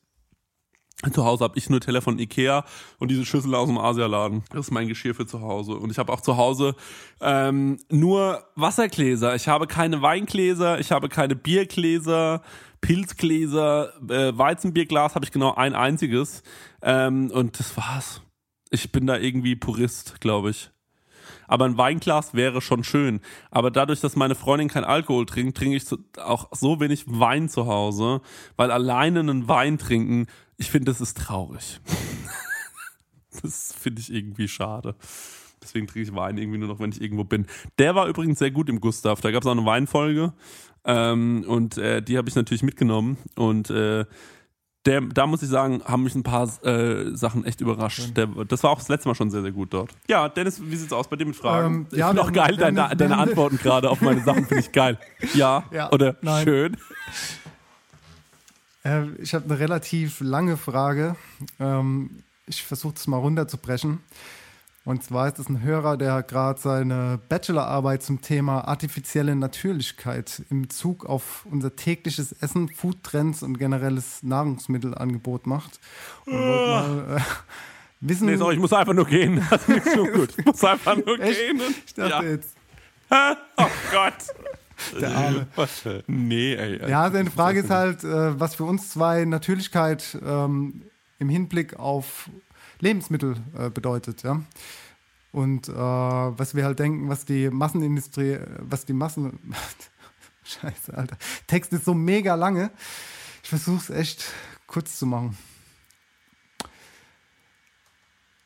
zu 1.13 1.25
Hause 1.25 1.45
habe 1.45 1.57
ich 1.57 1.71
nur 1.71 1.81
Teller 1.81 2.03
von 2.03 2.19
Ikea 2.19 2.65
und 2.99 3.11
diese 3.11 3.25
Schüssel 3.25 3.55
aus 3.55 3.69
dem 3.69 3.79
Asialaden. 3.79 4.43
Das 4.51 4.67
ist 4.67 4.71
mein 4.73 4.89
Geschirr 4.89 5.15
für 5.15 5.27
zu 5.27 5.41
Hause. 5.41 5.73
Und 5.73 5.91
ich 5.91 5.99
habe 5.99 6.13
auch 6.13 6.21
zu 6.21 6.37
Hause 6.37 6.75
ähm, 7.21 7.79
nur 7.89 8.43
Wassergläser. 8.57 9.37
Ich 9.37 9.47
habe 9.47 9.69
keine 9.69 10.03
Weingläser, 10.03 10.81
ich 10.81 10.91
habe 10.91 11.09
keine 11.09 11.37
Biergläser, 11.37 12.43
Pilzgläser, 12.81 13.93
äh, 14.11 14.37
Weizenbierglas 14.37 15.15
habe 15.15 15.25
ich 15.25 15.31
genau 15.31 15.55
ein 15.55 15.75
einziges. 15.75 16.43
Ähm, 16.83 17.31
und 17.31 17.61
das 17.61 17.77
war's. 17.77 18.21
Ich 18.71 18.91
bin 18.91 19.07
da 19.07 19.17
irgendwie 19.17 19.55
Purist, 19.55 20.21
glaube 20.21 20.51
ich. 20.51 20.71
Aber 21.49 21.65
ein 21.65 21.77
Weinglas 21.77 22.35
wäre 22.35 22.61
schon 22.61 22.85
schön. 22.85 23.21
Aber 23.51 23.71
dadurch, 23.71 24.01
dass 24.01 24.15
meine 24.15 24.37
Freundin 24.37 24.69
kein 24.69 24.85
Alkohol 24.85 25.27
trinkt, 25.27 25.57
trinke 25.57 25.77
ich 25.77 25.85
auch 26.19 26.49
so 26.53 26.79
wenig 26.79 27.05
Wein 27.07 27.49
zu 27.49 27.67
Hause, 27.67 28.21
weil 28.57 28.71
alleine 28.71 29.21
einen 29.21 29.49
Wein 29.49 29.79
trinken, 29.79 30.27
ich 30.57 30.71
finde, 30.71 30.93
das 30.93 31.01
ist 31.01 31.17
traurig. 31.17 31.81
das 33.43 33.75
finde 33.77 34.01
ich 34.01 34.13
irgendwie 34.13 34.49
schade. 34.49 34.95
Deswegen 35.63 35.87
trinke 35.87 36.09
ich 36.09 36.15
Wein 36.15 36.39
irgendwie 36.39 36.59
nur 36.59 36.69
noch, 36.69 36.81
wenn 36.81 36.93
ich 36.93 37.01
irgendwo 37.01 37.25
bin. 37.25 37.47
Der 37.79 37.95
war 37.95 38.07
übrigens 38.07 38.39
sehr 38.39 38.51
gut 38.51 38.69
im 38.69 38.81
Gustav. 38.81 39.21
Da 39.21 39.31
gab 39.31 39.43
es 39.43 39.47
auch 39.47 39.53
eine 39.53 39.65
Weinfolge. 39.65 40.33
Ähm, 40.85 41.45
und 41.47 41.79
äh, 41.79 42.03
die 42.03 42.17
habe 42.17 42.29
ich 42.29 42.37
natürlich 42.37 42.63
mitgenommen. 42.63 43.19
Und 43.35 43.71
äh, 43.71 44.05
der, 44.87 45.01
da 45.03 45.27
muss 45.27 45.43
ich 45.43 45.49
sagen, 45.49 45.83
haben 45.85 46.05
mich 46.05 46.15
ein 46.15 46.23
paar 46.23 46.49
äh, 46.65 47.15
Sachen 47.15 47.45
echt 47.45 47.61
überrascht. 47.61 48.17
Der, 48.17 48.27
das 48.27 48.63
war 48.63 48.71
auch 48.71 48.79
das 48.79 48.89
letzte 48.89 49.09
Mal 49.09 49.15
schon 49.15 49.31
sehr, 49.31 49.43
sehr 49.43 49.53
gut 49.53 49.73
dort. 49.75 49.91
Ja, 50.09 50.29
Dennis, 50.29 50.61
wie 50.63 50.77
sieht's 50.77 50.93
aus 50.93 51.09
bei 51.09 51.17
dir 51.17 51.27
mit 51.27 51.37
Fragen? 51.37 51.75
Ähm, 51.75 51.87
ich 51.91 51.99
ja, 51.99 52.07
finde 52.09 52.23
wir 52.23 52.27
auch 52.29 52.33
geil, 52.33 52.57
haben 52.59 52.75
deine, 52.77 52.97
deine 52.97 53.19
Antworten 53.19 53.59
gerade 53.59 53.91
auf 53.91 54.01
meine 54.01 54.23
Sachen 54.23 54.47
finde 54.47 54.61
ich 54.63 54.73
geil. 54.73 54.99
Ja, 55.35 55.65
Ja, 55.73 55.93
oder 55.93 56.17
nein. 56.23 56.45
schön. 56.45 56.77
Äh, 58.85 59.07
ich 59.19 59.35
habe 59.35 59.45
eine 59.47 59.59
relativ 59.59 60.21
lange 60.21 60.57
Frage. 60.57 61.17
Ähm, 61.61 62.23
ich 62.47 62.63
versuche 62.63 62.95
es 62.97 63.07
mal 63.07 63.19
runterzubrechen. 63.19 63.99
Und 64.89 65.05
zwar 65.05 65.29
ist 65.29 65.39
es 65.39 65.51
ein 65.51 65.61
Hörer, 65.63 65.99
der 65.99 66.23
gerade 66.23 66.59
seine 66.59 67.21
Bachelorarbeit 67.29 68.03
zum 68.03 68.23
Thema 68.23 68.67
artifizielle 68.67 69.37
Natürlichkeit 69.37 70.43
im 70.49 70.63
Bezug 70.63 71.05
auf 71.05 71.45
unser 71.51 71.77
tägliches 71.77 72.33
Essen, 72.33 72.71
Foodtrends 72.71 73.43
und 73.43 73.59
generelles 73.59 74.23
Nahrungsmittelangebot 74.23 75.47
macht. 75.47 75.79
Und 76.25 76.33
wollte 76.33 77.07
mal, 77.07 77.17
äh, 77.19 77.21
wissen, 78.01 78.29
Nee, 78.29 78.37
sorry, 78.37 78.55
ich 78.55 78.61
muss 78.61 78.73
einfach 78.73 78.95
nur 78.95 79.05
gehen. 79.05 79.47
Das 79.51 79.61
ist 79.61 79.69
nicht 79.69 79.91
so 79.95 80.07
gut. 80.15 80.31
Ich 80.39 80.47
muss 80.47 80.65
einfach 80.65 80.97
nur 80.97 81.21
Echt? 81.21 81.39
gehen. 81.39 81.61
Ich 81.85 81.93
dachte 81.93 82.25
ja. 82.25 82.31
jetzt. 82.31 82.57
Oh 83.11 83.67
Gott. 83.93 84.15
Der 85.03 85.15
Arme. 85.15 85.49
Was? 85.55 85.83
Nee, 86.07 86.55
ey. 86.55 86.89
Ja, 86.89 87.11
seine 87.11 87.31
Frage 87.31 87.61
ist 87.61 87.69
halt, 87.69 88.05
äh, 88.05 88.41
was 88.41 88.55
für 88.55 88.65
uns 88.65 88.89
zwei 88.89 89.27
Natürlichkeit 89.27 90.17
ähm, 90.25 90.85
im 91.19 91.29
Hinblick 91.29 91.79
auf 91.79 92.31
Lebensmittel 92.81 93.37
äh, 93.59 93.71
bedeutet, 93.71 94.23
ja. 94.23 94.43
Und 95.33 95.69
äh, 95.69 95.73
was 95.73 96.55
wir 96.55 96.65
halt 96.65 96.79
denken, 96.79 97.09
was 97.09 97.25
die 97.25 97.51
Massenindustrie, 97.51 98.33
äh, 98.33 98.47
was 98.61 98.85
die 98.87 98.93
Massen. 98.93 99.39
Scheiße, 100.45 100.97
Alter. 100.97 101.19
Text 101.47 101.73
ist 101.73 101.85
so 101.85 101.95
mega 101.95 102.35
lange. 102.35 102.71
Ich 103.43 103.51
versuche 103.51 103.79
es 103.79 103.91
echt 103.91 104.25
kurz 104.67 104.99
zu 104.99 105.07
machen. 105.07 105.37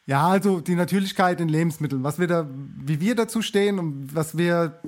Ja, 0.06 0.28
also 0.28 0.60
die 0.60 0.74
Natürlichkeit 0.74 1.40
in 1.40 1.48
Lebensmitteln, 1.48 2.02
was 2.02 2.18
wir 2.18 2.26
da, 2.26 2.48
wie 2.50 3.00
wir 3.00 3.14
dazu 3.14 3.40
stehen 3.40 3.78
und 3.78 4.14
was 4.14 4.36
wir 4.36 4.80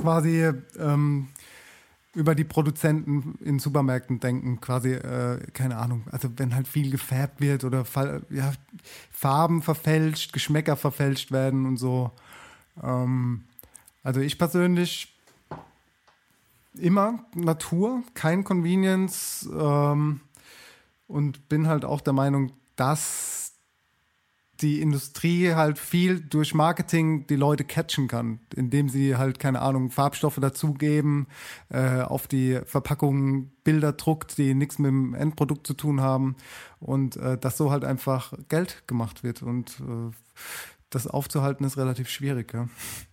quasi 0.00 0.50
ähm, 0.78 1.28
über 2.14 2.34
die 2.34 2.44
Produzenten 2.44 3.38
in 3.44 3.58
Supermärkten 3.58 4.20
denken, 4.20 4.60
quasi, 4.60 4.92
äh, 4.92 5.38
keine 5.52 5.76
Ahnung, 5.78 6.04
also 6.10 6.28
wenn 6.36 6.54
halt 6.54 6.68
viel 6.68 6.90
gefärbt 6.90 7.40
wird 7.40 7.64
oder 7.64 7.84
ja, 8.30 8.52
Farben 9.10 9.62
verfälscht, 9.62 10.32
Geschmäcker 10.32 10.76
verfälscht 10.76 11.32
werden 11.32 11.66
und 11.66 11.76
so. 11.76 12.12
Ähm, 12.82 13.44
also 14.02 14.20
ich 14.20 14.38
persönlich 14.38 15.14
immer 16.74 17.24
Natur, 17.34 18.02
kein 18.14 18.44
Convenience 18.44 19.48
ähm, 19.52 20.20
und 21.08 21.48
bin 21.48 21.66
halt 21.66 21.84
auch 21.84 22.00
der 22.00 22.12
Meinung, 22.12 22.52
dass 22.76 23.43
die 24.60 24.80
Industrie 24.80 25.54
halt 25.54 25.78
viel 25.78 26.20
durch 26.20 26.54
Marketing 26.54 27.26
die 27.26 27.36
Leute 27.36 27.64
catchen 27.64 28.08
kann, 28.08 28.40
indem 28.54 28.88
sie 28.88 29.16
halt, 29.16 29.38
keine 29.38 29.60
Ahnung, 29.60 29.90
Farbstoffe 29.90 30.38
dazugeben, 30.40 31.26
äh, 31.70 32.02
auf 32.02 32.28
die 32.28 32.60
Verpackungen 32.64 33.52
Bilder 33.64 33.92
druckt, 33.92 34.38
die 34.38 34.54
nichts 34.54 34.78
mit 34.78 34.90
dem 34.90 35.14
Endprodukt 35.14 35.66
zu 35.66 35.74
tun 35.74 36.00
haben 36.00 36.36
und 36.80 37.16
äh, 37.16 37.36
dass 37.38 37.56
so 37.56 37.70
halt 37.70 37.84
einfach 37.84 38.32
Geld 38.48 38.86
gemacht 38.86 39.24
wird 39.24 39.42
und 39.42 39.80
äh, 39.80 40.12
das 40.90 41.06
aufzuhalten 41.06 41.64
ist 41.64 41.76
relativ 41.76 42.08
schwierig. 42.08 42.52
Ja. 42.54 42.68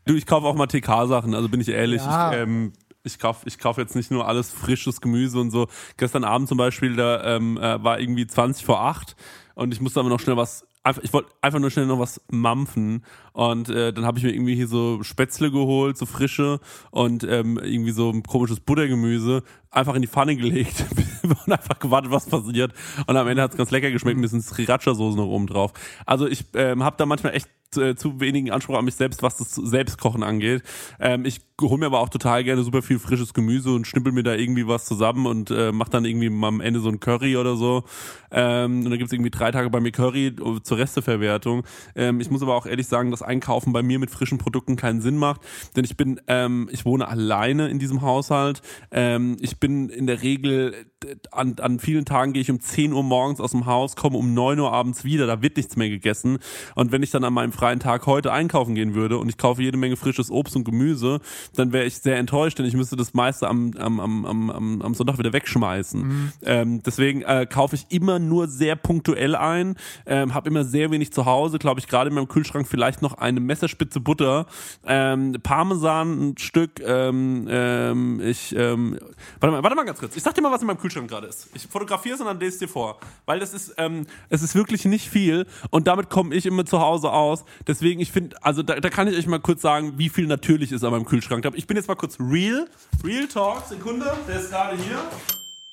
Du, 0.06 0.16
ich 0.16 0.26
kaufe 0.26 0.46
auch 0.46 0.56
mal 0.56 0.68
TK-Sachen, 0.68 1.34
also 1.34 1.50
bin 1.50 1.62
ich 1.62 1.70
ehrlich. 1.70 2.02
Ja. 2.02 2.32
Ich, 2.32 2.38
ähm, 2.38 2.74
ich 3.04 3.18
kaufe 3.18 3.48
ich 3.48 3.58
kauf 3.58 3.78
jetzt 3.78 3.96
nicht 3.96 4.12
nur 4.12 4.28
alles 4.28 4.52
frisches 4.52 5.02
Gemüse 5.02 5.40
und 5.40 5.50
so. 5.50 5.68
Gestern 5.98 6.24
Abend 6.24 6.48
zum 6.48 6.58
Beispiel, 6.58 6.96
da 6.96 7.36
ähm, 7.36 7.58
äh, 7.58 7.84
war 7.84 8.00
irgendwie 8.00 8.28
20 8.28 8.64
vor 8.64 8.82
8 8.82 9.16
und 9.56 9.74
ich 9.74 9.82
musste 9.82 10.00
aber 10.00 10.10
noch 10.10 10.20
schnell 10.20 10.38
was 10.38 10.66
einfach, 10.84 11.03
ich 11.03 11.14
wollte 11.14 11.30
einfach 11.41 11.60
nur 11.60 11.72
schnell 11.72 11.86
noch 11.86 11.99
was 11.99 12.22
mampfen 12.32 13.03
und 13.34 13.70
äh, 13.70 13.94
dann 13.94 14.06
habe 14.06 14.18
ich 14.18 14.24
mir 14.24 14.34
irgendwie 14.34 14.56
hier 14.56 14.68
so 14.68 15.03
Spätzle 15.03 15.52
geholt, 15.52 15.98
so 15.98 16.06
frische 16.06 16.60
und 16.91 17.24
ähm, 17.24 17.60
irgendwie 17.62 17.91
so 17.91 18.10
ein 18.10 18.24
komisches 18.24 18.60
Buttergemüse 18.60 19.44
einfach 19.70 19.95
in 19.95 20.02
die 20.02 20.08
Pfanne 20.08 20.36
gelegt 20.36 20.86
und 21.24 21.52
einfach 21.52 21.80
gewartet, 21.80 22.12
was 22.12 22.28
passiert 22.28 22.74
und 23.08 23.16
am 23.16 23.28
Ende 23.28 23.44
hat 23.44 23.52
es 23.52 23.58
ganz 23.58 23.72
lecker 23.72 23.91
geschmeckt, 23.91 24.18
ein 24.18 24.22
bisschen 24.22 24.41
Sriracha-Soße 24.41 25.16
noch 25.16 25.28
oben 25.28 25.48
drauf. 25.48 25.74
Also 26.06 26.28
ich 26.28 26.45
ähm, 26.56 26.84
habe 26.84 26.98
da 26.98 27.06
manchmal 27.06 27.36
echt 27.36 27.49
äh, 27.77 27.95
zu 27.95 28.19
wenigen 28.19 28.52
Anspruch 28.52 28.77
an 28.77 28.85
mich 28.85 28.95
selbst, 28.95 29.23
was 29.23 29.38
das 29.38 29.56
Selbstkochen 29.56 30.23
angeht. 30.23 30.64
Ähm, 30.99 31.26
ich 31.26 31.39
hole 31.61 31.77
mir 31.77 31.85
aber 31.85 31.99
auch 31.99 32.10
total 32.10 32.43
gerne 32.43 32.64
super 32.64 32.81
viel 32.81 32.99
frisches 32.99 33.34
Gemüse 33.34 33.72
und 33.72 33.88
schnippel 33.88 34.11
mir 34.11 34.23
da 34.23 34.35
irgendwie 34.35 34.68
was 34.68 34.85
zusammen 34.85 35.26
und 35.26 35.52
äh, 35.52 35.72
mache 35.72 35.91
dann 35.91 36.06
irgendwie 36.06 36.30
mal 36.30 36.49
am 36.49 36.61
Ende 36.61 36.80
so 36.80 36.89
ein 36.89 36.99
Curry 36.99 37.38
oder 37.38 37.56
so. 37.56 37.84
Ähm, 38.31 38.80
und 38.80 38.89
dann 38.89 38.98
gibt's 38.98 39.14
irgendwie 39.14 39.31
drei 39.31 39.52
Tage 39.52 39.69
bei 39.69 39.80
mir 39.80 39.91
Curry 39.91 40.35
zur 40.64 40.77
Resteverwertung. 40.77 41.64
Ähm, 41.95 42.19
ich 42.19 42.30
muss 42.30 42.41
aber 42.41 42.56
auch 42.56 42.65
ehrlich 42.65 42.88
sagen, 42.88 43.11
dass 43.11 43.22
Einkaufen 43.22 43.73
bei 43.73 43.84
mir 43.84 43.99
mit 43.99 44.11
frischen 44.11 44.38
Produkten 44.38 44.76
keinen 44.76 45.02
Sinn 45.02 45.18
macht, 45.18 45.41
denn 45.76 45.85
ich 45.85 45.95
bin, 45.95 46.19
ähm, 46.27 46.69
ich 46.72 46.85
wohne 46.85 47.07
alleine 47.07 47.69
in 47.69 47.80
diesem 47.80 48.02
Haushalt. 48.02 48.61
Ähm, 48.91 49.38
ich 49.39 49.60
bin 49.60 49.89
in 49.89 50.07
der 50.07 50.22
Regel 50.22 50.91
an, 51.32 51.56
an 51.60 51.80
vielen 51.80 52.06
Tagen 52.06 52.34
gehe 52.34 52.41
ich 52.41 52.52
um 52.52 52.60
10 52.60 52.94
Uhr 52.94 53.03
morgens 53.03 53.40
aus 53.40 53.52
dem 53.52 53.65
Haus, 53.65 53.95
komme 53.95 54.18
um 54.18 54.34
9 54.34 54.60
Uhr 54.60 54.72
abends 54.72 55.03
wieder, 55.03 55.28
da 55.28 55.41
wird 55.41 55.57
nichts 55.57 55.76
mehr 55.76 55.90
gegessen. 55.90 56.40
Und 56.76 56.91
wenn 56.91 57.03
ich 57.03 57.11
dann 57.11 57.23
an 57.23 57.34
meinem 57.34 57.52
freien 57.52 57.80
Tag 57.80 58.06
heute 58.06 58.32
einkaufen 58.32 58.76
gehen 58.76 58.94
würde 58.94 59.18
und 59.18 59.30
ich 59.30 59.38
kaufe 59.38 59.61
jede 59.61 59.78
Menge 59.78 59.98
frisches 59.98 60.30
Obst 60.30 60.56
und 60.56 60.64
Gemüse, 60.64 61.19
dann 61.56 61.73
wäre 61.73 61.86
ich 61.86 61.98
sehr 61.98 62.18
enttäuscht, 62.18 62.60
denn 62.60 62.65
ich 62.65 62.76
müsste 62.76 62.95
das 62.95 63.14
meiste 63.14 63.48
am, 63.48 63.72
am, 63.78 63.99
am, 63.99 64.26
am, 64.26 64.82
am 64.82 64.94
Sonntag 64.94 65.18
wieder 65.18 65.34
wegschmeißen. 65.34 66.02
Mhm. 66.02 66.34
Ähm, 66.44 66.84
deswegen 66.84 67.22
äh, 67.23 67.48
kaufe 67.49 67.76
ich 67.76 67.86
immer 67.90 68.19
nur 68.19 68.48
sehr 68.48 68.76
punktuell 68.76 69.36
ein, 69.36 69.76
ähm, 70.06 70.34
habe 70.34 70.49
immer 70.49 70.64
sehr 70.64 70.91
wenig 70.91 71.11
zu 71.11 71.26
Hause, 71.26 71.57
glaube 71.57 71.80
ich, 71.80 71.88
gerade 71.88 72.10
in 72.10 72.15
meinem 72.15 72.28
Kühlschrank 72.28 72.68
vielleicht 72.68 73.02
noch 73.02 73.15
eine 73.15 73.40
Messerspitze 73.40 73.99
Butter, 73.99 74.45
ähm, 74.86 75.36
Parmesan 75.41 76.30
ein 76.30 76.38
Stück, 76.38 76.80
ähm, 76.86 77.48
ähm, 77.49 78.22
ich, 78.23 78.56
ähm, 78.56 78.99
warte 79.40 79.56
mal, 79.56 79.64
warte 79.64 79.76
mal 79.76 79.86
ganz 79.86 79.99
kurz, 79.99 80.15
ich 80.15 80.23
sag 80.23 80.36
dir 80.36 80.41
mal, 80.41 80.52
was 80.52 80.61
in 80.61 80.68
meinem 80.68 80.78
Kühlschrank 80.78 80.91
Kühlschrank 80.92 81.10
gerade 81.10 81.28
ist. 81.28 81.48
Ich 81.54 81.68
fotografiere 81.68 82.16
es 82.16 82.22
und 82.22 82.28
dann 82.28 82.40
lese 82.40 82.54
es 82.54 82.60
dir 82.60 82.68
vor. 82.68 83.00
Weil 83.26 83.40
das 83.40 83.54
ist, 83.54 83.74
ähm, 83.78 84.06
es 84.30 84.42
ist 84.42 84.56
wirklich 84.56 84.86
nicht 84.86 85.10
viel 85.10 85.48
und 85.70 85.88
damit 85.88 86.10
komme 86.10 86.36
ich 86.36 86.46
immer 86.46 86.66
zu 86.66 86.80
Hause 86.80 87.12
aus. 87.12 87.46
Deswegen, 87.68 88.02
ich 88.02 88.12
finde, 88.12 88.36
also 88.44 88.64
da, 88.64 88.80
da 88.80 88.90
kann 88.90 89.08
ich 89.08 89.18
euch 89.18 89.28
mal 89.28 89.40
kurz 89.40 89.62
sagen, 89.62 89.98
wie 89.98 90.10
viel 90.10 90.28
natürlich 90.28 90.72
ist 90.72 90.84
an 90.84 90.92
meinem 90.92 91.06
Kühlschrank. 91.06 91.50
Ich 91.56 91.68
bin 91.68 91.78
jetzt 91.78 91.88
mal 91.88 91.96
kurz 91.96 92.20
real. 92.20 92.68
Real 93.04 93.28
Talk, 93.28 93.66
Sekunde, 93.68 94.12
der 94.28 94.40
ist 94.40 94.50
gerade 94.50 94.78
hier. 94.78 95.00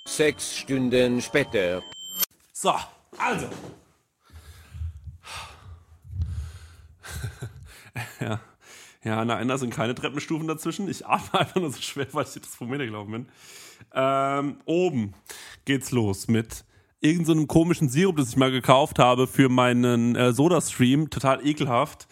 Sechs 0.07 0.57
Stunden 0.57 1.21
später. 1.21 1.83
So, 2.53 2.75
also. 3.19 3.47
ja. 8.21 8.41
Ja, 9.05 9.25
nein, 9.25 9.47
da 9.49 9.57
sind 9.57 9.73
keine 9.73 9.95
Treppenstufen 9.95 10.49
dazwischen. 10.49 10.89
Ich 10.89 11.07
atme 11.07 11.41
einfach 11.41 11.61
nur 11.61 11.71
so 11.71 11.81
schwer, 11.81 12.09
weil 12.13 12.25
ich 12.25 12.35
das 12.35 12.55
vor 12.55 12.67
mir 12.67 12.79
gelaufen 12.79 13.13
bin. 13.13 13.29
Ähm, 13.95 14.59
oben 14.65 15.15
geht's 15.65 15.91
los 15.91 16.29
mit 16.29 16.65
irgendeinem 17.01 17.41
so 17.41 17.47
komischen 17.47 17.89
Sirup, 17.89 18.17
das 18.17 18.31
ich 18.31 18.37
mal 18.37 18.51
gekauft 18.51 18.99
habe 18.99 19.27
für 19.27 19.49
meinen 19.49 20.17
äh, 20.17 20.33
Soda-Stream. 20.33 21.11
Total 21.11 21.45
ekelhaft. 21.47 22.09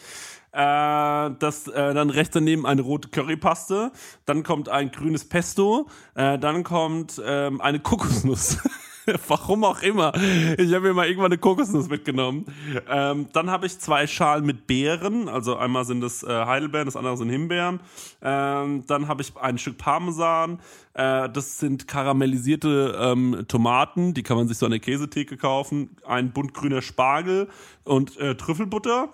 Äh, 0.52 1.30
das, 1.38 1.68
äh, 1.68 1.92
dann 1.92 2.10
rechts 2.10 2.34
daneben 2.34 2.66
eine 2.66 2.82
rote 2.82 3.08
Currypaste. 3.08 3.92
Dann 4.24 4.42
kommt 4.42 4.68
ein 4.68 4.90
grünes 4.90 5.28
Pesto. 5.28 5.88
Äh, 6.14 6.38
dann 6.38 6.64
kommt 6.64 7.20
ähm, 7.24 7.60
eine 7.60 7.80
Kokosnuss. 7.80 8.58
Warum 9.28 9.64
auch 9.64 9.82
immer. 9.82 10.12
Ich 10.58 10.72
habe 10.74 10.88
mir 10.88 10.94
mal 10.94 11.06
irgendwann 11.06 11.32
eine 11.32 11.38
Kokosnuss 11.38 11.88
mitgenommen. 11.88 12.46
Ähm, 12.88 13.26
dann 13.32 13.50
habe 13.50 13.66
ich 13.66 13.78
zwei 13.78 14.06
Schalen 14.06 14.44
mit 14.44 14.66
Beeren. 14.66 15.28
Also 15.28 15.56
einmal 15.56 15.84
sind 15.84 16.00
das 16.00 16.22
äh, 16.22 16.28
Heidelbeeren, 16.28 16.86
das 16.86 16.96
andere 16.96 17.16
sind 17.16 17.30
Himbeeren. 17.30 17.80
Ähm, 18.22 18.84
dann 18.86 19.08
habe 19.08 19.22
ich 19.22 19.36
ein 19.36 19.58
Stück 19.58 19.78
Parmesan. 19.78 20.58
Äh, 20.94 21.28
das 21.30 21.58
sind 21.58 21.86
karamellisierte 21.86 22.98
ähm, 23.00 23.44
Tomaten. 23.48 24.14
Die 24.14 24.22
kann 24.22 24.36
man 24.36 24.48
sich 24.48 24.58
so 24.58 24.66
an 24.66 24.72
der 24.72 24.80
Käsetheke 24.80 25.36
kaufen. 25.36 25.96
Ein 26.06 26.32
bunt 26.32 26.54
grüner 26.54 26.82
Spargel 26.82 27.48
und 27.84 28.16
äh, 28.18 28.34
Trüffelbutter. 28.34 29.10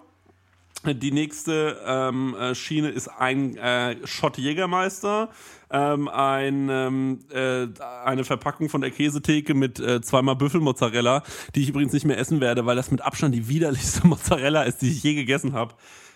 Die 0.84 1.12
nächste 1.12 1.80
ähm, 1.86 2.34
äh, 2.34 2.56
Schiene 2.56 2.88
ist 2.88 3.06
ein 3.06 3.56
äh, 3.56 3.96
Schott 4.04 4.36
Jägermeister, 4.36 5.30
ähm, 5.70 6.08
ein, 6.08 6.68
ähm, 6.68 7.20
äh, 7.32 7.68
eine 8.04 8.24
Verpackung 8.24 8.68
von 8.68 8.80
der 8.80 8.90
Käsetheke 8.90 9.54
mit 9.54 9.78
äh, 9.78 10.00
zweimal 10.00 10.34
Büffelmozzarella, 10.34 11.22
die 11.54 11.62
ich 11.62 11.68
übrigens 11.68 11.92
nicht 11.92 12.04
mehr 12.04 12.18
essen 12.18 12.40
werde, 12.40 12.66
weil 12.66 12.74
das 12.74 12.90
mit 12.90 13.00
Abstand 13.00 13.34
die 13.34 13.48
widerlichste 13.48 14.06
Mozzarella 14.06 14.64
ist, 14.64 14.82
die 14.82 14.90
ich 14.90 15.02
je 15.04 15.14
gegessen 15.14 15.52
habe. 15.52 15.74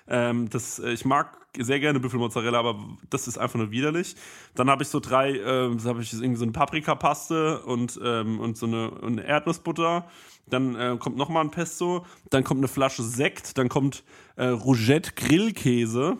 Ähm, 0.08 0.48
das, 0.50 0.78
äh, 0.78 0.92
ich 0.92 1.04
mag 1.04 1.38
sehr 1.58 1.80
gerne 1.80 2.00
Büffelmozzarella, 2.00 2.58
aber 2.58 2.78
das 3.10 3.28
ist 3.28 3.38
einfach 3.38 3.58
nur 3.58 3.70
widerlich. 3.70 4.14
Dann 4.54 4.70
habe 4.70 4.82
ich 4.82 4.88
so 4.88 5.00
drei, 5.00 5.32
äh, 5.32 5.78
habe 5.84 6.02
ich 6.02 6.12
irgendwie 6.12 6.36
so 6.36 6.44
eine 6.44 6.52
Paprikapaste 6.52 7.60
und, 7.62 7.98
ähm, 8.02 8.40
und 8.40 8.56
so 8.56 8.66
eine, 8.66 8.92
eine 9.02 9.24
Erdnussbutter. 9.24 10.06
Dann 10.48 10.76
äh, 10.76 10.96
kommt 10.98 11.16
nochmal 11.16 11.44
ein 11.44 11.50
Pesto, 11.50 12.06
dann 12.30 12.44
kommt 12.44 12.60
eine 12.60 12.68
Flasche 12.68 13.02
Sekt, 13.02 13.58
dann 13.58 13.68
kommt 13.68 14.04
äh, 14.36 14.46
Rougette 14.46 15.12
Grillkäse, 15.16 16.18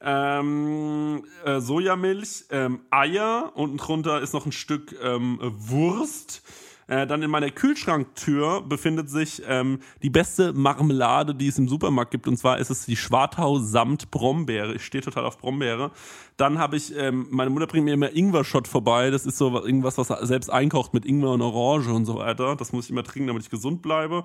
ähm, 0.00 1.24
äh, 1.44 1.60
Sojamilch, 1.60 2.44
ähm, 2.50 2.80
Eier, 2.90 3.52
unten 3.54 3.76
drunter 3.76 4.20
ist 4.22 4.32
noch 4.32 4.46
ein 4.46 4.52
Stück 4.52 4.96
ähm, 5.02 5.38
Wurst, 5.42 6.42
äh, 6.88 7.06
dann 7.06 7.22
in 7.22 7.30
meiner 7.30 7.50
Kühlschranktür 7.50 8.62
befindet 8.62 9.10
sich 9.10 9.42
ähm, 9.46 9.80
die 10.02 10.10
beste 10.10 10.52
Marmelade, 10.52 11.34
die 11.34 11.48
es 11.48 11.58
im 11.58 11.68
Supermarkt 11.68 12.12
gibt. 12.12 12.28
Und 12.28 12.36
zwar 12.36 12.58
ist 12.58 12.70
es 12.70 12.86
die 12.86 12.96
Schwartau 12.96 13.58
samt 13.58 14.10
Brombeere. 14.10 14.74
Ich 14.74 14.84
stehe 14.84 15.02
total 15.02 15.24
auf 15.24 15.38
Brombeere. 15.38 15.90
Dann 16.36 16.58
habe 16.58 16.76
ich, 16.76 16.94
ähm, 16.96 17.26
meine 17.30 17.50
Mutter 17.50 17.66
bringt 17.66 17.86
mir 17.86 17.94
immer 17.94 18.14
Ingwer-Shot 18.14 18.68
vorbei. 18.68 19.10
Das 19.10 19.26
ist 19.26 19.38
so 19.38 19.52
irgendwas, 19.54 19.98
was 19.98 20.10
er 20.10 20.24
selbst 20.26 20.50
einkocht 20.50 20.94
mit 20.94 21.04
Ingwer 21.04 21.30
und 21.30 21.42
Orange 21.42 21.92
und 21.92 22.04
so 22.04 22.16
weiter. 22.16 22.54
Das 22.56 22.72
muss 22.72 22.84
ich 22.84 22.90
immer 22.90 23.04
trinken, 23.04 23.28
damit 23.28 23.42
ich 23.42 23.50
gesund 23.50 23.82
bleibe. 23.82 24.22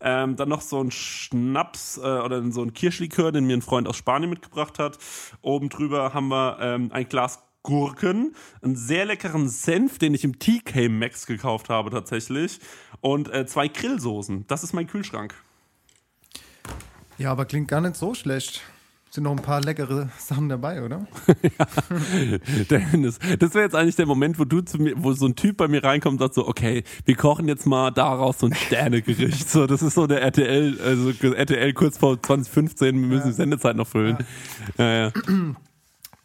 Ähm, 0.00 0.36
dann 0.36 0.48
noch 0.48 0.60
so 0.60 0.80
ein 0.80 0.90
Schnaps 0.90 1.98
äh, 1.98 2.00
oder 2.00 2.42
so 2.52 2.62
ein 2.62 2.74
Kirschlikör, 2.74 3.32
den 3.32 3.46
mir 3.46 3.56
ein 3.56 3.62
Freund 3.62 3.88
aus 3.88 3.96
Spanien 3.96 4.30
mitgebracht 4.30 4.78
hat. 4.78 4.98
Oben 5.40 5.68
drüber 5.68 6.14
haben 6.14 6.28
wir 6.28 6.58
ähm, 6.60 6.90
ein 6.92 7.08
Glas 7.08 7.42
Gurken, 7.64 8.36
einen 8.62 8.76
sehr 8.76 9.06
leckeren 9.06 9.48
Senf, 9.48 9.98
den 9.98 10.14
ich 10.14 10.22
im 10.22 10.38
TK 10.38 10.88
Max 10.88 11.26
gekauft 11.26 11.70
habe 11.70 11.90
tatsächlich 11.90 12.60
und 13.00 13.32
äh, 13.32 13.46
zwei 13.46 13.68
Grillsoßen. 13.68 14.46
Das 14.46 14.62
ist 14.62 14.74
mein 14.74 14.86
Kühlschrank. 14.86 15.34
Ja, 17.18 17.32
aber 17.32 17.46
klingt 17.46 17.68
gar 17.68 17.80
nicht 17.80 17.96
so 17.96 18.14
schlecht. 18.14 18.62
Sind 19.08 19.24
noch 19.24 19.30
ein 19.30 19.42
paar 19.42 19.60
leckere 19.60 20.10
Sachen 20.18 20.48
dabei, 20.48 20.82
oder? 20.82 21.06
ja, 21.58 22.64
Dennis, 22.68 23.18
das 23.38 23.54
wäre 23.54 23.64
jetzt 23.64 23.76
eigentlich 23.76 23.94
der 23.94 24.06
Moment, 24.06 24.40
wo 24.40 24.44
du 24.44 24.60
zu 24.60 24.78
mir, 24.78 24.94
wo 24.96 25.12
so 25.12 25.26
ein 25.26 25.36
Typ 25.36 25.56
bei 25.56 25.68
mir 25.68 25.84
reinkommt 25.84 26.14
und 26.14 26.18
sagt 26.18 26.34
so, 26.34 26.46
okay, 26.48 26.82
wir 27.04 27.14
kochen 27.14 27.46
jetzt 27.46 27.64
mal 27.64 27.92
daraus 27.92 28.40
so 28.40 28.46
ein 28.46 28.54
Sternegericht. 28.54 29.48
so, 29.48 29.66
das 29.68 29.82
ist 29.82 29.94
so 29.94 30.06
der 30.08 30.20
RTL, 30.20 30.80
also 30.84 31.10
RTL 31.10 31.72
kurz 31.74 31.96
vor 31.96 32.20
2015, 32.20 33.00
wir 33.00 33.06
müssen 33.08 33.20
ja. 33.20 33.26
die 33.28 33.32
Sendezeit 33.34 33.76
noch 33.76 33.86
füllen. 33.86 34.18
Ja, 34.76 34.92
ja. 34.92 35.12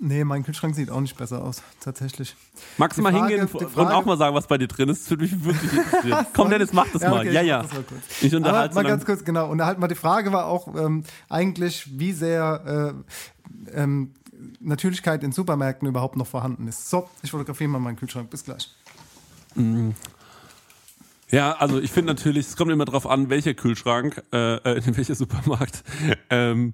Nee, 0.02 0.24
mein 0.24 0.44
Kühlschrank 0.44 0.76
sieht 0.76 0.90
auch 0.90 1.02
nicht 1.02 1.18
besser 1.18 1.44
aus, 1.44 1.62
tatsächlich. 1.82 2.38
Magst 2.78 2.98
du 2.98 3.02
mal 3.02 3.12
Frage, 3.12 3.36
hingehen 3.36 3.54
und 3.54 3.88
auch 3.88 4.06
mal 4.06 4.18
sagen, 4.18 4.34
was 4.34 4.48
bei 4.48 4.58
dir 4.58 4.70
drin 4.70 4.88
ist? 4.88 5.04
Das 5.04 5.10
würde 5.10 5.24
mich 5.24 5.44
wirklich 5.44 5.74
interessieren. 5.74 6.26
Komm, 6.34 6.50
Dennis, 6.50 6.72
mach 6.72 6.88
das 6.88 7.02
ja, 7.02 7.12
okay, 7.12 7.26
mal. 7.26 7.34
Ja, 7.34 7.42
ja. 7.42 7.66
Ich 8.22 8.34
unterhalte 8.34 8.76
mal 8.76 8.86
ganz 8.86 9.06
kurz, 9.06 9.26
genau. 9.26 9.50
Und 9.50 9.62
halt 9.62 9.78
mal 9.78 9.90
die 9.90 9.96
Frage 9.96 10.32
war 10.32 10.46
auch 10.46 10.74
ähm, 10.74 11.04
eigentlich, 11.28 12.00
wie 12.00 12.14
sehr 12.14 12.96
äh, 13.76 13.82
ähm, 13.82 14.14
Natürlichkeit 14.62 15.22
in 15.22 15.34
Supermärkten 15.34 15.86
überhaupt 15.86 16.16
noch 16.16 16.28
vorhanden 16.28 16.70
ist. 16.70 16.90
So, 16.90 17.10
ich 17.22 17.32
fotografiere 17.32 17.70
mal 17.70 17.80
meinen 17.80 17.98
Kühlschrank. 17.98 18.30
Bis 18.30 18.46
gleich. 18.46 18.74
Mhm. 19.56 19.96
Ja, 21.30 21.58
also 21.58 21.80
ich 21.80 21.92
finde 21.92 22.14
natürlich, 22.14 22.48
es 22.48 22.56
kommt 22.56 22.72
immer 22.72 22.86
darauf 22.86 23.06
an, 23.06 23.30
welcher 23.30 23.54
Kühlschrank, 23.54 24.24
äh, 24.32 24.56
äh 24.56 24.82
in 24.86 24.96
welcher 24.98 25.16
Supermarkt. 25.16 25.84
Ähm, 26.30 26.74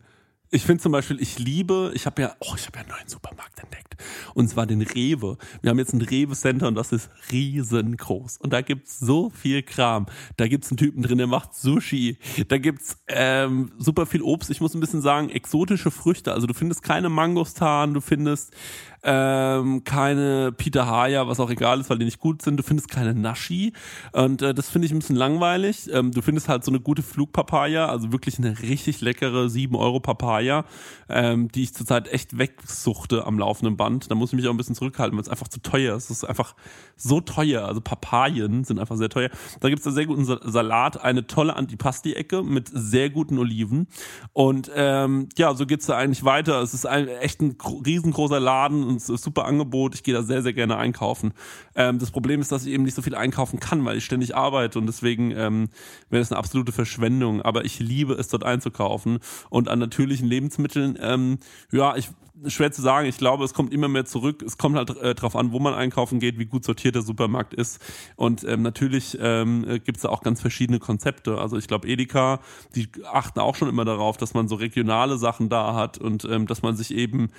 ich 0.56 0.64
finde 0.64 0.82
zum 0.82 0.91
Beispiel, 0.91 1.22
ich 1.22 1.38
liebe, 1.38 1.91
ich 1.94 2.06
habe 2.06 2.22
ja, 2.22 2.36
oh, 2.40 2.53
ich 2.56 2.65
habe 2.65 2.77
ja 2.77 2.84
einen 2.84 2.91
neuen 2.91 3.07
Supermarkt 3.07 3.60
entdeckt. 3.60 3.95
Und 4.34 4.49
zwar 4.49 4.65
den 4.65 4.82
Rewe. 4.82 5.38
Wir 5.61 5.69
haben 5.69 5.80
jetzt 5.80 5.94
ein 5.94 6.02
Rewe-Center 6.02 6.68
und 6.68 6.76
das 6.76 6.91
ist 6.91 7.10
riesengroß. 7.32 8.38
Und 8.38 8.53
da 8.53 8.61
gibt's 8.61 8.99
so 8.99 9.30
viel 9.30 9.64
Kram. 9.64 10.06
Da 10.38 10.48
gibt's 10.48 10.69
einen 10.69 10.77
Typen 10.77 11.02
drin, 11.02 11.18
der 11.18 11.27
macht 11.27 11.53
Sushi. 11.53 12.18
Da 12.48 12.57
gibt's 12.57 12.98
ähm, 13.07 13.73
super 13.77 14.06
viel 14.06 14.22
Obst. 14.22 14.49
Ich 14.49 14.61
muss 14.61 14.73
ein 14.73 14.80
bisschen 14.80 15.02
sagen, 15.02 15.30
exotische 15.30 15.91
Früchte. 15.91 16.32
Also 16.32 16.48
du 16.48 16.53
findest 16.53 16.84
keine 16.84 17.10
Mangostan, 17.10 17.94
du 17.94 18.02
findest 18.02 18.56
ähm, 19.06 19.84
keine 19.84 20.52
Peter 20.52 20.88
Haya, 20.88 21.27
was 21.27 21.40
auch 21.40 21.49
egal 21.52 21.80
ist, 21.80 21.90
weil 21.90 21.99
die 21.99 22.06
nicht 22.06 22.19
gut 22.19 22.41
sind. 22.41 22.57
Du 22.57 22.64
findest 22.64 22.90
keine 22.90 23.14
Nashi 23.14 23.72
und 24.11 24.41
äh, 24.41 24.53
das 24.53 24.69
finde 24.69 24.88
ich 24.88 24.91
ein 24.91 24.99
bisschen 24.99 25.15
langweilig. 25.15 25.90
Ähm, 25.94 26.11
du 26.11 26.22
findest 26.22 26.49
halt 26.49 26.64
so 26.64 26.72
eine 26.72 26.80
gute 26.80 27.03
Flugpapaya, 27.03 27.88
also 27.88 28.11
wirklich 28.11 28.40
eine 28.40 28.60
richtig 28.60 29.02
leckere 29.02 29.49
7 29.49 29.76
Euro 29.76 29.99
Papaya, 29.99 30.65
ähm, 31.07 31.52
die 31.52 31.64
ich 31.64 31.73
zurzeit 31.73 32.11
echt 32.11 32.38
wegsuchte 32.38 33.26
am 33.26 33.38
laufenden 33.38 33.77
Band. 33.77 34.10
Da 34.10 34.15
muss 34.15 34.32
ich 34.32 34.36
mich 34.36 34.48
auch 34.48 34.52
ein 34.52 34.57
bisschen 34.57 34.76
zurückhalten, 34.76 35.15
weil 35.15 35.23
es 35.23 35.30
einfach 35.30 35.48
zu 35.48 35.61
teuer 35.61 35.95
ist. 35.95 36.06
Es 36.06 36.18
ist 36.18 36.23
einfach 36.23 36.56
so 36.98 37.22
teuer. 37.22 37.65
Also 37.65 37.82
Papayen 37.82 38.64
sind 38.64 38.80
einfach 38.80 38.98
sehr 38.98 39.10
teuer. 39.10 39.30
Da 39.60 39.69
gibt 39.69 39.82
es 39.82 39.86
einen 39.86 39.95
sehr 39.95 40.07
guten 40.07 40.26
Salat, 40.26 41.03
eine 41.03 41.27
tolle 41.27 41.56
Antipasti-Ecke 41.56 42.41
mit 42.41 42.69
sehr 42.73 43.11
guten 43.11 43.38
Oliven. 43.38 43.88
Und 44.34 44.72
ähm, 44.76 45.30
ja, 45.38 45.53
so 45.53 45.65
geht's 45.65 45.86
da 45.86 45.98
eigentlich 45.98 46.23
weiter. 46.23 46.61
Es 46.61 46.73
ist 46.73 46.86
ein, 46.86 47.07
echt 47.07 47.41
ein 47.41 47.56
riesengroßer 47.86 48.40
Laden 48.40 48.94
es 48.97 49.09
ist 49.09 49.23
super 49.23 49.45
Angebot. 49.45 49.95
Ich 49.95 50.03
gehe 50.03 50.13
da 50.13 50.23
sehr, 50.23 50.41
sehr 50.41 50.53
gerne 50.53 50.77
einkaufen. 50.77 51.34
Ähm, 51.76 51.99
das 51.99 52.11
Problem 52.11 52.41
ist, 52.41 52.51
dass 52.51 52.65
ich 52.65 52.73
eben 52.73 52.84
nicht 52.84 52.95
so 52.95 53.01
viel 53.01 53.15
einkaufen 53.15 53.59
kann, 53.59 53.84
weil 53.85 53.97
ich 53.97 54.05
ständig 54.05 54.35
arbeite 54.35 54.80
und 54.80 54.88
deswegen 54.88 55.31
ähm, 55.31 55.69
wäre 56.09 56.22
das 56.22 56.31
eine 56.31 56.39
absolute 56.39 56.72
Verschwendung. 56.72 57.41
Aber 57.41 57.65
ich 57.65 57.80
liebe 57.80 58.13
es, 58.13 58.27
dort 58.27 58.43
einzukaufen. 58.43 59.19
Und 59.49 59.69
an 59.69 59.80
natürlichen 59.80 60.27
Lebensmitteln, 60.27 60.97
ähm, 61.01 61.39
ja, 61.72 61.95
ich 61.95 62.09
schwer 62.47 62.72
zu 62.72 62.81
sagen. 62.81 63.07
Ich 63.07 63.17
glaube, 63.17 63.43
es 63.45 63.53
kommt 63.53 63.73
immer 63.73 63.88
mehr 63.88 64.05
zurück. 64.05 64.41
Es 64.41 64.57
kommt 64.57 64.76
halt 64.76 64.95
äh, 64.97 65.15
drauf 65.15 65.35
an, 65.35 65.51
wo 65.51 65.59
man 65.59 65.73
einkaufen 65.73 66.19
geht, 66.19 66.38
wie 66.38 66.45
gut 66.45 66.63
sortiert 66.63 66.95
der 66.95 67.01
Supermarkt 67.01 67.53
ist. 67.53 67.80
Und 68.15 68.43
ähm, 68.43 68.61
natürlich 68.61 69.17
ähm, 69.22 69.65
gibt 69.84 69.97
es 69.97 70.03
da 70.03 70.09
auch 70.09 70.22
ganz 70.22 70.41
verschiedene 70.41 70.80
Konzepte. 70.80 71.38
Also 71.38 71.57
ich 71.57 71.67
glaube, 71.67 71.88
Edeka, 71.88 72.39
die 72.76 72.89
achten 73.11 73.39
auch 73.39 73.55
schon 73.55 73.69
immer 73.69 73.85
darauf, 73.85 74.17
dass 74.17 74.34
man 74.34 74.47
so 74.47 74.55
regionale 74.55 75.17
Sachen 75.17 75.49
da 75.49 75.73
hat 75.73 75.97
und 75.97 76.26
ähm, 76.26 76.47
dass 76.47 76.61
man 76.61 76.76
sich 76.76 76.93
eben 76.93 77.30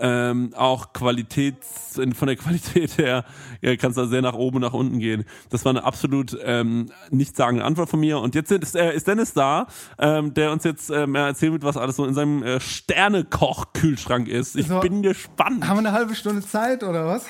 ähm, 0.00 0.52
auch 0.54 0.92
Qualitäts, 0.92 1.98
von 2.14 2.26
der 2.26 2.36
Qualität 2.36 2.98
her, 2.98 3.24
ja, 3.60 3.76
kannst 3.76 3.96
da 3.96 4.06
sehr 4.06 4.22
nach 4.22 4.34
oben, 4.34 4.60
nach 4.60 4.72
unten 4.72 4.98
gehen. 4.98 5.24
Das 5.50 5.64
war 5.64 5.70
eine 5.70 5.84
absolut 5.84 6.36
ähm, 6.42 6.90
nichtssagende 7.10 7.64
Antwort 7.64 7.88
von 7.88 8.00
mir. 8.00 8.18
Und 8.18 8.34
jetzt 8.34 8.50
ist, 8.50 8.76
äh, 8.76 8.94
ist 8.94 9.06
Dennis 9.06 9.32
da, 9.32 9.66
ähm, 9.98 10.34
der 10.34 10.52
uns 10.52 10.64
jetzt 10.64 10.90
ähm, 10.90 11.14
erzählen 11.14 11.52
wird, 11.52 11.64
was 11.64 11.76
alles 11.76 11.96
so 11.96 12.04
in 12.04 12.14
seinem 12.14 12.42
äh, 12.42 12.60
Sternekoch-Kühlschrank 12.60 14.28
ist. 14.28 14.56
Ich 14.56 14.68
so, 14.68 14.80
bin 14.80 15.02
gespannt. 15.02 15.66
Haben 15.66 15.76
wir 15.82 15.88
eine 15.88 15.92
halbe 15.92 16.14
Stunde 16.14 16.42
Zeit 16.42 16.82
oder 16.82 17.06
was? 17.06 17.26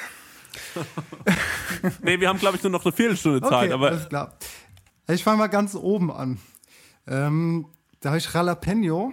nee, 2.02 2.20
wir 2.20 2.28
haben, 2.28 2.38
glaube 2.38 2.56
ich, 2.56 2.62
nur 2.62 2.72
noch 2.72 2.84
eine 2.84 2.92
Viertelstunde 2.92 3.40
Zeit. 3.40 3.52
Okay, 3.52 3.72
aber 3.72 3.88
alles 3.88 4.08
klar. 4.08 4.36
Ich 5.08 5.24
fange 5.24 5.38
mal 5.38 5.46
ganz 5.48 5.74
oben 5.74 6.10
an. 6.10 6.38
Ähm, 7.06 7.66
da 8.00 8.10
habe 8.10 8.18
ich 8.18 8.32
Jalapeno 8.32 9.12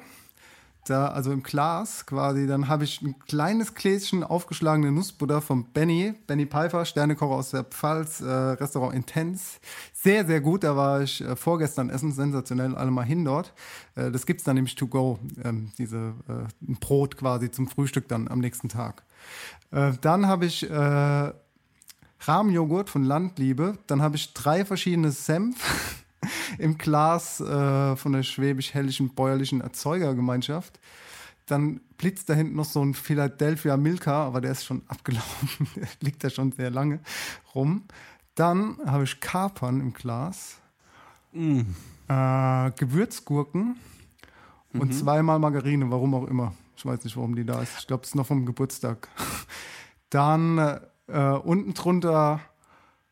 da, 0.89 1.07
also 1.07 1.31
im 1.31 1.43
Glas 1.43 2.05
quasi, 2.05 2.47
dann 2.47 2.67
habe 2.67 2.83
ich 2.83 3.01
ein 3.01 3.17
kleines 3.19 3.73
Gläschen 3.75 4.23
aufgeschlagene 4.23 4.91
Nussbutter 4.91 5.41
von 5.41 5.65
Benny, 5.71 6.13
Benny 6.27 6.45
Pfeiffer, 6.45 6.85
Sternekocher 6.85 7.35
aus 7.35 7.51
der 7.51 7.63
Pfalz, 7.63 8.21
äh, 8.21 8.25
Restaurant 8.25 8.95
Intens. 8.95 9.59
Sehr, 9.93 10.25
sehr 10.25 10.41
gut, 10.41 10.63
da 10.63 10.75
war 10.75 11.01
ich 11.01 11.21
äh, 11.21 11.35
vorgestern 11.35 11.89
essen, 11.89 12.11
sensationell, 12.11 12.75
alle 12.75 12.91
mal 12.91 13.03
hin 13.03 13.25
dort. 13.25 13.53
Äh, 13.95 14.11
das 14.11 14.25
gibt's 14.25 14.43
dann 14.43 14.55
nämlich 14.55 14.75
to 14.75 14.87
go, 14.87 15.19
ähm, 15.43 15.71
diese, 15.77 16.13
äh, 16.27 16.67
ein 16.67 16.77
Brot 16.79 17.17
quasi 17.17 17.51
zum 17.51 17.67
Frühstück 17.67 18.07
dann 18.07 18.27
am 18.27 18.39
nächsten 18.39 18.69
Tag. 18.69 19.03
Äh, 19.71 19.93
dann 20.01 20.27
habe 20.27 20.45
ich 20.45 20.69
äh, 20.69 21.33
Rahmjoghurt 22.21 22.89
von 22.89 23.03
Landliebe, 23.03 23.77
dann 23.87 24.01
habe 24.01 24.15
ich 24.15 24.33
drei 24.33 24.65
verschiedene 24.65 25.11
Senf. 25.11 26.03
im 26.57 26.77
Glas 26.77 27.39
äh, 27.39 27.95
von 27.95 28.13
der 28.13 28.23
schwäbisch-hellischen 28.23 29.13
bäuerlichen 29.15 29.61
Erzeugergemeinschaft. 29.61 30.79
Dann 31.45 31.81
blitzt 31.97 32.29
da 32.29 32.33
hinten 32.33 32.55
noch 32.55 32.65
so 32.65 32.83
ein 32.83 32.93
Philadelphia 32.93 33.75
Milka, 33.75 34.25
aber 34.25 34.41
der 34.41 34.51
ist 34.51 34.65
schon 34.65 34.83
abgelaufen, 34.87 35.67
der 35.75 35.87
liegt 36.01 36.23
da 36.23 36.29
schon 36.29 36.51
sehr 36.51 36.69
lange 36.69 36.99
rum. 37.55 37.83
Dann 38.35 38.77
habe 38.85 39.03
ich 39.03 39.19
Kapern 39.19 39.81
im 39.81 39.93
Glas, 39.93 40.59
mm. 41.33 41.61
äh, 42.07 42.71
Gewürzgurken 42.71 43.75
mhm. 44.71 44.81
und 44.81 44.93
zweimal 44.93 45.39
Margarine, 45.39 45.89
warum 45.89 46.13
auch 46.13 46.27
immer. 46.27 46.53
Ich 46.77 46.85
weiß 46.85 47.03
nicht, 47.03 47.17
warum 47.17 47.35
die 47.35 47.45
da 47.45 47.61
ist. 47.61 47.79
Ich 47.79 47.87
glaube, 47.87 48.03
es 48.03 48.09
ist 48.09 48.15
noch 48.15 48.27
vom 48.27 48.45
Geburtstag. 48.45 49.09
Dann 50.09 50.79
äh, 51.07 51.31
unten 51.31 51.73
drunter 51.73 52.39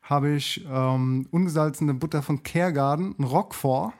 habe 0.10 0.30
ich 0.32 0.66
ähm, 0.70 1.28
ungesalzene 1.32 1.94
Butter 1.94 2.22
von 2.22 2.42
Caregarden, 2.42 3.16
ein 3.20 3.24
Roquefort. 3.24 3.94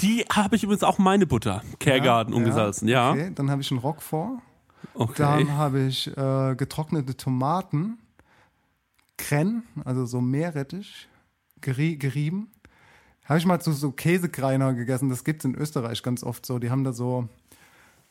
Die 0.00 0.24
habe 0.32 0.56
ich 0.56 0.64
übrigens 0.64 0.82
auch 0.82 0.98
meine 0.98 1.26
Butter, 1.26 1.62
Caregarden, 1.78 2.34
ja, 2.34 2.38
ungesalzen, 2.38 2.88
ja. 2.88 3.10
Okay, 3.12 3.30
dann 3.34 3.50
habe 3.50 3.62
ich 3.62 3.70
ein 3.70 3.78
Roquefort. 3.78 4.40
Okay. 4.94 5.14
Dann 5.18 5.52
habe 5.52 5.82
ich 5.82 6.08
äh, 6.16 6.56
getrocknete 6.56 7.16
Tomaten, 7.16 7.98
Krenn, 9.16 9.62
also 9.84 10.04
so 10.04 10.20
Meerrettich, 10.20 11.08
gerie 11.60 11.96
gerieben. 11.96 12.50
Habe 13.24 13.38
ich 13.38 13.46
mal 13.46 13.60
zu 13.60 13.70
so 13.72 13.92
Käsekreiner 13.92 14.74
gegessen, 14.74 15.08
das 15.08 15.22
gibt 15.22 15.42
es 15.42 15.44
in 15.44 15.54
Österreich 15.54 16.02
ganz 16.02 16.24
oft 16.24 16.44
so. 16.44 16.58
Die 16.58 16.70
haben 16.70 16.82
da 16.82 16.92
so, 16.92 17.28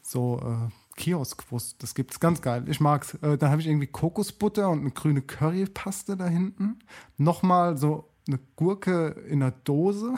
so 0.02 0.40
äh, 0.40 0.81
Kioskwurst. 1.02 1.82
Das 1.82 1.96
gibt's 1.96 2.20
ganz 2.20 2.42
geil. 2.42 2.64
Ich 2.68 2.80
mag's. 2.80 3.16
Äh, 3.16 3.38
dann 3.38 3.50
habe 3.50 3.62
ich 3.62 3.68
irgendwie 3.68 3.88
Kokosbutter 3.88 4.70
und 4.70 4.82
eine 4.82 4.92
grüne 4.92 5.22
Currypaste 5.22 6.16
da 6.16 6.28
hinten. 6.28 6.80
Nochmal 7.18 7.78
so 7.78 8.08
eine 8.28 8.40
Gurke 8.56 9.08
in 9.28 9.42
einer 9.42 9.52
Dose. 9.52 10.14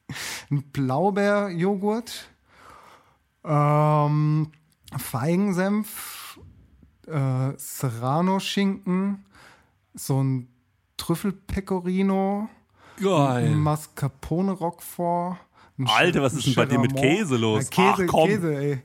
ein 0.50 0.62
Blaubeerjoghurt. 0.72 2.30
Ähm, 3.44 4.52
Feigensenf. 4.96 6.38
Äh, 7.08 7.52
Serrano-Schinken. 7.56 9.24
So 9.94 10.22
ein 10.22 10.48
Trüffelpecorino. 10.98 12.48
Geil. 13.02 13.50
Mascarpone 13.56 14.52
Roquefort. 14.52 15.38
Alter, 15.84 16.22
was 16.22 16.34
ist 16.34 16.46
denn 16.46 16.54
bei 16.54 16.66
dir 16.66 16.78
mit 16.78 16.94
Käse 16.94 17.36
los? 17.36 17.70
Käse, 17.70 18.04
Ach, 18.04 18.06
komm. 18.06 18.28
Käse, 18.28 18.56
ey. 18.56 18.82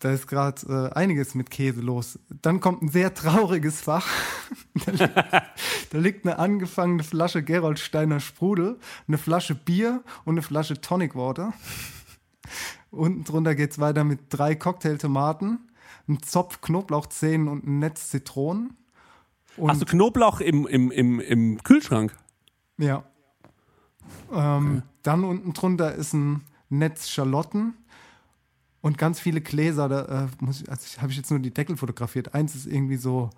Da 0.00 0.10
ist 0.10 0.26
gerade 0.26 0.90
äh, 0.94 0.98
einiges 0.98 1.34
mit 1.34 1.50
Käse 1.50 1.82
los. 1.82 2.18
Dann 2.40 2.60
kommt 2.60 2.80
ein 2.80 2.88
sehr 2.88 3.12
trauriges 3.12 3.82
Fach. 3.82 4.06
da, 4.86 4.92
liegt, 4.92 5.16
da, 5.90 5.98
liegt, 5.98 6.26
eine 6.26 6.38
angefangene 6.38 7.02
Flasche 7.02 7.42
Geroldsteiner 7.42 8.18
Sprudel, 8.18 8.78
eine 9.06 9.18
Flasche 9.18 9.54
Bier 9.54 10.02
und 10.24 10.34
eine 10.34 10.42
Flasche 10.42 10.80
Tonic 10.80 11.14
Water. 11.14 11.52
Unten 12.90 13.24
drunter 13.24 13.54
geht 13.54 13.72
es 13.72 13.78
weiter 13.78 14.02
mit 14.04 14.20
drei 14.30 14.54
Cocktailtomaten, 14.54 15.70
einem 16.08 16.22
Zopf 16.22 16.62
Knoblauchzehen 16.62 17.46
und 17.46 17.64
einem 17.64 17.78
Netz 17.80 18.08
Zitronen. 18.08 18.78
Und 19.58 19.68
Hast 19.68 19.82
du 19.82 19.86
Knoblauch 19.86 20.40
im, 20.40 20.66
im, 20.66 20.90
im, 20.90 21.20
im 21.20 21.62
Kühlschrank? 21.62 22.16
Ja. 22.78 23.04
Ähm, 24.32 24.78
okay. 24.78 24.82
Dann 25.02 25.24
unten 25.24 25.52
drunter 25.52 25.94
ist 25.94 26.14
ein 26.14 26.42
Netz 26.70 27.10
Schalotten 27.10 27.74
und 28.82 28.96
ganz 28.96 29.20
viele 29.20 29.40
Gläser, 29.40 29.88
da 29.88 30.24
äh, 30.24 30.28
also 30.68 31.02
habe 31.02 31.10
ich 31.10 31.16
jetzt 31.16 31.30
nur 31.30 31.40
die 31.40 31.52
Deckel 31.52 31.76
fotografiert. 31.76 32.34
Eins 32.34 32.54
ist 32.54 32.66
irgendwie 32.66 32.96
so 32.96 33.30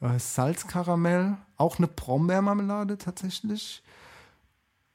äh, 0.00 0.18
Salzkaramell, 0.18 1.36
auch 1.56 1.78
eine 1.78 1.88
Brombeermarmelade 1.88 2.96
tatsächlich. 2.98 3.82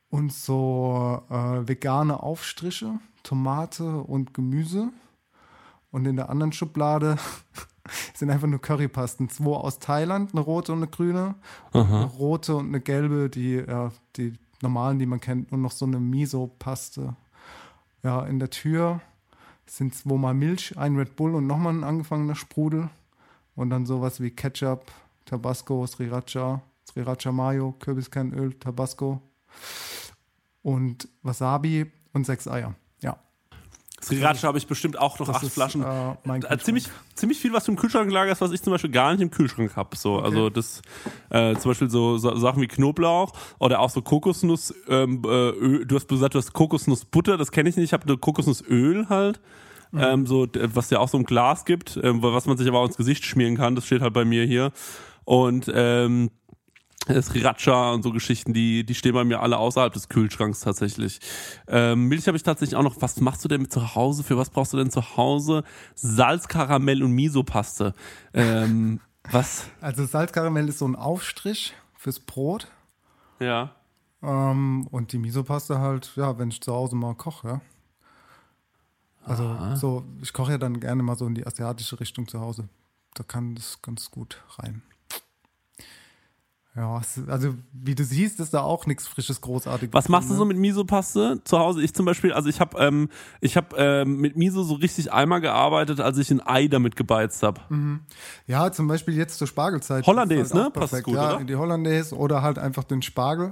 Und 0.09 0.33
so 0.33 1.23
äh, 1.29 1.67
vegane 1.67 2.21
Aufstriche, 2.21 2.99
Tomate 3.23 3.99
und 4.01 4.33
Gemüse. 4.33 4.89
Und 5.91 6.05
in 6.05 6.15
der 6.15 6.29
anderen 6.29 6.51
Schublade 6.51 7.17
sind 8.13 8.29
einfach 8.29 8.47
nur 8.47 8.59
Currypasten. 8.59 9.29
Zwei 9.29 9.51
aus 9.51 9.79
Thailand, 9.79 10.33
eine 10.33 10.41
rote 10.41 10.73
und 10.73 10.79
eine 10.79 10.87
grüne. 10.87 11.35
Eine 11.71 12.05
rote 12.05 12.55
und 12.55 12.67
eine 12.67 12.81
gelbe, 12.81 13.29
die, 13.29 13.55
ja, 13.55 13.91
die 14.17 14.33
normalen, 14.61 14.99
die 14.99 15.05
man 15.05 15.21
kennt. 15.21 15.51
Und 15.51 15.61
noch 15.61 15.71
so 15.71 15.85
eine 15.85 15.99
Miso-Paste. 15.99 17.15
Ja, 18.03 18.25
in 18.25 18.39
der 18.39 18.49
Tür 18.49 18.99
sind 19.65 19.95
zweimal 19.95 20.33
Milch, 20.33 20.77
ein 20.77 20.95
Red 20.95 21.15
Bull 21.15 21.35
und 21.35 21.47
nochmal 21.47 21.73
ein 21.73 21.83
angefangener 21.83 22.35
Sprudel. 22.35 22.89
Und 23.55 23.69
dann 23.69 23.85
sowas 23.85 24.21
wie 24.21 24.31
Ketchup, 24.31 24.91
Tabasco, 25.25 25.85
Sriracha, 25.85 26.61
Sriracha 26.87 27.31
Mayo, 27.31 27.73
Kürbiskernöl, 27.79 28.53
Tabasco 28.53 29.21
und 30.61 31.07
Wasabi 31.21 31.91
und 32.13 32.25
sechs 32.25 32.47
Eier. 32.47 32.75
Sriracha 34.03 34.47
habe 34.47 34.57
ich 34.57 34.67
bestimmt 34.67 34.97
auch 34.97 35.19
noch 35.19 35.27
das 35.27 35.37
acht 35.37 35.43
ist, 35.43 35.53
Flaschen. 35.53 35.83
Äh, 35.83 36.57
ziemlich, 36.57 36.87
ziemlich 37.13 37.39
viel, 37.39 37.53
was 37.53 37.65
du 37.65 37.71
im 37.71 37.77
Kühlschrank 37.77 38.11
lagerst, 38.11 38.41
was 38.41 38.51
ich 38.51 38.61
zum 38.61 38.71
Beispiel 38.71 38.89
gar 38.89 39.11
nicht 39.11 39.21
im 39.21 39.29
Kühlschrank 39.29 39.75
habe. 39.75 39.95
So, 39.95 40.15
okay. 40.15 40.25
Also 40.25 40.49
das 40.49 40.81
äh, 41.29 41.55
zum 41.55 41.71
Beispiel 41.71 41.89
so, 41.89 42.17
so, 42.17 42.35
Sachen 42.35 42.61
wie 42.61 42.67
Knoblauch 42.67 43.33
oder 43.59 43.79
auch 43.79 43.89
so 43.89 44.01
Kokosnuss. 44.01 44.73
Ähm, 44.87 45.21
äh, 45.25 45.85
du 45.85 45.95
hast 45.95 46.07
gesagt, 46.07 46.33
du 46.33 46.39
hast 46.39 46.53
Kokosnussbutter, 46.53 47.37
das 47.37 47.51
kenne 47.51 47.69
ich 47.69 47.75
nicht. 47.75 47.85
Ich 47.85 47.93
habe 47.93 48.17
Kokosnussöl 48.17 49.07
halt. 49.09 49.39
Mhm. 49.91 49.99
Ähm, 49.99 50.25
so, 50.25 50.47
was 50.53 50.89
ja 50.89 50.99
auch 50.99 51.09
so 51.09 51.17
im 51.17 51.25
Glas 51.25 51.65
gibt, 51.65 51.99
ähm, 52.01 52.23
was 52.23 52.45
man 52.45 52.57
sich 52.57 52.67
aber 52.67 52.79
auch 52.79 52.87
ins 52.87 52.97
Gesicht 52.97 53.25
schmieren 53.25 53.57
kann. 53.57 53.75
Das 53.75 53.85
steht 53.85 54.01
halt 54.01 54.13
bei 54.13 54.25
mir 54.25 54.45
hier. 54.45 54.71
Und 55.25 55.71
ähm, 55.73 56.31
Sriracha 57.21 57.91
und 57.91 58.03
so 58.03 58.11
Geschichten, 58.11 58.53
die, 58.53 58.85
die 58.85 58.95
stehen 58.95 59.13
bei 59.13 59.23
mir 59.23 59.41
alle 59.41 59.57
außerhalb 59.57 59.93
des 59.93 60.09
Kühlschranks 60.09 60.61
tatsächlich. 60.61 61.19
Ähm, 61.67 62.07
Milch 62.07 62.27
habe 62.27 62.37
ich 62.37 62.43
tatsächlich 62.43 62.75
auch 62.75 62.83
noch. 62.83 63.01
Was 63.01 63.19
machst 63.19 63.43
du 63.43 63.47
denn 63.47 63.61
mit 63.61 63.73
zu 63.73 63.95
Hause? 63.95 64.23
Für 64.23 64.37
was 64.37 64.49
brauchst 64.49 64.73
du 64.73 64.77
denn 64.77 64.91
zu 64.91 65.17
Hause? 65.17 65.63
Salz, 65.95 66.47
Karamell 66.47 67.03
und 67.03 67.11
Miso-Paste. 67.11 67.93
Ähm, 68.33 68.99
Was? 69.29 69.69
Also 69.81 70.05
Salzkaramell 70.05 70.67
ist 70.69 70.79
so 70.79 70.87
ein 70.87 70.95
Aufstrich 70.95 71.73
fürs 71.95 72.19
Brot. 72.19 72.67
Ja. 73.39 73.75
Ähm, 74.21 74.87
und 74.91 75.13
die 75.13 75.17
Miso-Paste 75.17 75.79
halt, 75.79 76.11
ja, 76.15 76.37
wenn 76.37 76.49
ich 76.49 76.61
zu 76.61 76.73
Hause 76.73 76.95
mal 76.95 77.15
koche, 77.15 77.47
ja. 77.47 77.61
Also 79.23 79.43
Aha. 79.43 79.75
so, 79.75 80.03
ich 80.21 80.33
koche 80.33 80.53
ja 80.53 80.57
dann 80.57 80.79
gerne 80.79 81.03
mal 81.03 81.15
so 81.15 81.27
in 81.27 81.35
die 81.35 81.45
asiatische 81.45 81.99
Richtung 81.99 82.27
zu 82.27 82.39
Hause. 82.39 82.69
Da 83.13 83.23
kann 83.23 83.53
das 83.53 83.79
ganz 83.83 84.09
gut 84.09 84.41
rein. 84.57 84.81
Ja, 86.73 87.01
also 87.27 87.53
wie 87.73 87.95
du 87.95 88.05
siehst, 88.05 88.39
ist 88.39 88.53
da 88.53 88.61
auch 88.61 88.85
nichts 88.85 89.05
Frisches, 89.05 89.41
Großartiges. 89.41 89.93
Was 89.93 90.07
machst 90.07 90.29
du 90.29 90.35
so 90.35 90.45
ne? 90.45 90.53
mit 90.53 90.57
Miso-Paste 90.57 91.41
zu 91.43 91.59
Hause? 91.59 91.81
Ich 91.81 91.93
zum 91.93 92.05
Beispiel, 92.05 92.31
also 92.31 92.47
ich 92.47 92.61
habe 92.61 92.77
ähm, 92.79 93.09
ich 93.41 93.57
hab, 93.57 93.77
ähm, 93.77 94.21
mit 94.21 94.37
Miso 94.37 94.63
so 94.63 94.75
richtig 94.75 95.11
einmal 95.11 95.41
gearbeitet, 95.41 95.99
als 95.99 96.17
ich 96.17 96.31
ein 96.31 96.39
Ei 96.39 96.69
damit 96.69 96.95
gebeizt 96.95 97.43
habe. 97.43 97.59
Mhm. 97.67 97.99
Ja, 98.47 98.71
zum 98.71 98.87
Beispiel 98.87 99.15
jetzt 99.15 99.37
zur 99.37 99.47
Spargelzeit. 99.47 100.07
Hollandaise, 100.07 100.53
halt 100.53 100.63
ne? 100.63 100.71
Passt 100.71 101.03
gut, 101.03 101.15
ja, 101.15 101.35
oder? 101.35 101.43
Die 101.43 101.57
Hollandaise 101.57 102.15
oder 102.15 102.41
halt 102.41 102.57
einfach 102.57 102.85
den 102.85 103.01
Spargel. 103.01 103.51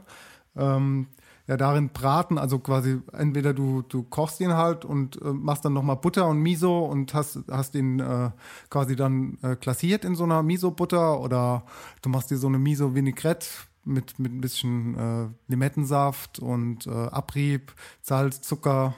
Ähm, 0.56 1.08
ja, 1.50 1.58
darin 1.58 1.90
braten, 1.90 2.38
also 2.38 2.60
quasi 2.60 3.02
entweder 3.12 3.56
du, 3.56 3.82
du 3.82 4.04
kochst 4.04 4.40
ihn 4.40 4.54
halt 4.54 4.86
und 4.86 5.20
äh, 5.20 5.34
machst 5.34 5.66
dann 5.66 5.74
nochmal 5.74 5.96
Butter 5.96 6.28
und 6.28 6.38
Miso 6.38 6.86
und 6.86 7.16
hast, 7.16 7.40
hast 7.50 7.74
ihn 7.74 8.00
äh, 8.00 8.30
quasi 8.70 8.96
dann 8.96 9.40
äh, 9.42 9.56
klassiert 9.56 10.06
in 10.06 10.14
so 10.14 10.26
einer 10.26 10.44
Miso-Butter 10.44 11.20
oder 11.20 11.64
du 12.04 12.10
machst 12.10 12.30
dir 12.30 12.38
so 12.38 12.46
eine 12.46 12.60
Miso-Vinaigrette 12.60 13.48
mit, 13.84 14.20
mit 14.20 14.32
ein 14.32 14.42
bisschen 14.42 14.96
äh, 14.96 15.28
Limettensaft 15.48 16.38
und 16.38 16.86
äh, 16.86 16.92
Abrieb, 16.92 17.74
Salz, 18.04 18.42
Zucker, 18.42 18.94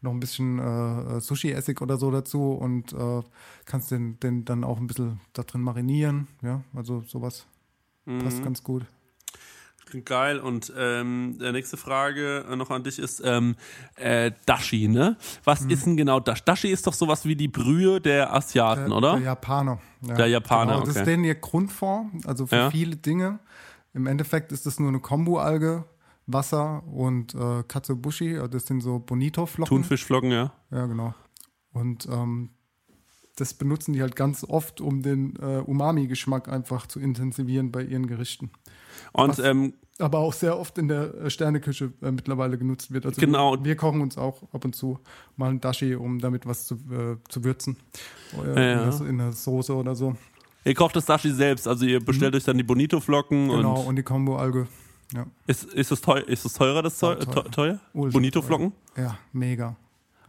noch 0.00 0.12
ein 0.12 0.20
bisschen 0.20 0.58
äh, 0.58 1.20
Sushi-Essig 1.20 1.82
oder 1.82 1.98
so 1.98 2.10
dazu 2.10 2.52
und 2.52 2.94
äh, 2.94 3.20
kannst 3.66 3.90
den, 3.90 4.18
den 4.20 4.46
dann 4.46 4.64
auch 4.64 4.78
ein 4.78 4.86
bisschen 4.86 5.20
da 5.34 5.42
drin 5.42 5.60
marinieren. 5.60 6.28
Ja, 6.40 6.62
also 6.74 7.02
sowas 7.02 7.44
passt 8.22 8.38
Mhm. 8.38 8.44
ganz 8.44 8.64
gut. 8.64 8.86
Klingt 9.90 10.06
geil. 10.06 10.38
Und 10.38 10.72
ähm, 10.76 11.36
der 11.40 11.52
nächste 11.52 11.76
Frage 11.76 12.44
äh, 12.48 12.56
noch 12.56 12.70
an 12.70 12.82
dich 12.84 12.98
ist 12.98 13.20
ähm, 13.24 13.56
äh, 13.96 14.30
Dashi, 14.46 14.88
ne? 14.88 15.16
Was 15.44 15.62
Mhm. 15.62 15.70
ist 15.70 15.86
denn 15.86 15.96
genau 15.96 16.20
Dashi? 16.20 16.42
Dashi 16.44 16.68
ist 16.68 16.86
doch 16.86 16.94
sowas 16.94 17.24
wie 17.24 17.36
die 17.36 17.48
Brühe 17.48 18.00
der 18.00 18.32
Asiaten, 18.34 18.86
Der, 18.88 18.96
oder? 18.96 19.12
Der 19.14 19.22
Japaner. 19.22 19.80
Ja, 20.02 20.14
Der 20.14 20.26
Japaner, 20.28 20.72
genau. 20.74 20.80
Das 20.80 20.90
okay. 20.90 21.00
ist 21.00 21.06
denen 21.06 21.24
ihr 21.24 21.34
Grundform, 21.34 22.20
also 22.24 22.46
für 22.46 22.56
Ja. 22.56 22.70
viele 22.70 22.96
Dinge. 22.96 23.40
Im 23.92 24.06
Endeffekt 24.06 24.52
ist 24.52 24.64
das 24.66 24.78
nur 24.78 24.88
eine 24.88 25.00
Kombu-Alge, 25.00 25.84
Wasser 26.26 26.84
und 26.86 27.34
äh, 27.34 27.64
Katsubushi, 27.66 28.36
also 28.36 28.46
das 28.46 28.66
sind 28.66 28.80
so 28.82 29.00
Bonito-Flocken. 29.00 29.68
Thunfischflocken, 29.68 30.30
ja. 30.30 30.52
Ja, 30.70 30.86
genau. 30.86 31.12
Und 31.72 32.06
ähm, 32.08 32.50
das 33.36 33.54
benutzen 33.54 33.92
die 33.94 34.02
halt 34.02 34.14
ganz 34.14 34.44
oft, 34.44 34.80
um 34.80 35.02
den 35.02 35.34
äh, 35.36 35.58
Umami-Geschmack 35.66 36.48
einfach 36.48 36.86
zu 36.86 37.00
intensivieren 37.00 37.72
bei 37.72 37.82
ihren 37.82 38.06
Gerichten. 38.06 38.50
Und 39.12 39.38
ähm, 39.40 39.74
aber 39.98 40.18
auch 40.20 40.32
sehr 40.32 40.58
oft 40.58 40.78
in 40.78 40.88
der 40.88 41.14
äh, 41.14 41.28
Sterneküche 41.30 41.92
äh, 42.02 42.10
mittlerweile 42.10 42.56
genutzt 42.56 42.90
wird. 42.90 43.04
Also 43.04 43.20
Genau. 43.20 43.56
Wir, 43.58 43.64
wir 43.64 43.76
kochen 43.76 44.00
uns 44.00 44.16
auch 44.16 44.42
ab 44.52 44.64
und 44.64 44.74
zu 44.74 44.98
mal 45.36 45.50
ein 45.50 45.60
Dashi, 45.60 45.94
um 45.94 46.18
damit 46.20 46.46
was 46.46 46.66
zu, 46.66 46.74
äh, 46.90 47.16
zu 47.28 47.44
würzen. 47.44 47.76
Oder 48.38 48.48
Ja. 48.60 48.90
in, 49.06 49.18
der, 49.18 49.32
Soße 49.32 49.74
oder 49.74 49.94
so. 49.94 50.16
ihr 50.64 50.74
kocht 50.74 50.96
das 50.96 51.04
Dashi 51.04 51.30
selbst, 51.30 51.68
also 51.68 51.84
ihr 51.84 52.00
bestellt 52.02 52.34
euch 52.34 52.44
dann 52.44 52.56
die 52.56 52.62
Bonito-Flocken 52.62 53.46
Mhm. 53.46 53.50
Genau, 53.50 53.80
und 53.80 53.86
und 53.88 53.96
die 53.96 54.02
Kombo-Alge. 54.02 54.66
Ja. 55.12 55.26
ist, 55.46 55.64
ist, 55.64 55.90
es 55.90 56.00
teuer, 56.00 56.26
ist 56.28 56.44
es 56.46 56.54
teurer, 56.54 56.82
das 56.82 56.96
Zeu 56.96 57.14
Ja, 57.18 57.24
teuer. 57.24 57.50
teuer? 57.50 57.80
Bonito-Flocken? 57.92 58.72
Ja, 58.96 59.18
mega. 59.32 59.76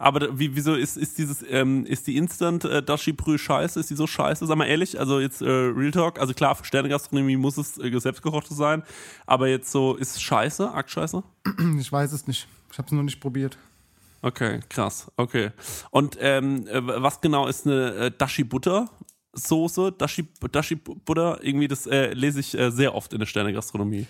Aber 0.02 0.40
wie, 0.40 0.56
wieso 0.56 0.74
ist, 0.74 0.98
ist 0.98 1.20
dieses, 1.20 1.46
ähm, 1.48 1.86
ist 1.86 2.08
die 2.08 2.18
Instant 2.18 2.66
äh, 2.66 2.82
Dashi 2.82 3.14
Brühe 3.14 3.38
scheiße? 3.38 3.80
Ist 3.80 3.92
die 3.92 3.96
so 3.96 4.08
scheiße? 4.08 4.48
Sag 4.48 4.58
mal 4.58 4.66
ehrlich, 4.66 5.00
also 5.00 5.20
jetzt 5.20 5.44
äh, 5.44 5.46
Real 5.46 5.92
Talk, 5.92 6.20
also 6.20 6.34
klar, 6.34 6.56
für 6.56 6.66
Sternegastronomie 6.66 7.38
muss 7.38 7.58
es 7.58 7.78
äh, 7.78 8.00
selbstgekochtes 8.00 8.58
sein, 8.58 8.82
aber 9.28 9.48
jetzt 9.48 9.72
so, 9.72 9.96
ist 9.96 10.16
es 10.16 10.22
scheiße, 10.22 10.72
arg 10.72 10.90
scheiße? 10.90 11.24
Ich 11.80 11.92
weiß 11.92 12.14
es 12.14 12.26
nicht. 12.26 12.48
Ich 12.72 12.78
habe 12.80 12.88
es 12.88 12.92
noch 12.92 13.04
nicht 13.04 13.20
probiert. 13.20 13.58
Okay, 14.24 14.60
krass, 14.70 15.12
okay. 15.18 15.52
Und 15.92 16.18
ähm, 16.20 16.68
äh, 16.68 16.82
was 16.82 17.22
genau 17.22 17.48
ist 17.48 17.68
eine 17.68 17.94
äh, 17.94 18.12
Dashi 18.12 18.44
Butter? 18.44 18.90
Soße, 19.34 19.92
Dashi, 19.92 20.28
Dashi 20.52 20.76
Butter, 20.76 21.40
irgendwie 21.44 21.68
das 21.68 21.86
äh, 21.86 22.14
lese 22.14 22.40
ich 22.40 22.58
äh, 22.58 22.72
sehr 22.72 22.96
oft 22.96 23.14
in 23.14 23.20
der 23.20 23.28
Sternegastronomie. 23.28 24.08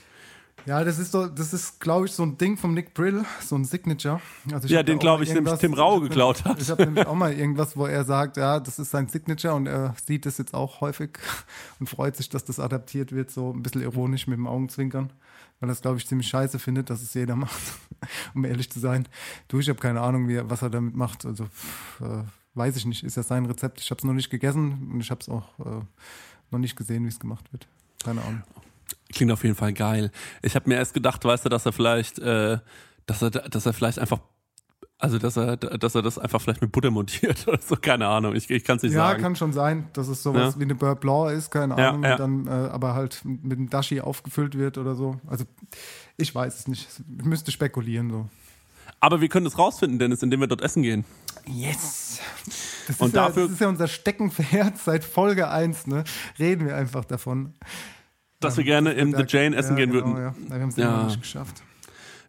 Ja, 0.65 0.83
das 0.83 0.99
ist 0.99 1.11
so, 1.11 1.27
das 1.27 1.53
ist, 1.53 1.79
glaube 1.79 2.05
ich, 2.05 2.11
so 2.11 2.23
ein 2.23 2.37
Ding 2.37 2.57
vom 2.57 2.73
Nick 2.73 2.93
Brill, 2.93 3.25
so 3.41 3.55
ein 3.55 3.65
Signature. 3.65 4.21
Also 4.51 4.67
Ja, 4.67 4.83
den, 4.83 4.95
da 4.95 4.97
auch 4.97 5.01
glaub 5.01 5.19
mal 5.19 5.23
ich, 5.27 5.33
nämlich 5.33 5.53
Tim 5.59 5.73
Rau 5.73 5.99
geklaut 5.99 6.45
hat. 6.45 6.61
Ich 6.61 6.69
habe 6.69 6.85
nämlich 6.85 7.07
auch 7.07 7.15
mal 7.15 7.33
irgendwas, 7.37 7.75
wo 7.75 7.85
er 7.87 8.03
sagt, 8.03 8.37
ja, 8.37 8.59
das 8.59 8.77
ist 8.79 8.91
sein 8.91 9.07
Signature 9.07 9.55
und 9.55 9.65
er 9.67 9.95
sieht 10.05 10.25
das 10.25 10.37
jetzt 10.37 10.53
auch 10.53 10.81
häufig 10.81 11.17
und 11.79 11.89
freut 11.89 12.15
sich, 12.15 12.29
dass 12.29 12.43
das 12.45 12.59
adaptiert 12.59 13.11
wird, 13.11 13.31
so 13.31 13.51
ein 13.51 13.63
bisschen 13.63 13.81
ironisch 13.81 14.27
mit 14.27 14.37
dem 14.37 14.45
Augenzwinkern, 14.47 15.11
weil 15.59 15.69
er 15.69 15.73
es, 15.73 15.81
glaube 15.81 15.97
ich, 15.97 16.07
ziemlich 16.07 16.27
scheiße 16.27 16.59
findet, 16.59 16.89
dass 16.89 17.01
es 17.01 17.13
jeder 17.13 17.35
macht, 17.37 17.59
um 18.35 18.45
ehrlich 18.45 18.69
zu 18.71 18.79
sein. 18.79 19.07
Du, 19.47 19.59
ich 19.59 19.69
habe 19.69 19.79
keine 19.79 20.01
Ahnung, 20.01 20.27
wie, 20.27 20.35
er- 20.35 20.49
was 20.49 20.61
er 20.61 20.69
damit 20.69 20.95
macht, 20.95 21.25
also 21.25 21.45
pff, 21.45 22.01
äh, 22.01 22.23
weiß 22.53 22.75
ich 22.75 22.85
nicht, 22.85 23.03
ist 23.03 23.17
ja 23.17 23.23
sein 23.23 23.45
Rezept. 23.45 23.79
Ich 23.79 23.89
habe 23.89 23.97
es 23.99 24.03
noch 24.03 24.13
nicht 24.13 24.29
gegessen 24.29 24.89
und 24.93 24.99
ich 25.01 25.09
habe 25.09 25.21
es 25.21 25.29
auch 25.29 25.47
äh, 25.59 25.81
noch 26.51 26.59
nicht 26.59 26.75
gesehen, 26.75 27.03
wie 27.05 27.07
es 27.09 27.19
gemacht 27.19 27.51
wird. 27.51 27.67
Keine 28.03 28.21
Ahnung. 28.21 28.43
Klingt 29.11 29.31
auf 29.31 29.43
jeden 29.43 29.55
Fall 29.55 29.73
geil. 29.73 30.11
Ich 30.41 30.55
habe 30.55 30.69
mir 30.69 30.75
erst 30.75 30.93
gedacht, 30.93 31.23
weißt 31.23 31.45
du, 31.45 31.49
dass 31.49 31.65
er 31.65 31.71
vielleicht, 31.73 32.19
äh, 32.19 32.59
dass 33.05 33.21
er, 33.21 33.29
dass 33.31 33.65
er 33.65 33.73
vielleicht 33.73 33.99
einfach, 33.99 34.19
also 34.97 35.17
dass 35.17 35.35
er, 35.35 35.57
dass 35.57 35.95
er 35.95 36.01
das 36.03 36.19
einfach 36.19 36.39
vielleicht 36.41 36.61
mit 36.61 36.71
Butter 36.71 36.91
montiert 36.91 37.45
oder 37.47 37.59
so, 37.59 37.75
keine 37.75 38.07
Ahnung. 38.07 38.35
Ich, 38.35 38.49
ich 38.49 38.63
kann 38.63 38.77
es 38.77 38.83
nicht 38.83 38.93
ja, 38.93 39.07
sagen. 39.09 39.21
kann 39.21 39.35
schon 39.35 39.51
sein, 39.53 39.87
dass 39.93 40.07
es 40.07 40.21
sowas 40.23 40.53
Ja. 40.53 40.59
wie 40.59 40.63
eine 40.65 40.75
Beurre 40.75 40.95
Blanc 40.95 41.31
ist, 41.31 41.49
keine 41.51 41.75
Ja, 41.77 41.89
Ahnung, 41.89 42.03
ja. 42.03 42.15
dann 42.17 42.47
äh, 42.47 42.49
aber 42.51 42.93
halt 42.93 43.21
mit 43.23 43.57
einem 43.57 43.69
Dashi 43.69 43.99
aufgefüllt 44.01 44.57
wird 44.57 44.77
oder 44.77 44.95
so. 44.95 45.19
Also 45.27 45.45
ich 46.17 46.33
weiß 46.33 46.59
es 46.59 46.67
nicht. 46.67 46.87
Ich 47.19 47.25
müsste 47.25 47.51
spekulieren 47.51 48.09
so. 48.11 48.29
Aber 48.99 49.19
wir 49.21 49.29
können 49.29 49.47
es 49.47 49.57
rausfinden, 49.57 49.97
Dennis, 49.97 50.21
indem 50.21 50.41
wir 50.41 50.47
dort 50.47 50.61
essen 50.61 50.83
gehen. 50.83 51.05
Yes. 51.47 52.19
Das, 52.87 52.99
Und 53.01 53.07
ist 53.09 53.15
ja, 53.15 53.27
dafür- 53.27 53.43
das 53.45 53.53
ist 53.53 53.61
ja 53.61 53.67
unser 53.69 53.87
Steckenpferd 53.87 54.77
seit 54.85 55.03
Folge 55.03 55.49
1, 55.49 55.87
ne? 55.87 56.03
Reden 56.37 56.67
wir 56.67 56.75
einfach 56.75 57.05
davon. 57.05 57.53
Dass 58.41 58.57
wir 58.57 58.63
gerne 58.63 58.91
in 58.93 59.15
The 59.15 59.23
Jane 59.27 59.55
essen 59.55 59.75
gehen 59.75 59.91
genau, 59.91 60.05
würden. 60.07 60.21
Ja. 60.21 60.35
Wir 60.49 60.61
haben 60.61 60.69
es 60.69 60.77
immer 60.77 60.97
noch 60.97 61.07
nicht 61.07 61.21
geschafft. 61.21 61.63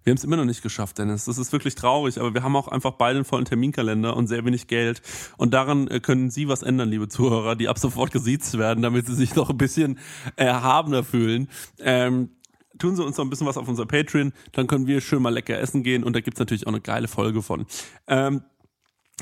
Wir 0.04 0.10
haben 0.10 0.16
es 0.16 0.24
immer 0.24 0.36
noch 0.36 0.44
nicht 0.44 0.62
geschafft, 0.62 0.98
Dennis. 0.98 1.26
Das 1.26 1.38
ist 1.38 1.52
wirklich 1.52 1.76
traurig, 1.76 2.18
aber 2.18 2.34
wir 2.34 2.42
haben 2.42 2.56
auch 2.56 2.68
einfach 2.68 2.92
beide 2.92 3.18
einen 3.18 3.24
vollen 3.24 3.44
Terminkalender 3.44 4.16
und 4.16 4.26
sehr 4.26 4.44
wenig 4.44 4.66
Geld. 4.66 5.00
Und 5.36 5.54
daran 5.54 5.86
äh, 5.88 6.00
können 6.00 6.30
Sie 6.30 6.48
was 6.48 6.62
ändern, 6.62 6.88
liebe 6.88 7.08
Zuhörer, 7.08 7.54
die 7.54 7.68
ab 7.68 7.78
sofort 7.78 8.10
gesiezt 8.10 8.58
werden, 8.58 8.82
damit 8.82 9.06
Sie 9.06 9.14
sich 9.14 9.34
noch 9.36 9.50
ein 9.50 9.58
bisschen 9.58 9.98
erhabener 10.34 11.04
fühlen. 11.04 11.48
Ähm, 11.78 12.30
tun 12.78 12.96
Sie 12.96 13.04
uns 13.04 13.16
noch 13.16 13.24
ein 13.24 13.30
bisschen 13.30 13.46
was 13.46 13.56
auf 13.56 13.68
unser 13.68 13.86
Patreon, 13.86 14.32
dann 14.52 14.66
können 14.66 14.88
wir 14.88 15.00
schön 15.00 15.22
mal 15.22 15.32
lecker 15.32 15.58
essen 15.58 15.84
gehen 15.84 16.02
und 16.02 16.16
da 16.16 16.20
gibt's 16.20 16.40
natürlich 16.40 16.66
auch 16.66 16.72
eine 16.72 16.80
geile 16.80 17.06
Folge 17.06 17.42
von. 17.42 17.66
Ähm, 18.08 18.42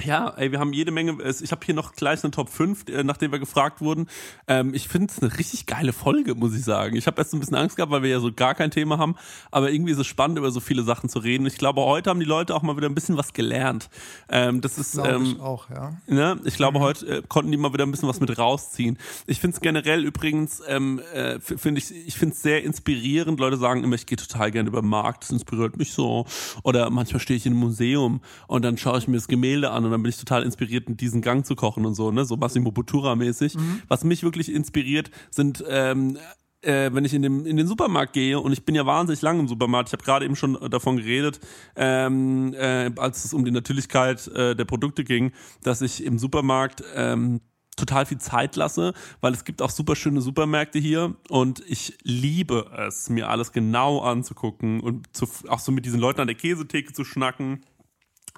ja, 0.05 0.35
ey, 0.37 0.53
wir 0.53 0.59
haben 0.61 0.73
jede 0.73 0.91
Menge. 0.91 1.17
Ich 1.43 1.53
habe 1.53 1.65
hier 1.65 1.75
noch 1.75 1.95
gleich 1.95 2.23
eine 2.25 2.31
Top 2.31 2.49
5, 2.49 2.89
äh, 2.89 3.05
nachdem 3.05 3.33
wir 3.33 3.39
gefragt 3.39 3.81
wurden. 3.81 4.09
Ähm, 4.49 4.75
ich 4.75 4.89
finde 4.89 5.13
es 5.13 5.23
eine 5.23 5.37
richtig 5.39 5.67
geile 5.67 5.93
Folge, 5.93 6.35
muss 6.35 6.55
ich 6.55 6.65
sagen. 6.65 6.97
Ich 6.97 7.07
habe 7.07 7.21
erst 7.21 7.33
ein 7.35 7.41
bisschen 7.41 7.57
Angst 7.57 7.77
gehabt, 7.77 7.93
weil 7.93 8.03
wir 8.03 8.11
ja 8.11 8.21
so 8.21 8.33
gar 8.33 8.55
kein 8.55 8.71
Thema 8.71 8.99
haben. 8.99 9.17
Aber 9.51 9.71
irgendwie 9.71 9.93
ist 9.93 9.99
es 9.99 10.07
spannend, 10.07 10.39
über 10.39 10.51
so 10.51 10.61
viele 10.61 10.83
Sachen 10.83 11.09
zu 11.09 11.19
reden. 11.19 11.47
Ich 11.47 11.59
glaube, 11.59 11.83
heute 11.83 12.11
haben 12.11 12.21
die 12.21 12.27
Leute 12.27 12.55
auch 12.55 12.63
mal 12.63 12.77
wieder 12.77 12.89
ein 12.89 12.95
bisschen 12.95 13.17
was 13.17 13.33
gelernt. 13.33 13.89
Ähm, 14.29 14.61
das 14.61 14.79
ist. 14.79 14.93
Glaube 14.93 15.23
ich 15.23 15.35
Ähm, 15.35 15.41
auch, 15.41 15.71
ja. 15.71 15.93
Ne? 16.07 16.41
Ich 16.45 16.57
glaube, 16.57 16.81
heute 16.81 17.07
äh, 17.07 17.23
konnten 17.27 17.51
die 17.51 17.57
mal 17.57 17.73
wieder 17.73 17.85
ein 17.85 17.91
bisschen 17.91 18.09
was 18.09 18.21
mit 18.21 18.37
rausziehen. 18.39 18.99
Ich 19.27 19.41
finde 19.41 19.57
es 19.57 19.61
generell 19.61 20.05
übrigens, 20.05 20.63
ähm, 20.67 21.01
äh, 21.15 21.39
finde 21.41 21.81
ich, 21.81 21.95
ich 21.95 22.17
finde 22.17 22.35
es 22.35 22.43
sehr 22.43 22.65
inspirierend. 22.65 23.41
Leute 23.41 23.57
sagen 23.57 23.85
immer, 23.85 23.95
ich 23.97 24.07
gehe 24.07 24.17
total 24.17 24.51
gerne 24.51 24.69
über 24.69 24.81
den 24.81 24.89
Markt, 24.89 25.25
das 25.25 25.31
inspiriert 25.31 25.77
mich 25.77 25.93
so. 25.93 26.27
Oder 26.63 26.91
manchmal 26.91 27.21
stehe 27.21 27.37
ich 27.37 27.47
in 27.47 27.53
einem 27.53 27.61
Museum 27.61 28.21
und 28.47 28.65
dann 28.65 28.79
schaue 28.79 28.99
ich 28.99 29.09
mir 29.09 29.17
das 29.17 29.29
Gemälde 29.29 29.71
an 29.71 29.85
und 29.91 29.93
dann 29.93 30.03
bin 30.03 30.11
ich 30.11 30.19
total 30.19 30.43
inspiriert, 30.45 30.89
in 30.89 30.97
diesen 30.97 31.21
Gang 31.21 31.45
zu 31.45 31.57
kochen 31.57 31.85
und 31.85 31.95
so, 31.95 32.11
ne? 32.11 32.25
So 32.25 32.37
Massimo 32.37 32.71
Bottura-mäßig. 32.71 33.57
Was 33.89 34.05
mich 34.05 34.23
wirklich 34.23 34.53
inspiriert, 34.53 35.11
sind 35.31 35.65
ähm, 35.69 36.17
äh, 36.63 36.91
wenn 36.93 37.05
ich 37.05 37.15
in, 37.15 37.23
dem, 37.23 37.47
in 37.47 37.57
den 37.57 37.67
Supermarkt 37.67 38.13
gehe, 38.13 38.39
und 38.39 38.53
ich 38.53 38.65
bin 38.65 38.75
ja 38.75 38.87
wahnsinnig 38.87 39.23
lang 39.23 39.41
im 39.41 39.49
Supermarkt, 39.49 39.89
ich 39.89 39.93
habe 39.93 40.05
gerade 40.05 40.25
eben 40.25 40.37
schon 40.37 40.59
davon 40.71 40.97
geredet, 40.97 41.41
ähm, 41.77 42.55
äh, 42.55 42.91
als 42.97 43.25
es 43.25 43.33
um 43.33 43.45
die 43.45 43.51
Natürlichkeit 43.51 44.29
äh, 44.29 44.55
der 44.55 44.65
Produkte 44.65 45.05
ging, 45.05 45.33
dass 45.63 45.81
ich 45.81 46.05
im 46.05 46.19
Supermarkt 46.19 46.83
ähm, 46.95 47.41
total 47.77 48.05
viel 48.05 48.19
Zeit 48.19 48.57
lasse, 48.57 48.93
weil 49.21 49.33
es 49.33 49.45
gibt 49.45 49.63
auch 49.63 49.71
super 49.71 49.97
schöne 49.97 50.21
Supermärkte 50.21 50.79
hier 50.79 51.15
und 51.29 51.63
ich 51.67 51.97
liebe 52.03 52.71
es, 52.77 53.09
mir 53.09 53.31
alles 53.31 53.53
genau 53.53 54.01
anzugucken 54.01 54.81
und 54.81 55.15
zu, 55.17 55.27
auch 55.49 55.61
so 55.61 55.73
mit 55.73 55.87
diesen 55.87 55.99
Leuten 55.99 56.21
an 56.21 56.27
der 56.27 56.37
Käsetheke 56.37 56.93
zu 56.93 57.05
schnacken 57.05 57.63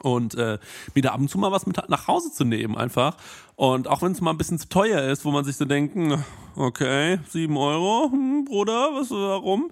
und 0.03 0.35
äh, 0.35 0.59
mir 0.95 1.03
da 1.03 1.11
ab 1.11 1.21
und 1.21 1.29
zu 1.29 1.39
mal 1.39 1.53
was 1.53 1.67
mit 1.67 1.79
nach 1.89 2.09
Hause 2.09 2.33
zu 2.33 2.45
nehmen 2.45 2.77
einfach. 2.77 3.17
Und 3.55 3.89
auch 3.89 4.03
wenn 4.03 4.13
es 4.13 4.21
mal 4.21 4.31
ein 4.31 4.39
bisschen 4.39 4.59
zu 4.59 4.69
teuer 4.69 5.03
ist, 5.11 5.25
wo 5.25 5.31
man 5.31 5.45
sich 5.45 5.57
so 5.57 5.65
denkt, 5.65 5.95
hm, 5.95 6.23
okay, 6.57 7.19
sieben 7.29 7.57
Euro, 7.57 8.11
hm, 8.11 8.45
Bruder, 8.45 8.91
was 8.95 9.11
warum? 9.11 9.71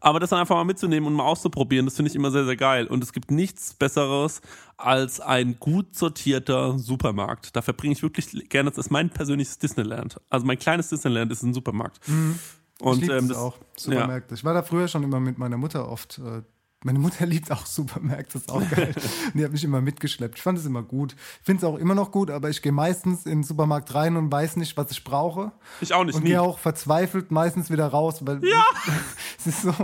Aber 0.00 0.18
das 0.18 0.30
dann 0.30 0.40
einfach 0.40 0.56
mal 0.56 0.64
mitzunehmen 0.64 1.06
und 1.06 1.14
mal 1.14 1.24
auszuprobieren, 1.24 1.86
das 1.86 1.96
finde 1.96 2.10
ich 2.10 2.16
immer 2.16 2.30
sehr, 2.30 2.44
sehr 2.44 2.56
geil. 2.56 2.86
Und 2.86 3.04
es 3.04 3.12
gibt 3.12 3.30
nichts 3.30 3.74
Besseres 3.74 4.40
als 4.78 5.20
ein 5.20 5.58
gut 5.60 5.94
sortierter 5.94 6.78
Supermarkt. 6.78 7.54
Da 7.54 7.62
verbringe 7.62 7.92
ich 7.92 8.02
wirklich 8.02 8.48
gerne, 8.48 8.70
das 8.70 8.78
ist 8.78 8.90
mein 8.90 9.10
persönliches 9.10 9.58
Disneyland. 9.58 10.18
Also 10.30 10.46
mein 10.46 10.58
kleines 10.58 10.88
Disneyland 10.88 11.30
ist 11.32 11.42
ein 11.42 11.52
Supermarkt. 11.52 12.06
Mhm. 12.08 12.38
Und 12.80 13.02
ich 13.02 13.10
ähm, 13.10 13.28
das 13.28 13.36
auch, 13.36 13.58
Supermärkte. 13.76 14.34
Ich 14.34 14.44
war 14.44 14.54
da 14.54 14.62
früher 14.62 14.88
schon 14.88 15.02
immer 15.02 15.20
mit 15.20 15.36
meiner 15.36 15.58
Mutter 15.58 15.88
oft. 15.90 16.18
Äh, 16.18 16.42
meine 16.84 16.98
Mutter 16.98 17.26
liebt 17.26 17.50
auch 17.52 17.66
Supermärkte, 17.66 18.34
das 18.34 18.42
ist 18.42 18.50
auch 18.50 18.68
geil. 18.76 18.94
die 19.34 19.44
hat 19.44 19.52
mich 19.52 19.64
immer 19.64 19.80
mitgeschleppt. 19.80 20.36
Ich 20.38 20.42
fand 20.42 20.58
es 20.58 20.66
immer 20.66 20.82
gut. 20.82 21.14
Ich 21.40 21.44
finde 21.46 21.58
es 21.58 21.64
auch 21.64 21.76
immer 21.76 21.94
noch 21.94 22.10
gut, 22.10 22.30
aber 22.30 22.48
ich 22.50 22.62
gehe 22.62 22.72
meistens 22.72 23.26
in 23.26 23.38
den 23.40 23.42
Supermarkt 23.44 23.94
rein 23.94 24.16
und 24.16 24.30
weiß 24.32 24.56
nicht, 24.56 24.76
was 24.76 24.90
ich 24.90 25.04
brauche. 25.04 25.52
Ich 25.80 25.92
auch 25.94 26.04
nicht, 26.04 26.14
Und 26.14 26.24
gehe 26.24 26.40
auch 26.40 26.58
verzweifelt 26.58 27.30
meistens 27.30 27.70
wieder 27.70 27.86
raus, 27.86 28.24
weil 28.26 28.44
Ja. 28.44 28.64
es 29.38 29.46
ist 29.46 29.62
so, 29.62 29.74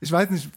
ich 0.00 0.10
weiß 0.12 0.30
nicht, 0.30 0.50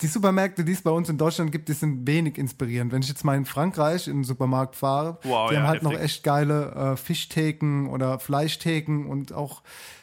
die 0.00 0.06
Supermärkte, 0.08 0.64
die 0.64 0.72
es 0.72 0.82
bei 0.82 0.90
uns 0.90 1.08
in 1.08 1.16
Deutschland 1.18 1.52
gibt, 1.52 1.68
die 1.68 1.74
sind 1.74 2.06
wenig 2.08 2.36
inspirierend. 2.36 2.90
Wenn 2.90 3.02
ich 3.02 3.08
jetzt 3.08 3.24
mal 3.24 3.36
in 3.36 3.44
Frankreich 3.44 4.08
in 4.08 4.18
den 4.18 4.24
Supermarkt 4.24 4.74
fahre, 4.74 5.18
Wow, 5.22 5.48
die 5.50 5.54
ja, 5.54 5.60
haben 5.60 5.68
halt 5.68 5.82
noch 5.84 5.92
heftig. 5.92 6.04
echt 6.06 6.22
geile 6.24 6.72
äh, 6.72 6.96
Fischtheken 6.96 7.86
oder 7.88 8.18
Fleischtheken 8.18 9.06
und 9.08 9.32
auch 9.32 9.62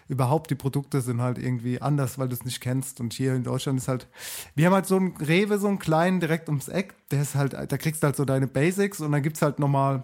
überhaupt 0.09 0.49
die 0.49 0.55
Produkte 0.55 1.01
sind 1.01 1.21
halt 1.21 1.37
irgendwie 1.37 1.81
anders, 1.81 2.17
weil 2.19 2.27
du 2.27 2.33
es 2.33 2.43
nicht 2.43 2.59
kennst. 2.59 2.99
Und 2.99 3.13
hier 3.13 3.35
in 3.35 3.43
Deutschland 3.43 3.79
ist 3.79 3.87
halt, 3.87 4.07
wir 4.55 4.65
haben 4.65 4.73
halt 4.73 4.87
so 4.87 4.97
einen 4.97 5.15
Rewe, 5.15 5.59
so 5.59 5.67
einen 5.67 5.79
kleinen 5.79 6.19
direkt 6.19 6.49
ums 6.49 6.67
Eck, 6.67 6.95
der 7.11 7.21
ist 7.21 7.35
halt, 7.35 7.53
da 7.53 7.77
kriegst 7.77 8.03
du 8.03 8.07
halt 8.07 8.15
so 8.15 8.25
deine 8.25 8.47
Basics 8.47 8.99
und 8.99 9.11
dann 9.11 9.21
gibt 9.21 9.37
es 9.37 9.41
halt 9.41 9.59
nochmal, 9.59 10.03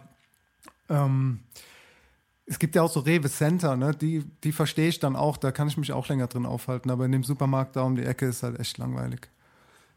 ähm, 0.90 1.40
es 2.45 2.60
gibt 2.60 2.76
ja 2.76 2.84
auch 2.84 2.91
so 2.91 2.99
Rewe 2.99 3.30
Center, 3.30 3.76
ne? 3.76 3.91
Die, 3.99 4.23
die 4.44 4.52
verstehe 4.52 4.90
ich 4.90 4.99
dann 4.99 5.15
auch, 5.15 5.38
da 5.38 5.52
kann 5.52 5.68
ich 5.68 5.77
mich 5.77 5.91
auch 5.91 6.07
länger 6.07 6.27
drin 6.27 6.45
aufhalten. 6.45 6.91
Aber 6.91 7.06
in 7.06 7.11
dem 7.11 7.23
Supermarkt 7.23 7.76
da 7.76 7.82
um 7.82 7.95
die 7.95 8.03
Ecke 8.03 8.27
ist 8.27 8.44
halt 8.44 8.60
echt 8.60 8.77
langweilig. 8.77 9.27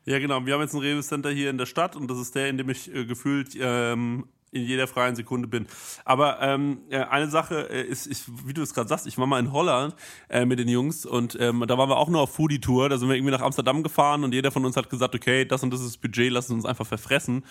Ja, 0.07 0.19
genau. 0.19 0.47
Wir 0.47 0.55
haben 0.55 0.63
jetzt 0.63 0.75
ein 0.75 0.81
Rewe 0.81 1.03
Center 1.03 1.31
hier 1.31 1.51
in 1.51 1.59
der 1.59 1.67
Stadt 1.67 1.95
und 1.95 2.11
das 2.11 2.19
ist 2.19 2.35
der, 2.35 2.49
in 2.49 2.57
dem 2.57 2.71
ich 2.71 2.95
äh, 2.95 3.05
gefühlt 3.05 3.55
ähm, 3.61 4.25
in 4.51 4.65
jeder 4.65 4.87
freien 4.87 5.17
Sekunde 5.17 5.49
bin. 5.49 5.67
Aber 6.05 6.41
ähm, 6.41 6.79
äh, 6.91 6.99
eine 6.99 7.29
Sache 7.29 7.69
äh, 7.71 7.83
ist, 7.83 8.07
ich, 8.07 8.23
wie 8.45 8.55
du 8.55 8.63
es 8.63 8.75
gerade 8.75 8.89
sagst, 8.89 9.07
ich 9.07 9.19
war 9.19 9.27
mal 9.27 9.39
in 9.41 9.53
Holland 9.53 9.95
äh, 10.29 10.45
mit 10.45 10.59
den 10.59 10.69
Jungs 10.69 11.07
und 11.07 11.37
ähm, 11.41 11.65
da 11.67 11.79
waren 11.79 11.89
wir 11.89 11.97
auch 11.97 12.09
nur 12.09 12.21
auf 12.23 12.35
Foodie-Tour. 12.35 12.89
Da 12.89 12.99
sind 12.99 13.09
wir 13.09 13.17
irgendwie 13.17 13.33
nach 13.33 13.43
Amsterdam 13.43 13.83
gefahren 13.83 14.25
und 14.25 14.33
jeder 14.33 14.51
von 14.51 14.65
uns 14.65 14.77
hat 14.77 14.91
gesagt, 14.91 15.15
okay, 15.15 15.45
das 15.45 15.63
und 15.63 15.71
das 15.73 15.81
ist 15.81 15.89
das 15.89 15.97
Budget, 15.99 16.33
lass 16.33 16.51
uns 16.51 16.65
einfach 16.65 16.87
verfressen. 16.87 17.45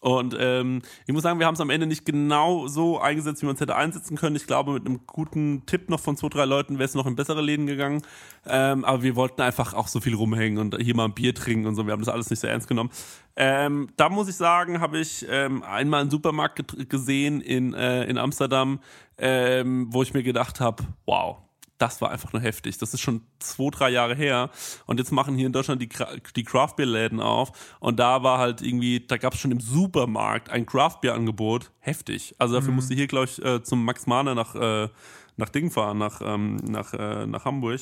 Und 0.00 0.36
ähm, 0.38 0.82
ich 1.06 1.12
muss 1.12 1.22
sagen, 1.22 1.38
wir 1.38 1.46
haben 1.46 1.54
es 1.54 1.60
am 1.60 1.70
Ende 1.70 1.86
nicht 1.86 2.04
genau 2.04 2.68
so 2.68 3.00
eingesetzt, 3.00 3.42
wie 3.42 3.46
man 3.46 3.56
es 3.56 3.60
hätte 3.60 3.74
einsetzen 3.74 4.16
können. 4.16 4.36
Ich 4.36 4.46
glaube, 4.46 4.72
mit 4.72 4.86
einem 4.86 5.00
guten 5.06 5.66
Tipp 5.66 5.90
noch 5.90 6.00
von 6.00 6.16
zwei, 6.16 6.28
drei 6.28 6.44
Leuten 6.44 6.78
wäre 6.78 6.84
es 6.84 6.94
noch 6.94 7.06
in 7.06 7.16
bessere 7.16 7.42
Läden 7.42 7.66
gegangen. 7.66 8.02
Ähm, 8.46 8.84
aber 8.84 9.02
wir 9.02 9.16
wollten 9.16 9.42
einfach 9.42 9.74
auch 9.74 9.88
so 9.88 10.00
viel 10.00 10.14
rumhängen 10.14 10.58
und 10.58 10.80
hier 10.80 10.94
mal 10.94 11.06
ein 11.06 11.14
Bier 11.14 11.34
trinken 11.34 11.66
und 11.66 11.74
so. 11.74 11.84
Wir 11.86 11.92
haben 11.92 12.00
das 12.00 12.08
alles 12.08 12.30
nicht 12.30 12.40
so 12.40 12.46
ernst 12.46 12.68
genommen. 12.68 12.90
Ähm, 13.36 13.88
da 13.96 14.08
muss 14.08 14.28
ich 14.28 14.36
sagen, 14.36 14.80
habe 14.80 14.98
ich 14.98 15.26
ähm, 15.28 15.62
einmal 15.62 16.02
einen 16.02 16.10
Supermarkt 16.10 16.88
gesehen 16.88 17.40
in, 17.40 17.74
äh, 17.74 18.04
in 18.04 18.18
Amsterdam, 18.18 18.80
ähm, 19.16 19.88
wo 19.90 20.02
ich 20.02 20.14
mir 20.14 20.22
gedacht 20.22 20.60
habe, 20.60 20.84
wow, 21.06 21.38
das 21.78 22.00
war 22.00 22.10
einfach 22.10 22.32
nur 22.32 22.42
heftig. 22.42 22.78
Das 22.78 22.92
ist 22.92 23.00
schon 23.00 23.22
zwei, 23.38 23.70
drei 23.70 23.90
Jahre 23.90 24.14
her. 24.14 24.50
Und 24.86 24.98
jetzt 24.98 25.12
machen 25.12 25.36
hier 25.36 25.46
in 25.46 25.52
Deutschland 25.52 25.80
die, 25.80 25.88
die 26.36 26.44
Craft 26.44 26.74
Beer 26.76 26.86
Läden 26.86 27.20
auf. 27.20 27.52
Und 27.80 27.98
da 27.98 28.22
war 28.22 28.38
halt 28.38 28.62
irgendwie, 28.62 29.00
da 29.06 29.16
gab 29.16 29.34
es 29.34 29.40
schon 29.40 29.52
im 29.52 29.60
Supermarkt 29.60 30.50
ein 30.50 30.66
Craft 30.66 30.98
Beer 31.02 31.14
Angebot. 31.14 31.70
Heftig. 31.80 32.34
Also 32.38 32.54
dafür 32.54 32.70
Mhm. 32.70 32.76
musste 32.76 32.94
ich 32.94 32.98
hier, 32.98 33.06
glaube 33.06 33.26
ich, 33.26 33.42
äh, 33.44 33.62
zum 33.62 33.84
Max 33.84 34.06
Mahner 34.06 34.34
nach, 34.34 34.54
äh, 34.54 34.88
nach 35.36 35.48
Ding 35.50 35.70
fahren, 35.70 35.98
nach, 35.98 36.20
ähm, 36.20 36.56
nach, 36.56 36.92
äh, 36.94 37.26
nach 37.26 37.44
Hamburg. 37.44 37.80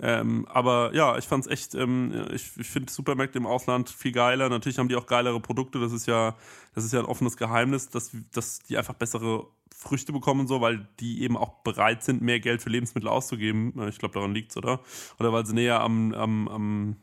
Ähm, 0.00 0.46
aber 0.48 0.94
ja, 0.94 1.16
ich 1.18 1.26
fand's 1.26 1.46
echt, 1.46 1.74
ähm, 1.74 2.26
ich, 2.32 2.50
ich 2.56 2.66
finde 2.68 2.92
Supermärkte 2.92 3.38
im 3.38 3.46
Ausland 3.46 3.88
viel 3.90 4.12
geiler. 4.12 4.48
Natürlich 4.48 4.78
haben 4.78 4.88
die 4.88 4.96
auch 4.96 5.06
geilere 5.06 5.40
Produkte. 5.40 5.78
Das 5.78 5.92
ist 5.92 6.06
ja, 6.06 6.36
das 6.74 6.84
ist 6.84 6.92
ja 6.92 7.00
ein 7.00 7.06
offenes 7.06 7.36
Geheimnis, 7.36 7.88
dass, 7.88 8.10
dass 8.32 8.60
die 8.60 8.76
einfach 8.78 8.94
bessere 8.94 9.46
Früchte 9.78 10.10
bekommen 10.12 10.40
und 10.40 10.46
so, 10.46 10.62
weil 10.62 10.88
die 11.00 11.22
eben 11.22 11.36
auch 11.36 11.62
bereit 11.62 12.02
sind, 12.02 12.22
mehr 12.22 12.40
Geld 12.40 12.62
für 12.62 12.70
Lebensmittel 12.70 13.08
auszugeben. 13.08 13.78
Äh, 13.78 13.90
Ich 13.90 13.98
glaube, 13.98 14.14
daran 14.14 14.32
liegt's, 14.32 14.56
oder? 14.56 14.80
Oder 15.20 15.32
weil 15.34 15.44
sie 15.44 15.54
näher 15.54 15.80
am, 15.82 16.14
am, 16.14 16.48
am 16.48 16.96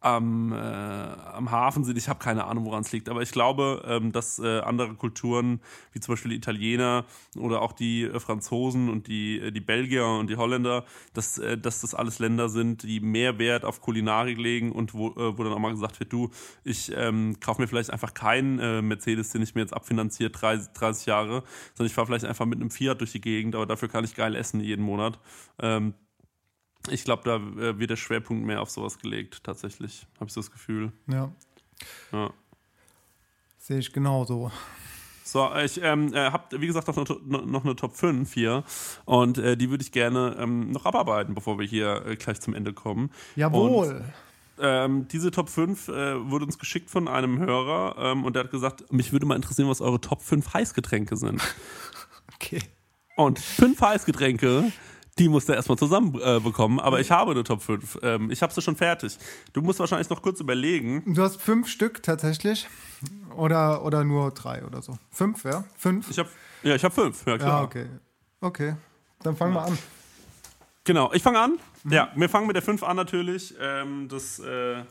am, 0.00 0.52
äh, 0.52 0.56
am 0.56 1.50
Hafen 1.50 1.84
sind. 1.84 1.98
Ich 1.98 2.08
habe 2.08 2.18
keine 2.18 2.44
Ahnung, 2.44 2.64
woran 2.64 2.80
es 2.80 2.90
liegt. 2.90 3.08
Aber 3.10 3.20
ich 3.20 3.32
glaube, 3.32 3.82
ähm, 3.86 4.12
dass 4.12 4.38
äh, 4.38 4.60
andere 4.60 4.94
Kulturen, 4.94 5.60
wie 5.92 6.00
zum 6.00 6.14
Beispiel 6.14 6.30
die 6.30 6.38
Italiener 6.38 7.04
oder 7.36 7.60
auch 7.60 7.72
die 7.72 8.04
äh, 8.04 8.18
Franzosen 8.18 8.88
und 8.88 9.08
die, 9.08 9.38
äh, 9.38 9.50
die 9.50 9.60
Belgier 9.60 10.06
und 10.06 10.30
die 10.30 10.36
Holländer, 10.36 10.84
dass, 11.12 11.36
äh, 11.38 11.58
dass 11.58 11.82
das 11.82 11.94
alles 11.94 12.18
Länder 12.18 12.48
sind, 12.48 12.82
die 12.82 13.00
mehr 13.00 13.38
Wert 13.38 13.64
auf 13.66 13.82
Kulinarik 13.82 14.38
legen 14.38 14.72
und 14.72 14.94
wo, 14.94 15.08
äh, 15.10 15.38
wo 15.38 15.44
dann 15.44 15.52
auch 15.52 15.58
mal 15.58 15.70
gesagt 15.70 16.00
wird, 16.00 16.12
du, 16.12 16.30
ich 16.64 16.90
ähm, 16.96 17.38
kaufe 17.40 17.60
mir 17.60 17.68
vielleicht 17.68 17.90
einfach 17.90 18.14
keinen 18.14 18.58
äh, 18.58 18.80
Mercedes, 18.80 19.30
den 19.30 19.42
ich 19.42 19.54
mir 19.54 19.60
jetzt 19.60 19.74
abfinanziert, 19.74 20.40
30, 20.40 20.72
30 20.72 21.06
Jahre, 21.06 21.42
sondern 21.74 21.86
ich 21.88 21.94
fahre 21.94 22.06
vielleicht 22.06 22.24
einfach 22.24 22.46
mit 22.46 22.58
einem 22.58 22.70
Fiat 22.70 23.00
durch 23.00 23.12
die 23.12 23.20
Gegend, 23.20 23.54
aber 23.54 23.66
dafür 23.66 23.88
kann 23.88 24.04
ich 24.04 24.14
geil 24.14 24.34
essen 24.34 24.60
jeden 24.60 24.84
Monat. 24.84 25.18
Ähm, 25.58 25.92
ich 26.88 27.04
glaube, 27.04 27.22
da 27.24 27.36
äh, 27.62 27.78
wird 27.78 27.90
der 27.90 27.96
Schwerpunkt 27.96 28.44
mehr 28.44 28.62
auf 28.62 28.70
sowas 28.70 28.98
gelegt, 28.98 29.44
tatsächlich. 29.44 30.06
Habe 30.16 30.26
ich 30.26 30.32
so 30.32 30.40
das 30.40 30.50
Gefühl. 30.50 30.92
Ja, 31.06 31.30
Ja. 32.12 32.30
sehe 33.58 33.78
ich 33.78 33.92
genauso. 33.92 34.50
So, 35.22 35.48
ich 35.54 35.80
ähm, 35.82 36.12
äh, 36.12 36.30
habe, 36.30 36.60
wie 36.60 36.66
gesagt, 36.66 36.88
noch 36.88 36.96
eine, 36.96 37.46
noch 37.46 37.64
eine 37.64 37.76
Top 37.76 37.94
5 37.96 38.32
hier. 38.32 38.64
Und 39.04 39.38
äh, 39.38 39.56
die 39.56 39.70
würde 39.70 39.82
ich 39.82 39.92
gerne 39.92 40.36
ähm, 40.40 40.72
noch 40.72 40.86
abarbeiten, 40.86 41.34
bevor 41.34 41.58
wir 41.58 41.66
hier 41.66 42.04
äh, 42.04 42.16
gleich 42.16 42.40
zum 42.40 42.52
Ende 42.54 42.72
kommen. 42.72 43.10
Jawohl. 43.36 43.86
Und, 43.86 44.04
ähm, 44.62 45.08
diese 45.08 45.30
Top 45.30 45.48
5 45.48 45.88
äh, 45.88 46.30
wurde 46.30 46.44
uns 46.46 46.58
geschickt 46.58 46.90
von 46.90 47.06
einem 47.06 47.38
Hörer 47.38 47.94
ähm, 47.98 48.24
und 48.24 48.34
der 48.34 48.44
hat 48.44 48.50
gesagt, 48.50 48.92
mich 48.92 49.12
würde 49.12 49.24
mal 49.24 49.36
interessieren, 49.36 49.68
was 49.68 49.80
eure 49.80 50.00
Top 50.00 50.22
5 50.22 50.52
Heißgetränke 50.54 51.16
sind. 51.16 51.40
Okay. 52.42 52.62
Und 53.16 53.38
fünf 53.38 53.82
Heißgetränke, 53.82 54.72
die 55.20 55.28
musst 55.28 55.48
du 55.50 55.52
erstmal 55.52 55.76
zusammen 55.76 56.18
äh, 56.18 56.40
bekommen, 56.40 56.80
aber 56.80 56.98
ich 56.98 57.10
habe 57.10 57.32
eine 57.32 57.44
Top 57.44 57.62
5. 57.62 57.98
Ähm, 58.02 58.30
ich 58.30 58.42
habe 58.42 58.52
sie 58.52 58.62
schon 58.62 58.74
fertig. 58.74 59.18
Du 59.52 59.60
musst 59.60 59.78
wahrscheinlich 59.78 60.08
noch 60.08 60.22
kurz 60.22 60.40
überlegen. 60.40 61.02
Du 61.14 61.22
hast 61.22 61.40
fünf 61.40 61.68
Stück 61.68 62.02
tatsächlich. 62.02 62.66
Oder, 63.36 63.84
oder 63.84 64.02
nur 64.02 64.30
drei 64.30 64.64
oder 64.64 64.80
so. 64.80 64.98
Fünf, 65.10 65.44
ja? 65.44 65.64
Fünf? 65.76 66.10
Ich 66.10 66.18
hab, 66.18 66.26
ja, 66.62 66.74
ich 66.74 66.82
habe 66.82 66.94
fünf, 66.94 67.26
ja 67.26 67.36
klar. 67.36 67.60
Ja, 67.60 67.62
okay. 67.62 67.86
Okay. 68.40 68.74
Dann 69.22 69.36
fangen 69.36 69.52
wir 69.52 69.62
an. 69.62 69.78
Genau, 70.84 71.12
ich 71.12 71.22
fange 71.22 71.38
an. 71.38 71.58
Mhm. 71.84 71.92
Ja, 71.92 72.08
wir 72.16 72.28
fangen 72.30 72.46
mit 72.46 72.56
der 72.56 72.62
5 72.62 72.82
an 72.82 72.96
natürlich. 72.96 73.54
Ähm, 73.60 74.08
das 74.08 74.38
äh, 74.38 74.82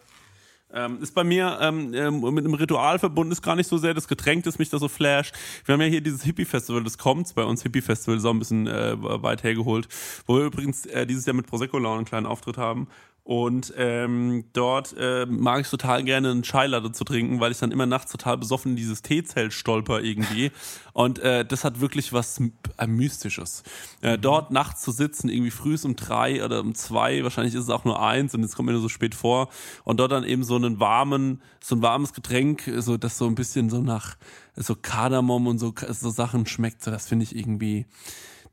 ähm, 0.73 1.01
ist 1.01 1.13
bei 1.15 1.23
mir 1.23 1.57
ähm, 1.61 1.93
ähm, 1.93 2.21
mit 2.33 2.45
einem 2.45 2.53
Ritual 2.53 2.99
verbunden, 2.99 3.31
ist 3.31 3.41
gar 3.41 3.55
nicht 3.55 3.67
so 3.67 3.77
sehr 3.77 3.93
das 3.93 4.07
Getränk, 4.07 4.43
das 4.43 4.59
mich 4.59 4.69
da 4.69 4.77
so 4.77 4.87
flasht. 4.87 5.35
Wir 5.65 5.73
haben 5.73 5.81
ja 5.81 5.87
hier 5.87 6.01
dieses 6.01 6.23
Hippie-Festival, 6.23 6.83
das 6.83 6.97
kommt 6.97 7.33
bei 7.35 7.43
uns, 7.43 7.63
Hippie-Festival, 7.63 8.17
ist 8.17 8.25
auch 8.25 8.33
ein 8.33 8.39
bisschen 8.39 8.67
äh, 8.67 8.95
weit 8.99 9.43
hergeholt, 9.43 9.87
wo 10.25 10.37
wir 10.37 10.45
übrigens 10.45 10.85
äh, 10.85 11.05
dieses 11.05 11.25
Jahr 11.25 11.35
mit 11.35 11.47
Prosecco 11.47 11.77
Laune 11.77 11.97
einen 11.97 12.05
kleinen 12.05 12.25
Auftritt 12.25 12.57
haben. 12.57 12.87
Und 13.29 13.75
ähm, 13.77 14.45
dort 14.53 14.95
äh, 14.97 15.27
mag 15.27 15.61
ich 15.61 15.69
total 15.69 16.03
gerne 16.03 16.31
einen 16.31 16.41
Chai 16.41 16.65
Latte 16.65 16.91
zu 16.91 17.03
trinken, 17.03 17.39
weil 17.39 17.51
ich 17.51 17.59
dann 17.59 17.69
immer 17.69 17.85
nachts 17.85 18.11
total 18.11 18.39
besoffen 18.39 18.71
in 18.71 18.75
dieses 18.75 19.03
Teezelt 19.03 19.53
stolper 19.53 20.01
irgendwie. 20.01 20.51
Und 20.93 21.19
äh, 21.19 21.45
das 21.45 21.63
hat 21.63 21.79
wirklich 21.79 22.11
was 22.11 22.41
äh, 22.79 22.87
Mystisches. 22.87 23.61
Äh, 24.01 24.17
dort 24.17 24.49
nachts 24.49 24.81
zu 24.81 24.89
sitzen, 24.89 25.29
irgendwie 25.29 25.51
früh 25.51 25.77
um 25.83 25.95
drei 25.95 26.43
oder 26.43 26.61
um 26.61 26.73
zwei, 26.73 27.21
wahrscheinlich 27.21 27.53
ist 27.53 27.65
es 27.65 27.69
auch 27.69 27.85
nur 27.85 28.01
eins 28.01 28.33
und 28.33 28.41
jetzt 28.41 28.55
kommt 28.55 28.65
mir 28.65 28.71
nur 28.71 28.81
so 28.81 28.89
spät 28.89 29.13
vor. 29.13 29.49
Und 29.83 29.99
dort 29.99 30.11
dann 30.11 30.23
eben 30.23 30.43
so 30.43 30.55
einen 30.55 30.79
warmen, 30.79 31.39
so 31.61 31.75
ein 31.75 31.83
warmes 31.83 32.13
Getränk, 32.13 32.63
so 32.77 32.97
das 32.97 33.19
so 33.19 33.27
ein 33.27 33.35
bisschen 33.35 33.69
so 33.69 33.79
nach 33.79 34.17
so 34.55 34.75
Kardamom 34.75 35.45
und 35.45 35.59
so, 35.59 35.71
so 35.91 36.09
Sachen 36.09 36.47
schmeckt. 36.47 36.83
So, 36.83 36.89
das 36.89 37.07
finde 37.07 37.25
ich 37.25 37.35
irgendwie. 37.35 37.85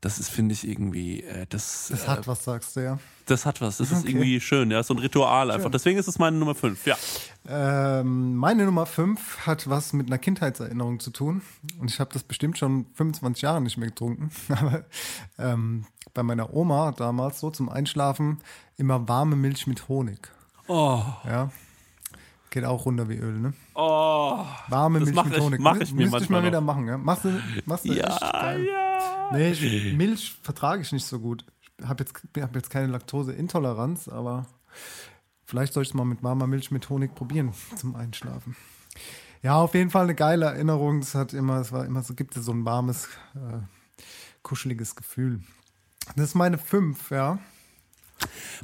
Das 0.01 0.19
ist, 0.19 0.29
finde 0.29 0.53
ich, 0.53 0.67
irgendwie, 0.67 1.23
äh, 1.23 1.45
das. 1.49 1.87
Das 1.89 2.03
äh, 2.05 2.07
hat 2.07 2.27
was, 2.27 2.43
sagst 2.43 2.75
du, 2.75 2.81
ja. 2.81 2.99
das 3.25 3.45
hat 3.47 3.61
was. 3.61 3.77
Das 3.77 3.91
ist 3.91 3.99
Okay. 4.01 4.09
irgendwie 4.11 4.39
schön, 4.39 4.69
ja. 4.69 4.83
So 4.83 4.93
ein 4.93 4.99
Ritual 4.99 5.49
einfach. 5.49 5.63
Schön. 5.63 5.71
Deswegen 5.71 5.99
ist 5.99 6.07
es 6.07 6.19
meine 6.19 6.37
Nummer 6.37 6.53
5, 6.53 6.85
ja. 6.85 6.95
Ähm, 7.47 8.35
meine 8.35 8.65
Nummer 8.65 8.85
5 8.85 9.47
hat 9.47 9.67
was 9.69 9.93
mit 9.93 10.07
einer 10.07 10.19
Kindheitserinnerung 10.19 10.99
zu 10.99 11.09
tun. 11.09 11.41
Und 11.79 11.89
ich 11.89 11.99
habe 11.99 12.11
das 12.13 12.23
bestimmt 12.23 12.57
schon 12.57 12.85
25 12.93 13.41
Jahre 13.41 13.59
nicht 13.61 13.77
mehr 13.77 13.89
getrunken. 13.89 14.29
Aber 14.49 14.85
ähm, 15.39 15.85
bei 16.13 16.21
meiner 16.23 16.53
Oma 16.53 16.91
damals 16.91 17.39
so 17.39 17.49
zum 17.49 17.69
Einschlafen 17.69 18.39
immer 18.77 19.07
warme 19.07 19.35
Milch 19.35 19.65
mit 19.65 19.87
Honig. 19.87 20.29
Oh. 20.67 21.01
Ja. 21.25 21.51
Geht 22.49 22.63
auch 22.63 22.85
runter 22.85 23.09
wie 23.09 23.17
Öl, 23.17 23.39
ne? 23.39 23.53
Oh. 23.75 24.45
Warme 24.69 24.99
Milch 25.01 25.23
mit 25.23 25.39
Honig. 25.39 25.59
Mach 25.59 25.77
ich 25.77 25.93
mir 25.93 26.03
Müsste 26.03 26.23
ich 26.23 26.29
mal 26.29 26.43
wieder 26.43 26.61
noch. 26.61 26.67
machen, 26.67 26.87
ja? 26.87 26.97
Machst 26.97 27.25
du, 27.25 27.41
machst 27.65 27.85
du 27.85 27.93
Ja, 27.93 28.07
echt 28.07 28.21
geil. 28.21 28.67
Nee, 29.33 29.51
ich, 29.51 29.93
Milch 29.93 30.37
vertrage 30.41 30.81
ich 30.81 30.91
nicht 30.91 31.05
so 31.05 31.19
gut. 31.19 31.45
Ich 31.79 31.85
habe 31.85 32.03
jetzt, 32.03 32.13
hab 32.39 32.55
jetzt 32.55 32.69
keine 32.69 32.87
Laktoseintoleranz, 32.87 34.07
aber 34.07 34.45
vielleicht 35.43 35.73
soll 35.73 35.83
ich 35.83 35.89
es 35.89 35.93
mal 35.93 36.05
mit 36.05 36.23
warmer 36.23 36.47
Milch 36.47 36.71
mit 36.71 36.89
Honig 36.89 37.13
probieren 37.15 37.51
zum 37.75 37.95
Einschlafen. 37.95 38.55
Ja, 39.43 39.55
auf 39.55 39.73
jeden 39.75 39.89
Fall 39.89 40.03
eine 40.05 40.15
geile 40.15 40.45
Erinnerung. 40.45 40.99
Es 40.99 41.15
hat 41.15 41.33
immer, 41.33 41.59
es 41.59 41.71
war 41.71 41.85
immer 41.85 42.01
so, 42.01 42.13
gibt 42.13 42.35
es 42.37 42.45
so 42.45 42.53
ein 42.53 42.65
warmes, 42.65 43.07
äh, 43.35 43.59
kuscheliges 44.41 44.95
Gefühl. 44.95 45.41
Das 46.15 46.29
ist 46.29 46.35
meine 46.35 46.57
fünf, 46.57 47.11
ja. 47.11 47.39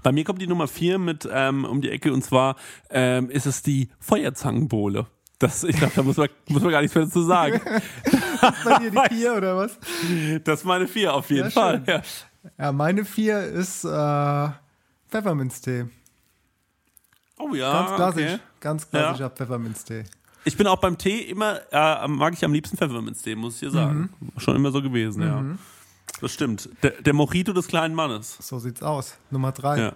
Bei 0.02 0.12
mir 0.12 0.24
kommt 0.24 0.42
die 0.42 0.48
Nummer 0.48 0.68
vier 0.68 0.98
mit 1.00 1.28
ähm, 1.32 1.66
um 1.66 1.82
die 1.82 1.90
Ecke 1.90 2.12
und 2.14 2.24
zwar 2.24 2.56
ähm, 2.90 3.30
ist 3.30 3.46
es 3.46 3.62
die 3.62 3.90
Feuerzangenbowle. 4.00 5.08
Das, 5.40 5.64
ich 5.64 5.76
glaube, 5.76 5.94
da 5.96 6.04
muss 6.04 6.18
man, 6.18 6.30
muss 6.48 6.62
man 6.62 6.72
gar 6.72 6.82
nichts 6.82 6.96
mehr 6.96 7.06
dazu 7.06 7.24
sagen. 7.24 7.60
das 8.42 8.58
ist 8.58 8.64
bei 8.64 8.78
dir 8.80 8.92
die 8.92 8.98
vier 9.16 9.34
oder 9.36 9.58
was? 9.58 9.78
Das 10.44 10.60
ist 10.60 10.66
meine 10.66 10.88
vier 10.88 11.14
auf 11.14 11.30
jeden 11.30 11.46
Ja, 11.46 11.50
Fall. 11.50 11.84
Ja. 11.86 12.02
Ja, 12.58 12.72
meine 12.72 13.06
vier 13.06 13.42
ist 13.44 13.84
äh, 13.86 14.50
Pfefferminztee. 15.10 15.86
Oh 17.40 17.54
ja. 17.56 17.72
Ganz 17.72 17.96
klassisch. 17.96 18.34
okay. 18.34 18.40
Ganz 18.60 18.90
klassischer 18.90 19.30
Pfefferminztee. 19.30 20.04
Ich 20.46 20.58
bin 20.58 20.68
auch 20.68 20.78
beim 20.80 20.98
Tee 20.98 21.20
immer, 21.20 21.60
äh, 21.72 22.08
mag 22.08 22.34
ich 22.34 22.44
am 22.44 22.54
liebsten 22.54 22.78
Pfefferminztee, 22.78 23.36
muss 23.36 23.56
ich 23.56 23.60
dir 23.62 23.72
sagen. 23.72 24.10
Schon 24.38 24.56
immer 24.56 24.72
so 24.72 24.82
gewesen, 24.82 25.24
ja. 25.24 25.44
Das 26.22 26.34
stimmt. 26.34 26.70
Der, 26.84 26.92
der 26.92 27.14
Mojito 27.14 27.54
des 27.54 27.68
kleinen 27.68 27.96
Mannes. 27.96 28.38
So 28.40 28.60
sieht's 28.60 28.82
aus. 28.82 29.18
Nummer 29.30 29.52
drei. 29.52 29.80
Ja. 29.80 29.96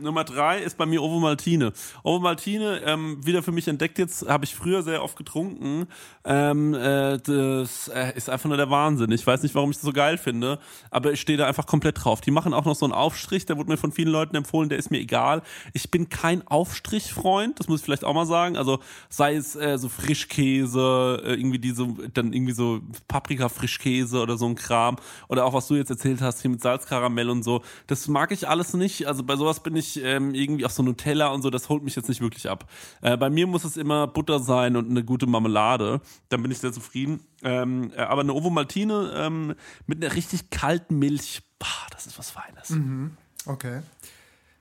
Nummer 0.00 0.24
drei 0.24 0.60
ist 0.60 0.76
bei 0.76 0.86
mir 0.86 1.02
Ovo 1.02 1.20
Maltine. 1.20 1.72
Ovo 2.02 2.20
Maltine, 2.20 2.80
ähm, 2.84 3.24
wieder 3.24 3.42
für 3.42 3.52
mich 3.52 3.68
entdeckt 3.68 3.98
jetzt, 3.98 4.28
habe 4.28 4.44
ich 4.44 4.54
früher 4.54 4.82
sehr 4.82 5.02
oft 5.02 5.16
getrunken. 5.16 5.86
Ähm, 6.24 6.74
äh, 6.74 7.18
das 7.18 7.88
äh, 7.88 8.16
ist 8.16 8.30
einfach 8.30 8.48
nur 8.48 8.56
der 8.56 8.70
Wahnsinn. 8.70 9.10
Ich 9.12 9.26
weiß 9.26 9.42
nicht, 9.42 9.54
warum 9.54 9.70
ich 9.70 9.76
das 9.76 9.84
so 9.84 9.92
geil 9.92 10.18
finde, 10.18 10.58
aber 10.90 11.12
ich 11.12 11.20
stehe 11.20 11.36
da 11.36 11.46
einfach 11.46 11.66
komplett 11.66 12.04
drauf. 12.04 12.20
Die 12.20 12.30
machen 12.30 12.54
auch 12.54 12.64
noch 12.64 12.76
so 12.76 12.86
einen 12.86 12.92
Aufstrich, 12.92 13.46
der 13.46 13.56
wurde 13.56 13.70
mir 13.70 13.76
von 13.76 13.92
vielen 13.92 14.08
Leuten 14.08 14.36
empfohlen, 14.36 14.68
der 14.68 14.78
ist 14.78 14.90
mir 14.90 14.98
egal. 14.98 15.42
Ich 15.72 15.90
bin 15.90 16.08
kein 16.08 16.46
Aufstrichfreund, 16.46 17.58
das 17.58 17.68
muss 17.68 17.80
ich 17.80 17.84
vielleicht 17.84 18.04
auch 18.04 18.14
mal 18.14 18.26
sagen. 18.26 18.56
Also 18.56 18.78
sei 19.08 19.34
es 19.34 19.56
äh, 19.56 19.78
so 19.78 19.88
Frischkäse, 19.88 21.22
äh, 21.24 21.34
irgendwie 21.34 21.58
diese, 21.58 21.86
dann 22.14 22.32
irgendwie 22.32 22.52
so 22.52 22.80
Paprika-Frischkäse 23.08 24.20
oder 24.20 24.36
so 24.36 24.46
ein 24.46 24.54
Kram. 24.54 24.96
Oder 25.28 25.44
auch 25.44 25.54
was 25.54 25.68
du 25.68 25.74
jetzt 25.74 25.90
erzählt 25.90 26.20
hast, 26.20 26.42
hier 26.42 26.50
mit 26.50 26.62
Salzkaramell 26.62 27.30
und 27.30 27.42
so. 27.42 27.62
Das 27.86 28.08
mag 28.08 28.32
ich 28.32 28.48
alles 28.48 28.74
nicht. 28.74 29.06
Also 29.06 29.22
bei 29.24 29.36
sowas 29.36 29.60
bin 29.60 29.76
ich 29.76 29.81
ähm, 30.02 30.34
irgendwie 30.34 30.64
auch 30.66 30.70
so 30.70 30.82
Nutella 30.82 31.28
und 31.28 31.42
so, 31.42 31.50
das 31.50 31.68
holt 31.68 31.82
mich 31.82 31.96
jetzt 31.96 32.08
nicht 32.08 32.20
wirklich 32.20 32.48
ab. 32.48 32.68
Äh, 33.00 33.16
bei 33.16 33.30
mir 33.30 33.46
muss 33.46 33.64
es 33.64 33.76
immer 33.76 34.06
Butter 34.06 34.40
sein 34.40 34.76
und 34.76 34.90
eine 34.90 35.04
gute 35.04 35.26
Marmelade. 35.26 36.00
Dann 36.28 36.42
bin 36.42 36.50
ich 36.50 36.58
sehr 36.58 36.72
zufrieden. 36.72 37.20
Ähm, 37.42 37.92
äh, 37.96 38.00
aber 38.00 38.22
eine 38.22 38.32
Ovo 38.32 38.50
Maltine 38.50 39.12
ähm, 39.16 39.54
mit 39.86 40.02
einer 40.02 40.14
richtig 40.14 40.50
kalten 40.50 40.98
Milch, 40.98 41.42
boah, 41.58 41.86
das 41.90 42.06
ist 42.06 42.18
was 42.18 42.30
Feines. 42.30 42.70
Mhm. 42.70 43.16
Okay. 43.46 43.82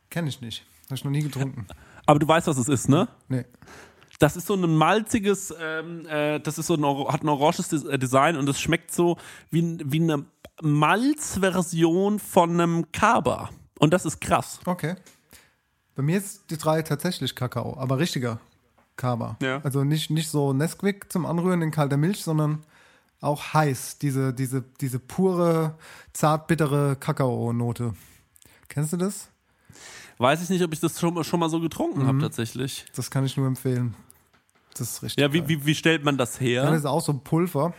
Kenn 0.10 0.28
ich 0.28 0.42
nicht. 0.42 0.66
Habe 0.86 0.96
ich 0.96 1.04
noch 1.04 1.12
nie 1.12 1.22
getrunken. 1.22 1.68
Aber 2.06 2.20
du 2.20 2.28
weißt, 2.28 2.48
was 2.48 2.58
es 2.58 2.68
ist, 2.68 2.90
ne? 2.90 3.08
Nee. 3.30 3.46
Das 4.20 4.36
ist 4.36 4.48
so 4.48 4.56
ein 4.56 4.76
malziges, 4.76 5.54
ähm, 5.60 6.06
äh, 6.08 6.40
das 6.40 6.58
ist 6.58 6.68
so 6.68 6.76
ein, 6.76 7.08
hat 7.12 7.24
ein 7.24 7.30
oranges 7.30 7.72
äh, 7.72 7.98
Design 7.98 8.36
und 8.36 8.48
es 8.50 8.60
schmeckt 8.60 8.92
so 8.94 9.18
wie, 9.50 9.78
wie 9.84 10.02
eine 10.02 10.26
Malzversion 10.62 12.20
von 12.20 12.52
einem 12.52 12.92
Kaba. 12.92 13.50
Und 13.82 13.92
das 13.92 14.06
ist 14.06 14.22
krass. 14.22 14.60
Okay. 14.66 14.96
Bei 15.96 16.04
mir 16.04 16.18
ist 16.18 16.50
die 16.50 16.58
drei 16.58 16.82
tatsächlich 16.84 17.36
Kakao, 17.36 17.78
aber 17.78 18.00
richtiger 18.00 18.40
Kaba. 18.96 19.38
Ja. 19.42 19.60
Also 19.64 19.84
nicht, 19.84 20.10
nicht 20.10 20.30
so 20.30 20.54
Nesquik 20.54 21.12
zum 21.12 21.26
Anrühren 21.26 21.62
in 21.62 21.72
kalter 21.72 21.98
Milch, 21.98 22.24
sondern 22.24 22.64
auch 23.20 23.54
heiß. 23.54 23.98
Diese, 23.98 24.34
diese, 24.34 24.64
diese 24.80 25.00
pure, 25.00 25.76
zart 26.14 26.48
bittere 26.48 26.96
Kakaonote. 26.96 27.94
Kennst 28.70 28.94
du 28.94 28.98
das? 28.98 29.28
Weiß 30.18 30.42
ich 30.44 30.50
nicht, 30.50 30.64
ob 30.64 30.72
ich 30.74 30.80
das 30.80 31.00
schon, 31.00 31.14
mal- 31.14 31.24
schon 31.24 31.40
mal 31.40 31.50
so 31.50 31.60
getrunken 31.60 32.06
habe 32.06 32.20
tatsächlich. 32.20 32.86
Das 32.96 33.10
kann 33.10 33.26
ich 33.26 33.36
nur 33.36 33.48
empfehlen. 33.48 33.96
Das 34.76 34.82
ist 34.92 35.04
richtig. 35.04 35.22
Ja, 35.22 35.34
wie, 35.34 35.48
wie, 35.48 35.66
wie 35.66 35.76
stellt 35.76 36.04
man 36.06 36.18
das 36.18 36.40
her? 36.40 36.64
Ja, 36.64 36.70
das 36.70 36.80
ist 36.80 36.86
auch 36.86 37.02
so 37.02 37.14
Pulver. 37.14 37.74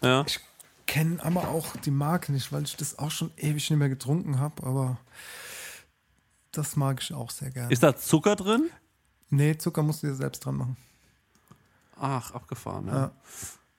Ja. 0.00 0.24
Ich 0.26 0.40
kenne 0.86 1.22
aber 1.22 1.48
auch 1.48 1.76
die 1.76 1.90
Marke 1.90 2.32
nicht, 2.32 2.52
weil 2.52 2.64
ich 2.64 2.76
das 2.76 2.98
auch 2.98 3.10
schon 3.10 3.30
ewig 3.36 3.68
nicht 3.70 3.78
mehr 3.78 3.88
getrunken 3.88 4.38
habe, 4.38 4.64
aber 4.66 4.98
das 6.52 6.76
mag 6.76 7.02
ich 7.02 7.12
auch 7.14 7.30
sehr 7.30 7.50
gerne. 7.50 7.72
Ist 7.72 7.82
da 7.82 7.96
Zucker 7.96 8.36
drin? 8.36 8.70
nee, 9.30 9.56
Zucker 9.56 9.82
musst 9.82 10.02
du 10.02 10.08
dir 10.08 10.14
selbst 10.14 10.44
dran 10.44 10.56
machen. 10.56 10.76
Ach, 11.98 12.32
abgefahren, 12.32 12.86
ja. 12.86 12.94
Ja. 12.94 13.12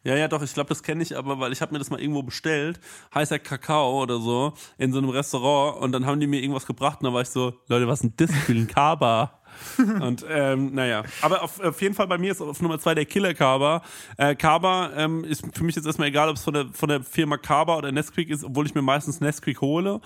Ja, 0.06 0.18
ja, 0.18 0.28
doch, 0.28 0.42
ich 0.42 0.54
glaube, 0.54 0.68
das 0.68 0.84
kenne 0.84 1.02
ich 1.02 1.16
aber, 1.16 1.40
weil 1.40 1.54
ich 1.54 1.62
habe 1.62 1.72
mir 1.72 1.80
das 1.80 1.90
mal 1.90 2.02
irgendwo 2.02 2.24
bestellt, 2.24 2.78
heißer 3.16 3.40
Kakao 3.40 4.02
oder 4.02 4.20
so, 4.20 4.54
in 4.78 4.92
so 4.92 4.98
einem 4.98 5.08
Restaurant 5.08 5.82
und 5.82 5.94
dann 5.94 6.06
haben 6.06 6.20
die 6.20 6.28
mir 6.28 6.42
irgendwas 6.42 6.66
gebracht 6.66 7.00
und 7.00 7.06
da 7.06 7.14
war 7.14 7.22
ich 7.22 7.30
so, 7.30 7.54
Leute, 7.68 7.88
was 7.88 8.02
ist 8.02 8.20
denn 8.20 8.28
das 8.28 8.36
für 8.36 8.52
ein 8.52 8.68
Kaba? 8.68 9.40
und 9.78 10.26
ähm, 10.30 10.74
naja, 10.74 11.04
aber 11.22 11.44
auf, 11.44 11.60
auf 11.60 11.82
jeden 11.82 11.96
Fall 11.96 12.08
bei 12.08 12.18
mir 12.18 12.32
ist 12.32 12.42
auf 12.42 12.62
Nummer 12.62 12.80
zwei 12.80 12.96
der 12.96 13.06
Killer 13.06 13.34
Kaba. 13.34 13.82
Äh, 14.18 14.36
Kaba 14.36 14.92
ähm, 14.96 15.24
ist 15.24 15.44
für 15.54 15.64
mich 15.64 15.76
jetzt 15.76 15.86
erstmal 15.86 16.08
egal, 16.08 16.30
ob 16.30 16.36
es 16.36 16.44
von 16.44 16.54
der, 16.54 16.68
von 16.72 16.90
der 16.90 17.04
Firma 17.04 17.38
Kaba 17.38 17.78
oder 17.78 17.92
Nesquik 17.92 18.30
ist, 18.30 18.44
obwohl 18.44 18.66
ich 18.66 18.76
mir 18.76 18.82
meistens 18.82 19.22
Nesquik 19.22 19.62
hole. 19.62 20.02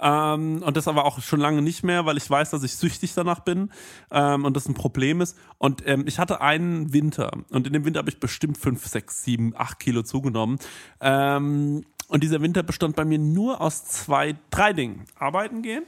Ähm, 0.00 0.62
und 0.62 0.76
das 0.76 0.88
aber 0.88 1.04
auch 1.04 1.20
schon 1.20 1.40
lange 1.40 1.62
nicht 1.62 1.84
mehr, 1.84 2.06
weil 2.06 2.16
ich 2.16 2.28
weiß, 2.28 2.50
dass 2.50 2.62
ich 2.62 2.74
süchtig 2.76 3.12
danach 3.14 3.40
bin 3.40 3.70
ähm, 4.10 4.44
und 4.44 4.56
das 4.56 4.66
ein 4.66 4.74
Problem 4.74 5.20
ist. 5.20 5.36
Und 5.58 5.86
ähm, 5.86 6.04
ich 6.06 6.18
hatte 6.18 6.40
einen 6.40 6.92
Winter 6.92 7.30
und 7.50 7.66
in 7.66 7.72
dem 7.72 7.84
Winter 7.84 7.98
habe 7.98 8.10
ich 8.10 8.18
bestimmt 8.18 8.56
5, 8.56 8.86
6, 8.86 9.24
7, 9.24 9.54
8 9.56 9.78
Kilo 9.78 10.02
zugenommen. 10.02 10.58
Ähm, 11.00 11.84
und 12.08 12.24
dieser 12.24 12.40
Winter 12.40 12.62
bestand 12.62 12.96
bei 12.96 13.04
mir 13.04 13.18
nur 13.18 13.60
aus 13.60 13.84
zwei, 13.84 14.36
drei 14.50 14.72
Dingen. 14.72 15.04
Arbeiten 15.16 15.62
gehen, 15.62 15.84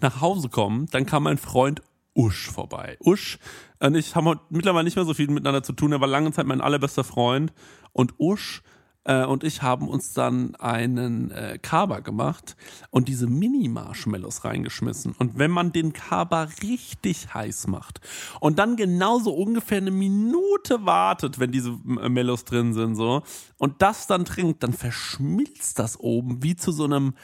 nach 0.00 0.20
Hause 0.20 0.48
kommen, 0.48 0.86
dann 0.90 1.06
kam 1.06 1.24
mein 1.24 1.38
Freund 1.38 1.82
Usch 2.14 2.50
vorbei. 2.50 2.96
Usch 3.00 3.38
und 3.78 3.94
ich 3.94 4.14
haben 4.14 4.38
mittlerweile 4.50 4.84
nicht 4.84 4.96
mehr 4.96 5.04
so 5.04 5.14
viel 5.14 5.28
miteinander 5.28 5.62
zu 5.62 5.72
tun. 5.72 5.92
Er 5.92 6.00
war 6.00 6.08
lange 6.08 6.32
Zeit 6.32 6.46
mein 6.46 6.60
allerbester 6.60 7.04
Freund. 7.04 7.52
Und 7.92 8.14
Usch 8.18 8.62
äh, 9.04 9.24
und 9.24 9.44
ich 9.44 9.62
haben 9.62 9.88
uns 9.88 10.12
dann 10.12 10.54
einen 10.56 11.30
äh, 11.30 11.58
Kaba 11.60 12.00
gemacht 12.00 12.56
und 12.90 13.08
diese 13.08 13.26
Mini-Marshmallows 13.26 14.44
reingeschmissen. 14.44 15.14
Und 15.18 15.38
wenn 15.38 15.50
man 15.50 15.72
den 15.72 15.92
Kaba 15.92 16.48
richtig 16.62 17.32
heiß 17.32 17.66
macht 17.68 18.00
und 18.40 18.58
dann 18.58 18.76
genauso 18.76 19.32
ungefähr 19.32 19.78
eine 19.78 19.90
Minute 19.90 20.84
wartet, 20.84 21.38
wenn 21.38 21.50
diese 21.50 21.70
äh, 21.70 22.08
Mellows 22.08 22.44
drin 22.44 22.74
sind, 22.74 22.94
so, 22.94 23.22
und 23.56 23.80
das 23.80 24.06
dann 24.06 24.24
trinkt, 24.24 24.62
dann 24.62 24.74
verschmilzt 24.74 25.78
das 25.78 25.98
oben 25.98 26.42
wie 26.42 26.56
zu 26.56 26.70
so 26.70 26.84
einem 26.84 27.14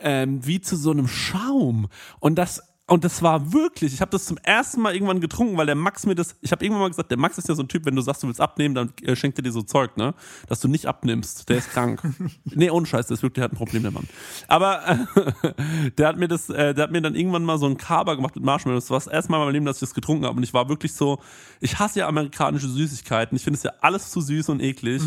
ähm, 0.00 0.44
wie 0.46 0.60
zu 0.60 0.76
so 0.76 0.90
einem 0.90 1.08
Schaum. 1.08 1.88
Und 2.20 2.36
das 2.36 2.62
und 2.88 3.02
das 3.02 3.20
war 3.20 3.52
wirklich, 3.52 3.92
ich 3.94 4.00
habe 4.00 4.12
das 4.12 4.26
zum 4.26 4.38
ersten 4.38 4.80
Mal 4.80 4.94
irgendwann 4.94 5.20
getrunken, 5.20 5.56
weil 5.56 5.66
der 5.66 5.74
Max 5.74 6.06
mir 6.06 6.14
das, 6.14 6.36
ich 6.40 6.52
habe 6.52 6.64
irgendwann 6.64 6.82
mal 6.82 6.88
gesagt, 6.88 7.10
der 7.10 7.18
Max 7.18 7.36
ist 7.36 7.48
ja 7.48 7.56
so 7.56 7.62
ein 7.62 7.68
Typ, 7.68 7.84
wenn 7.84 7.96
du 7.96 8.02
sagst, 8.02 8.22
du 8.22 8.28
willst 8.28 8.40
abnehmen, 8.40 8.76
dann 8.76 8.92
äh, 9.02 9.16
schenkt 9.16 9.36
er 9.40 9.42
dir 9.42 9.50
so 9.50 9.62
Zeug, 9.62 9.96
ne? 9.96 10.14
Dass 10.48 10.60
du 10.60 10.68
nicht 10.68 10.86
abnimmst, 10.86 11.48
der 11.48 11.58
ist 11.58 11.72
krank. 11.72 12.00
nee, 12.44 12.70
ohne 12.70 12.86
Scheiß, 12.86 13.08
das 13.08 13.18
ist 13.18 13.22
wirklich, 13.24 13.42
der 13.42 13.44
hat 13.44 13.52
ein 13.52 13.56
Problem, 13.56 13.82
der 13.82 13.90
Mann. 13.90 14.08
Aber 14.46 14.86
äh, 14.88 15.90
der 15.98 16.06
hat 16.06 16.16
mir 16.16 16.28
das, 16.28 16.48
äh, 16.48 16.74
der 16.74 16.84
hat 16.84 16.92
mir 16.92 17.02
dann 17.02 17.16
irgendwann 17.16 17.44
mal 17.44 17.58
so 17.58 17.66
ein 17.66 17.76
Kaba 17.76 18.14
gemacht 18.14 18.36
mit 18.36 18.44
Marshmallows. 18.44 18.84
Das 18.84 18.90
war 18.90 18.98
das 18.98 19.08
erste 19.08 19.32
Mal 19.32 19.38
in 19.38 19.44
meinem 19.46 19.52
Leben, 19.54 19.66
dass 19.66 19.78
ich 19.78 19.80
das 19.80 19.94
getrunken 19.94 20.24
habe. 20.24 20.36
Und 20.36 20.44
ich 20.44 20.54
war 20.54 20.68
wirklich 20.68 20.94
so, 20.94 21.18
ich 21.60 21.80
hasse 21.80 21.98
ja 21.98 22.06
amerikanische 22.06 22.68
Süßigkeiten. 22.68 23.34
Ich 23.34 23.42
finde 23.42 23.56
es 23.56 23.64
ja 23.64 23.72
alles 23.80 24.12
zu 24.12 24.20
süß 24.20 24.50
und 24.50 24.62
eklig. 24.62 25.02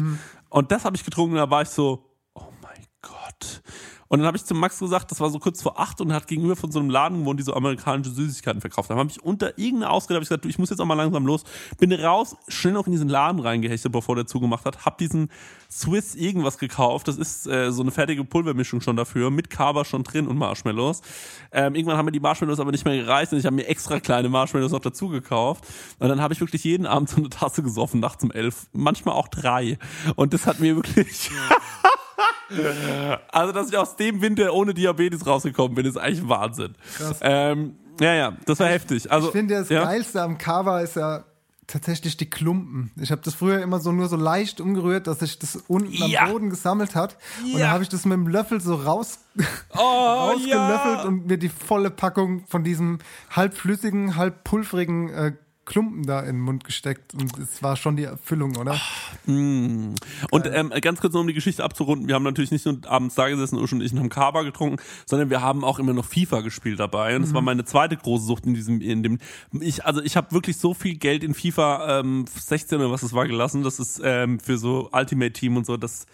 Und 0.49 0.71
das 0.73 0.83
habe 0.83 0.97
ich 0.97 1.05
getrunken 1.05 1.35
und 1.35 1.39
da 1.39 1.49
war 1.49 1.61
ich 1.61 1.69
so, 1.69 2.03
oh 2.33 2.51
mein 2.61 2.83
Gott. 3.01 3.61
Und 4.09 4.19
dann 4.19 4.27
habe 4.27 4.37
ich 4.37 4.43
zum 4.43 4.59
Max 4.59 4.79
gesagt, 4.79 5.11
das 5.11 5.19
war 5.19 5.29
so 5.29 5.37
kurz 5.37 5.61
vor 5.61 5.79
acht 5.79 6.01
und 6.01 6.11
hat 6.11 6.27
gegenüber 6.27 6.55
von 6.55 6.71
so 6.71 6.79
einem 6.79 6.89
Laden 6.89 7.19
gewohnt, 7.19 7.39
die 7.39 7.43
so 7.43 7.53
amerikanische 7.53 8.09
Süßigkeiten 8.09 8.59
verkauft 8.59 8.89
haben. 8.89 8.97
Habe 8.97 9.11
ich 9.11 9.23
unter 9.23 9.57
irgendeiner 9.57 9.91
Ausrede 9.91 10.15
hab 10.15 10.23
ich 10.23 10.29
gesagt, 10.29 10.45
du, 10.45 10.49
ich 10.49 10.57
muss 10.57 10.71
jetzt 10.71 10.79
auch 10.79 10.85
mal 10.85 10.95
langsam 10.95 11.27
los. 11.27 11.43
Bin 11.77 11.93
raus, 11.93 12.35
schnell 12.47 12.73
noch 12.73 12.87
in 12.87 12.91
diesen 12.91 13.07
Laden 13.07 13.39
reingehechtet, 13.39 13.91
bevor 13.91 14.15
der 14.15 14.25
zugemacht 14.25 14.65
hat. 14.65 14.83
Hab 14.83 14.97
diesen 14.97 15.29
Swiss 15.71 16.15
irgendwas 16.15 16.57
gekauft. 16.57 17.07
Das 17.07 17.17
ist 17.17 17.45
äh, 17.45 17.71
so 17.71 17.83
eine 17.83 17.91
fertige 17.91 18.25
Pulvermischung 18.25 18.81
schon 18.81 18.95
dafür, 18.95 19.29
mit 19.29 19.51
Kaba 19.51 19.85
schon 19.85 20.01
drin 20.01 20.27
und 20.27 20.37
Marshmallows. 20.37 21.01
Ähm, 21.51 21.75
irgendwann 21.75 21.97
haben 21.97 22.05
mir 22.05 22.11
die 22.11 22.19
Marshmallows 22.19 22.59
aber 22.59 22.71
nicht 22.71 22.85
mehr 22.85 22.97
gereicht 22.97 23.31
und 23.31 23.37
ich 23.37 23.45
habe 23.45 23.55
mir 23.55 23.67
extra 23.67 23.99
kleine 23.99 24.27
Marshmallows 24.27 24.71
noch 24.71 24.79
dazu 24.79 25.09
gekauft. 25.09 25.65
Und 25.99 26.09
dann 26.09 26.19
habe 26.19 26.33
ich 26.33 26.39
wirklich 26.41 26.63
jeden 26.63 26.87
Abend 26.87 27.09
so 27.09 27.17
eine 27.17 27.29
Tasse 27.29 27.61
gesoffen, 27.61 27.99
nachts 27.99 28.23
um 28.23 28.31
elf. 28.31 28.69
Manchmal 28.71 29.13
auch 29.13 29.27
drei. 29.27 29.77
Und 30.15 30.33
das 30.33 30.47
hat 30.47 30.59
mir 30.59 30.75
wirklich... 30.75 31.29
Also, 33.31 33.53
dass 33.53 33.69
ich 33.69 33.77
aus 33.77 33.95
dem 33.95 34.21
Winter 34.21 34.53
ohne 34.53 34.73
Diabetes 34.73 35.25
rausgekommen 35.25 35.75
bin, 35.75 35.85
ist 35.85 35.97
eigentlich 35.97 36.27
Wahnsinn. 36.27 36.75
Krass. 36.97 37.17
Ähm, 37.21 37.75
ja, 37.99 38.13
ja, 38.13 38.37
das 38.45 38.59
war 38.59 38.67
heftig. 38.67 39.11
Also, 39.11 39.27
ich 39.27 39.33
finde, 39.33 39.55
das 39.55 39.69
ja? 39.69 39.83
Geilste 39.83 40.21
am 40.21 40.37
Kava 40.37 40.81
ist 40.81 40.95
ja 40.95 41.23
tatsächlich 41.67 42.17
die 42.17 42.27
Klumpen. 42.29 42.91
Ich 42.99 43.11
habe 43.11 43.21
das 43.23 43.35
früher 43.35 43.61
immer 43.61 43.79
so 43.79 43.91
nur 43.91 44.07
so 44.07 44.15
leicht 44.15 44.59
umgerührt, 44.59 45.05
dass 45.05 45.19
sich 45.19 45.37
das 45.37 45.55
unten 45.67 45.91
Ja. 45.91 46.23
am 46.25 46.31
Boden 46.31 46.49
gesammelt 46.49 46.95
hat. 46.95 47.17
Und 47.43 47.51
Ja. 47.51 47.59
dann 47.59 47.69
habe 47.71 47.83
ich 47.83 47.89
das 47.89 48.05
mit 48.05 48.13
dem 48.15 48.27
Löffel 48.27 48.59
so 48.59 48.73
raus, 48.73 49.19
Oh, 49.75 49.77
rausgelöffelt 49.79 51.05
und 51.05 51.27
mir 51.27 51.37
die 51.37 51.49
volle 51.49 51.91
Packung 51.91 52.43
von 52.47 52.63
diesem 52.63 52.97
halb 53.29 53.53
flüssigen, 53.55 54.15
halb 54.15 54.43
pulverigen 54.43 55.09
äh, 55.09 55.33
Klumpen 55.69 56.05
da 56.05 56.19
in 56.19 56.35
den 56.35 56.41
Mund 56.41 56.63
gesteckt. 56.65 57.13
Und 57.13 57.37
es 57.37 57.63
war 57.63 57.77
schon 57.77 57.95
die 57.95 58.03
Erfüllung, 58.03 58.57
oder? 58.57 58.75
Mm. 59.25 59.93
Und 60.31 60.45
ähm, 60.51 60.73
ganz 60.81 60.99
kurz 60.99 61.13
noch, 61.13 61.21
um 61.21 61.27
die 61.27 61.33
Geschichte 61.33 61.63
abzurunden, 61.63 62.07
wir 62.07 62.15
haben 62.15 62.23
natürlich 62.23 62.51
nicht 62.51 62.65
nur 62.65 62.79
abends 62.87 63.15
da 63.15 63.29
gesessen, 63.29 63.57
Usch 63.57 63.71
und 63.71 63.81
ich, 63.81 63.93
und 63.93 63.99
haben 63.99 64.09
Kaba 64.09 64.41
getrunken, 64.41 64.83
sondern 65.05 65.29
wir 65.29 65.41
haben 65.41 65.63
auch 65.63 65.79
immer 65.79 65.93
noch 65.93 66.05
FIFA 66.05 66.41
gespielt 66.41 66.79
dabei. 66.79 67.15
Und 67.15 67.21
das 67.21 67.29
Mhm. 67.29 67.35
war 67.35 67.41
meine 67.43 67.63
zweite 67.63 67.95
große 67.95 68.25
Sucht 68.25 68.45
in 68.45 68.55
diesem, 68.55 68.81
in 68.81 69.03
dem, 69.03 69.19
ich, 69.61 69.85
also 69.85 70.01
ich 70.01 70.17
habe 70.17 70.31
wirklich 70.31 70.57
so 70.57 70.73
viel 70.73 70.95
Geld 70.97 71.23
in 71.23 71.33
FIFA 71.33 71.99
ähm, 71.99 72.25
16 72.27 72.79
oder 72.79 72.91
was 72.91 73.03
es 73.03 73.13
war 73.13 73.27
gelassen, 73.27 73.63
das 73.63 73.79
ist 73.79 74.01
ähm, 74.03 74.39
für 74.39 74.57
so 74.57 74.89
Ultimate 74.91 75.31
Team 75.31 75.55
und 75.55 75.65
so, 75.65 75.77
das 75.77 76.05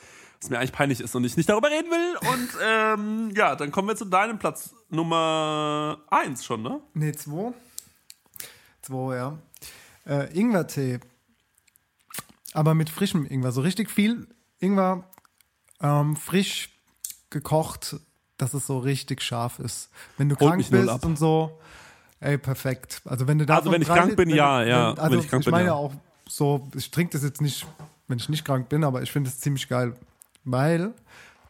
was 0.42 0.50
mir 0.50 0.58
eigentlich 0.58 0.74
peinlich 0.74 1.00
ist 1.00 1.16
und 1.16 1.24
ich 1.24 1.38
nicht 1.38 1.50
darüber 1.50 1.70
reden 1.70 1.90
will. 1.90 2.18
Und 2.34 2.50
ähm, 2.62 3.32
ja, 3.36 3.56
dann 3.56 3.72
kommen 3.72 3.88
wir 3.88 3.96
zu 3.96 4.06
deinem 4.06 4.38
Platz 4.38 4.76
Nummer 4.90 6.00
1 6.10 6.44
schon, 6.46 6.62
ne? 6.62 6.82
Nee, 6.94 7.14
zwei. 7.14 7.54
Zwei, 8.86 9.16
ja. 9.16 9.38
Äh, 10.06 10.40
Ingwertee. 10.40 11.00
Aber 12.54 12.76
mit 12.76 12.90
frischem 12.90 13.26
Ingwer. 13.26 13.52
So 13.52 13.62
richtig 13.62 13.90
viel 13.90 14.28
Ingwer, 14.60 15.04
ähm, 15.82 16.16
frisch 16.16 16.70
gekocht, 17.32 17.98
dass 18.38 18.54
es 18.54 18.68
so 18.68 18.78
richtig 18.78 19.22
scharf 19.24 19.58
ist. 19.58 19.90
Wenn 20.18 20.30
du 20.30 20.36
Holt 20.40 20.52
krank 20.52 20.70
bist 20.70 21.04
und 21.04 21.18
so, 21.18 21.60
ey, 22.20 22.38
perfekt. 22.38 23.02
Also 23.06 23.28
wenn 23.28 23.40
du 23.40 23.48
da 23.48 23.56
Also 23.56 23.72
wenn 23.72 23.82
ich 23.82 23.88
krank 23.88 24.16
bin, 24.16 24.30
ja, 24.30 24.64
ja. 24.64 24.94
also 24.94 25.18
Wenn 25.18 25.20
ich 25.20 25.30
krank 25.30 25.48
meine 25.48 25.70
ja. 25.70 25.74
auch 25.74 25.94
so, 26.30 26.70
ich 26.76 26.92
trinke 26.92 27.14
das 27.14 27.24
jetzt 27.24 27.42
nicht, 27.42 27.66
wenn 28.08 28.20
ich 28.20 28.30
nicht 28.30 28.46
krank 28.46 28.70
bin, 28.70 28.84
aber 28.84 29.02
ich 29.02 29.12
finde 29.12 29.32
es 29.32 29.40
ziemlich 29.40 29.68
geil, 29.68 29.96
weil 30.44 30.94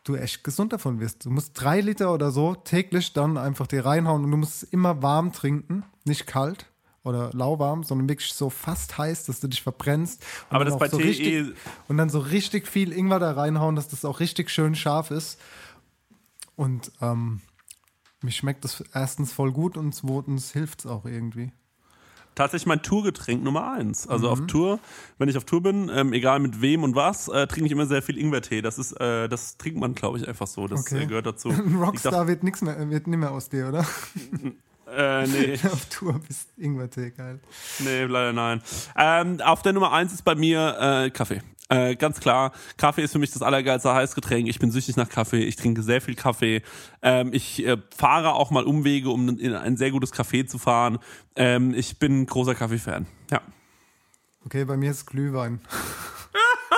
du 0.05 0.15
echt 0.15 0.43
gesund 0.45 0.71
davon 0.71 1.01
wirst. 1.01 1.25
Du 1.25 1.31
musst 1.31 1.51
drei 1.59 1.81
Liter 1.81 2.13
oder 2.13 2.31
so 2.31 2.55
täglich 2.55 3.11
dann 3.11 3.37
einfach 3.37 3.67
dir 3.67 3.85
reinhauen 3.85 4.23
und 4.23 4.31
du 4.31 4.37
musst 4.37 4.63
es 4.63 4.69
immer 4.69 5.01
warm 5.01 5.33
trinken, 5.33 5.83
nicht 6.05 6.27
kalt 6.27 6.65
oder 7.05 7.29
lauwarm, 7.33 7.83
sondern 7.83 8.09
wirklich 8.09 8.33
so 8.33 8.49
fast 8.49 8.97
heiß, 8.97 9.25
dass 9.25 9.39
du 9.39 9.47
dich 9.47 9.61
verbrennst. 9.61 10.21
Und 10.49 10.55
Aber 10.55 10.65
das 10.65 10.77
bei 10.77 10.89
so 10.89 10.97
Tee 10.97 11.03
richtig, 11.03 11.55
Und 11.87 11.97
dann 11.97 12.09
so 12.09 12.19
richtig 12.19 12.67
viel 12.67 12.91
Ingwer 12.91 13.19
da 13.19 13.31
reinhauen, 13.31 13.75
dass 13.77 13.87
das 13.87 14.03
auch 14.03 14.19
richtig 14.19 14.49
schön 14.49 14.75
scharf 14.75 15.11
ist. 15.11 15.39
Und 16.57 16.91
ähm, 17.01 17.41
mich 18.21 18.37
schmeckt 18.37 18.63
das 18.65 18.83
erstens 18.93 19.31
voll 19.31 19.51
gut 19.51 19.77
und 19.77 19.93
zweitens 19.93 20.51
hilft 20.51 20.79
es 20.79 20.85
auch 20.87 21.05
irgendwie. 21.05 21.51
Tatsächlich 22.33 22.65
mein 22.67 22.81
Tourgetränk 22.81 23.43
Nummer 23.43 23.71
1. 23.71 24.07
Also 24.07 24.27
Mhm. 24.27 24.31
auf 24.33 24.47
Tour, 24.47 24.79
wenn 25.17 25.29
ich 25.29 25.37
auf 25.37 25.45
Tour 25.45 25.63
bin, 25.63 25.89
ähm, 25.93 26.11
egal 26.11 26.39
mit 26.39 26.59
wem 26.59 26.83
und 26.83 26.93
was, 26.95 27.29
äh, 27.29 27.47
trinke 27.47 27.67
ich 27.67 27.71
immer 27.71 27.85
sehr 27.85 28.01
viel 28.01 28.17
Ingwertee. 28.17 28.61
Das 28.61 28.77
ist, 28.77 28.91
äh, 28.99 29.29
das 29.29 29.55
trinkt 29.57 29.79
man, 29.79 29.95
glaube 29.95 30.17
ich, 30.17 30.27
einfach 30.27 30.47
so. 30.47 30.67
Das 30.67 30.81
Okay. 30.81 31.03
äh, 31.03 31.05
gehört 31.05 31.27
dazu. 31.27 31.49
Ein 31.51 31.75
Rockstar 31.75 32.11
dachte- 32.11 32.27
wird 32.27 32.43
nichts 32.43 32.61
mehr, 32.61 32.89
wird 32.89 33.07
nicht 33.07 33.19
mehr 33.19 33.31
aus 33.31 33.47
dir, 33.49 33.69
oder? 33.69 33.85
Äh, 34.95 35.27
nee. 35.27 35.59
Auf 35.65 35.85
Tour 35.87 36.19
bist 36.25 36.49
Ingwertee, 36.57 37.11
geil. 37.11 37.39
Nee, 37.79 38.03
leider 38.03 38.33
nein. 38.33 38.61
Ähm, 38.97 39.41
auf 39.41 39.61
der 39.61 39.73
Nummer 39.73 39.91
eins 39.91 40.13
ist 40.13 40.23
bei 40.23 40.35
mir 40.35 40.77
äh, 41.05 41.09
Kaffee. 41.09 41.41
Äh, 41.67 41.95
ganz 41.95 42.19
klar, 42.19 42.51
Kaffee 42.77 43.01
ist 43.01 43.11
für 43.11 43.19
mich 43.19 43.31
das 43.31 43.41
allergeilste 43.41 43.91
Heißgetränk. 43.91 44.47
Ich 44.47 44.59
bin 44.59 44.69
süchtig 44.69 44.97
nach 44.97 45.09
Kaffee. 45.09 45.43
Ich 45.43 45.55
trinke 45.55 45.81
sehr 45.81 45.99
viel 45.99 46.15
Kaffee. 46.15 46.61
Ähm, 47.01 47.31
ich 47.33 47.65
äh, 47.65 47.77
fahre 47.95 48.33
auch 48.33 48.51
mal 48.51 48.65
Umwege, 48.65 49.09
um 49.09 49.39
in 49.39 49.53
ein 49.55 49.75
sehr 49.75 49.89
gutes 49.89 50.13
Café 50.13 50.45
zu 50.45 50.59
fahren. 50.59 50.99
Ähm, 51.35 51.73
ich 51.73 51.97
bin 51.97 52.21
ein 52.21 52.25
großer 52.27 52.53
Kaffee-Fan. 52.53 53.07
Ja. 53.31 53.41
Okay, 54.45 54.63
bei 54.65 54.77
mir 54.77 54.91
ist 54.91 55.07
Glühwein. 55.07 55.59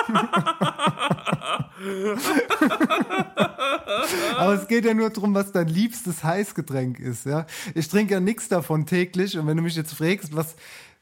Aber 4.36 4.54
es 4.54 4.68
geht 4.68 4.84
ja 4.84 4.94
nur 4.94 5.10
darum, 5.10 5.34
was 5.34 5.52
dein 5.52 5.68
liebstes 5.68 6.24
Heißgetränk 6.24 6.98
ist. 6.98 7.26
Ja? 7.26 7.46
Ich 7.74 7.88
trinke 7.88 8.14
ja 8.14 8.20
nichts 8.20 8.48
davon 8.48 8.86
täglich. 8.86 9.38
Und 9.38 9.46
wenn 9.46 9.56
du 9.56 9.62
mich 9.62 9.76
jetzt 9.76 9.94
fragst, 9.94 10.34
was, 10.34 10.56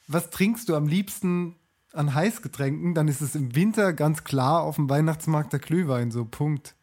was 0.06 0.30
trinkst 0.30 0.68
du 0.68 0.76
am 0.76 0.86
liebsten 0.86 1.56
an 1.92 2.14
Heißgetränken, 2.14 2.94
dann 2.94 3.08
ist 3.08 3.20
es 3.20 3.34
im 3.34 3.54
Winter 3.54 3.92
ganz 3.92 4.24
klar 4.24 4.62
auf 4.62 4.76
dem 4.76 4.88
Weihnachtsmarkt 4.88 5.52
der 5.52 5.60
Glühwein. 5.60 6.10
So, 6.10 6.24
Punkt. 6.24 6.74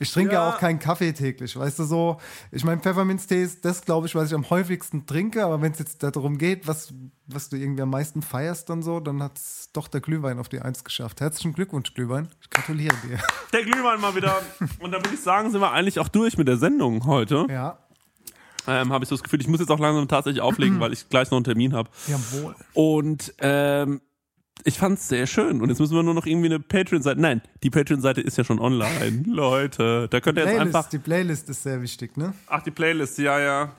Ich 0.00 0.12
trinke 0.12 0.34
ja. 0.34 0.48
Auch 0.48 0.58
keinen 0.58 0.80
Kaffee 0.80 1.12
täglich, 1.12 1.56
weißt 1.56 1.78
du 1.78 1.84
so. 1.84 2.18
Ich 2.50 2.64
meine, 2.64 2.80
Pfefferminztee 2.80 3.42
ist 3.42 3.64
das, 3.64 3.84
glaube 3.84 4.08
ich, 4.08 4.14
was 4.14 4.28
ich 4.28 4.34
am 4.34 4.48
häufigsten 4.50 5.06
trinke. 5.06 5.44
Aber 5.44 5.62
wenn 5.62 5.72
es 5.72 5.78
jetzt 5.78 6.02
darum 6.02 6.36
geht, 6.36 6.66
was, 6.66 6.92
was 7.26 7.48
du 7.48 7.56
irgendwie 7.56 7.82
am 7.82 7.90
meisten 7.90 8.20
feierst 8.20 8.68
dann 8.70 8.82
so, 8.82 8.98
dann 8.98 9.22
hat 9.22 9.38
es 9.38 9.70
doch 9.72 9.86
der 9.86 10.00
Glühwein 10.00 10.40
auf 10.40 10.48
die 10.48 10.60
Eins 10.60 10.82
geschafft. 10.82 11.20
Herzlichen 11.20 11.52
Glückwunsch, 11.52 11.94
Glühwein. 11.94 12.28
Ich 12.42 12.50
gratuliere 12.50 12.94
dir. 13.08 13.18
Der 13.52 13.62
Glühwein 13.62 14.00
mal 14.00 14.16
wieder. 14.16 14.42
Und 14.80 14.90
dann 14.90 15.04
würde 15.04 15.14
ich 15.14 15.20
sagen, 15.20 15.52
sind 15.52 15.60
wir 15.60 15.70
eigentlich 15.70 16.00
auch 16.00 16.08
durch 16.08 16.36
mit 16.36 16.48
der 16.48 16.56
Sendung 16.56 17.06
heute. 17.06 17.46
Ja. 17.48 17.78
Ähm, 18.66 18.92
habe 18.92 19.04
ich 19.04 19.08
so 19.08 19.14
das 19.14 19.22
Gefühl, 19.22 19.40
ich 19.40 19.46
muss 19.46 19.60
jetzt 19.60 19.70
auch 19.70 19.78
langsam 19.78 20.08
tatsächlich 20.08 20.42
auflegen, 20.42 20.80
weil 20.80 20.92
ich 20.92 21.08
gleich 21.08 21.30
noch 21.30 21.36
einen 21.36 21.44
Termin 21.44 21.72
habe. 21.72 21.88
Jawohl. 22.08 22.56
Und 22.72 23.32
ähm, 23.38 24.00
ich 24.62 24.78
fand 24.78 24.98
es 24.98 25.08
sehr 25.08 25.26
schön. 25.26 25.60
Und 25.60 25.68
jetzt 25.68 25.80
müssen 25.80 25.94
wir 25.94 26.02
nur 26.02 26.14
noch 26.14 26.26
irgendwie 26.26 26.46
eine 26.46 26.60
Patreon-Seite. 26.60 27.20
Nein, 27.20 27.42
die 27.62 27.70
Patreon-Seite 27.70 28.20
ist 28.20 28.38
ja 28.38 28.44
schon 28.44 28.60
online. 28.60 29.24
Leute, 29.26 30.08
da 30.08 30.20
könnt 30.20 30.38
ihr 30.38 30.46
jetzt 30.46 30.58
einfach. 30.60 30.88
die 30.88 30.98
Playlist 30.98 31.48
ist 31.50 31.62
sehr 31.64 31.82
wichtig, 31.82 32.16
ne? 32.16 32.32
Ach, 32.46 32.62
die 32.62 32.70
Playlist, 32.70 33.18
ja, 33.18 33.38
ja. 33.40 33.72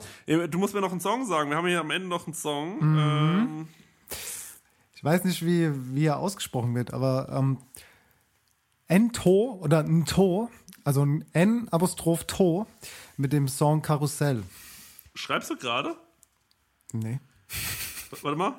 Du 0.48 0.58
musst 0.60 0.74
mir 0.74 0.82
noch 0.82 0.92
einen 0.92 1.00
Song 1.02 1.26
sagen. 1.26 1.50
Wir 1.50 1.58
haben 1.58 1.68
hier 1.68 1.80
am 1.80 1.92
Ende 1.92 2.08
noch 2.08 2.28
einen 2.28 2.34
Song. 2.36 2.78
Mhm. 2.80 2.98
Ähm, 3.00 3.68
Ich 4.96 5.04
weiß 5.04 5.24
nicht, 5.24 5.46
wie, 5.46 5.72
wie 5.96 6.06
er 6.06 6.18
ausgesprochen 6.20 6.76
wird, 6.76 6.94
aber 6.94 7.30
ähm, 7.32 7.58
N-To 8.88 9.60
oder 9.64 9.80
N-To, 9.86 10.50
also 10.84 11.04
ein 11.06 11.26
N-Apostroph-To 11.34 12.68
mit 13.18 13.34
dem 13.34 13.48
Song 13.48 13.82
Karussell. 13.82 14.44
schreibst 15.16 15.50
du 15.50 15.56
gerade? 15.56 15.96
Nee. 16.94 17.20
Warte 18.22 18.38
mal. 18.38 18.54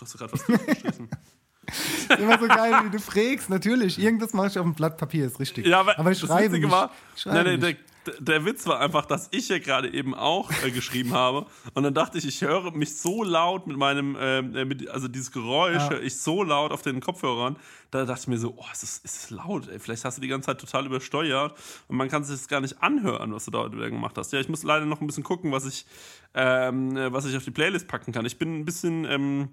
Du 0.00 0.06
hast 0.06 0.18
gerade 0.18 0.32
was 0.32 0.46
geschrieben. 0.46 1.10
Immer 2.18 2.38
so 2.40 2.48
geil, 2.48 2.74
wie 2.86 2.90
du 2.90 2.98
fragst, 2.98 3.48
natürlich. 3.50 3.98
Irgendwas 3.98 4.32
mache 4.32 4.48
ich 4.48 4.58
auf 4.58 4.64
dem 4.64 4.74
Blatt 4.74 4.96
Papier, 4.96 5.26
ist 5.26 5.38
richtig. 5.38 5.66
Ja, 5.66 5.80
aber, 5.80 5.98
aber 5.98 6.10
ich 6.10 6.18
schreibe 6.18 6.58
nicht. 6.58 6.70
war, 6.70 6.90
nein, 7.26 7.60
nein, 7.60 7.60
der, 8.06 8.14
der 8.18 8.44
Witz 8.44 8.66
war 8.66 8.80
einfach, 8.80 9.04
dass 9.06 9.28
ich 9.30 9.48
ja 9.50 9.58
gerade 9.58 9.92
eben 9.92 10.14
auch 10.14 10.50
äh, 10.64 10.70
geschrieben 10.70 11.12
habe 11.12 11.46
und 11.74 11.82
dann 11.82 11.92
dachte 11.94 12.18
ich, 12.18 12.26
ich 12.26 12.40
höre 12.40 12.72
mich 12.72 12.96
so 12.96 13.22
laut 13.22 13.66
mit 13.66 13.76
meinem, 13.76 14.16
ähm, 14.18 14.56
äh, 14.56 14.64
mit, 14.64 14.88
also 14.88 15.06
dieses 15.06 15.30
Geräusch 15.32 15.76
Ja. 15.76 15.90
höre 15.90 16.02
ich 16.02 16.18
so 16.18 16.42
laut 16.42 16.72
auf 16.72 16.82
den 16.82 17.00
Kopfhörern, 17.00 17.56
da 17.90 18.04
dachte 18.06 18.22
ich 18.22 18.28
mir 18.28 18.38
so, 18.38 18.54
oh, 18.56 18.64
ist 18.72 18.82
das, 18.82 18.98
ist 18.98 19.22
das 19.24 19.30
laut, 19.30 19.68
ey. 19.68 19.78
vielleicht 19.78 20.04
hast 20.04 20.16
du 20.16 20.22
die 20.22 20.28
ganze 20.28 20.46
Zeit 20.46 20.60
total 20.60 20.86
übersteuert 20.86 21.54
und 21.88 21.96
man 21.96 22.08
kann 22.08 22.24
sich 22.24 22.36
das 22.38 22.48
gar 22.48 22.60
nicht 22.62 22.82
anhören, 22.82 23.34
was 23.34 23.44
du 23.44 23.50
da 23.50 23.58
heute 23.58 23.76
wieder 23.76 23.90
gemacht 23.90 24.16
hast. 24.16 24.32
Ja, 24.32 24.40
ich 24.40 24.48
muss 24.48 24.62
leider 24.62 24.86
noch 24.86 25.00
ein 25.02 25.06
bisschen 25.06 25.24
gucken, 25.24 25.52
was 25.52 25.66
ich, 25.66 25.84
ähm, 26.34 26.96
äh, 26.96 27.12
was 27.12 27.24
ich 27.24 27.36
auf 27.36 27.44
die 27.44 27.50
Playlist 27.50 27.88
packen 27.88 28.12
kann. 28.12 28.24
Ich 28.24 28.38
bin 28.38 28.60
ein 28.60 28.64
bisschen, 28.64 29.04
ähm, 29.04 29.48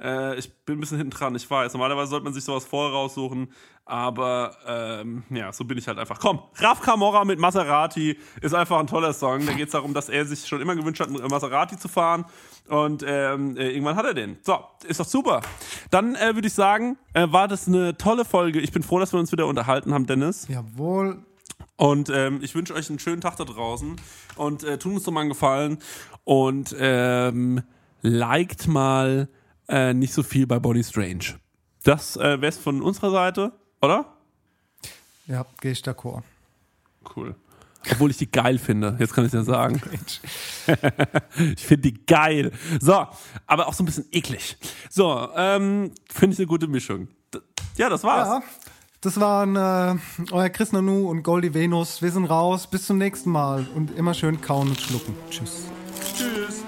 äh, 0.00 0.38
ich 0.38 0.52
bin 0.64 0.76
ein 0.76 0.80
bisschen 0.80 0.98
hinten 0.98 1.10
dran, 1.10 1.34
ich 1.34 1.50
weiß. 1.50 1.72
Normalerweise 1.72 2.10
sollte 2.10 2.24
man 2.24 2.34
sich 2.34 2.44
sowas 2.44 2.64
vorher 2.64 2.92
raussuchen, 2.92 3.52
aber 3.86 4.54
ähm, 4.66 5.22
ja, 5.30 5.50
so 5.52 5.64
bin 5.64 5.78
ich 5.78 5.88
halt 5.88 5.98
einfach. 5.98 6.18
Komm, 6.18 6.40
Raf 6.56 6.82
Camorra 6.82 7.24
mit 7.24 7.38
Maserati 7.38 8.18
ist 8.42 8.54
einfach 8.54 8.78
ein 8.78 8.86
toller 8.86 9.14
Song. 9.14 9.46
Da 9.46 9.52
geht 9.52 9.66
es 9.66 9.72
darum, 9.72 9.94
dass 9.94 10.10
er 10.10 10.26
sich 10.26 10.46
schon 10.46 10.60
immer 10.60 10.76
gewünscht 10.76 11.00
hat, 11.00 11.10
mit 11.10 11.26
Maserati 11.28 11.78
zu 11.78 11.88
fahren. 11.88 12.26
Und 12.68 13.02
ähm, 13.06 13.56
äh, 13.56 13.70
irgendwann 13.70 13.96
hat 13.96 14.04
er 14.04 14.12
den. 14.12 14.36
So, 14.42 14.58
ist 14.86 15.00
doch 15.00 15.06
super. 15.06 15.40
Dann 15.90 16.14
äh, 16.16 16.34
würde 16.34 16.48
ich 16.48 16.54
sagen, 16.54 16.98
äh, 17.14 17.26
war 17.30 17.48
das 17.48 17.66
eine 17.66 17.96
tolle 17.96 18.26
Folge. 18.26 18.60
Ich 18.60 18.72
bin 18.72 18.82
froh, 18.82 18.98
dass 18.98 19.14
wir 19.14 19.20
uns 19.20 19.32
wieder 19.32 19.46
unterhalten 19.46 19.94
haben, 19.94 20.06
Dennis. 20.06 20.46
Jawohl. 20.48 21.24
Und 21.78 22.10
ähm, 22.10 22.40
ich 22.42 22.56
wünsche 22.56 22.74
euch 22.74 22.90
einen 22.90 22.98
schönen 22.98 23.20
Tag 23.20 23.36
da 23.36 23.44
draußen. 23.44 23.96
Und 24.34 24.64
äh, 24.64 24.78
tun 24.78 24.94
uns 24.94 25.04
doch 25.04 25.12
mal 25.12 25.20
einen 25.20 25.30
Gefallen. 25.30 25.78
Und 26.24 26.74
ähm, 26.78 27.62
liked 28.02 28.66
mal 28.66 29.28
äh, 29.68 29.94
nicht 29.94 30.12
so 30.12 30.24
viel 30.24 30.46
bei 30.48 30.58
Body 30.58 30.82
Strange. 30.82 31.38
Das 31.84 32.16
äh, 32.16 32.40
wäre 32.40 32.48
es 32.48 32.58
von 32.58 32.82
unserer 32.82 33.12
Seite, 33.12 33.52
oder? 33.80 34.12
Ja, 35.28 35.46
gehe 35.60 35.70
ich 35.70 35.80
d'accord. 35.80 36.22
Cool. 37.14 37.36
Obwohl 37.92 38.10
ich 38.10 38.16
die 38.16 38.30
geil 38.30 38.58
finde. 38.58 38.96
Jetzt 38.98 39.14
kann 39.14 39.24
ich 39.24 39.32
ja 39.32 39.44
sagen. 39.44 39.80
ich 41.54 41.64
finde 41.64 41.92
die 41.92 42.04
geil. 42.06 42.50
So, 42.80 43.06
aber 43.46 43.68
auch 43.68 43.72
so 43.72 43.84
ein 43.84 43.86
bisschen 43.86 44.06
eklig. 44.10 44.56
So, 44.90 45.28
ähm, 45.36 45.92
finde 46.12 46.34
ich 46.34 46.40
eine 46.40 46.48
gute 46.48 46.66
Mischung. 46.66 47.06
Ja, 47.76 47.88
das 47.88 48.02
war's. 48.02 48.28
Ja, 48.28 48.42
das 49.00 49.20
waren 49.20 49.56
äh, 49.56 49.96
euer 50.32 50.48
Chris 50.48 50.72
Nanu 50.72 51.08
und 51.08 51.22
Goldie 51.22 51.54
Venus. 51.54 52.02
Wir 52.02 52.10
sind 52.10 52.26
raus. 52.26 52.66
Bis 52.66 52.86
zum 52.86 52.98
nächsten 52.98 53.30
Mal. 53.30 53.66
Und 53.74 53.96
immer 53.96 54.14
schön 54.14 54.40
kauen 54.40 54.68
und 54.68 54.80
schlucken. 54.80 55.14
Tschüss. 55.30 55.66
Tschüss. 56.16 56.67